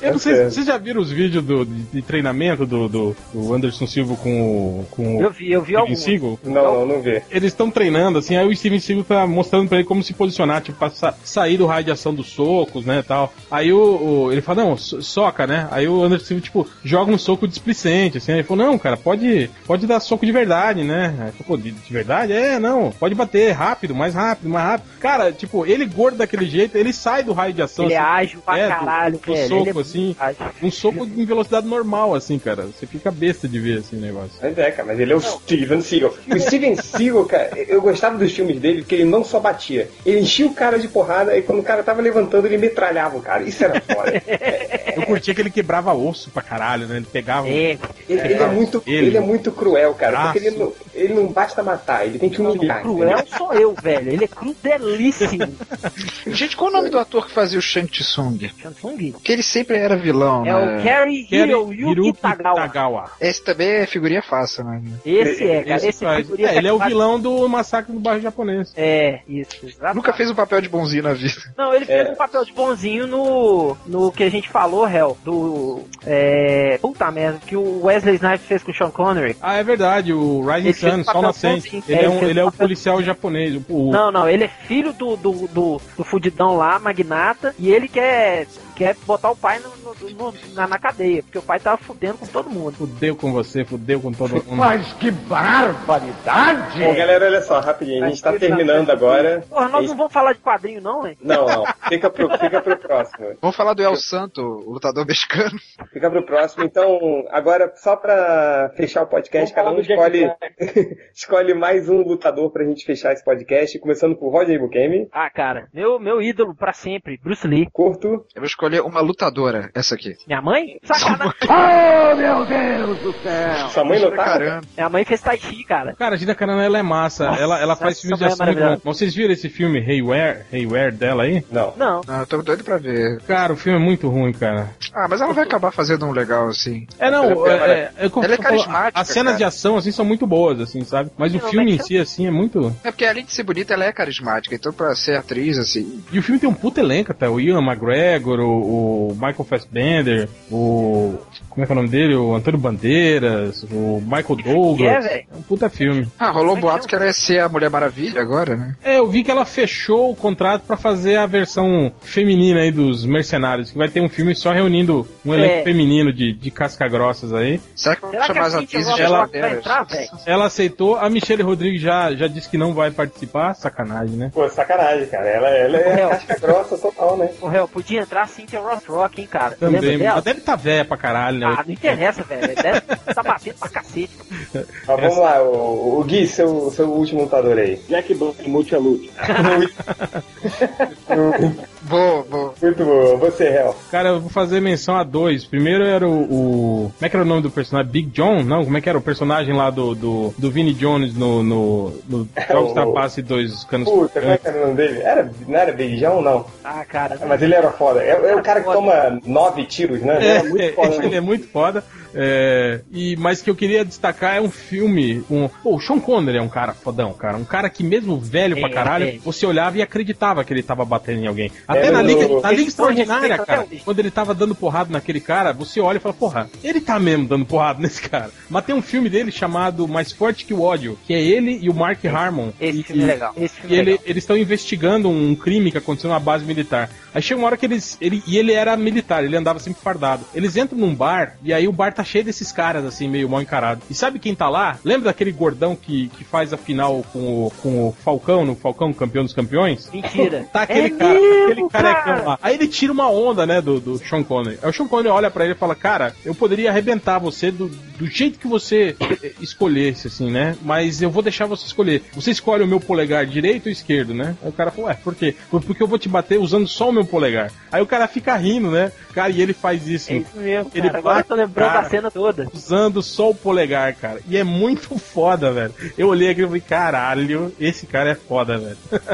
Eu 0.00 0.12
não 0.12 0.18
sei, 0.18 0.34
certo. 0.36 0.50
vocês 0.52 0.66
já 0.66 0.78
viram 0.78 1.00
os 1.00 1.10
vídeos 1.10 1.44
do, 1.44 1.64
de, 1.64 1.82
de 1.84 2.02
treinamento 2.02 2.66
do, 2.66 2.88
do, 2.88 3.16
do 3.32 3.54
Anderson 3.54 3.86
Silva 3.86 4.16
com 4.16 4.80
o, 4.80 4.86
com 4.90 5.16
o 5.18 5.22
Eu 5.22 5.30
vi, 5.30 5.50
eu 5.52 5.60
vi 5.62 5.72
Steven 5.72 5.80
alguns. 5.82 5.98
Seagal? 6.02 6.38
Não, 6.44 6.52
não, 6.62 6.86
não 6.86 7.02
vê. 7.02 7.22
Eles 7.30 7.52
estão 7.52 7.70
treinando, 7.70 8.18
assim, 8.18 8.36
aí 8.36 8.46
o 8.46 8.54
Steven 8.56 8.80
Seagal 8.80 9.04
tá 9.04 9.26
mostrando 9.26 9.68
pra 9.68 9.78
ele 9.78 9.86
como 9.86 10.02
se 10.02 10.12
posicionar, 10.12 10.60
tipo, 10.62 10.78
pra 10.78 10.90
sa- 10.90 11.14
sair 11.24 11.56
do 11.56 11.66
raio 11.66 11.84
de 11.84 11.90
ação 11.90 12.14
dos 12.14 12.28
socos, 12.28 12.84
né, 12.84 13.02
tal. 13.06 13.32
Aí 13.50 13.72
o, 13.72 13.78
o- 14.26 14.32
ele 14.32 14.40
fala, 14.40 14.64
não, 14.64 14.76
so- 14.76 15.00
soca, 15.02 15.46
né? 15.46 15.68
Aí 15.70 15.86
o 15.88 16.02
Anderson 16.02 16.26
Silva, 16.26 16.42
tipo, 16.42 16.68
joga 16.84 17.12
um 17.12 17.18
soco 17.18 17.46
displicente, 17.48 18.18
assim, 18.18 18.32
aí 18.32 18.38
ele 18.38 18.46
falou, 18.46 18.64
não, 18.66 18.71
cara, 18.78 18.96
pode, 18.96 19.50
pode 19.66 19.86
dar 19.86 20.00
soco 20.00 20.24
de 20.26 20.32
verdade, 20.32 20.84
né? 20.84 21.32
Pô, 21.46 21.56
de, 21.56 21.70
de 21.72 21.92
verdade? 21.92 22.32
É, 22.32 22.58
não, 22.58 22.90
pode 22.92 23.14
bater 23.14 23.52
rápido, 23.52 23.94
mais 23.94 24.14
rápido, 24.14 24.48
mais 24.48 24.64
rápido. 24.66 24.88
Cara, 25.00 25.32
tipo, 25.32 25.66
ele 25.66 25.84
gordo 25.86 26.18
daquele 26.18 26.46
jeito, 26.46 26.76
ele 26.76 26.92
sai 26.92 27.22
do 27.22 27.32
raio 27.32 27.52
de 27.52 27.62
ação, 27.62 27.84
Ele 27.86 27.94
é 27.94 27.98
assim, 27.98 28.06
ágil 28.08 28.40
pra 28.44 28.58
é, 28.58 28.62
do- 28.64 28.68
caralho, 28.68 29.18
do 29.18 29.32
velho. 29.32 29.48
soco, 29.48 29.68
ele 29.68 29.78
é 29.78 29.80
assim. 29.80 30.04
muito 30.04 30.22
ágil. 30.22 30.46
um 30.62 30.70
soco 30.70 31.04
em 31.04 31.24
velocidade 31.24 31.66
normal, 31.66 32.14
assim, 32.14 32.38
cara. 32.38 32.62
Você 32.62 32.86
fica 32.86 33.10
besta 33.10 33.48
de 33.48 33.58
ver, 33.58 33.78
assim, 33.78 33.96
o 33.96 34.00
negócio. 34.00 34.32
Mas 34.40 34.56
é, 34.58 34.70
cara, 34.70 34.88
mas 34.88 35.00
ele 35.00 35.12
é 35.12 35.16
o 35.16 35.20
Steven 35.20 35.80
Seagal. 35.80 36.14
O 36.30 36.38
Steven 36.38 36.76
Seagal, 36.76 37.24
cara, 37.26 37.50
eu 37.68 37.80
gostava 37.82 38.16
dos 38.18 38.32
filmes 38.32 38.60
dele 38.60 38.82
porque 38.82 38.94
ele 38.96 39.04
não 39.04 39.24
só 39.24 39.40
batia, 39.40 39.88
ele 40.06 40.20
enchia 40.20 40.46
o 40.46 40.54
cara 40.54 40.78
de 40.78 40.88
porrada 40.88 41.36
e 41.36 41.42
quando 41.42 41.58
o 41.60 41.62
cara 41.64 41.82
tava 41.82 42.00
levantando, 42.02 42.46
ele 42.46 42.58
metralhava 42.58 43.16
o 43.16 43.22
cara. 43.22 43.42
Isso 43.42 43.64
era 43.64 43.80
foda. 43.80 44.12
Eu 44.94 45.04
curtia 45.06 45.34
que 45.34 45.40
ele 45.40 45.48
quebrava 45.50 45.94
osso 45.94 46.30
pra 46.30 46.42
caralho, 46.42 46.86
né? 46.86 46.96
Ele 46.98 47.06
pegava. 47.10 47.48
É, 47.48 47.78
Ele, 48.06 48.20
ele 48.20 48.34
é 48.34 48.46
muito, 48.46 48.61
Ele. 48.86 49.06
ele 49.06 49.16
é 49.16 49.20
muito 49.20 49.50
cruel, 49.52 49.94
cara, 49.94 50.24
porque 50.32 50.38
ele 50.38 50.56
não, 50.58 50.72
ele 50.94 51.14
não 51.14 51.26
basta 51.26 51.62
matar, 51.62 52.06
ele 52.06 52.18
tem 52.18 52.28
que 52.30 52.40
humilhar. 52.40 52.82
Cruel 52.82 53.18
sou 53.36 53.52
eu, 53.52 53.74
velho. 53.74 54.10
Ele 54.12 54.24
é 54.24 54.28
crudelíssimo. 54.28 55.54
Gente, 56.26 56.56
qual 56.56 56.70
o 56.70 56.72
nome 56.72 56.88
do 56.90 56.98
ator 56.98 57.26
que 57.26 57.32
fazia 57.32 57.58
o 57.58 57.62
Shang 57.62 57.88
Tsung? 57.88 58.38
Shansung. 58.60 59.12
Porque 59.12 59.32
ele 59.32 59.42
sempre 59.42 59.76
era 59.76 59.96
vilão, 59.96 60.44
É 60.46 60.52
né? 60.52 60.80
o 60.80 60.84
Gary 60.84 61.26
Hiroyuki 61.30 61.82
Hiroki 62.00 62.20
Tagawa. 62.20 62.54
Tagawa. 62.56 63.10
Esse 63.20 63.42
também 63.42 63.68
é 63.68 63.86
figurinha 63.86 64.22
fácil, 64.22 64.64
né? 64.64 64.80
Esse 65.04 65.44
é, 65.48 65.62
cara. 65.62 65.76
Esse 65.76 65.88
Esse, 65.88 66.04
faz. 66.04 66.24
figurinha 66.26 66.48
É, 66.50 66.56
ele 66.56 66.68
é 66.68 66.72
o 66.72 66.78
vilão 66.78 67.18
do 67.20 67.48
massacre 67.48 67.92
do 67.92 68.00
bairro 68.00 68.20
japonês. 68.20 68.72
É, 68.76 69.20
isso. 69.28 69.56
exato. 69.66 69.94
Nunca 69.94 70.12
fez 70.12 70.30
um 70.30 70.34
papel 70.34 70.60
de 70.60 70.68
bonzinho 70.68 71.02
na 71.02 71.12
vida. 71.14 71.34
Não, 71.56 71.74
ele 71.74 71.84
fez 71.84 72.08
É. 72.08 72.10
um 72.12 72.16
papel 72.16 72.44
de 72.44 72.52
bonzinho 72.52 73.06
no, 73.06 73.76
no 73.86 74.12
que 74.12 74.22
a 74.24 74.30
gente 74.30 74.48
falou, 74.48 74.88
Hell, 74.88 75.16
do. 75.24 75.82
É, 76.06 76.78
puta 76.80 77.10
merda, 77.10 77.40
que 77.46 77.56
o 77.56 77.84
Wesley 77.84 78.16
Snipes 78.16 78.46
fez 78.52 78.62
com 78.62 78.70
o 78.70 78.74
Sean 78.74 78.90
Connery. 78.90 79.36
Ah, 79.40 79.54
é 79.56 79.62
verdade, 79.64 80.12
o 80.12 80.40
Rising 80.46 80.68
Ele 80.68 80.74
Sun, 81.04 81.04
Sol 81.04 81.22
Nascente. 81.22 81.82
Ele 81.88 82.00
É, 82.00 82.04
é, 82.04 82.08
um, 82.08 82.22
ele 82.22 82.40
é 82.40 82.44
o 82.44 82.52
policial 82.52 83.02
japonês. 83.02 83.54
O, 83.56 83.64
o- 83.68 83.90
Não, 83.90 84.10
não, 84.12 84.28
ele 84.28 84.44
é 84.44 84.48
filho 84.48 84.92
do, 84.92 85.16
do, 85.16 85.32
do, 85.48 85.80
do 85.96 86.04
fudidão 86.04 86.56
lá, 86.56 86.78
magnata, 86.78 87.54
e 87.58 87.70
ele 87.70 87.88
quer, 87.88 88.46
quer 88.76 88.96
botar 89.06 89.30
o 89.30 89.36
pai 89.36 89.58
no, 89.60 89.68
no- 89.76 90.10
no- 90.10 90.34
na, 90.54 90.66
na 90.66 90.78
cadeia, 90.78 91.22
porque 91.22 91.38
o 91.38 91.42
pai 91.42 91.60
tava 91.60 91.76
fudendo 91.78 92.18
com 92.18 92.26
todo 92.26 92.50
mundo. 92.50 92.72
Fudeu 92.74 93.14
com 93.16 93.32
você, 93.32 93.64
fudeu 93.64 94.00
com 94.00 94.12
todo 94.12 94.34
mundo. 94.34 94.56
Mas 94.56 94.92
que 94.94 95.10
barbaridade! 95.10 96.80
Bom, 96.80 96.94
galera, 96.94 97.26
olha 97.26 97.42
só, 97.42 97.60
rapidinho, 97.60 98.04
a 98.04 98.08
gente 98.08 98.22
tá 98.22 98.32
terminando 98.38 98.90
agora. 98.90 99.44
Porra, 99.48 99.68
nós 99.68 99.88
não 99.88 99.96
vamos 99.96 100.12
falar 100.12 100.32
de 100.32 100.40
quadrinho 100.40 100.80
não, 100.80 101.06
hein? 101.06 101.16
Não, 101.22 101.46
não, 101.46 101.64
fica 101.88 102.10
pro, 102.10 102.28
fica 102.38 102.60
pro 102.60 102.76
próximo. 102.76 103.28
Vamos 103.40 103.56
falar 103.56 103.74
do 103.74 103.82
El 103.82 103.96
Santo, 103.96 104.40
o 104.42 104.72
lutador 104.72 105.06
mexicano. 105.06 105.58
Fica 105.92 106.10
pro 106.10 106.24
próximo. 106.24 106.64
Então, 106.64 107.24
agora, 107.30 107.72
só 107.76 107.96
pra 107.96 108.72
fechar 108.76 109.02
o 109.02 109.06
podcast, 109.06 109.54
Vamos 109.54 109.86
cada 109.86 109.94
um 109.96 110.02
escolhe, 110.02 110.30
escolhe 111.14 111.54
mais 111.54 111.88
um 111.88 112.02
lutador 112.02 112.50
pra 112.50 112.64
gente 112.64 112.84
fechar 112.84 113.12
esse 113.12 113.24
podcast, 113.24 113.78
começando 113.78 114.16
por 114.16 114.30
Roger 114.30 114.58
Bukemi, 114.60 115.08
Ah, 115.12 115.30
cara, 115.30 115.68
meu, 115.72 115.98
meu 115.98 116.20
ídolo 116.22 116.54
pra 116.54 116.72
sempre, 116.72 117.18
Bruce 117.22 117.46
Lee. 117.46 117.68
curto. 117.72 118.24
Eu 118.34 118.40
vou 118.40 118.44
escolher 118.62 118.80
uma 118.82 119.00
lutadora, 119.00 119.70
essa 119.74 119.96
aqui. 119.96 120.14
Minha 120.26 120.40
mãe? 120.40 120.78
Sacanagem. 120.84 121.32
Oh, 121.48 122.16
meu 122.16 122.46
Deus 122.46 122.98
do 123.00 123.12
céu! 123.22 123.68
Sua 123.70 123.84
mãe 123.84 123.98
não 124.00 124.10
tá? 124.10 124.24
Caramba. 124.24 124.60
Minha 124.76 124.88
mãe 124.88 125.04
fez 125.04 125.20
Tai 125.20 125.36
Chi, 125.36 125.64
cara. 125.64 125.94
Cara, 125.94 126.14
a 126.14 126.18
Gina 126.18 126.34
Carano, 126.34 126.60
ela 126.62 126.78
é 126.78 126.82
massa. 126.82 127.24
ela, 127.24 127.60
ela 127.60 127.74
faz 127.74 128.00
filmes 128.00 128.18
de 128.20 128.24
é 128.24 128.28
ação 128.28 128.46
muito. 128.46 128.80
Vocês 128.84 129.14
viram 129.14 129.32
esse 129.32 129.48
filme 129.48 129.80
Hayware, 129.80 130.44
Hayware 130.52 130.92
dela 130.92 131.24
aí? 131.24 131.44
Não. 131.50 131.74
Não. 131.76 132.00
Não, 132.06 132.20
eu 132.20 132.26
tô 132.26 132.40
doido 132.42 132.62
pra 132.62 132.78
ver. 132.78 133.20
Cara, 133.22 133.52
o 133.52 133.56
filme 133.56 133.78
é 133.78 133.82
muito 133.82 134.08
ruim, 134.08 134.32
cara. 134.32 134.70
Ah, 134.94 135.06
mas 135.08 135.20
ela 135.20 135.32
vai 135.32 135.44
acabar 135.44 135.72
fazendo 135.72 136.06
um 136.06 136.12
legal 136.12 136.48
assim. 136.48 136.86
É, 136.98 137.10
não, 137.10 137.24
Ela 137.46 137.66
é- 137.66 137.70
é, 137.98 138.04
é, 138.04 138.06
é 138.06 138.10
ela 138.24 138.34
é 138.34 138.36
carismática, 138.36 139.00
As 139.00 139.08
cenas 139.08 139.32
cara. 139.32 139.38
de 139.38 139.44
ação, 139.44 139.76
assim, 139.76 139.90
são 139.90 140.04
muito 140.04 140.26
boas, 140.26 140.60
assim, 140.60 140.84
sabe? 140.84 141.10
Mas 141.16 141.34
o 141.34 141.38
Não, 141.38 141.48
filme 141.48 141.72
em 141.72 141.76
mas- 141.78 141.86
si, 141.86 141.98
assim, 141.98 142.26
é 142.26 142.30
muito... 142.30 142.74
É 142.84 142.90
porque 142.92 143.04
além 143.04 143.24
de 143.24 143.32
ser 143.32 143.42
bonita, 143.42 143.74
ela 143.74 143.84
é 143.84 143.92
carismática. 143.92 144.54
Então 144.54 144.72
pra 144.72 144.94
ser 144.94 145.16
atriz, 145.16 145.58
assim. 145.58 146.02
E 146.12 146.18
o 146.18 146.22
filme 146.22 146.38
tem 146.38 146.48
um 146.48 146.54
puta 146.54 146.80
elenco, 146.80 147.10
até. 147.12 147.28
O 147.28 147.40
Ian 147.40 147.60
McGregor, 147.62 148.38
o, 148.40 148.51
o 148.52 149.14
Michael 149.14 149.44
Fassbender, 149.44 150.28
o... 150.50 151.18
Como 151.52 151.62
é 151.62 151.66
que 151.66 151.72
é 151.72 151.74
o 151.74 151.76
nome 151.76 151.88
dele? 151.88 152.14
O 152.14 152.34
Antônio 152.34 152.58
Bandeiras, 152.58 153.62
o 153.64 154.00
Michael 154.00 154.36
Douglas. 154.42 154.90
é, 154.90 155.00
velho? 155.08 155.24
É 155.32 155.36
um 155.36 155.42
puta 155.42 155.68
filme. 155.68 156.08
Ah, 156.18 156.30
rolou 156.30 156.42
um 156.42 156.48
Como 156.48 156.56
é 156.56 156.60
que 156.60 156.66
boato 156.66 156.88
que 156.88 156.94
ela 156.94 157.06
ia 157.06 157.12
ser 157.12 157.40
a 157.40 157.48
Mulher 157.48 157.70
Maravilha 157.70 158.20
agora, 158.20 158.56
né? 158.56 158.74
É, 158.82 158.98
eu 158.98 159.06
vi 159.06 159.22
que 159.22 159.30
ela 159.30 159.44
fechou 159.44 160.10
o 160.10 160.16
contrato 160.16 160.62
pra 160.62 160.76
fazer 160.76 161.16
a 161.16 161.26
versão 161.26 161.92
feminina 162.00 162.60
aí 162.60 162.70
dos 162.70 163.04
Mercenários, 163.04 163.70
que 163.70 163.78
vai 163.78 163.88
ter 163.88 164.00
um 164.00 164.08
filme 164.08 164.34
só 164.34 164.52
reunindo 164.52 165.06
um 165.24 165.34
elenco 165.34 165.54
É. 165.56 165.62
feminino 165.64 166.12
de, 166.12 166.32
de 166.32 166.50
casca-grossas 166.50 167.32
aí. 167.32 167.60
Será 167.74 167.96
que 167.96 168.02
vão 168.02 168.22
chamar 168.22 168.46
as 168.46 168.54
atrizes 168.54 168.86
vai 168.90 168.98
japonesas? 168.98 169.52
entrar, 169.58 169.82
velho? 169.84 170.08
Ela 170.26 170.46
aceitou, 170.46 170.96
a 170.96 171.10
Michelle 171.10 171.42
Rodrigues 171.42 171.80
já, 171.80 172.12
já 172.14 172.26
disse 172.26 172.48
que 172.48 172.56
não 172.58 172.72
vai 172.72 172.90
participar, 172.90 173.54
sacanagem, 173.54 174.16
né? 174.16 174.30
Pô, 174.32 174.48
sacanagem, 174.48 175.06
cara. 175.06 175.28
Ela, 175.28 175.48
ela 175.50 175.76
é 175.76 175.94
Real. 175.94 176.10
casca 176.10 176.36
grossa 176.40 176.78
total, 176.78 177.16
né? 177.16 177.30
O 177.40 177.48
réu, 177.48 177.68
podia 177.68 178.00
entrar 178.00 178.22
a 178.22 178.26
Cynthia 178.26 178.60
Rothrock, 178.60 179.20
hein, 179.20 179.28
cara. 179.30 179.56
Também, 179.56 179.98
mas 179.98 180.24
deve 180.24 180.38
estar 180.40 180.52
tá 180.52 180.56
velha 180.56 180.84
pra 180.84 180.96
caralho, 180.96 181.38
né? 181.48 181.56
Ah, 181.58 181.64
não 181.64 181.72
interessa, 181.72 182.22
velho. 182.22 182.54
Deve 182.54 182.80
tá 182.80 183.22
batendo 183.22 183.58
pra 183.58 183.68
cacete. 183.68 184.10
Mas 184.54 184.66
vamos 184.86 185.16
lá, 185.16 185.42
o, 185.42 186.00
o 186.00 186.04
Gui, 186.04 186.26
seu, 186.26 186.70
seu 186.70 186.88
último 186.88 187.22
lutador 187.22 187.58
aí. 187.58 187.80
Jack 187.88 188.14
Black, 188.14 188.48
Multialute. 188.48 189.10
Vou, 191.92 192.22
vou. 192.24 192.54
Muito 192.62 192.84
bom. 192.84 193.18
Você, 193.18 193.44
Hel. 193.44 193.74
Cara, 193.90 194.08
eu 194.10 194.20
vou 194.20 194.30
fazer 194.30 194.60
menção 194.60 194.96
a 194.96 195.04
dois. 195.04 195.44
Primeiro 195.44 195.84
era 195.84 196.08
o, 196.08 196.22
o- 196.22 196.92
Como 196.98 197.06
é 197.06 197.08
que 197.08 197.16
era 197.16 197.24
o 197.24 197.28
nome 197.28 197.42
do 197.42 197.50
personagem? 197.50 197.92
Big 197.92 198.08
John? 198.10 198.42
Não, 198.42 198.64
como 198.64 198.76
é 198.76 198.80
que 198.80 198.88
era 198.88 198.96
o 198.96 199.02
personagem 199.02 199.54
lá 199.54 199.68
do, 199.68 199.94
do, 199.94 200.34
do 200.38 200.50
Vinnie 200.50 200.72
Jones 200.74 201.14
no, 201.14 201.42
no, 201.42 201.90
no 202.08 202.28
Jogos 202.50 202.72
o- 202.72 202.74
da 202.74 202.86
Paz 202.86 203.18
e 203.18 203.22
dois 203.22 203.62
canos. 203.64 203.88
Puta, 203.90 204.20
como 204.20 204.32
é 204.32 204.38
que 204.38 204.48
era 204.48 204.56
o 204.56 204.60
nome 204.62 204.74
dele? 204.74 205.00
Era, 205.02 205.30
não 205.46 205.58
era 205.58 205.72
Beijão, 205.72 206.22
não? 206.22 206.46
Ah, 206.64 206.84
cara. 206.84 207.18
Mas 207.26 207.42
ele 207.42 207.54
era 207.54 207.70
foda. 207.70 208.02
É, 208.02 208.10
é 208.30 208.34
o 208.36 208.42
cara 208.42 208.60
que 208.60 208.72
toma 208.72 209.20
nove 209.26 209.64
tiros, 209.66 210.00
né? 210.00 210.18
É, 210.20 210.36
É 210.42 210.42
muito 210.42 210.74
foda. 210.74 211.04
ele 211.04 211.16
é 211.16 211.20
muito 211.20 211.48
foda. 211.48 211.84
É, 212.14 212.80
e, 212.92 213.16
mas 213.16 213.40
que 213.42 213.48
eu 213.50 213.54
queria 213.54 213.84
destacar 213.84 214.36
é 214.36 214.40
um 214.40 214.50
filme. 214.50 215.24
Um, 215.30 215.48
pô, 215.48 215.76
o 215.76 215.80
Sean 215.80 215.98
Connery 216.00 216.38
é 216.38 216.42
um 216.42 216.48
cara 216.48 216.72
fodão, 216.74 217.12
cara. 217.12 217.36
Um 217.36 217.44
cara 217.44 217.68
que, 217.70 217.82
mesmo 217.82 218.18
velho 218.18 218.56
pra 218.58 218.68
É, 218.68 218.72
caralho, 218.72 219.04
é. 219.08 219.18
você 219.24 219.46
olhava 219.46 219.78
e 219.78 219.82
acreditava 219.82 220.44
que 220.44 220.52
ele 220.52 220.62
tava 220.62 220.84
batendo 220.84 221.20
em 221.22 221.26
alguém. 221.26 221.50
Até 221.66 221.86
É, 221.86 221.90
na 221.90 222.02
no- 222.02 222.08
Liga, 222.08 222.40
na 222.40 222.50
Liga 222.50 222.68
Extraordinária, 222.68 223.38
cara, 223.38 223.62
até 223.62 223.76
quando 223.76 223.98
ele 223.98 224.10
tava 224.10 224.34
dando 224.34 224.54
porrada 224.54 224.90
naquele 224.92 225.20
cara, 225.20 225.52
você 225.52 225.80
olha 225.80 225.96
e 225.96 226.00
fala, 226.00 226.14
porra, 226.14 226.50
ele 226.62 226.80
tá 226.80 226.98
mesmo 226.98 227.26
dando 227.26 227.44
porrada 227.46 227.80
nesse 227.80 228.00
cara. 228.02 228.30
Mas 228.48 228.64
tem 228.64 228.74
um 228.74 228.82
filme 228.82 229.08
dele 229.08 229.30
chamado 229.32 229.86
Mais 229.88 230.12
Forte 230.12 230.44
que 230.44 230.54
o 230.54 230.60
Ódio, 230.62 230.98
que 231.06 231.14
é 231.14 231.20
ele 231.20 231.58
e 231.62 231.68
o 231.68 231.74
Mark 231.74 232.04
Harmon. 232.04 232.50
Esse 232.60 232.80
E- 232.80 232.82
filme 232.82 233.02
é 233.02 233.06
legal. 233.06 233.32
Esse 233.36 233.54
filme 233.60 233.74
e 233.74 233.78
é 233.78 233.80
ele- 233.80 233.90
legal. 233.92 234.04
eles 234.06 234.22
estão 234.22 234.36
investigando 234.36 235.08
um 235.08 235.34
crime 235.34 235.70
que 235.70 235.78
aconteceu 235.78 236.08
numa 236.10 236.20
base 236.20 236.44
militar. 236.44 236.90
Aí 237.14 237.20
chega 237.22 237.38
uma 237.40 237.46
hora 237.46 237.56
que 237.56 237.66
eles. 237.66 237.96
Ele, 238.00 238.22
e 238.26 238.38
ele 238.38 238.52
era 238.52 238.76
militar, 238.76 239.22
ele 239.24 239.36
andava 239.36 239.58
sempre 239.58 239.82
fardado. 239.82 240.24
Eles 240.34 240.56
entram 240.56 240.78
num 240.78 240.94
bar, 240.94 241.36
e 241.42 241.52
aí 241.52 241.68
o 241.68 241.72
bar 241.72 241.92
tá 241.92 242.01
cheio 242.04 242.24
desses 242.24 242.52
caras, 242.52 242.84
assim, 242.84 243.08
meio 243.08 243.28
mal 243.28 243.40
encarados. 243.42 243.84
E 243.90 243.94
sabe 243.94 244.18
quem 244.18 244.34
tá 244.34 244.48
lá? 244.48 244.78
Lembra 244.84 245.06
daquele 245.06 245.32
gordão 245.32 245.74
que, 245.76 246.08
que 246.08 246.24
faz 246.24 246.52
a 246.52 246.56
final 246.56 247.04
com 247.12 247.46
o, 247.46 247.52
com 247.62 247.88
o 247.88 247.92
Falcão, 248.04 248.44
no 248.44 248.54
Falcão 248.54 248.92
campeão 248.92 249.24
dos 249.24 249.32
campeões? 249.34 249.90
Mentira. 249.92 250.46
Tá 250.52 250.62
aquele 250.62 250.88
É 250.88 250.90
cara, 250.90 251.14
mesmo, 251.14 251.44
aquele 251.44 251.68
carecão 251.68 252.04
cara. 252.04 252.22
lá. 252.22 252.38
Aí 252.42 252.54
ele 252.54 252.68
tira 252.68 252.92
uma 252.92 253.08
onda, 253.10 253.46
né, 253.46 253.60
do, 253.60 253.80
do 253.80 253.98
Sean 253.98 254.22
Connery. 254.22 254.58
Aí 254.62 254.68
o 254.68 254.72
Sean 254.72 254.86
Connery 254.86 255.08
olha 255.08 255.30
pra 255.30 255.44
ele 255.44 255.54
e 255.54 255.56
fala, 255.56 255.74
cara, 255.74 256.14
eu 256.24 256.34
poderia 256.34 256.70
arrebentar 256.70 257.18
você 257.18 257.50
do, 257.50 257.68
do 257.68 258.06
jeito 258.06 258.38
que 258.38 258.46
você 258.46 258.94
eh, 259.00 259.32
escolhesse, 259.40 260.08
assim, 260.08 260.30
né? 260.30 260.56
Mas 260.62 261.00
eu 261.00 261.10
vou 261.10 261.22
deixar 261.22 261.46
você 261.46 261.66
escolher. 261.66 262.02
Você 262.12 262.30
escolhe 262.30 262.62
o 262.64 262.66
meu 262.66 262.80
polegar 262.80 263.24
direito 263.24 263.66
ou 263.66 263.72
esquerdo, 263.72 264.12
né? 264.12 264.36
Aí 264.42 264.48
o 264.48 264.52
cara 264.52 264.70
falou, 264.70 264.88
ué, 264.88 264.94
por 264.94 265.14
quê? 265.14 265.34
Porque 265.50 265.82
eu 265.82 265.86
vou 265.86 265.98
te 265.98 266.08
bater 266.08 266.38
usando 266.38 266.66
só 266.66 266.88
o 266.90 266.92
meu 266.92 267.04
polegar. 267.04 267.50
Aí 267.70 267.80
o 267.80 267.86
cara 267.86 268.06
fica 268.08 268.36
rindo, 268.36 268.70
né? 268.70 268.92
Cara, 269.14 269.30
e 269.30 269.40
ele 269.40 269.52
faz 269.52 269.86
isso. 269.86 270.12
É 270.12 270.16
isso 270.16 270.36
mesmo, 270.36 270.70
Ele 270.74 270.86
cara. 270.88 270.98
Agora 270.98 271.20
eu 271.20 271.24
tô 271.24 271.36
bate, 271.36 271.46
lembrando 271.46 271.72
cara. 271.72 271.88
Cena 271.92 272.10
toda. 272.10 272.48
Usando 272.52 273.02
só 273.02 273.30
o 273.30 273.34
polegar, 273.34 273.94
cara. 273.94 274.20
E 274.26 274.36
é 274.36 274.42
muito 274.42 274.98
foda, 274.98 275.52
velho. 275.52 275.74
Eu 275.96 276.08
olhei 276.08 276.30
aqui 276.30 276.42
e 276.42 276.46
falei, 276.46 276.60
caralho, 276.60 277.52
esse 277.60 277.86
cara 277.86 278.10
é 278.10 278.14
foda, 278.14 278.58
velho. 278.58 278.78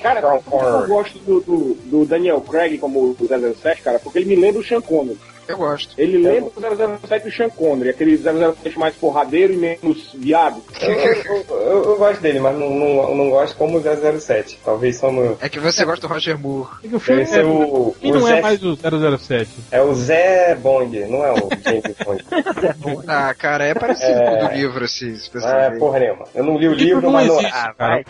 Cara, 0.00 0.20
eu 0.20 0.86
gosto 0.86 1.18
do, 1.18 1.40
do, 1.40 1.74
do 1.84 2.06
Daniel 2.06 2.40
Craig 2.40 2.78
como 2.78 3.00
o 3.00 3.16
007, 3.54 3.82
cara, 3.82 3.98
porque 3.98 4.18
ele 4.18 4.26
me 4.26 4.36
lembra 4.36 4.60
o 4.60 4.64
Sean 4.64 4.80
Connery. 4.80 5.18
Eu 5.48 5.56
gosto. 5.56 5.94
Ele 5.98 6.18
lembra 6.18 6.50
o 6.56 6.98
007 7.06 7.24
do 7.24 7.32
Sean 7.32 7.48
Connery, 7.50 7.90
aquele 7.90 8.16
007 8.16 8.78
mais 8.78 8.94
porradeiro 8.96 9.52
e 9.52 9.56
menos 9.56 10.12
viado. 10.14 10.62
Eu, 10.80 10.90
eu- 10.92 11.46
eu- 11.50 11.84
eu 11.90 11.96
gosto 11.96 12.20
dele, 12.20 12.40
mas 12.40 12.58
não, 12.58 12.70
não, 12.70 13.14
não 13.14 13.30
gosto 13.30 13.56
como 13.56 13.80
007. 13.80 14.58
Talvez 14.64 14.96
só 14.96 15.10
no. 15.10 15.36
É 15.40 15.48
que 15.48 15.60
você 15.60 15.84
gosta 15.84 16.06
do 16.06 16.12
Roger 16.12 16.38
Moore. 16.38 16.68
É 16.84 16.88
que 16.88 16.96
o 16.96 17.00
filme 17.00 17.24
ser 17.26 17.40
é, 17.40 17.44
o. 17.44 17.94
e 18.02 18.10
o 18.10 18.14
não 18.14 18.26
Zé, 18.26 18.38
é 18.38 18.42
mais 18.42 18.62
o 18.62 18.76
007. 18.76 19.50
é 19.70 19.82
o 19.82 19.94
Zé 19.94 20.54
Bond, 20.56 20.98
não 21.06 21.24
é 21.24 21.32
o 21.32 21.48
James 21.62 21.96
Bond. 22.78 23.04
Ah, 23.06 23.34
cara, 23.34 23.64
é 23.64 23.74
parecido 23.74 24.10
É. 24.12 24.26
com 24.38 24.44
o 24.44 24.48
do 24.48 24.54
livro, 24.54 24.84
assim, 24.84 25.12
é 25.14 25.30
personagem. 25.30 25.78
porra 25.78 25.98
nenhuma. 26.00 26.24
Eu 26.34 26.44
não 26.44 26.56
li 26.58 26.66
o 26.68 26.72
O 26.72 26.74
livro 26.74 26.84
livro, 26.96 27.02
não 27.02 27.12
mas 27.12 27.26
não. 27.28 27.36
existe, 27.38 27.52
Ah, 27.54 27.74
cara. 27.76 28.04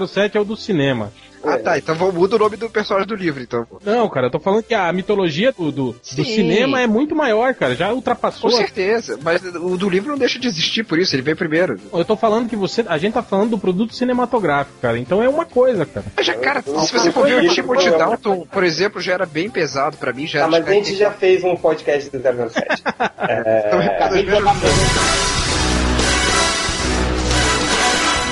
O 0.00 0.06
007 0.08 0.36
é 0.36 0.40
o 0.40 0.44
do 0.44 0.56
cinema. 0.56 1.12
Ah, 1.44 1.58
tá, 1.58 1.78
então 1.78 1.94
vou 1.94 2.12
muda 2.12 2.36
o 2.36 2.38
nome 2.38 2.56
do 2.56 2.68
personagem 2.68 3.08
do 3.08 3.14
livro, 3.14 3.42
então. 3.42 3.66
Não, 3.84 4.08
cara, 4.08 4.26
eu 4.26 4.30
tô 4.30 4.40
falando 4.40 4.62
que 4.62 4.74
a 4.74 4.92
mitologia 4.92 5.52
do, 5.52 5.70
do, 5.70 5.92
do 5.92 6.24
cinema 6.24 6.80
é 6.80 6.86
muito 6.86 7.14
maior, 7.14 7.54
cara. 7.54 7.74
Já 7.74 7.92
ultrapassou. 7.92 8.50
Com 8.50 8.56
certeza, 8.56 9.18
mas 9.22 9.42
o 9.44 9.76
do 9.76 9.88
livro 9.88 10.10
não 10.10 10.18
deixa 10.18 10.38
de 10.38 10.46
existir 10.48 10.84
por 10.84 10.98
isso, 10.98 11.14
ele 11.14 11.22
veio 11.22 11.36
primeiro. 11.36 11.78
Eu 11.92 12.04
tô 12.04 12.16
falando 12.16 12.48
que 12.48 12.56
você. 12.56 12.84
A 12.88 12.98
gente 12.98 13.14
tá 13.14 13.22
falando 13.22 13.50
do 13.50 13.58
produto 13.58 13.94
cinematográfico, 13.94 14.78
cara. 14.80 14.98
Então 14.98 15.22
é 15.22 15.28
uma 15.28 15.44
coisa, 15.44 15.84
cara. 15.86 16.06
Mas 16.16 16.26
já, 16.26 16.34
cara, 16.34 16.62
Eu- 16.66 16.80
se 16.80 16.92
você 16.92 17.10
for 17.12 17.26
ver 17.26 17.34
o 17.40 17.44
eu- 17.44 17.50
Timothy 17.54 17.86
eu- 17.86 17.98
Dalton, 17.98 18.46
por 18.50 18.64
exemplo, 18.64 19.00
já 19.00 19.12
era 19.14 19.26
bem 19.26 19.48
pesado 19.50 19.96
pra 19.96 20.12
mim, 20.12 20.26
já 20.26 20.44
Ah, 20.44 20.48
mas 20.48 20.66
a 20.66 20.72
gente 20.72 20.94
já 20.96 21.10
fez 21.10 21.42
um 21.44 21.56
podcast 21.56 22.10
do 22.10 22.18
007. 22.20 22.82
Então, 23.28 23.80
cada 23.98 25.37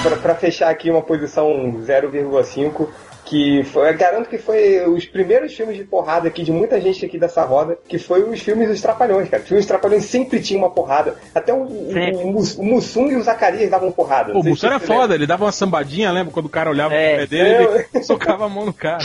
pra 0.01 0.34
fechar 0.34 0.70
aqui 0.70 0.90
uma 0.90 1.03
posição 1.03 1.72
0,5, 1.80 2.90
que 3.26 3.64
foi, 3.64 3.90
eu 3.90 3.96
garanto 3.98 4.28
que 4.28 4.38
foi 4.38 4.86
os 4.88 5.04
primeiros 5.04 5.52
filmes 5.54 5.76
de 5.76 5.84
porrada 5.84 6.28
aqui 6.28 6.42
de 6.44 6.52
muita 6.52 6.80
gente 6.80 7.04
aqui 7.04 7.18
dessa 7.18 7.42
roda, 7.44 7.76
que 7.88 7.98
foi 7.98 8.22
os 8.22 8.40
filmes 8.40 8.68
dos 8.68 8.80
Trapalhões, 8.80 9.28
cara. 9.28 9.42
Os 9.42 9.48
filmes 9.48 9.64
dos 9.64 9.68
Trapalhões 9.68 10.04
sempre 10.04 10.40
tinham 10.40 10.62
uma 10.62 10.70
porrada. 10.70 11.16
Até 11.34 11.52
o, 11.52 11.56
o, 11.58 11.92
o, 12.22 12.32
Mus- 12.32 12.56
o 12.56 12.62
Mussum 12.62 13.08
e 13.10 13.16
o 13.16 13.22
Zacarias 13.22 13.68
davam 13.70 13.90
porrada. 13.92 14.32
O 14.36 14.42
se 14.42 14.48
era 14.48 14.56
você 14.56 14.68
lembra. 14.68 14.86
foda, 14.86 15.14
ele 15.14 15.26
dava 15.26 15.44
uma 15.44 15.52
sambadinha, 15.52 16.10
lembra? 16.12 16.32
Quando 16.32 16.46
o 16.46 16.50
cara 16.50 16.70
olhava 16.70 16.94
É. 16.94 17.08
pro 17.10 17.18
pé 17.18 17.26
dele, 17.26 17.86
ele 17.92 18.04
socava 18.04 18.46
a 18.46 18.48
mão 18.48 18.64
no 18.64 18.72
cara. 18.72 19.04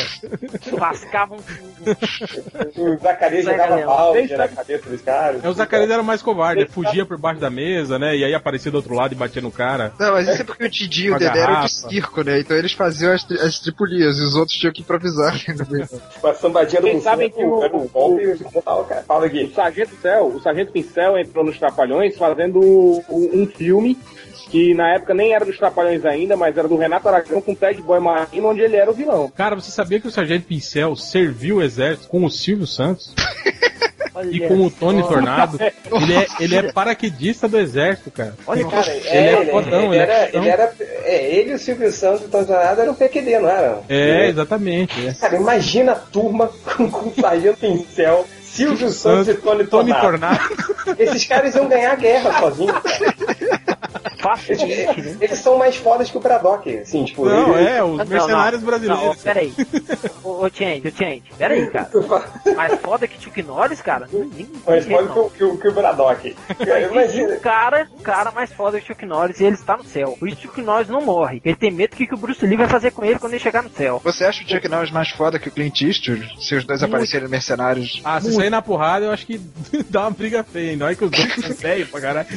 Lascavam 0.72 1.38
tudo. 1.38 1.98
O 2.78 2.98
Zacarias 2.98 3.46
jogava 3.46 3.76
Leão. 3.76 3.88
balde 3.88 4.36
na 4.36 4.48
cabeça 4.48 4.90
dos 4.90 5.02
caras. 5.02 5.44
É, 5.44 5.50
o 5.50 5.54
Zacarias 5.54 5.90
era 5.90 6.04
mais 6.04 6.22
covarde, 6.22 6.62
ele 6.62 6.70
fugia 6.70 7.06
por 7.06 7.18
baixo 7.18 7.40
da 7.40 7.50
mesa, 7.50 7.98
né? 7.98 8.16
E 8.16 8.24
aí 8.24 8.34
aparecia 8.34 8.72
do 8.72 8.76
outro 8.76 8.94
lado 8.94 9.14
e 9.14 9.16
batia 9.18 9.42
no 9.42 9.52
cara. 9.52 9.94
Não, 10.00 10.14
mas 10.14 10.28
isso 10.28 10.42
é 10.42 10.46
porque 10.46 10.66
o 10.66 10.70
Didi 10.70 11.06
e 11.08 11.12
o 11.12 11.18
Dedé 11.18 11.40
eram 11.40 11.62
de 11.62 11.72
circo, 11.72 12.22
né? 12.24 12.40
Então 12.40 12.56
eles 12.56 12.74
faziam 12.74 13.14
as, 13.14 13.24
tri- 13.24 13.40
as 13.40 13.60
tripulias 13.60 14.11
e 14.20 14.24
os 14.24 14.36
outros 14.36 14.58
tinham 14.58 14.74
que 14.74 14.82
improvisar. 14.82 15.34
né? 15.70 15.88
A 16.24 16.34
sambadinha 16.34 16.82
do 16.82 16.88
Vocês 16.88 17.04
sabem 17.04 17.28
era 17.28 17.36
que 17.36 17.44
o- 17.44 17.86
o. 17.86 17.90
Fala 19.06 19.22
O 19.22 19.26
aqui. 19.26 19.52
Sargento 19.56 19.96
Céu, 20.02 20.28
o 20.28 20.42
Sargento 20.42 20.72
Pincel 20.72 21.18
entrou 21.18 21.44
nos 21.46 21.58
Trapalhões 21.58 22.18
fazendo 22.18 22.60
um, 22.60 23.02
um 23.42 23.48
filme 23.48 23.98
que 24.50 24.74
na 24.74 24.96
época 24.96 25.14
nem 25.14 25.34
era 25.34 25.46
dos 25.46 25.58
Trapalhões 25.58 26.04
ainda, 26.06 26.36
mas 26.36 26.58
era 26.58 26.68
do 26.68 26.76
Renato 26.76 27.08
Aragão 27.08 27.40
com 27.42 27.56
Ted 27.56 27.82
Boy 27.82 28.00
Marino, 28.02 28.50
onde 28.50 28.60
ele 28.62 28.76
era 28.76 28.92
o 28.92 28.94
vilão. 28.94 29.32
Cara, 29.36 29.56
você 29.56 29.72
sabia 29.72 30.00
que 30.00 30.08
o 30.08 30.12
Sargento 30.12 30.46
Pincel 30.46 30.94
serviu 30.98 31.58
o 31.58 31.62
exército 31.62 32.10
com 32.10 32.26
o 32.26 32.30
Silvio 32.30 32.68
Santos 32.68 33.14
Olha 34.14 34.30
e 34.30 34.48
com 34.48 34.66
o 34.66 34.70
Tony. 34.72 35.02
Tornado? 35.04 35.58
Ele 35.60 36.14
é, 36.16 36.28
ele 36.40 36.56
é 36.56 36.72
paraquedista 36.74 37.48
do 37.48 37.58
exército, 37.58 38.12
cara. 38.12 38.34
Olha 38.46 38.66
Cara, 38.68 38.92
Ele 38.92 39.08
é, 39.08 39.28
era 39.28 39.42
ele, 39.42 39.52
fodão, 39.52 39.94
ele 39.94 39.96
ele 39.96 39.96
é 39.96 40.02
era, 40.02 40.38
ele 40.38 40.50
era. 40.50 40.74
É, 41.04 41.36
ele 41.36 41.52
e 41.52 41.54
o 41.54 41.60
Silvio 41.60 41.92
Santos 41.92 42.22
e 42.22 42.26
o 42.26 42.30
Tony 42.30 42.46
Tornado 42.46 42.82
eram 42.82 42.94
PQD, 42.94 43.40
não 43.40 43.50
eram? 43.50 43.84
É, 43.90 44.28
exatamente. 44.28 45.08
é. 45.08 45.14
Cara, 45.14 45.36
imagina 45.38 45.94
a 45.94 45.96
turma 45.96 46.52
com, 46.76 46.90
com 46.90 47.22
Sargento 47.22 47.58
Pincel, 47.58 48.28
Silvio 48.42 48.90
Santos 48.90 49.30
e 49.30 49.34
Tony 49.36 49.66
Tony 49.66 49.92
Tornado. 49.94 50.48
Tornado. 50.50 51.02
Esses 51.02 51.26
caras 51.26 51.56
iam 51.56 51.68
ganhar 51.68 51.94
a 51.94 51.96
guerra 51.96 52.40
sozinhos, 52.40 52.72
cara. 52.82 53.16
Facilmente, 54.22 54.72
Eles, 55.00 55.06
né? 55.06 55.18
eles 55.20 55.40
são 55.40 55.58
mais 55.58 55.76
fodas 55.76 56.10
que 56.12 56.18
o 56.18 56.20
Braddock, 56.20 56.78
assim, 56.78 57.04
tipo... 57.06 57.26
Não, 57.26 57.58
ele- 57.58 57.68
é, 57.70 57.84
os 57.84 57.98
Não, 57.98 58.06
mercenários 58.06 58.62
não, 58.62 58.70
Não, 58.72 58.80
brasileiros. 58.80 59.22
peraí. 59.24 59.54
Ô, 60.24 60.46
ô 60.46 60.50
Change, 60.50 60.88
ô 60.88 60.92
Change, 60.92 61.24
peraí, 61.38 61.68
cara. 61.72 61.90
Mais 62.56 62.80
foda 62.82 63.08
que 63.08 63.20
Chuck 63.22 63.42
Norris, 63.42 63.82
cara? 63.82 64.08
Não, 64.14 64.24
nem, 64.26 64.48
mais 64.68 64.86
foda 64.86 65.08
que, 65.12 65.20
o- 65.20 65.30
que, 65.30 65.44
o- 65.44 65.58
que 65.58 65.68
o 65.68 65.72
Braddock. 65.72 66.36
Imagina... 66.92 67.34
um 67.34 67.40
cara, 67.40 67.88
um 68.00 68.02
cara 68.04 68.32
mais 68.32 68.52
foda 68.54 68.80
que 68.80 68.84
o 68.84 68.88
Chuck 68.88 69.06
Norris 69.06 69.40
e 69.40 69.44
ele 69.46 69.56
está 69.56 69.76
no 69.76 69.84
céu. 69.84 70.16
Por 70.20 70.28
isso 70.28 70.38
que 70.38 70.46
o 70.48 70.50
Chuck 70.52 70.62
Norris 70.62 70.88
não 70.88 71.02
morre. 71.02 71.42
Ele 71.44 71.56
tem 71.56 71.72
medo 71.72 71.92
do 71.92 71.96
que, 71.98 72.06
que 72.06 72.14
o 72.14 72.18
Bruce 72.18 72.46
Lee 72.46 72.58
vai 72.58 72.68
fazer 72.68 72.92
com 72.92 73.04
ele 73.04 73.18
quando 73.18 73.34
ele 73.34 73.42
chegar 73.42 73.64
no 73.64 73.70
céu. 73.72 74.00
Você 74.04 74.24
acha 74.26 74.44
o 74.44 74.48
Chuck 74.48 74.68
Norris 74.68 74.92
mais 74.92 75.10
foda 75.10 75.40
que 75.40 75.48
o 75.48 75.52
Clint 75.52 75.82
Eastwood? 75.82 76.30
Se 76.40 76.54
os 76.56 76.64
dois 76.64 76.84
aparecerem 76.84 77.28
mercenários. 77.28 78.02
Ah, 78.04 78.22
se 78.22 78.32
sair 78.34 78.50
na 78.52 78.62
porrada, 78.62 79.06
eu 79.06 79.12
acho 79.12 79.26
que 79.26 79.40
dá 79.90 80.02
uma 80.02 80.12
briga 80.12 80.44
feia. 80.44 80.76
Não 80.78 80.88
é 80.88 80.94
que 80.96 81.04
os 81.06 81.10
dois 81.12 81.34
são 81.34 81.56
velhos 81.56 81.90
pra 81.90 82.02
caralho. 82.02 82.28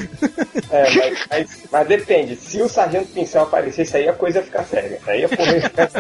É, 0.71 1.04
mas, 1.11 1.27
mas, 1.31 1.59
mas 1.71 1.89
depende, 1.89 2.37
se 2.37 2.61
o 2.63 2.69
Sargento 2.69 3.07
Pincel 3.09 3.43
aparecesse 3.43 3.97
aí, 3.97 4.09
a 4.09 4.13
coisa 4.13 4.39
ia 4.39 4.45
ficar 4.45 4.65
séria. 4.65 4.99
Aí 5.07 5.27
porra 5.29 5.53
ia 5.53 5.63
ficar... 5.63 5.91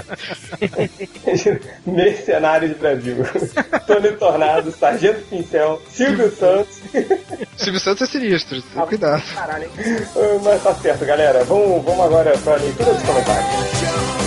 Mercenário 1.86 2.68
de 2.72 2.74
Brasil. 2.74 3.16
Tony 3.86 4.12
Tornado, 4.12 4.70
Sargento 4.72 5.20
Pincel, 5.28 5.80
Silvio 5.90 6.30
Santos... 6.34 6.80
Silvio 7.56 7.80
Santos 7.80 8.02
é 8.02 8.06
sinistro, 8.06 8.62
tem 8.62 8.86
cuidado. 8.86 9.22
Caralho? 9.34 9.70
Ah, 9.78 10.40
Mas 10.42 10.62
tá 10.62 10.74
certo, 10.74 11.04
galera. 11.04 11.44
Vamos, 11.44 11.84
vamos 11.84 12.04
agora 12.04 12.36
pra 12.38 12.56
leitura 12.56 12.92
dos 12.94 13.02
comentários. 13.02 14.23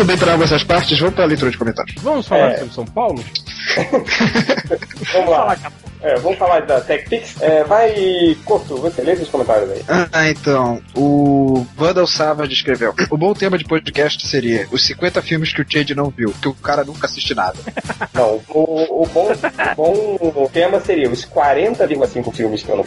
Estando 0.00 0.16
bem 0.16 0.18
para 0.18 0.32
ambas 0.34 0.50
as 0.50 0.64
partes, 0.64 0.98
vamos 0.98 1.14
para 1.14 1.24
a 1.24 1.26
leitura 1.26 1.50
de 1.50 1.58
comentários. 1.58 2.02
Vamos 2.02 2.26
falar 2.26 2.52
É. 2.52 2.56
sobre 2.56 2.72
São 2.72 2.86
Paulo? 2.86 3.22
Vamos 5.12 5.30
lá. 5.30 5.56
É, 6.02 6.16
vamos 6.16 6.38
falar 6.38 6.60
da 6.60 6.80
TechPix. 6.80 7.40
É, 7.40 7.64
vai, 7.64 8.36
Corto, 8.44 8.76
você 8.76 9.02
lê 9.02 9.12
esses 9.12 9.28
comentários 9.28 9.70
aí. 9.70 9.84
Ah, 10.12 10.28
então, 10.28 10.80
o 10.96 11.66
Vandal 11.76 12.06
Savage 12.06 12.52
escreveu: 12.52 12.94
O 13.10 13.16
bom 13.16 13.34
tema 13.34 13.58
de 13.58 13.64
podcast 13.64 14.26
seria 14.26 14.66
os 14.70 14.84
50 14.86 15.22
filmes 15.22 15.52
que 15.52 15.62
o 15.62 15.66
Chade 15.68 15.94
não 15.94 16.10
viu, 16.10 16.34
que 16.40 16.48
o 16.48 16.54
cara 16.54 16.84
nunca 16.84 17.06
assiste 17.06 17.34
nada. 17.34 17.58
Não, 18.12 18.40
o, 18.48 19.02
o 19.02 19.06
bom, 19.06 19.32
o 20.20 20.32
bom 20.32 20.46
tema 20.48 20.80
seria 20.80 21.08
os 21.08 21.24
40,5 21.24 22.32
filmes 22.34 22.62
que 22.62 22.70
eu 22.70 22.76
não 22.76 22.84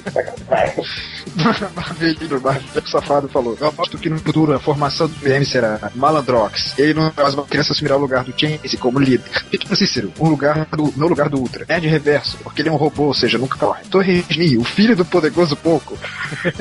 Vai. 0.47 0.73
Marvelino, 1.75 2.41
Marvelino 2.41 2.87
Safado 2.87 3.27
falou: 3.29 3.57
Eu 3.59 3.67
aposto 3.67 3.97
que 3.97 4.09
no 4.09 4.19
futuro 4.19 4.53
a 4.53 4.59
formação 4.59 5.07
do 5.07 5.15
PM 5.15 5.45
será 5.45 5.91
Malandrox. 5.95 6.77
Ele 6.77 6.93
não 6.93 7.07
é 7.07 7.13
mais 7.15 7.33
uma 7.33 7.45
criança 7.45 7.73
assumirá 7.73 7.95
o 7.95 7.99
lugar 7.99 8.23
do 8.23 8.33
Chase 8.37 8.77
como 8.77 8.99
líder. 8.99 9.25
Cícero, 9.75 10.13
um 10.19 10.29
lugar 10.29 10.65
do, 10.65 10.93
no 10.95 11.07
lugar 11.07 11.29
do 11.29 11.39
Ultra. 11.39 11.65
Nerd 11.67 11.87
Reverso, 11.87 12.37
porque 12.43 12.61
ele 12.61 12.69
é 12.69 12.71
um 12.71 12.75
robô, 12.75 13.02
ou 13.05 13.13
seja, 13.13 13.37
nunca 13.37 13.57
corre. 13.57 13.83
Torres 13.85 14.25
Lee, 14.29 14.57
o 14.57 14.63
filho 14.63 14.95
do 14.95 15.05
poderoso 15.05 15.55
Pouco. 15.55 15.97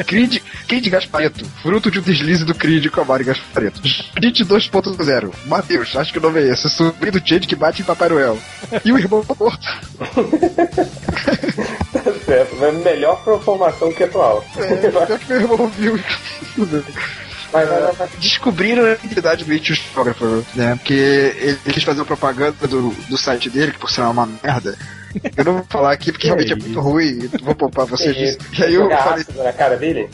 Creed, 0.07 0.39
Creed 0.69 0.89
Gaspareto, 0.89 1.45
fruto 1.63 1.91
de 1.91 1.99
um 1.99 2.03
deslize 2.03 2.45
do 2.45 2.55
Creed 2.55 2.89
com 2.89 3.01
a 3.01 3.05
Mari 3.05 3.25
Gaspareto. 3.25 3.81
Creed 4.15 4.41
2.0, 4.41 5.33
Matheus, 5.47 5.97
acho 5.97 6.13
que 6.13 6.19
o 6.19 6.23
nome 6.23 6.41
é 6.41 6.49
esse, 6.49 6.69
sobrinho 6.69 7.13
do 7.13 7.29
Chade 7.29 7.47
que 7.47 7.57
bate 7.57 7.83
em 7.83 7.85
Papai 7.85 8.09
Noel. 8.09 8.39
E 8.85 8.93
o 8.93 8.99
irmão 8.99 9.25
morto. 9.39 9.67
Tá 11.93 12.13
certo, 12.25 12.65
é 12.65 12.73
melhor 12.73 13.23
pra 13.23 13.39
formação 13.39 13.93
que 13.93 14.05
atual. 14.05 14.45
É, 14.57 14.77
pior 14.91 15.19
que 15.19 15.29
meu 15.29 15.41
irmão 15.41 15.69
viu. 15.69 16.01
Vai, 17.53 17.67
vai, 17.67 17.81
vai, 17.83 17.93
vai. 17.93 18.09
descobriram 18.19 18.85
a 18.85 18.93
identidade 18.93 19.45
do 19.45 19.53
It 19.53 19.75
Photographer, 19.75 20.43
né? 20.55 20.75
Porque 20.77 20.95
ele 20.95 21.59
quis 21.73 21.85
fazer 21.85 22.01
uma 22.01 22.07
propaganda 22.07 22.67
do, 22.67 22.91
do 22.91 23.19
site 23.19 23.51
dele, 23.51 23.73
que 23.73 23.79
por 23.79 23.91
sinal 23.91 24.09
é 24.09 24.13
uma 24.13 24.29
merda. 24.43 24.77
Eu 25.37 25.45
não 25.45 25.53
vou 25.55 25.65
falar 25.69 25.93
aqui 25.93 26.13
porque 26.13 26.27
realmente 26.27 26.53
é 26.53 26.57
muito 26.57 26.81
ruim, 26.81 27.29
vou 27.43 27.55
poupar 27.55 27.87
vocês 27.87 28.15
disso. 28.15 28.39
E 28.59 28.65
aí 28.65 28.75
eu 28.75 28.89
falei, 28.91 29.25
na 29.37 29.53
cara 29.53 29.77
dele? 29.77 30.09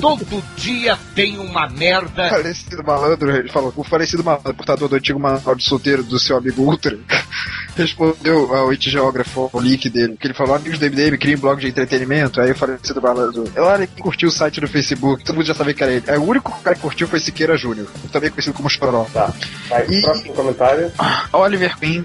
Todo 0.00 0.42
dia 0.56 0.98
tem 1.14 1.38
uma 1.38 1.68
merda. 1.68 2.28
falecido 2.30 2.82
malandro, 2.84 3.30
ele 3.36 3.48
falou, 3.48 3.72
o 3.76 3.84
falecido 3.84 4.24
malandro, 4.24 4.54
portador 4.54 4.88
do 4.88 4.96
antigo 4.96 5.18
manual 5.20 5.54
de 5.54 5.64
solteiro 5.64 6.02
do 6.02 6.18
seu 6.18 6.36
amigo 6.36 6.62
Ultra, 6.62 6.98
respondeu 7.76 8.54
ao 8.54 8.70
It 8.70 8.90
Geógrafo, 8.90 9.50
o 9.52 9.60
link 9.60 9.88
dele, 9.88 10.16
que 10.18 10.26
ele 10.26 10.34
falou, 10.34 10.54
amigos 10.56 10.78
do 10.78 10.86
MDM, 10.86 11.16
criem 11.18 11.36
um 11.36 11.40
blog 11.40 11.60
de 11.60 11.68
entretenimento, 11.68 12.40
aí 12.40 12.50
o 12.52 12.54
falecido 12.56 13.00
malandro, 13.00 13.44
olha 13.56 13.86
quem 13.86 14.02
curtiu 14.02 14.28
o 14.28 14.32
site 14.32 14.60
do 14.60 14.68
Facebook, 14.68 15.24
todo 15.24 15.36
mundo 15.36 15.46
já 15.46 15.54
sabia 15.54 15.74
que 15.74 15.82
era 15.82 15.92
ele. 15.92 16.04
Aí 16.08 16.18
o 16.18 16.24
único 16.24 16.50
cara 16.62 16.74
que 16.76 16.82
curtiu 16.82 17.06
foi 17.08 17.20
Siqueira 17.20 17.56
Júnior, 17.56 17.86
também 18.12 18.30
conhecido 18.30 18.54
como 18.54 18.68
Choró. 18.68 19.06
Tá, 19.12 19.32
vai, 19.68 19.86
E- 19.88 20.02
próximo 20.02 20.34
comentário. 20.34 20.90
Oliver 21.32 21.76
Queen 21.78 22.04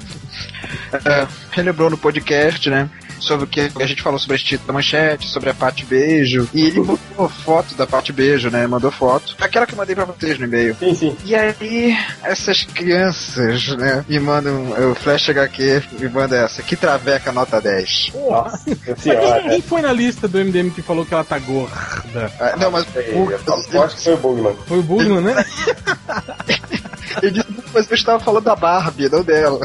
é, 0.93 1.27
relembrou 1.51 1.89
no 1.89 1.97
podcast, 1.97 2.69
né? 2.69 2.89
Sobre 3.20 3.45
o 3.45 3.47
que 3.47 3.72
a 3.80 3.86
gente 3.86 4.01
falou 4.01 4.20
sobre 4.20 4.36
a 4.36 4.39
título 4.39 4.68
da 4.68 4.74
manchete, 4.74 5.28
sobre 5.28 5.49
a 5.49 5.53
parte 5.53 5.86
beijo. 5.86 6.47
E 6.53 6.66
ele 6.66 6.80
mandou 6.80 7.30
foto 7.30 7.76
da 7.76 7.88
parte 7.88 8.11
beijo, 8.11 8.49
né? 8.49 8.68
Mandou 8.68 8.91
foto. 8.91 9.36
Aquela 9.39 9.66
que 9.66 9.74
eu 9.74 9.78
mandei 9.78 9.95
pra 9.95 10.05
vocês 10.05 10.38
no 10.38 10.45
e-mail. 10.45 10.76
Sim, 10.80 10.95
sim. 10.95 11.18
E 11.26 11.36
aí, 11.36 11.97
essas 12.24 12.63
crianças, 12.63 13.68
né? 13.78 14.05
Me 14.07 14.20
mandam. 14.20 14.74
O 14.91 14.95
Flash 14.95 15.30
HQ 15.30 15.84
me 15.99 16.09
manda 16.09 16.36
essa. 16.38 16.61
Que 16.61 16.76
traveca 16.76 17.32
nota 17.32 17.61
10. 17.61 18.11
Nossa 18.13 18.95
senhora. 18.97 19.49
quem 19.49 19.61
foi 19.61 19.82
na 19.82 19.91
lista 19.91 20.28
do 20.28 20.38
MDM 20.38 20.70
que 20.70 20.82
falou 20.82 21.05
que 21.05 21.13
ela 21.13 21.24
tá 21.24 21.38
gorda? 21.39 22.32
Ah, 22.39 22.55
não, 22.57 22.72
mas. 22.72 22.86
Eu 22.95 23.36
aposto 23.36 23.97
que 23.97 24.03
foi 24.03 24.13
o 24.13 24.18
Bugman. 24.18 24.55
Foi 24.68 24.80
o 24.80 24.84
Bugman, 24.84 25.22
né? 25.22 25.45
Ele 27.22 27.32
disse, 27.32 27.47
mas 27.74 27.89
eu 27.89 27.95
estava 27.95 28.20
falando 28.20 28.43
da 28.43 28.56
Barbie, 28.56 29.10
não 29.10 29.24
dela. 29.24 29.60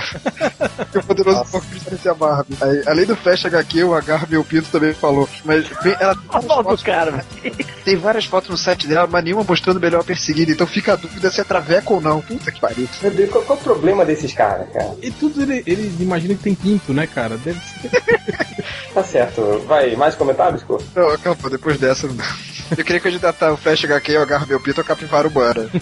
Que 0.91 0.99
o 0.99 1.03
poderoso 1.05 1.45
pouco 1.51 1.67
de 1.67 1.81
parecer 1.81 2.09
a 2.09 2.15
Barbie. 2.15 2.57
Aí, 2.61 2.83
além 2.87 3.07
do 3.07 3.17
Flash 3.17 3.47
HQ, 3.47 3.85
o 3.85 3.95
Agarbe 3.95 4.35
e 4.35 4.39
o 4.39 4.45
Pinto 4.45 4.69
também 4.71 4.93
falou. 4.95 5.29
Mas 5.45 5.67
bem, 5.83 5.97
ela 6.01 6.17
Olha 6.29 6.75
o 6.75 6.79
cara, 6.79 7.11
velho. 7.11 7.57
Tem 7.85 7.97
várias 7.97 8.25
fotos 8.25 8.51
no 8.51 8.57
site 8.57 8.87
dela, 8.87 9.09
mas 9.11 9.25
nenhuma 9.25 9.45
mostrando 9.45 9.81
melhor 9.81 10.05
perseguida, 10.05 10.53
então 10.53 10.67
fica 10.67 10.93
a 10.93 10.97
dúvida 10.97 11.31
se 11.31 11.41
é 11.41 11.45
traveco 11.45 11.95
ou 11.95 12.01
não. 12.01 12.21
Puta 12.21 12.51
que 12.51 12.61
pariu. 12.61 12.89
Meu 13.03 13.11
Deus, 13.11 13.31
qual, 13.31 13.45
qual 13.45 13.59
o 13.59 13.63
problema 13.63 14.05
desses 14.05 14.33
caras, 14.33 14.69
cara? 14.73 14.95
E 15.03 15.11
tudo 15.11 15.43
ele, 15.43 15.63
ele 15.67 15.93
imagina 16.01 16.35
que 16.35 16.43
tem 16.43 16.55
pinto, 16.55 16.93
né, 16.93 17.07
cara? 17.07 17.37
Deve 17.37 17.61
ser. 17.61 17.91
Tá 18.93 19.05
certo. 19.05 19.63
Vai, 19.67 19.95
mais 19.95 20.17
comentários, 20.17 20.63
pô? 20.65 20.81
Não, 20.95 21.17
calma, 21.19 21.49
depois 21.49 21.79
dessa 21.79 22.09
não. 22.09 22.17
Eu 22.77 22.85
queria 22.85 23.01
candidatar 23.01 23.53
o 23.53 23.57
Flash 23.57 23.85
HQ, 23.85 24.13
eu 24.13 24.23
agarro 24.23 24.47
meu 24.47 24.61
pito 24.61 24.81
ou 24.81 24.87
capivara 24.87 25.29
humana. 25.29 25.69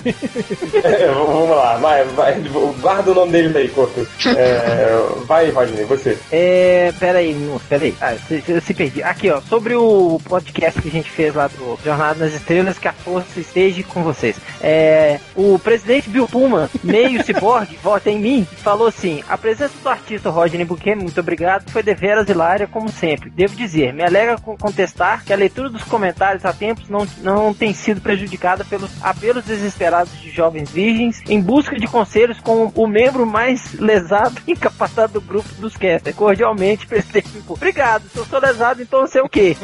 É, 0.83 1.07
vamos 1.09 1.51
lá, 1.51 1.77
vai, 1.77 2.05
vai. 2.05 2.41
Guarda 2.81 3.11
o 3.11 3.15
nome 3.15 3.33
deles 3.33 3.55
aí, 3.57 3.69
Corto. 3.69 4.07
É, 4.27 4.87
vai, 5.27 5.51
Rodney, 5.51 5.85
você. 5.85 6.19
É. 6.31 6.93
Pera 6.99 7.19
aí, 7.19 7.35
não, 7.35 7.59
pera 7.59 7.85
aí. 7.85 7.95
Ah, 8.01 8.15
se, 8.17 8.41
se, 8.41 8.61
se 8.61 8.75
perdi. 8.75 9.03
Aqui, 9.03 9.31
ó, 9.31 9.41
sobre 9.41 9.75
o 9.75 10.21
podcast 10.25 10.81
que 10.81 10.89
a 10.89 10.91
gente 10.91 11.11
fez 11.11 11.35
lá 11.35 11.49
do 11.49 11.79
Nas 11.99 12.33
Estrelas, 12.33 12.79
que 12.79 12.89
a 12.89 12.93
força 12.93 13.41
esteja 13.41 13.83
com 13.83 14.03
vocês. 14.03 14.37
É. 14.61 15.19
O 15.35 15.59
presidente 15.59 16.09
Bill 16.09 16.29
Pullman, 16.29 16.69
meio 16.83 17.23
ciborgue, 17.25 17.79
vota 17.83 18.11
em 18.11 18.19
mim, 18.19 18.47
falou 18.63 18.89
assim: 18.89 19.23
a 19.29 19.37
presença 19.37 19.75
do 19.83 19.89
artista 19.89 20.31
Rodney 20.31 20.65
Bouquet, 20.65 20.95
muito 20.95 21.19
obrigado, 21.21 21.71
foi 21.71 21.83
deveras 21.83 22.29
hilária, 22.29 22.67
como 22.67 22.89
sempre. 22.89 23.31
Devo 23.31 23.57
dizer, 23.57 23.93
me 23.93 24.05
alegra 24.05 24.39
contestar 24.39 25.25
que 25.25 25.33
a 25.33 25.37
leitura 25.37 25.69
dos 25.69 25.83
comentários 25.85 26.45
há 26.45 26.53
tempos 26.53 26.89
não, 26.89 27.07
não 27.23 27.53
tem 27.53 27.73
sido 27.73 28.01
prejudicada 28.01 28.65
pelos 28.65 28.91
apelos 29.03 29.45
desesperados 29.45 30.19
de 30.21 30.31
jovens 30.31 30.71
virgens 30.71 31.23
em 31.29 31.41
busca 31.41 31.77
de 31.77 31.87
conselhos 31.87 32.41
com 32.41 32.71
o 32.75 32.87
membro 32.87 33.27
mais 33.27 33.73
lesado 33.75 34.41
e 34.47 34.53
incapacitado 34.53 35.15
do 35.15 35.21
grupo 35.21 35.49
dos 35.59 35.77
casters. 35.77 36.17
Cordialmente, 36.17 36.87
presidente. 36.87 37.29
Obrigado, 37.49 38.09
se 38.09 38.17
eu 38.17 38.25
sou 38.25 38.41
lesado, 38.41 38.83
então 38.83 39.07
sei 39.07 39.23
o 39.23 39.29
quê? 39.29 39.57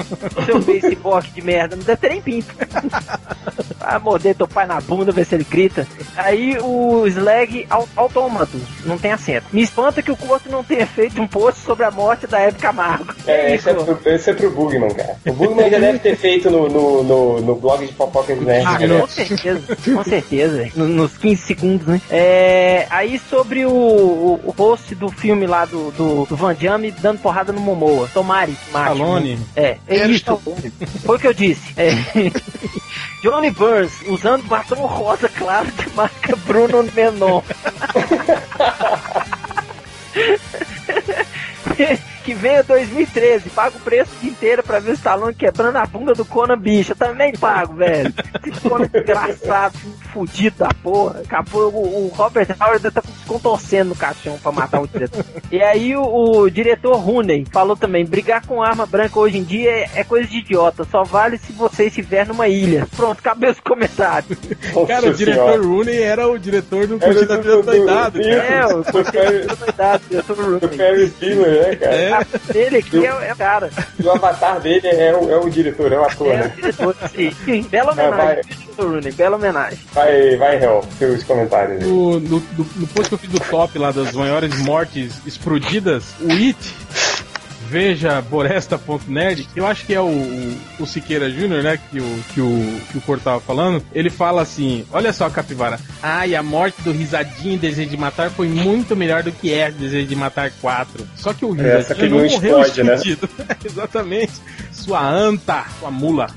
Seu 0.47 0.61
Facebook 0.63 1.31
de 1.31 1.43
merda, 1.43 1.77
não 1.77 1.85
deve 1.85 2.01
nem 2.15 2.23
pinto. 2.23 2.55
Vai 3.79 3.99
morder 3.99 4.35
teu 4.35 4.49
pai 4.49 4.67
na 4.67 4.81
bunda, 4.81 5.13
ver 5.13 5.27
se 5.27 5.35
ele 5.35 5.45
grita. 5.45 5.87
Aí 6.17 6.57
o 6.63 7.05
Slag 7.07 7.67
au- 7.69 7.89
Autômatos, 7.97 8.61
não 8.87 8.97
tem 8.97 9.13
acento. 9.13 9.47
Me 9.53 9.61
espanta 9.63 10.01
que 10.03 10.11
o 10.11 10.17
Corto 10.17 10.49
não 10.51 10.65
tenha 10.65 10.87
feito 10.87 11.21
um 11.21 11.27
post 11.27 11.61
sobre 11.61 11.85
a 11.85 11.91
morte 11.91 12.27
da 12.27 12.41
Hebe 12.41 12.59
Camargo. 12.59 13.13
É, 13.27 13.55
esse 13.55 13.69
é, 13.69 13.73
Igor? 13.73 13.97
pro, 13.97 14.11
esse 14.13 14.31
é 14.31 14.35
pro 14.35 14.51
Bugman, 14.51 14.89
cara. 14.95 15.17
O 15.27 15.33
Bugman 15.35 15.71
já 15.71 15.79
deve 15.79 15.99
ter 15.99 16.17
feito 16.17 16.51
no, 16.51 16.69
no, 16.69 17.03
no, 17.03 17.41
no 17.43 17.55
blog 17.57 17.87
de 17.87 17.93
fofocas 17.93 18.41
nerds, 18.41 18.67
Ah, 18.67 18.79
né? 18.79 18.99
com 19.01 19.07
certeza, 19.07 19.77
com 19.95 20.05
certeza. 20.05 20.69
No- 20.75 20.89
Nos 20.89 21.19
15 21.19 21.43
segundos, 21.43 21.87
né? 21.87 22.01
É, 22.11 22.87
aí 22.89 23.19
sobre 23.29 23.67
o, 23.67 23.71
o, 23.71 24.41
o 24.47 24.55
post 24.55 24.95
do 24.95 25.11
filme 25.11 25.47
lá 25.47 25.67
do, 25.67 25.91
do, 25.91 26.25
do 26.25 26.37
Van 26.37 26.55
Damme 26.55 26.91
dando 26.91 27.19
porrada 27.21 27.53
no 27.53 27.61
Momoa. 27.61 28.09
Tomari, 28.15 28.57
mate. 28.73 28.93
Stallone. 28.95 29.39
É, 29.55 29.77
é 29.87 29.97
Era 29.99 30.09
isso. 30.09 30.41
Foi 31.05 31.17
o 31.17 31.21
que 31.21 31.27
eu 31.27 31.35
disse. 31.35 31.75
É. 31.77 31.91
Johnny 33.23 33.51
Burns 33.51 34.03
usando 34.07 34.43
batom 34.45 34.87
rosa 34.87 35.29
claro 35.29 35.71
de 35.71 35.91
marca 35.95 36.37
Bruno 36.47 36.83
Menon. 36.95 37.43
que 42.25 42.35
venha 42.35 42.63
2013, 42.63 43.51
paga 43.51 43.77
o 43.77 43.81
preço 43.81 44.11
de 44.21 44.29
inteiro 44.29 44.63
pra 44.63 44.79
ver 44.79 44.93
o 44.93 44.95
Stallone 44.95 45.35
quebrando 45.35 45.77
a 45.77 45.85
bunda 45.87 46.15
do 46.15 46.25
Conan 46.25 46.59
bicho. 46.59 46.93
Eu 46.93 46.97
também 46.97 47.33
pago, 47.35 47.75
velho. 47.75 48.13
Esse 48.47 48.61
Conan 48.69 48.89
desgraçado, 48.91 49.77
fudido 50.13 50.57
da 50.59 50.69
porra. 50.83 51.21
Acabou, 51.25 51.71
o, 51.73 52.07
o 52.07 52.09
Robert 52.15 52.49
Howard 52.61 52.91
tá 52.91 53.03
se 53.03 53.27
contorcendo 53.27 53.91
no 53.91 53.95
caixão 53.97 54.39
pra 54.39 54.51
matar 54.53 54.81
o 54.81 54.87
diretor. 54.89 55.25
E 55.53 55.61
aí 55.63 55.95
o, 55.97 56.03
o 56.41 56.51
diretor 56.51 56.97
Rooney 56.97 57.45
falou 57.53 57.77
também, 57.77 58.05
brigar 58.05 58.47
com 58.47 58.63
arma 58.63 58.87
branca 58.87 59.19
hoje 59.19 59.39
em 59.39 59.45
dia 59.45 59.71
é, 59.71 59.91
é 59.97 60.05
coisa 60.05 60.27
de 60.27 60.39
idiota, 60.39 60.85
só 60.91 61.05
vale 61.05 61.37
se 61.39 61.53
você 61.53 61.87
estiver 61.87 62.27
numa 62.27 62.49
ilha. 62.49 62.87
Pronto, 62.97 63.19
acabei 63.19 63.51
os 63.51 63.61
comentários. 63.61 64.39
Cara, 64.89 65.11
o 65.11 65.15
diretor 65.15 65.45
senhora. 65.53 65.63
Rooney 65.63 66.03
era 66.03 66.27
o 66.29 66.39
diretor 66.39 66.87
do 66.87 66.95
Era 67.03 67.15
Curtindo 67.15 67.33
a 67.33 67.37
do- 67.37 67.43
Vida 67.43 67.57
do- 67.57 67.63
Doidado, 67.65 68.19
do- 68.19 68.25
cara. 68.25 68.35
É, 68.35 68.67
o 68.67 68.83
Do 68.83 69.05
Ferris- 69.11 69.47
diretor 70.09 70.37
do 70.37 70.43
Rooney. 70.59 70.77
Ferris 70.77 71.13
Bueller, 71.21 71.69
né, 71.69 71.77
cara? 71.77 71.95
É. 71.95 72.14
A 72.21 72.53
dele 72.53 72.77
aqui 72.79 73.05
é, 73.05 73.29
é 73.29 73.33
o 73.33 73.37
cara. 73.37 73.71
E 73.99 74.03
o 74.03 74.11
avatar 74.13 74.61
dele 74.61 74.87
é 74.89 75.15
o, 75.17 75.31
é 75.31 75.37
o 75.39 75.49
diretor, 75.51 75.93
é 75.93 75.99
o 75.99 76.05
ator, 76.05 76.29
É 76.29 76.35
o 76.35 76.39
né? 76.39 76.53
diretor, 76.57 76.97
sim. 77.45 77.63
Bela 77.71 77.93
vai. 77.95 78.07
homenagem, 78.09 78.43
diretor 78.45 78.91
Rooney, 78.91 79.13
bela 79.13 79.37
homenagem. 79.37 79.79
Vai, 79.93 80.37
vai, 80.37 80.63
Hel, 80.63 80.85
seus 80.99 81.23
comentários 81.25 81.83
aí. 81.83 81.89
No, 81.89 82.21
no, 82.21 82.39
no, 82.41 82.67
no 82.77 82.87
post 82.89 83.09
que 83.09 83.15
eu 83.15 83.19
fiz 83.19 83.31
do 83.31 83.41
top 83.41 83.79
lá 83.79 83.91
das 83.93 84.13
maiores 84.13 84.57
mortes 84.61 85.15
explodidas, 85.27 86.05
o 86.21 86.31
It, 86.31 86.57
veja 87.75 88.21
boresta.nerd, 88.23 89.49
eu 89.57 89.67
acho 89.67 89.85
que 89.85 89.93
é 89.93 90.01
o, 90.01 90.05
o, 90.05 90.57
o 90.79 90.87
Siqueira 90.87 91.29
Júnior, 91.29 91.65
né, 91.65 91.77
que 91.91 91.99
o, 91.99 92.25
que, 92.33 92.41
o, 92.41 92.81
que 92.93 92.99
o 92.99 93.01
Cor 93.01 93.19
tava 93.19 93.41
falando, 93.41 93.83
ele 93.93 94.11
fala 94.11 94.43
assim, 94.43 94.87
olha 94.93 95.13
só, 95.13 95.29
Capivara, 95.29 95.81
ai, 96.01 96.37
a 96.37 96.43
morte 96.43 96.81
do 96.83 96.93
Risadinho 96.93 97.55
em 97.55 97.59
Desejo 97.59 97.91
de 97.91 97.97
Matar 97.97 98.31
foi 98.31 98.47
muito 98.47 98.95
melhor 98.95 99.25
do 99.25 99.33
que 99.33 99.53
é 99.53 99.73
Desejo 99.73 100.07
de 100.07 100.15
Matar 100.15 100.53
4. 100.61 101.05
Só 101.17 101.35
que 101.35 101.45
o 101.45 101.61
É, 101.61 101.83
só 101.83 101.95
que 101.95 102.03
Risadinho 102.03 102.11
não 102.11 102.19
não 102.25 102.31
morreu 102.31 102.63
explode, 102.63 102.85
né? 102.85 103.17
Exatamente. 103.65 104.33
Sua 104.71 105.05
anta, 105.05 105.65
sua 105.81 105.91
mula. 105.91 106.29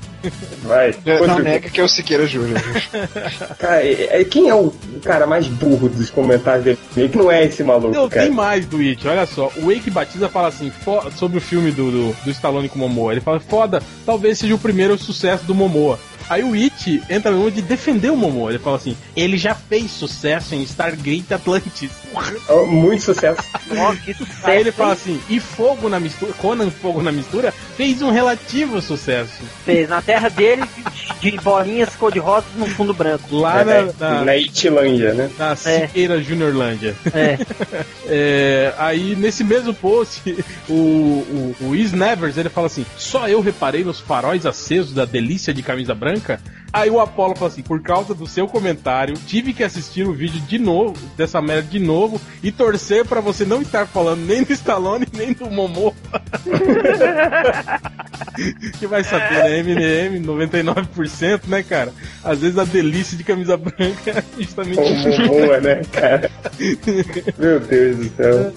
Vai. 0.62 0.94
Não 1.04 1.20
Outro- 1.20 1.42
nega 1.42 1.68
que 1.70 1.80
é 1.80 1.84
o 1.84 1.88
Siqueira 1.88 2.26
Júnior. 2.26 2.60
Cara, 3.58 3.82
é- 3.84 4.20
é- 4.20 4.24
quem 4.24 4.48
é 4.48 4.54
o 4.54 4.72
cara 5.02 5.26
mais 5.26 5.46
burro 5.46 5.88
dos 5.88 6.10
comentários 6.10 6.64
dele? 6.64 6.78
Que 7.08 7.16
não 7.16 7.30
é 7.30 7.44
esse 7.44 7.62
maluco, 7.62 7.94
Não, 7.94 8.08
cara. 8.08 8.22
tem 8.26 8.30
mais 8.34 8.66
do 8.66 8.78
It, 8.78 9.06
olha 9.06 9.26
só. 9.26 9.50
O 9.56 9.66
Wake 9.72 9.90
Batiza 9.90 10.28
fala 10.28 10.48
assim, 10.48 10.72
sobre 11.16 11.38
o 11.38 11.40
filme 11.40 11.70
do, 11.70 11.90
do, 11.90 12.16
do 12.24 12.30
Stallone 12.30 12.68
com 12.68 12.76
o 12.76 12.78
Momoa. 12.80 13.12
Ele 13.12 13.20
fala, 13.20 13.40
foda, 13.40 13.82
talvez 14.04 14.38
seja 14.38 14.54
o 14.54 14.58
primeiro 14.58 14.98
sucesso 14.98 15.44
do 15.44 15.54
Momoa. 15.54 15.98
Aí 16.28 16.42
o 16.42 16.52
It 16.54 17.02
entra 17.08 17.30
no 17.30 17.50
de 17.50 17.62
defender 17.62 18.10
o 18.10 18.16
Momoa. 18.16 18.50
Ele 18.50 18.58
fala 18.58 18.76
assim, 18.76 18.96
ele 19.16 19.36
já 19.38 19.54
fez 19.54 19.90
sucesso 19.90 20.54
em 20.54 20.62
Stargate 20.62 21.32
Atlantis. 21.32 21.90
Oh, 22.48 22.66
Muito 22.66 23.02
sucesso. 23.02 23.42
Ó, 23.76 23.94
que 23.94 24.14
sucesso. 24.14 24.40
Aí 24.46 24.60
ele 24.60 24.72
fala 24.72 24.92
assim, 24.92 25.20
e 25.28 25.40
Fogo 25.40 25.88
na 25.88 25.98
Mistura, 25.98 26.32
Conan 26.34 26.70
Fogo 26.70 27.02
na 27.02 27.10
Mistura, 27.12 27.52
fez 27.76 28.02
um 28.02 28.10
relativo 28.10 28.80
sucesso. 28.80 29.42
Fez 29.64 29.88
na 29.88 30.02
terra 30.02 30.28
dele 30.28 30.62
de, 31.20 31.30
de 31.30 31.36
bolinhas 31.38 31.94
cor-de-rosa 31.96 32.46
no 32.56 32.66
fundo 32.66 32.92
branco. 32.92 33.34
Lá 33.36 33.60
É, 33.60 33.64
na, 33.64 33.92
na, 33.98 34.24
na 34.24 34.36
Itilândia, 34.36 35.14
né? 35.14 35.30
na 35.38 35.56
Siqueira 35.56 36.20
Juniorlândia. 36.22 36.94
É. 37.14 37.38
É, 38.10 38.72
aí 38.78 39.14
nesse 39.14 39.44
mesmo 39.44 39.74
post, 39.74 40.22
o, 40.66 40.72
o, 40.72 41.56
o 41.60 41.76
Is 41.76 41.92
Nevers 41.92 42.38
ele 42.38 42.48
fala 42.48 42.66
assim: 42.66 42.86
só 42.96 43.28
eu 43.28 43.42
reparei 43.42 43.84
nos 43.84 44.00
faróis 44.00 44.46
acesos 44.46 44.94
da 44.94 45.04
delícia 45.04 45.52
de 45.52 45.62
camisa 45.62 45.94
branca. 45.94 46.17
Луценко– 46.18 46.40
Aí 46.72 46.90
o 46.90 47.00
Apollo 47.00 47.34
fala 47.36 47.50
assim: 47.50 47.62
por 47.62 47.80
causa 47.82 48.14
do 48.14 48.26
seu 48.26 48.46
comentário, 48.46 49.14
tive 49.26 49.52
que 49.52 49.64
assistir 49.64 50.06
o 50.06 50.12
vídeo 50.12 50.40
de 50.40 50.58
novo, 50.58 50.96
dessa 51.16 51.40
merda 51.40 51.68
de 51.68 51.78
novo, 51.78 52.20
e 52.42 52.50
torcer 52.52 53.04
pra 53.06 53.20
você 53.20 53.44
não 53.44 53.62
estar 53.62 53.86
falando 53.86 54.24
nem 54.26 54.42
do 54.42 54.52
Stallone 54.52 55.06
nem 55.12 55.32
do 55.32 55.50
Momo. 55.50 55.94
que 58.78 58.86
vai 58.86 59.02
saber, 59.04 59.44
né? 59.44 59.58
MNM, 59.62 60.20
99%, 60.24 61.42
né, 61.46 61.62
cara? 61.62 61.92
Às 62.22 62.40
vezes 62.40 62.58
a 62.58 62.64
delícia 62.64 63.16
de 63.16 63.24
camisa 63.24 63.56
branca 63.56 64.10
é 64.10 64.22
justamente 64.38 64.78
Boa, 65.26 65.60
né, 65.60 65.82
cara? 65.92 66.30
Meu 67.38 67.60
Deus 67.60 67.96
do 67.96 68.16
céu. 68.16 68.52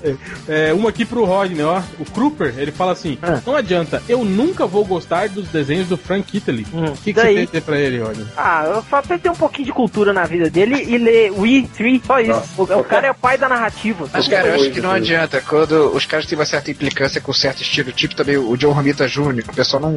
É, 0.48 0.74
uma 0.74 0.90
aqui 0.90 1.06
pro 1.06 1.26
Rodney, 1.26 1.64
ó. 1.64 1.82
O 2.00 2.06
Kruper, 2.06 2.54
ele 2.58 2.72
fala 2.72 2.92
assim: 2.92 3.18
Ah. 3.22 3.42
Não 3.46 3.56
adianta, 3.56 4.02
eu 4.08 4.24
nunca 4.24 4.66
vou 4.68 4.86
gostar 4.86 5.30
dos 5.30 5.48
desenhos 5.48 5.88
do 5.88 5.98
Frank 5.98 6.36
Italy. 6.36 6.66
Hum, 6.74 6.86
O 6.86 6.92
que, 6.98 7.04
que 7.06 7.14
daí? 7.14 7.46
você 7.46 7.48
tem 7.48 7.62
pra 7.62 7.80
ele, 7.80 8.01
Rodney? 8.02 8.26
Ah, 8.38 8.64
eu 8.66 8.82
falo 8.84 9.04
pra 9.08 9.16
ele 9.16 9.24
ter 9.24 9.30
um 9.30 9.36
pouquinho 9.36 9.66
de 9.66 9.72
cultura 9.74 10.12
na 10.14 10.26
vida 10.26 10.50
dele 10.50 10.84
e 10.88 10.98
ler 10.98 11.32
We 11.32 11.68
3, 11.76 12.02
só 12.06 12.20
isso. 12.20 12.30
Nossa. 12.32 12.48
O, 12.58 12.80
o 12.80 12.84
cara 12.84 13.08
é 13.08 13.12
o 13.12 13.16
pai 13.16 13.38
da 13.38 13.48
narrativa. 13.50 14.08
Mas, 14.12 14.28
cara, 14.28 14.48
eu 14.50 14.56
acho 14.56 14.72
que 14.72 14.82
não 14.82 14.92
adianta. 14.92 15.42
Quando 15.42 15.96
os 15.96 16.06
caras 16.06 16.26
têm 16.26 16.38
uma 16.38 16.46
certa 16.46 16.72
implicância 16.72 17.20
com 17.22 17.34
certo 17.34 17.62
estilo, 17.62 17.92
tipo 17.92 18.16
também 18.16 18.38
o 18.38 18.56
John 18.58 18.72
Romita 18.72 19.08
Jr., 19.08 19.44
o 19.50 19.54
pessoal 19.56 19.82
não. 19.82 19.94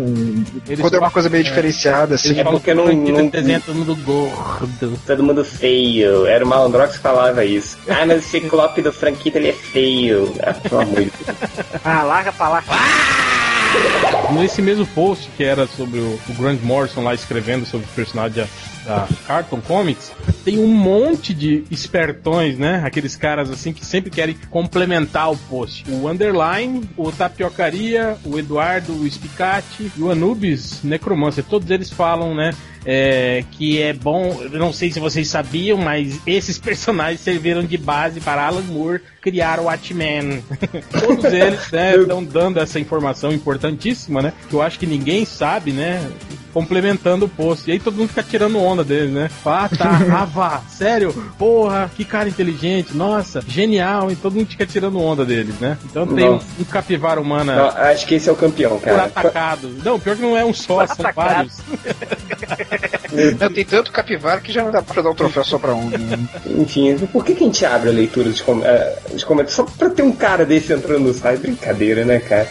Eles 0.69 0.81
quando 0.81 0.95
é 0.95 0.99
uma 0.99 1.11
coisa 1.11 1.29
meio 1.29 1.45
diferenciada, 1.45 2.15
assim. 2.15 2.31
Ele 2.31 2.41
É 2.41 2.45
porque 2.45 2.75
não- 2.75 2.87
não- 2.93 3.29
desenha 3.29 3.61
todo 3.61 3.75
mundo 3.77 3.97
gordo. 3.97 4.99
Todo 5.07 5.23
mundo 5.23 5.45
feio. 5.45 6.27
Era 6.27 6.45
o 6.45 6.49
Malandrox 6.49 6.95
que 6.97 7.03
falava 7.03 7.45
isso. 7.45 7.77
Ah, 7.89 8.05
mas 8.07 8.25
o 8.25 8.29
ciclope 8.29 8.83
do 8.83 8.93
Franquito 8.93 9.39
ele 9.39 9.49
é 9.49 9.53
feio. 9.53 10.33
Ah, 10.43 10.55
pelo 10.55 10.81
amor 10.83 10.95
de 11.03 11.11
Deus. 11.11 11.39
Ah, 11.85 12.03
larga 12.03 12.33
pra 12.33 12.49
lá. 12.49 12.65
Nesse 14.33 14.63
mesmo 14.63 14.87
post 14.87 15.29
que 15.37 15.45
era 15.45 15.67
sobre 15.67 15.99
o, 15.99 16.19
o 16.29 16.35
Grant 16.35 16.61
Morrison 16.63 17.03
lá 17.03 17.15
escrevendo 17.15 17.67
sobre 17.67 17.87
o 17.87 17.91
personagem 17.91 18.43
da, 18.43 18.47
da 18.85 19.09
Cartoon 19.27 19.61
Comics, 19.61 20.13
tem 20.45 20.59
um 20.59 20.67
monte 20.67 21.35
de 21.35 21.65
espertões, 21.71 22.59
né? 22.59 22.83
Aqueles 22.85 23.17
caras 23.17 23.51
assim 23.51 23.73
que 23.73 23.85
sempre 23.85 24.11
querem 24.11 24.37
complementar 24.51 25.31
o 25.31 25.37
post. 25.37 25.85
O 25.91 26.09
Underline, 26.09 26.89
o 26.97 27.13
Tapiocaria, 27.13 28.17
o 28.25 28.39
Eduardo, 28.39 28.93
o 28.93 29.07
Spicati 29.07 29.93
e 29.97 30.03
o 30.03 30.11
Anubis 30.11 30.83
Necromancer. 30.83 31.45
Todos 31.45 31.71
eles 31.71 31.91
falam, 31.91 32.35
né? 32.35 32.53
É, 32.85 33.45
que 33.51 33.81
é 33.81 33.93
bom, 33.93 34.41
eu 34.43 34.59
não 34.59 34.73
sei 34.73 34.93
se 34.93 35.01
vocês 35.01 35.29
sabiam, 35.29 35.79
mas 35.79 36.21
esses 36.27 36.59
personagens 36.61 37.21
serviram 37.21 37.65
de 37.65 37.77
base 37.77 38.21
para 38.21 38.47
Alan 38.47 38.63
Moore 38.63 39.01
criar 39.21 39.59
o 39.59 39.65
Watchmen. 39.65 40.45
Todos 41.01 41.25
eles 41.25 41.61
estão 41.73 42.23
dando 42.23 42.61
essa 42.61 42.79
informação 42.79 43.33
importantíssima, 43.33 44.21
né? 44.21 44.33
Que 44.49 44.55
eu 44.55 44.63
acho 44.63 44.79
que 44.79 44.87
ninguém 44.87 45.25
sabe, 45.25 45.73
né? 45.73 46.07
complementando 46.55 47.27
o 47.27 47.29
post. 47.29 47.69
E 47.69 47.73
aí 47.73 47.81
todo 47.81 47.97
mundo 47.97 48.11
fica 48.11 48.23
tirando 48.23 48.61
onda 48.61 48.85
deles, 48.85 49.11
né? 49.11 49.29
Ah, 49.45 49.69
tá, 49.69 50.01
ah, 50.13 50.25
vá, 50.25 50.63
sério, 50.69 51.13
porra, 51.37 51.91
que 51.95 52.05
cara 52.05 52.29
inteligente, 52.29 52.97
nossa, 52.97 53.43
genial, 53.47 54.11
e 54.13 54.17
todo 54.17 54.37
mundo 54.37 54.47
fica 54.47 54.65
tirando 54.65 55.01
onda 55.01 55.25
deles, 55.25 55.59
né? 55.59 55.77
Então 55.85 56.07
tem 56.07 56.31
um, 56.31 56.39
um 56.61 56.65
capivara 56.65 57.21
humana 57.21 57.57
Não, 57.57 57.67
acho 57.67 58.07
que 58.07 58.15
esse 58.15 58.29
é 58.29 58.33
o 58.33 58.37
campeão, 58.37 58.79
por 58.79 58.85
cara. 58.85 59.05
atacado. 59.05 59.69
Não, 59.85 59.99
pior 59.99 60.15
que 60.15 60.23
não 60.23 60.37
é 60.37 60.45
um 60.45 60.55
só, 60.55 60.87
são 60.87 60.95
atacado. 60.95 61.15
vários. 61.15 61.61
Não, 63.41 63.53
tem 63.53 63.65
tanto 63.65 63.93
capivara 63.93 64.41
que 64.41 64.53
já 64.53 64.65
não 64.65 64.71
dá 64.73 64.83
pra 64.83 65.01
dar 65.03 65.11
um 65.11 65.15
troféu 65.15 65.45
só 65.45 65.59
pra 65.59 65.75
um. 65.75 65.89
né? 65.91 66.19
Enfim, 66.47 66.97
por 67.13 67.25
que, 67.25 67.35
que 67.35 67.43
a 67.45 67.47
gente 67.47 67.65
abre 67.65 67.91
a 67.91 67.93
leitura 67.93 68.29
dos, 68.29 68.41
com- 68.41 68.65
eh, 68.65 68.97
dos 69.13 69.23
comentários? 69.25 69.55
Só 69.55 69.65
pra 69.65 69.91
ter 69.91 70.03
um 70.03 70.13
cara 70.13 70.45
desse 70.45 70.73
entrando 70.73 71.01
no 71.01 71.15
site? 71.15 71.41
Brincadeira, 71.41 72.05
né, 72.05 72.19
cara? 72.21 72.49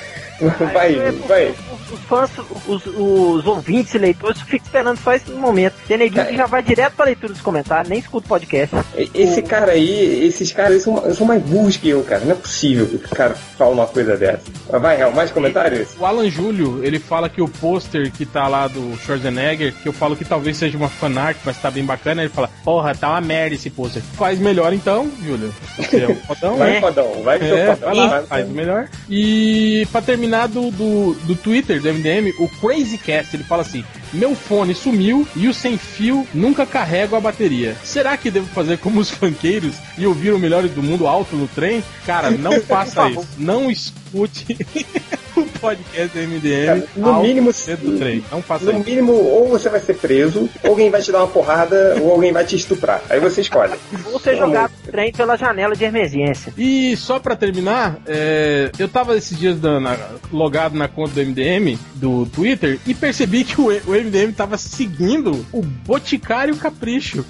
Vai, 0.73 0.95
vai. 1.27 1.53
Os 1.93 1.99
fãs, 2.01 2.29
os, 2.67 2.85
os 2.87 3.45
ouvintes 3.45 3.93
e 3.93 3.97
leitores 3.97 4.41
ficam 4.41 4.65
esperando 4.65 4.97
só 4.97 5.13
esse 5.13 5.31
momento. 5.31 5.75
Tem 5.87 5.97
neguinho 5.97 6.25
que 6.25 6.35
já 6.37 6.45
vai 6.45 6.61
direto 6.63 6.93
pra 6.95 7.05
leitura 7.05 7.31
dos 7.33 7.41
comentários, 7.41 7.89
nem 7.89 7.99
escuta 7.99 8.25
o 8.25 8.29
podcast. 8.29 8.75
Esse 9.13 9.41
cara 9.41 9.73
aí, 9.73 10.25
esses 10.25 10.51
caras 10.51 10.81
são, 10.83 11.13
são 11.13 11.27
mais 11.27 11.41
burros 11.43 11.77
que 11.77 11.89
eu, 11.89 12.03
cara. 12.03 12.23
Não 12.25 12.31
é 12.31 12.35
possível 12.35 12.87
que 12.87 12.95
o 12.95 12.99
cara 12.99 13.35
fala 13.35 13.71
uma 13.71 13.87
coisa 13.87 14.17
dessa. 14.17 14.41
Vai, 14.79 14.97
Real, 14.97 15.11
mais 15.11 15.31
comentários? 15.31 15.89
O 15.99 16.05
Alan 16.05 16.29
Júlio, 16.29 16.83
ele 16.83 16.99
fala 16.99 17.29
que 17.29 17.41
o 17.41 17.47
pôster 17.47 18.11
que 18.11 18.25
tá 18.25 18.47
lá 18.47 18.67
do 18.67 18.95
Schwarzenegger, 19.05 19.73
que 19.81 19.87
eu 19.87 19.93
falo 19.93 20.15
que 20.15 20.25
talvez 20.25 20.57
seja 20.57 20.77
uma 20.77 20.89
fanart, 20.89 21.37
mas 21.45 21.57
tá 21.61 21.69
bem 21.69 21.83
bacana, 21.85 22.21
ele 22.23 22.29
fala, 22.31 22.49
porra, 22.63 22.95
tá 22.95 23.09
uma 23.09 23.21
merda 23.21 23.55
esse 23.55 23.69
pôster. 23.69 24.01
Faz 24.17 24.39
melhor 24.39 24.73
então, 24.73 25.09
Júlio. 25.23 25.53
É 25.93 26.07
um 26.07 26.15
fodão, 26.25 26.57
Vai, 26.57 26.71
né? 26.71 26.81
fodão, 26.81 27.21
vai 27.23 27.37
É, 27.37 27.75
fodão. 27.75 27.89
vai 27.89 27.95
lá, 27.95 28.23
faz 28.23 28.47
melhor. 28.49 28.87
E 29.09 29.87
pra 29.91 30.01
terminar 30.01 30.47
do, 30.47 30.71
do, 30.71 31.13
do 31.23 31.35
Twitter 31.35 31.81
do 31.83 31.93
MDM, 31.93 32.33
o 32.39 32.47
CrazyCast, 32.47 33.35
ele 33.35 33.43
fala 33.43 33.61
assim: 33.61 33.83
Meu 34.11 34.35
fone 34.35 34.73
sumiu 34.73 35.27
e 35.35 35.47
o 35.47 35.53
sem 35.53 35.77
fio 35.77 36.27
nunca 36.33 36.65
carrega 36.65 37.17
a 37.17 37.21
bateria. 37.21 37.75
Será 37.83 38.17
que 38.17 38.31
devo 38.31 38.47
fazer 38.47 38.77
como 38.79 38.99
os 38.99 39.09
funkeiros 39.09 39.75
e 39.97 40.05
ouvir 40.07 40.33
o 40.33 40.39
Melhores 40.39 40.71
do 40.71 40.81
Mundo 40.81 41.07
alto 41.07 41.35
no 41.35 41.47
trem? 41.47 41.83
Cara, 42.05 42.31
não 42.31 42.59
faça 42.61 43.09
isso. 43.09 43.27
Não 43.37 43.69
escute 43.69 44.57
o 45.35 45.45
podcast 45.59 46.17
do 46.17 46.27
MDM 46.27 46.65
Cara, 46.65 46.87
no 46.95 47.21
mínimo- 47.21 47.51
do 47.51 47.97
trem. 47.97 48.23
Não 48.31 48.41
faça 48.41 48.65
No 48.65 48.71
isso. 48.79 48.89
mínimo, 48.89 49.13
ou 49.13 49.47
você 49.49 49.69
vai 49.69 49.79
ser 49.79 49.95
preso, 49.95 50.49
ou 50.63 50.71
alguém 50.71 50.89
vai 50.89 51.01
te 51.01 51.11
dar 51.11 51.19
uma 51.19 51.27
porrada, 51.27 51.97
ou 52.01 52.11
alguém 52.11 52.31
vai 52.31 52.45
te 52.45 52.55
estuprar. 52.55 53.01
Aí 53.09 53.19
você 53.19 53.41
escolhe. 53.41 53.73
Ou 54.11 54.19
ser 54.19 54.35
jogado 54.37 54.71
no 54.85 54.91
trem 54.91 55.11
pela 55.11 55.35
janela 55.37 55.75
de 55.75 55.83
emergência. 55.83 56.53
E 56.57 56.95
só 56.97 57.19
pra 57.19 57.35
terminar, 57.35 57.97
é, 58.07 58.71
eu 58.77 58.87
tava 58.87 59.15
esses 59.15 59.37
dias 59.37 59.59
na- 59.61 59.79
na- 59.79 59.97
logado 60.31 60.75
na 60.77 60.87
conta 60.87 61.13
do 61.13 61.21
MDM, 61.21 61.77
do 61.95 62.25
Twitter, 62.27 62.79
e 62.85 62.93
percebi 62.93 63.43
que 63.43 63.59
o, 63.59 63.67
o 63.67 63.95
MDM 63.95 64.31
tava 64.33 64.57
seguindo 64.57 65.45
o 65.51 65.61
Boticário 65.61 66.55
Capricho. 66.57 67.25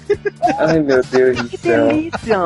Ai, 0.58 0.80
meu 0.80 1.02
Deus 1.04 1.36
do 1.38 1.48
Que 1.48 1.58
céu. 1.58 1.86
delícia! 1.88 2.38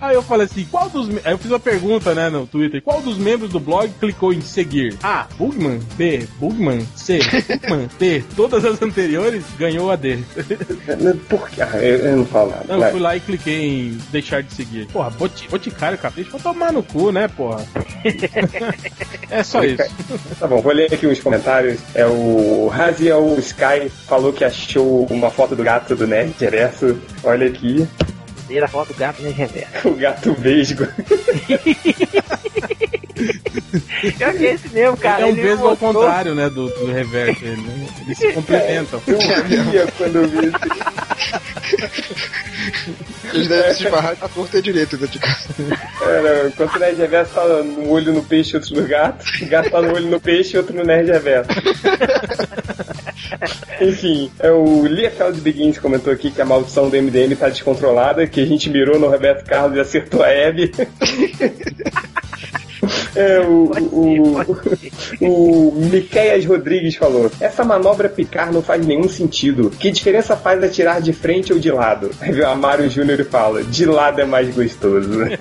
Aí 0.00 0.14
eu 0.14 0.22
falei 0.22 0.46
assim, 0.46 0.66
qual 0.70 0.88
dos... 0.88 1.08
me- 1.08 1.20
Aí 1.24 1.32
eu 1.32 1.38
fiz 1.38 1.50
uma 1.50 1.60
pergunta, 1.60 2.14
né, 2.14 2.28
no 2.30 2.46
Twitter, 2.46 2.82
qual 2.82 3.00
dos 3.00 3.16
membros 3.18 3.50
do 3.50 3.60
blog 3.60 3.90
clicou 4.00 4.32
em 4.32 4.40
seguir? 4.40 4.81
A. 5.02 5.26
Bugman. 5.38 5.80
B. 5.96 6.26
Bugman. 6.38 6.86
C. 6.96 7.18
Bugman. 7.18 7.88
D. 7.98 8.22
Todas 8.36 8.64
as 8.64 8.80
anteriores 8.80 9.44
ganhou 9.58 9.90
a 9.90 9.96
D. 9.96 10.18
Por 11.28 11.48
quê? 11.50 11.62
Ah, 11.62 11.76
eu, 11.78 11.98
eu 11.98 12.16
não 12.18 12.26
falo 12.26 12.50
nada. 12.50 12.64
Não, 12.68 12.84
eu 12.84 12.90
fui 12.90 13.00
lá 13.00 13.16
e 13.16 13.20
cliquei 13.20 13.62
em 13.62 13.98
deixar 14.10 14.42
de 14.42 14.52
seguir. 14.52 14.86
Porra, 14.86 15.10
boti, 15.10 15.48
Boticário 15.48 15.98
Capricho, 15.98 16.30
vou 16.30 16.40
tomar 16.40 16.72
no 16.72 16.82
cu, 16.82 17.12
né, 17.12 17.28
porra? 17.28 17.64
é 19.30 19.42
só 19.42 19.62
isso. 19.64 19.82
Tá 20.38 20.46
bom, 20.46 20.60
vou 20.60 20.72
ler 20.72 20.92
aqui 20.92 21.06
os 21.06 21.20
comentários. 21.20 21.80
É 21.94 22.06
o 22.06 22.68
Raziel 22.68 23.36
Sky 23.38 23.88
falou 24.06 24.32
que 24.32 24.44
achou 24.44 25.06
uma 25.06 25.30
foto 25.30 25.54
do 25.54 25.62
gato 25.62 25.94
do 25.94 26.06
Nerd 26.06 26.34
Reverso. 26.38 26.98
Olha 27.24 27.46
aqui, 27.46 27.86
Primeira 28.52 28.68
foto 28.68 28.92
do 28.92 28.98
gato, 28.98 29.22
reverso. 29.22 29.88
o 29.88 29.94
gato 29.94 30.34
vesgo. 30.34 30.86
Pior 34.18 34.34
que 34.34 34.44
esse 34.44 34.68
mesmo, 34.70 34.96
cara. 34.96 35.22
é 35.22 35.26
um 35.26 35.34
vesgo 35.34 35.68
ao 35.68 35.76
contrário, 35.76 36.34
né, 36.34 36.48
do, 36.48 36.68
do 36.68 36.92
reverso. 36.92 37.44
Ele, 37.44 37.62
né? 37.62 37.86
Eles 38.04 38.18
se 38.18 38.32
complementam. 38.32 39.02
Eu 39.06 39.18
ria 39.18 39.86
quando 39.96 40.16
eu 40.16 40.28
vi 40.28 40.46
isso. 40.46 40.58
Eles 43.32 43.48
devem 43.48 43.74
se 43.74 43.84
esbarrar 43.84 44.16
na 44.20 44.28
torta 44.28 44.58
e 44.58 44.62
direito 44.62 44.96
dentro 44.96 45.12
de 45.12 45.18
casa. 45.18 45.48
Era, 46.02 46.48
enquanto 46.48 46.76
o 46.76 46.78
Nerd 46.78 46.96
Reverso 46.96 47.34
tá 47.34 47.44
no 47.44 47.90
olho 47.90 48.12
no 48.12 48.22
peixe, 48.22 48.56
outro 48.56 48.74
no 48.80 48.86
gato. 48.86 49.24
O 49.40 49.46
gato 49.46 49.70
tá 49.70 49.80
no 49.80 49.94
olho 49.94 50.06
no 50.06 50.20
peixe, 50.20 50.56
outro 50.56 50.74
no 50.74 50.84
Nerd 50.84 51.10
Reverso. 51.10 51.50
Enfim, 53.80 54.30
é 54.38 54.50
o 54.50 54.86
Liefeld 54.86 55.40
Begins 55.40 55.78
comentou 55.78 56.12
aqui 56.12 56.30
que 56.30 56.40
a 56.40 56.44
maldição 56.44 56.88
do 56.88 56.96
MDM 56.96 57.34
tá 57.34 57.48
descontrolada, 57.48 58.26
que 58.26 58.40
a 58.40 58.46
gente 58.46 58.70
mirou 58.70 58.98
no 58.98 59.08
Roberto 59.08 59.44
Carlos 59.44 59.76
e 59.76 59.80
acertou 59.80 60.22
a 60.22 60.28
Hebe. 60.28 60.70
É, 63.14 63.40
o, 63.40 63.70
o, 63.92 64.40
o 65.20 65.72
Miqueias 65.90 66.44
Rodrigues 66.44 66.96
falou: 66.96 67.30
Essa 67.40 67.64
manobra 67.64 68.08
picar 68.08 68.52
não 68.52 68.62
faz 68.62 68.84
nenhum 68.84 69.08
sentido. 69.08 69.70
Que 69.70 69.90
diferença 69.90 70.36
faz 70.36 70.62
atirar 70.62 71.00
de 71.00 71.12
frente 71.12 71.52
ou 71.52 71.58
de 71.58 71.70
lado? 71.70 72.10
Aí 72.20 72.40
o 72.40 72.48
Amário 72.48 72.88
Júnior 72.90 73.24
fala: 73.24 73.62
De 73.62 73.84
lado 73.84 74.20
é 74.20 74.24
mais 74.24 74.54
gostoso. 74.54 75.22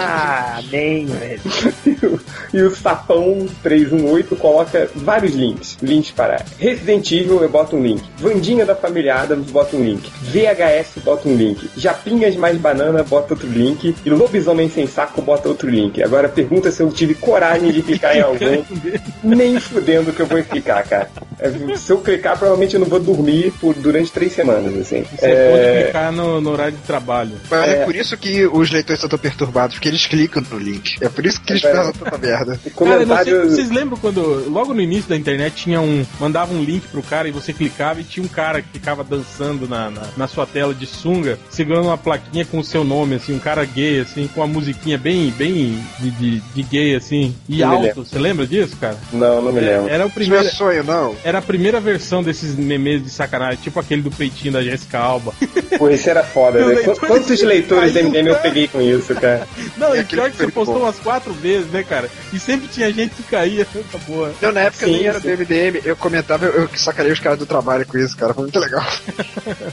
Ah, 0.00 0.60
nem, 0.70 1.06
velho. 1.06 1.40
e 2.52 2.62
o 2.62 2.74
Sapão 2.74 3.46
318 3.62 4.36
coloca 4.36 4.88
vários 4.94 5.34
links. 5.34 5.76
Links 5.82 6.10
para 6.10 6.44
Resident 6.58 7.10
Evil, 7.10 7.42
eu 7.42 7.48
boto 7.48 7.76
um 7.76 7.82
link. 7.82 8.02
Vandinha 8.18 8.64
da 8.64 8.74
Família 8.74 9.16
Adams, 9.16 9.50
bota 9.50 9.76
um 9.76 9.84
link. 9.84 10.10
VHS, 10.22 11.02
bota 11.04 11.28
um 11.28 11.36
link. 11.36 11.68
Japinhas 11.76 12.36
mais 12.36 12.56
banana, 12.58 13.02
bota 13.02 13.34
outro 13.34 13.48
link. 13.48 13.94
E 14.04 14.10
Lobisomem 14.10 14.68
sem 14.68 14.86
saco, 14.86 15.20
bota 15.20 15.48
outro 15.48 15.68
link. 15.68 16.02
Agora 16.02 16.28
pergunta 16.28 16.70
se 16.70 16.82
eu 16.82 16.87
tive 16.90 17.14
coragem 17.14 17.70
de 17.72 17.82
clicar 17.82 18.16
em 18.16 18.20
algum. 18.20 18.62
Nem 19.22 19.58
fudendo 19.60 20.12
que 20.12 20.20
eu 20.20 20.26
vou 20.26 20.42
clicar, 20.42 20.86
cara. 20.88 21.10
É, 21.40 21.76
Se 21.76 21.92
eu 21.92 21.98
clicar, 21.98 22.36
provavelmente 22.36 22.74
eu 22.74 22.80
não 22.80 22.86
vou 22.88 22.98
dormir 22.98 23.52
por, 23.60 23.74
durante 23.74 24.10
três 24.10 24.32
semanas, 24.32 24.74
assim. 24.76 25.04
Você 25.04 25.28
pode 25.28 25.82
clicar 25.84 26.12
no, 26.12 26.40
no 26.40 26.50
horário 26.50 26.72
de 26.72 26.82
trabalho. 26.82 27.32
Mas 27.50 27.68
é. 27.68 27.82
É. 27.82 27.84
por 27.84 27.94
isso 27.94 28.16
que 28.16 28.46
os 28.46 28.70
leitores 28.70 28.98
estão 28.98 29.08
tão 29.08 29.18
perturbados, 29.18 29.76
porque 29.76 29.88
eles 29.88 30.06
clicam 30.06 30.42
no 30.50 30.58
link. 30.58 30.96
É 31.00 31.08
por 31.08 31.24
isso 31.24 31.40
que 31.40 31.52
eles 31.52 31.64
É. 31.64 31.72
fazem 31.74 31.92
tanta 31.92 32.18
merda. 32.18 32.44
Cara, 32.46 32.60
sei, 32.62 32.72
Comentário. 32.72 33.50
vocês 33.50 33.70
lembram 33.70 33.96
quando, 33.98 34.50
logo 34.50 34.74
no 34.74 34.80
início 34.80 35.08
da 35.08 35.16
internet, 35.16 35.54
tinha 35.64 35.80
um. 35.80 36.04
Mandava 36.18 36.52
um 36.52 36.62
link 36.62 36.88
pro 36.88 37.02
cara 37.02 37.28
e 37.28 37.30
você 37.30 37.52
clicava 37.52 38.00
e 38.00 38.04
tinha 38.04 38.24
um 38.24 38.28
cara 38.28 38.60
que 38.62 38.68
ficava 38.72 39.04
dançando 39.04 39.68
na, 39.68 39.90
na, 39.90 40.02
na 40.16 40.28
sua 40.28 40.46
tela 40.46 40.74
de 40.74 40.86
sunga, 40.86 41.38
segurando 41.50 41.86
uma 41.86 41.98
plaquinha 41.98 42.44
com 42.44 42.58
o 42.58 42.64
seu 42.64 42.82
nome, 42.84 43.14
assim, 43.16 43.34
um 43.34 43.38
cara 43.38 43.64
gay, 43.64 44.00
assim, 44.00 44.28
com 44.28 44.40
uma 44.40 44.46
musiquinha 44.46 44.98
bem, 44.98 45.30
bem 45.30 45.78
de, 45.98 46.10
de, 46.10 46.40
de 46.40 46.62
gay, 46.62 46.77
assim, 46.96 47.34
e 47.48 47.58
Não 47.58 47.76
alto. 47.76 48.04
Você 48.04 48.18
lembra 48.18 48.46
disso, 48.46 48.76
cara? 48.80 48.96
Não, 49.12 49.40
não 49.42 49.52
me 49.52 49.60
lembro. 49.60 49.88
Era 49.88 50.04
o 50.04 50.08
Isso 50.08 50.08
não 50.08 50.10
primeiro. 50.10 50.46
é 50.46 50.50
sonho, 50.50 50.84
não. 50.84 51.16
Era 51.24 51.38
a 51.38 51.42
primeira 51.42 51.80
versão 51.80 52.22
desses 52.22 52.54
memes 52.56 53.02
de 53.02 53.10
sacanagem, 53.10 53.58
tipo 53.62 53.78
aquele 53.80 54.02
do 54.02 54.10
peitinho 54.10 54.52
da 54.52 54.62
Jessica 54.62 54.98
Alba. 54.98 55.32
Pô, 55.78 55.88
esse 55.88 56.08
era 56.10 56.22
foda, 56.24 56.64
né? 56.64 56.82
Quantos 57.06 57.42
leitores 57.42 57.92
da 57.92 58.00
caiu, 58.00 58.10
MDM 58.10 58.28
eu 58.28 58.36
peguei 58.36 58.68
com 58.68 58.80
isso, 58.80 59.14
cara? 59.14 59.46
Não, 59.76 59.94
E 59.94 60.00
e 60.00 60.04
pior 60.04 60.30
que 60.30 60.36
você 60.36 60.48
postou 60.50 60.76
bom. 60.78 60.84
umas 60.84 60.98
quatro 60.98 61.32
vezes, 61.32 61.70
né, 61.70 61.82
cara? 61.82 62.08
E 62.32 62.38
sempre 62.38 62.68
tinha 62.68 62.92
gente 62.92 63.14
que 63.14 63.22
caía 63.24 63.66
nessa 63.74 63.98
porra. 64.04 64.32
Não, 64.40 64.52
na 64.52 64.60
época 64.62 64.86
Sim, 64.86 64.92
nem 64.92 65.06
era 65.06 65.20
do 65.20 65.28
MDM, 65.28 65.80
eu 65.84 65.96
comentava, 65.96 66.46
eu, 66.46 66.62
eu 66.62 66.68
sacanei 66.74 67.12
os 67.12 67.20
caras 67.20 67.38
do 67.38 67.46
trabalho 67.46 67.86
com 67.86 67.96
isso, 67.98 68.16
cara. 68.16 68.34
Foi 68.34 68.42
muito 68.44 68.58
legal. 68.58 68.84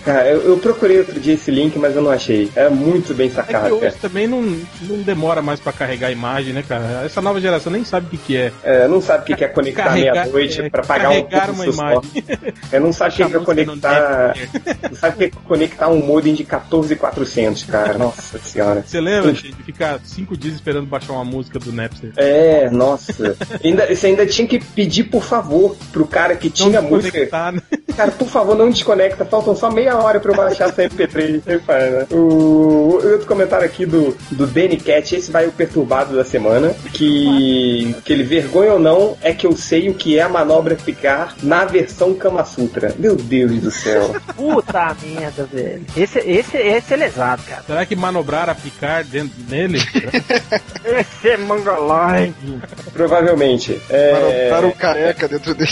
Cara, 0.03 0.27
eu, 0.29 0.41
eu 0.41 0.57
procurei 0.57 0.99
outro 0.99 1.19
dia 1.19 1.33
esse 1.33 1.49
link, 1.51 1.77
mas 1.77 1.95
eu 1.95 2.01
não 2.01 2.11
achei. 2.11 2.51
É 2.55 2.69
muito 2.69 3.13
bem 3.13 3.27
É 3.27 3.29
que 3.29 3.35
sacado, 3.35 3.73
hoje 3.75 3.81
cara. 3.81 3.95
também 4.01 4.27
não, 4.27 4.41
não 4.41 4.97
demora 5.03 5.41
mais 5.41 5.59
pra 5.59 5.71
carregar 5.73 6.07
a 6.07 6.11
imagem, 6.11 6.53
né, 6.53 6.63
cara? 6.67 6.83
Essa 7.03 7.21
nova 7.21 7.39
geração 7.41 7.71
nem 7.71 7.83
sabe 7.83 8.07
o 8.07 8.09
que, 8.09 8.17
que 8.17 8.37
é. 8.37 8.51
É, 8.63 8.87
não 8.87 9.01
sabe 9.01 9.23
o 9.23 9.25
que 9.25 9.35
que 9.35 9.43
é 9.43 9.47
conectar 9.47 9.91
meia-noite 9.91 10.61
é, 10.61 10.69
pra 10.69 10.83
pagar 10.83 11.09
um 11.09 11.23
pouco 11.23 11.51
uma 11.51 11.65
imagem. 11.65 12.01
É, 12.71 12.79
não 12.79 12.93
sabe 12.93 13.13
o 13.13 13.15
que 13.15 13.23
é 13.23 13.25
Chamou 13.25 13.39
você 13.41 13.45
conectar. 13.65 14.35
não 14.81 14.89
Não 14.89 14.95
sabe 14.97 15.15
o 15.15 15.17
que 15.17 15.23
é 15.25 15.31
conectar 15.45 15.87
um 15.89 16.05
modem 16.05 16.33
de 16.33 16.43
14400, 16.43 17.63
cara. 17.63 17.97
Nossa 17.97 18.37
senhora. 18.39 18.83
Você 18.85 18.99
lembra 19.01 19.33
de 19.33 19.53
ficar 19.63 19.99
cinco 20.03 20.37
dias 20.37 20.55
esperando 20.55 20.85
baixar 20.85 21.13
uma 21.13 21.25
música 21.25 21.59
do 21.59 21.71
Napster? 21.71 22.11
É, 22.17 22.69
nossa. 22.69 23.35
Ainda, 23.63 23.93
você 23.93 24.07
ainda 24.07 24.25
tinha 24.25 24.47
que 24.47 24.59
pedir 24.59 25.05
por 25.05 25.23
favor 25.23 25.75
pro 25.91 26.05
cara 26.05 26.35
que 26.35 26.49
tinha 26.49 26.81
Não 26.81 26.89
música. 26.89 27.51
né? 27.51 27.61
Cara, 27.95 28.11
por 28.11 28.27
favor, 28.27 28.55
não 28.55 28.69
desconecta. 28.69 29.23
Faltam 29.25 29.55
só 29.55 29.71
meia 29.71 29.97
hora 29.97 30.19
pra 30.19 30.31
eu 30.31 30.35
baixar 30.35 30.69
essa 30.69 30.83
MP3. 30.83 31.41
Você 31.43 31.59
faz, 31.59 31.91
né? 31.91 32.07
O 32.11 32.75
o 32.85 33.11
outro 33.11 33.27
comentário 33.27 33.65
aqui 33.65 33.85
do, 33.85 34.15
do 34.31 34.45
Danny 34.47 34.77
Cat, 34.77 35.15
esse 35.15 35.31
vai 35.31 35.47
o 35.47 35.51
perturbado 35.51 36.15
da 36.15 36.23
semana, 36.23 36.75
que 36.91 37.95
ele 38.07 38.23
vergonha 38.23 38.73
ou 38.73 38.79
não 38.79 39.17
é 39.21 39.33
que 39.33 39.45
eu 39.47 39.55
sei 39.55 39.89
o 39.89 39.93
que 39.93 40.17
é 40.17 40.21
a 40.21 40.29
manobra 40.29 40.75
picar 40.75 41.35
na 41.43 41.65
versão 41.65 42.13
Kama 42.13 42.43
Sutra. 42.45 42.93
Meu 42.97 43.15
Deus 43.15 43.51
do 43.61 43.71
céu. 43.71 44.15
Puta 44.35 44.95
merda, 45.03 45.47
velho. 45.51 45.83
Esse, 45.95 46.19
esse, 46.19 46.57
esse 46.57 46.93
é 46.93 46.97
lesado, 46.97 47.41
cara. 47.43 47.63
Será 47.65 47.85
que 47.85 47.95
manobrar 47.95 48.49
a 48.49 48.55
picar 48.55 49.03
dentro 49.03 49.41
dele? 49.43 49.79
Esse 50.83 51.29
é 51.29 51.37
mongoloide. 51.37 52.33
Provavelmente. 52.93 53.79
É, 53.89 54.49
Para 54.49 54.67
o 54.67 54.71
careca 54.73 55.27
dentro 55.27 55.53
dele. 55.53 55.71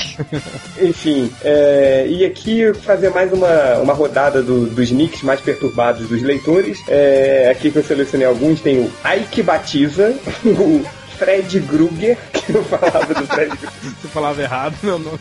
Enfim, 0.81 1.31
é, 1.43 2.05
e 2.09 2.25
aqui 2.25 2.73
fazer 2.73 3.09
mais 3.09 3.31
uma, 3.31 3.77
uma 3.79 3.93
rodada 3.93 4.41
do- 4.41 4.65
dos 4.67 4.91
nicks 4.91 5.21
mais 5.23 5.39
perturbados 5.41 6.07
dos 6.07 6.21
leitores. 6.21 6.79
É, 6.87 7.49
aqui 7.51 7.71
que 7.71 7.77
eu 7.77 7.83
selecionei 7.83 8.27
alguns, 8.27 8.61
tem 8.61 8.79
o 8.79 8.91
Ike 9.17 9.41
Batiza, 9.43 10.13
o 10.45 10.83
Fred 11.23 11.59
Gruger, 11.61 12.17
que 12.33 12.53
eu 12.53 12.63
falava 12.65 13.13
do 13.13 13.25
Fred 13.27 13.49
Gruger, 13.49 13.69
Você 14.01 14.07
falava 14.09 14.41
errado, 14.41 14.75
meu 14.83 14.99
nome. 14.99 15.19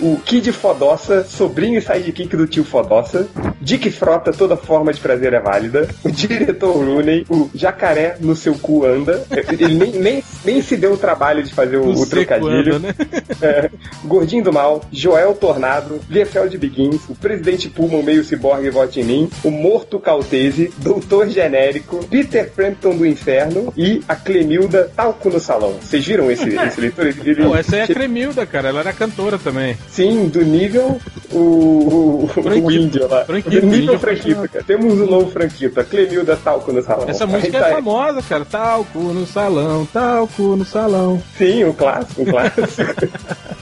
o 0.00 0.16
Kid 0.24 0.50
Fodossa, 0.52 1.24
sobrinho 1.24 1.78
e 1.78 1.82
sidekick 1.82 2.36
do 2.36 2.46
tio 2.46 2.64
Fodossa, 2.64 3.28
Dick 3.60 3.90
Frota, 3.90 4.32
toda 4.32 4.56
forma 4.56 4.92
de 4.92 5.00
prazer 5.00 5.32
é 5.32 5.40
válida, 5.40 5.88
o 6.02 6.10
diretor 6.10 6.72
Rooney, 6.72 7.24
o 7.30 7.48
jacaré 7.54 8.16
no 8.20 8.34
seu 8.34 8.54
cu 8.54 8.84
anda, 8.84 9.24
ele 9.48 9.74
nem, 9.74 9.92
nem, 9.92 10.24
nem 10.44 10.62
se 10.62 10.76
deu 10.76 10.92
o 10.92 10.96
trabalho 10.96 11.42
de 11.42 11.54
fazer 11.54 11.76
o, 11.76 11.90
O 11.90 12.06
trocadilho. 12.06 12.76
anda, 12.76 12.88
né? 12.88 12.94
É, 13.40 13.70
Gordinho 14.04 14.44
do 14.44 14.52
Mal, 14.52 14.82
Joel 14.92 15.34
Tornado, 15.34 16.00
Liefeld 16.10 16.56
Begins, 16.58 17.02
o 17.08 17.14
Presidente 17.14 17.68
Puma, 17.68 17.98
o 17.98 18.02
meio 18.02 18.24
ciborgue 18.24 18.68
vote 18.70 19.00
em 19.00 19.04
mim, 19.04 19.30
o 19.44 19.50
Morto 19.50 19.98
Caltese, 19.98 20.72
Doutor 20.78 21.28
Genérico, 21.28 22.04
Peter 22.06 22.50
Frampton 22.50 22.96
do 22.96 23.06
Inferno 23.06 23.72
e 23.76 24.02
a 24.08 24.16
Clemilda 24.16 24.90
Talco 25.04 25.28
no 25.30 25.38
Salão. 25.40 25.74
Vocês 25.82 26.04
viram 26.06 26.30
esse, 26.30 26.48
esse 26.56 26.80
leitor? 26.80 27.06
Ele- 27.06 27.20
ele- 27.30 27.44
Pô, 27.44 27.54
essa 27.56 27.76
aí 27.76 27.80
é 27.82 27.84
a 27.84 27.88
Cremilda, 27.88 28.46
cara. 28.46 28.68
Ela 28.70 28.80
era 28.80 28.92
cantora 28.92 29.38
também. 29.38 29.76
Sim, 29.88 30.28
do 30.28 30.42
nível 30.44 30.98
o, 31.30 31.38
o, 31.38 32.30
o 32.36 32.70
índio 32.72 33.06
lá. 33.08 33.24
Franquito, 33.24 33.66
nível 33.66 33.78
índio 33.94 33.98
Franquito, 33.98 34.48
cara. 34.48 34.64
Temos 34.64 34.94
um 35.00 35.06
novo 35.06 35.30
Franquito, 35.30 35.78
a 35.80 35.84
Clemilda 35.84 36.36
Talco 36.36 36.72
no 36.72 36.82
Salão. 36.82 37.08
Essa 37.08 37.26
música 37.26 37.58
tá- 37.60 37.68
é 37.68 37.72
famosa, 37.72 38.22
cara. 38.22 38.44
Talco 38.44 38.98
no 38.98 39.26
salão, 39.26 39.86
talco 39.86 40.56
no 40.56 40.64
salão. 40.64 41.22
Sim, 41.36 41.64
um 41.64 41.72
clássico, 41.72 42.22
um 42.22 42.24
clássico. 42.24 42.64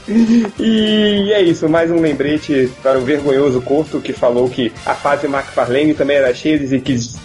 e 0.58 1.32
é 1.32 1.40
isso, 1.42 1.68
mais 1.68 1.90
um 1.90 2.00
lembrete 2.00 2.70
para 2.82 2.98
o 2.98 3.02
vergonhoso 3.02 3.60
Corto 3.62 4.00
que 4.00 4.12
falou 4.12 4.48
que 4.48 4.72
a 4.84 4.94
fase 4.94 5.26
McFarlane 5.26 5.94
também 5.94 6.16
era 6.16 6.34
cheia 6.34 6.58
das 6.58 6.82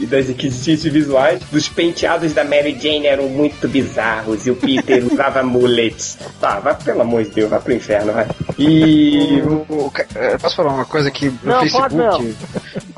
das 0.07 0.27
requisitos 0.27 0.85
visuais, 0.85 1.41
dos 1.51 1.67
penteados 1.67 2.33
da 2.33 2.43
Mary 2.43 2.77
Jane 2.79 3.07
eram 3.07 3.27
muito 3.27 3.67
bizarros 3.67 3.96
e 4.45 4.51
o 4.51 4.55
Peter 4.55 5.03
usava 5.11 5.43
mullets. 5.43 6.17
Tá, 6.39 6.59
vai, 6.59 6.75
pelo 6.75 7.01
amor 7.01 7.23
de 7.23 7.29
Deus, 7.31 7.49
vai 7.49 7.59
pro 7.59 7.73
inferno, 7.73 8.13
vai. 8.13 8.27
E. 8.57 9.41
O- 9.41 9.65
o 9.87 9.91
eh, 10.15 10.37
posso 10.37 10.55
falar 10.55 10.73
uma 10.73 10.85
coisa 10.85 11.07
aqui 11.09 11.29
no 11.43 11.51
Não, 11.51 11.59
Facebook? 11.61 12.35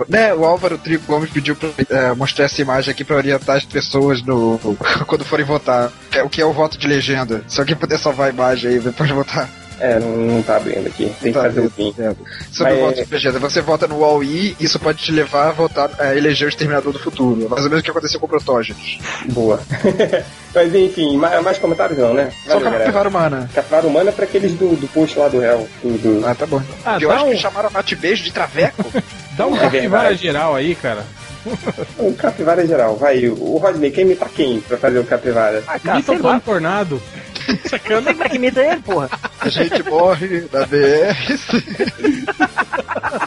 Né, 0.07 0.33
o 0.33 0.45
Álvaro 0.45 0.77
Trigo 0.77 1.03
Gomes 1.05 1.29
pediu 1.29 1.55
pra 1.55 1.69
eh, 1.89 2.13
mostrar 2.13 2.45
essa 2.45 2.61
imagem 2.61 2.91
aqui 2.91 3.03
pra 3.03 3.17
orientar 3.17 3.57
as 3.57 3.65
pessoas 3.65 4.23
no, 4.23 4.57
quando 5.05 5.25
forem 5.25 5.45
votar. 5.45 5.91
Que 6.09 6.19
é- 6.19 6.23
O 6.23 6.29
que 6.29 6.41
é 6.41 6.45
o 6.45 6.53
voto 6.53 6.77
de 6.77 6.87
legenda. 6.87 7.43
Se 7.47 7.59
alguém 7.59 7.75
puder 7.75 7.97
salvar 7.99 8.27
a 8.27 8.29
imagem 8.29 8.71
aí 8.71 8.79
depois 8.79 9.07
de 9.09 9.15
votar. 9.15 9.49
É, 9.79 9.99
não, 9.99 10.09
não 10.09 10.43
tá 10.43 10.57
abrindo 10.57 10.87
aqui, 10.87 11.05
tem 11.21 11.31
que 11.31 11.39
Tá 11.39 11.43
fazer 11.43 11.61
o 11.61 11.69
fim. 11.69 11.93
Sobre 12.51 12.73
Mas- 12.73 12.81
o 12.81 12.85
voto 12.85 13.05
de 13.05 13.11
legenda. 13.13 13.39
Você 13.39 13.61
vota 13.61 13.87
no 13.87 13.95
UOL-I, 13.99 14.55
isso 14.59 14.79
pode 14.79 15.03
te 15.03 15.11
levar 15.11 15.47
a 15.47 15.51
votar, 15.51 15.89
a 15.99 16.15
eleger 16.15 16.47
o 16.47 16.49
Exterminador 16.49 16.91
do 16.93 16.99
Futuro. 16.99 17.47
Mais 17.49 17.63
ou 17.63 17.69
menos 17.69 17.79
o 17.79 17.83
que 17.83 17.91
aconteceu 17.91 18.19
com 18.19 18.25
o 18.25 18.29
Protógenes. 18.29 18.99
Boa. 19.27 19.59
Mas 20.53 20.73
enfim, 20.73 21.15
mais, 21.17 21.57
comentários 21.59 21.97
não, 21.99 22.13
né? 22.13 22.31
Só 22.43 22.49
Valeu, 22.53 22.63
galera. 22.65 22.83
capivara 22.85 23.09
humana. 23.09 23.49
Capivara 23.53 23.87
humana 23.87 24.09
é 24.09 24.13
pra 24.13 24.25
aqueles 24.25 24.53
do, 24.53 24.75
do 24.75 24.87
post 24.87 25.17
lá 25.17 25.27
do 25.27 25.39
réu. 25.39 25.67
Do, 25.83 25.97
do- 26.19 26.25
Ah, 26.27 26.33
tá 26.33 26.45
bom. 26.45 26.61
Ah, 26.83 26.97
eu 26.99 27.11
acho 27.11 27.25
um- 27.25 27.31
que 27.31 27.37
chamaram 27.37 27.69
Mate 27.71 27.95
Beijo 27.95 28.23
de 28.23 28.31
Traveco. 28.33 28.83
Dá 29.37 29.45
um 29.47 29.55
É 29.55 29.59
capivara 29.59 30.01
verdade. 30.09 30.21
geral 30.23 30.55
aí, 30.55 30.75
cara. 30.75 31.05
O 31.97 32.11
capivara 32.17 32.65
geral, 32.67 32.97
vai. 32.97 33.27
O 33.27 33.57
Rodney, 33.57 33.91
quem 33.91 34.03
imita 34.05 34.27
quem 34.35 34.59
pra 34.59 34.77
fazer 34.77 34.99
o 34.99 35.03
capivara? 35.05 35.63
Ah, 35.67 35.79
cara, 35.79 35.95
Imita 35.97 36.11
sei 36.11 36.19
o 36.19 36.21
Tony 36.23 36.41
Tornado. 37.57 38.17
Não 38.17 38.25
é 38.25 38.29
que 38.29 38.37
ele, 38.57 38.81
porra. 38.81 39.09
A 39.39 39.49
gente 39.49 39.83
morre 39.83 40.47
na 40.51 40.65
BR. 40.65 41.15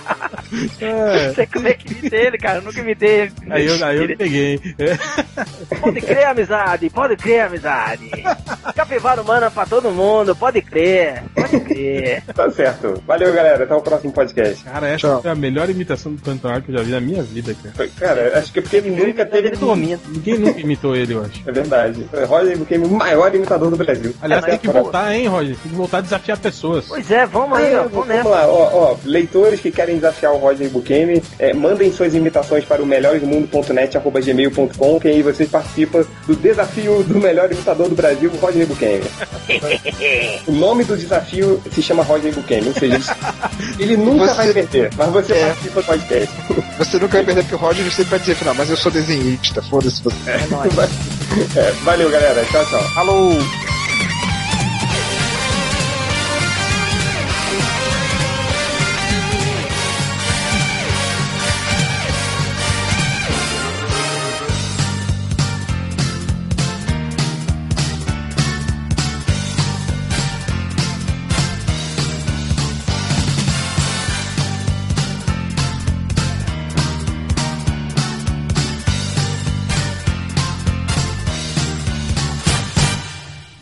Não 0.52 1.34
sei 1.34 1.46
como 1.46 1.68
é 1.68 1.74
que 1.74 1.92
imita 1.92 2.16
ele, 2.16 2.38
cara. 2.38 2.58
Eu 2.58 2.62
nunca 2.62 2.80
imitei 2.80 3.08
ele. 3.22 3.32
Aí 3.50 3.66
eu, 3.66 3.84
aí 3.84 3.96
eu 3.96 4.02
Ele- 4.04 4.16
peguei. 4.16 4.60
É. 4.78 5.76
Pode 5.80 6.00
crer, 6.00 6.26
amizade. 6.26 6.90
Pode 6.90 7.16
crer, 7.16 7.40
amizade. 7.46 8.10
Capivara 8.74 9.22
humana 9.22 9.50
pra 9.50 9.64
todo 9.66 9.90
mundo. 9.90 10.34
Pode 10.36 10.60
crer. 10.62 11.22
Pode 11.34 11.60
crer. 11.60 12.22
Tá 12.34 12.50
certo. 12.50 13.02
Valeu, 13.06 13.32
galera. 13.32 13.64
Até 13.64 13.74
o 13.74 13.80
próximo 13.80 14.12
podcast. 14.12 14.62
Cara, 14.64 14.88
essa 14.88 14.98
Tchau. 14.98 15.22
foi 15.22 15.30
a 15.30 15.34
melhor 15.34 15.68
imitação 15.70 16.12
do 16.14 16.20
Tornado 16.22 16.62
que 16.62 16.70
eu 16.72 16.78
já 16.78 16.82
vi 16.84 16.90
na 16.92 17.00
minha 17.00 17.22
vida, 17.22 17.54
cara. 17.62 17.88
Cara, 17.98 18.38
acho 18.38 18.52
que 18.52 18.58
é 18.58 18.62
porque 18.62 18.76
ele 18.76 18.90
nunca 18.90 19.24
teve. 19.26 19.48
ele. 19.48 19.56
Ninguém 20.08 20.38
nunca 20.38 20.60
imitou 20.60 20.94
ele, 20.96 21.14
eu 21.14 21.22
acho. 21.22 21.42
É 21.46 21.52
verdade. 21.52 22.06
Roger 22.26 22.58
Buquemi, 22.58 22.86
o 22.86 22.90
maior 22.90 23.34
imitador 23.34 23.70
do 23.70 23.76
Brasil. 23.76 24.14
Aliás, 24.20 24.42
Até 24.42 24.52
tem 24.52 24.60
que 24.60 24.68
voltar, 24.68 25.14
hein, 25.14 25.26
Roger? 25.26 25.56
Tem 25.56 25.70
que 25.70 25.76
voltar 25.76 25.98
a 25.98 26.00
desafiar 26.02 26.38
pessoas. 26.38 26.86
Pois 26.88 27.10
é, 27.10 27.26
vamos 27.26 27.58
aí, 27.58 27.74
ó. 27.74 27.80
Ah, 27.80 27.82
Vamos 27.82 27.92
vamos 27.92 28.08
nessa. 28.08 28.28
lá, 28.28 28.46
ó, 28.46 28.70
ó, 28.92 28.96
leitores 29.04 29.60
que 29.60 29.70
querem 29.70 29.96
desafiar 29.96 30.32
o 30.32 30.38
Roger 30.42 30.68
Buquemi, 30.68 31.22
é, 31.38 31.52
mandem 31.54 31.92
suas 31.92 32.14
imitações 32.14 32.64
para 32.64 32.82
o 32.82 32.86
melhoresmundo.net.gmail.com 32.86 35.00
que 35.00 35.08
aí 35.08 35.22
vocês 35.22 35.48
participam 35.48 36.04
do 36.26 36.36
desafio 36.36 37.02
do 37.04 37.18
melhor 37.18 37.50
imitador 37.50 37.88
do 37.88 37.94
Brasil, 37.94 38.30
Roger 38.40 38.66
Buquemi. 38.66 39.04
o 40.46 40.52
nome 40.52 40.84
do 40.84 40.96
desafio 40.96 41.60
se 41.72 41.82
chama 41.82 42.02
Roger 42.02 42.32
Buquemi, 42.34 42.68
ou 42.68 42.74
seja, 42.74 42.98
ele 43.78 43.96
nunca 43.96 44.26
Você- 44.28 44.34
vai 44.34 44.52
perder, 44.52 44.90
mas 44.96 45.08
você 45.10 45.32
É. 45.32 45.46
participa 45.46 45.80
do 45.80 45.86
podcast. 45.86 46.34
Você 46.78 46.98
nunca 46.98 47.16
vai 47.18 47.24
perder 47.24 47.42
porque 47.42 47.54
o 47.54 47.58
Roger 47.58 47.84
sempre 47.90 48.10
vai 48.10 48.18
dizer 48.18 48.34
final, 48.34 48.54
mas 48.54 48.68
eu 48.70 48.76
sou 48.76 48.92
desenhista, 48.92 49.62
foda-se 49.62 50.02
você. 50.02 50.30
É. 50.30 50.42
É, 51.56 51.70
valeu, 51.82 52.10
galera. 52.10 52.44
Tchau, 52.44 52.62
tchau. 52.66 52.82
Falou. 52.94 53.32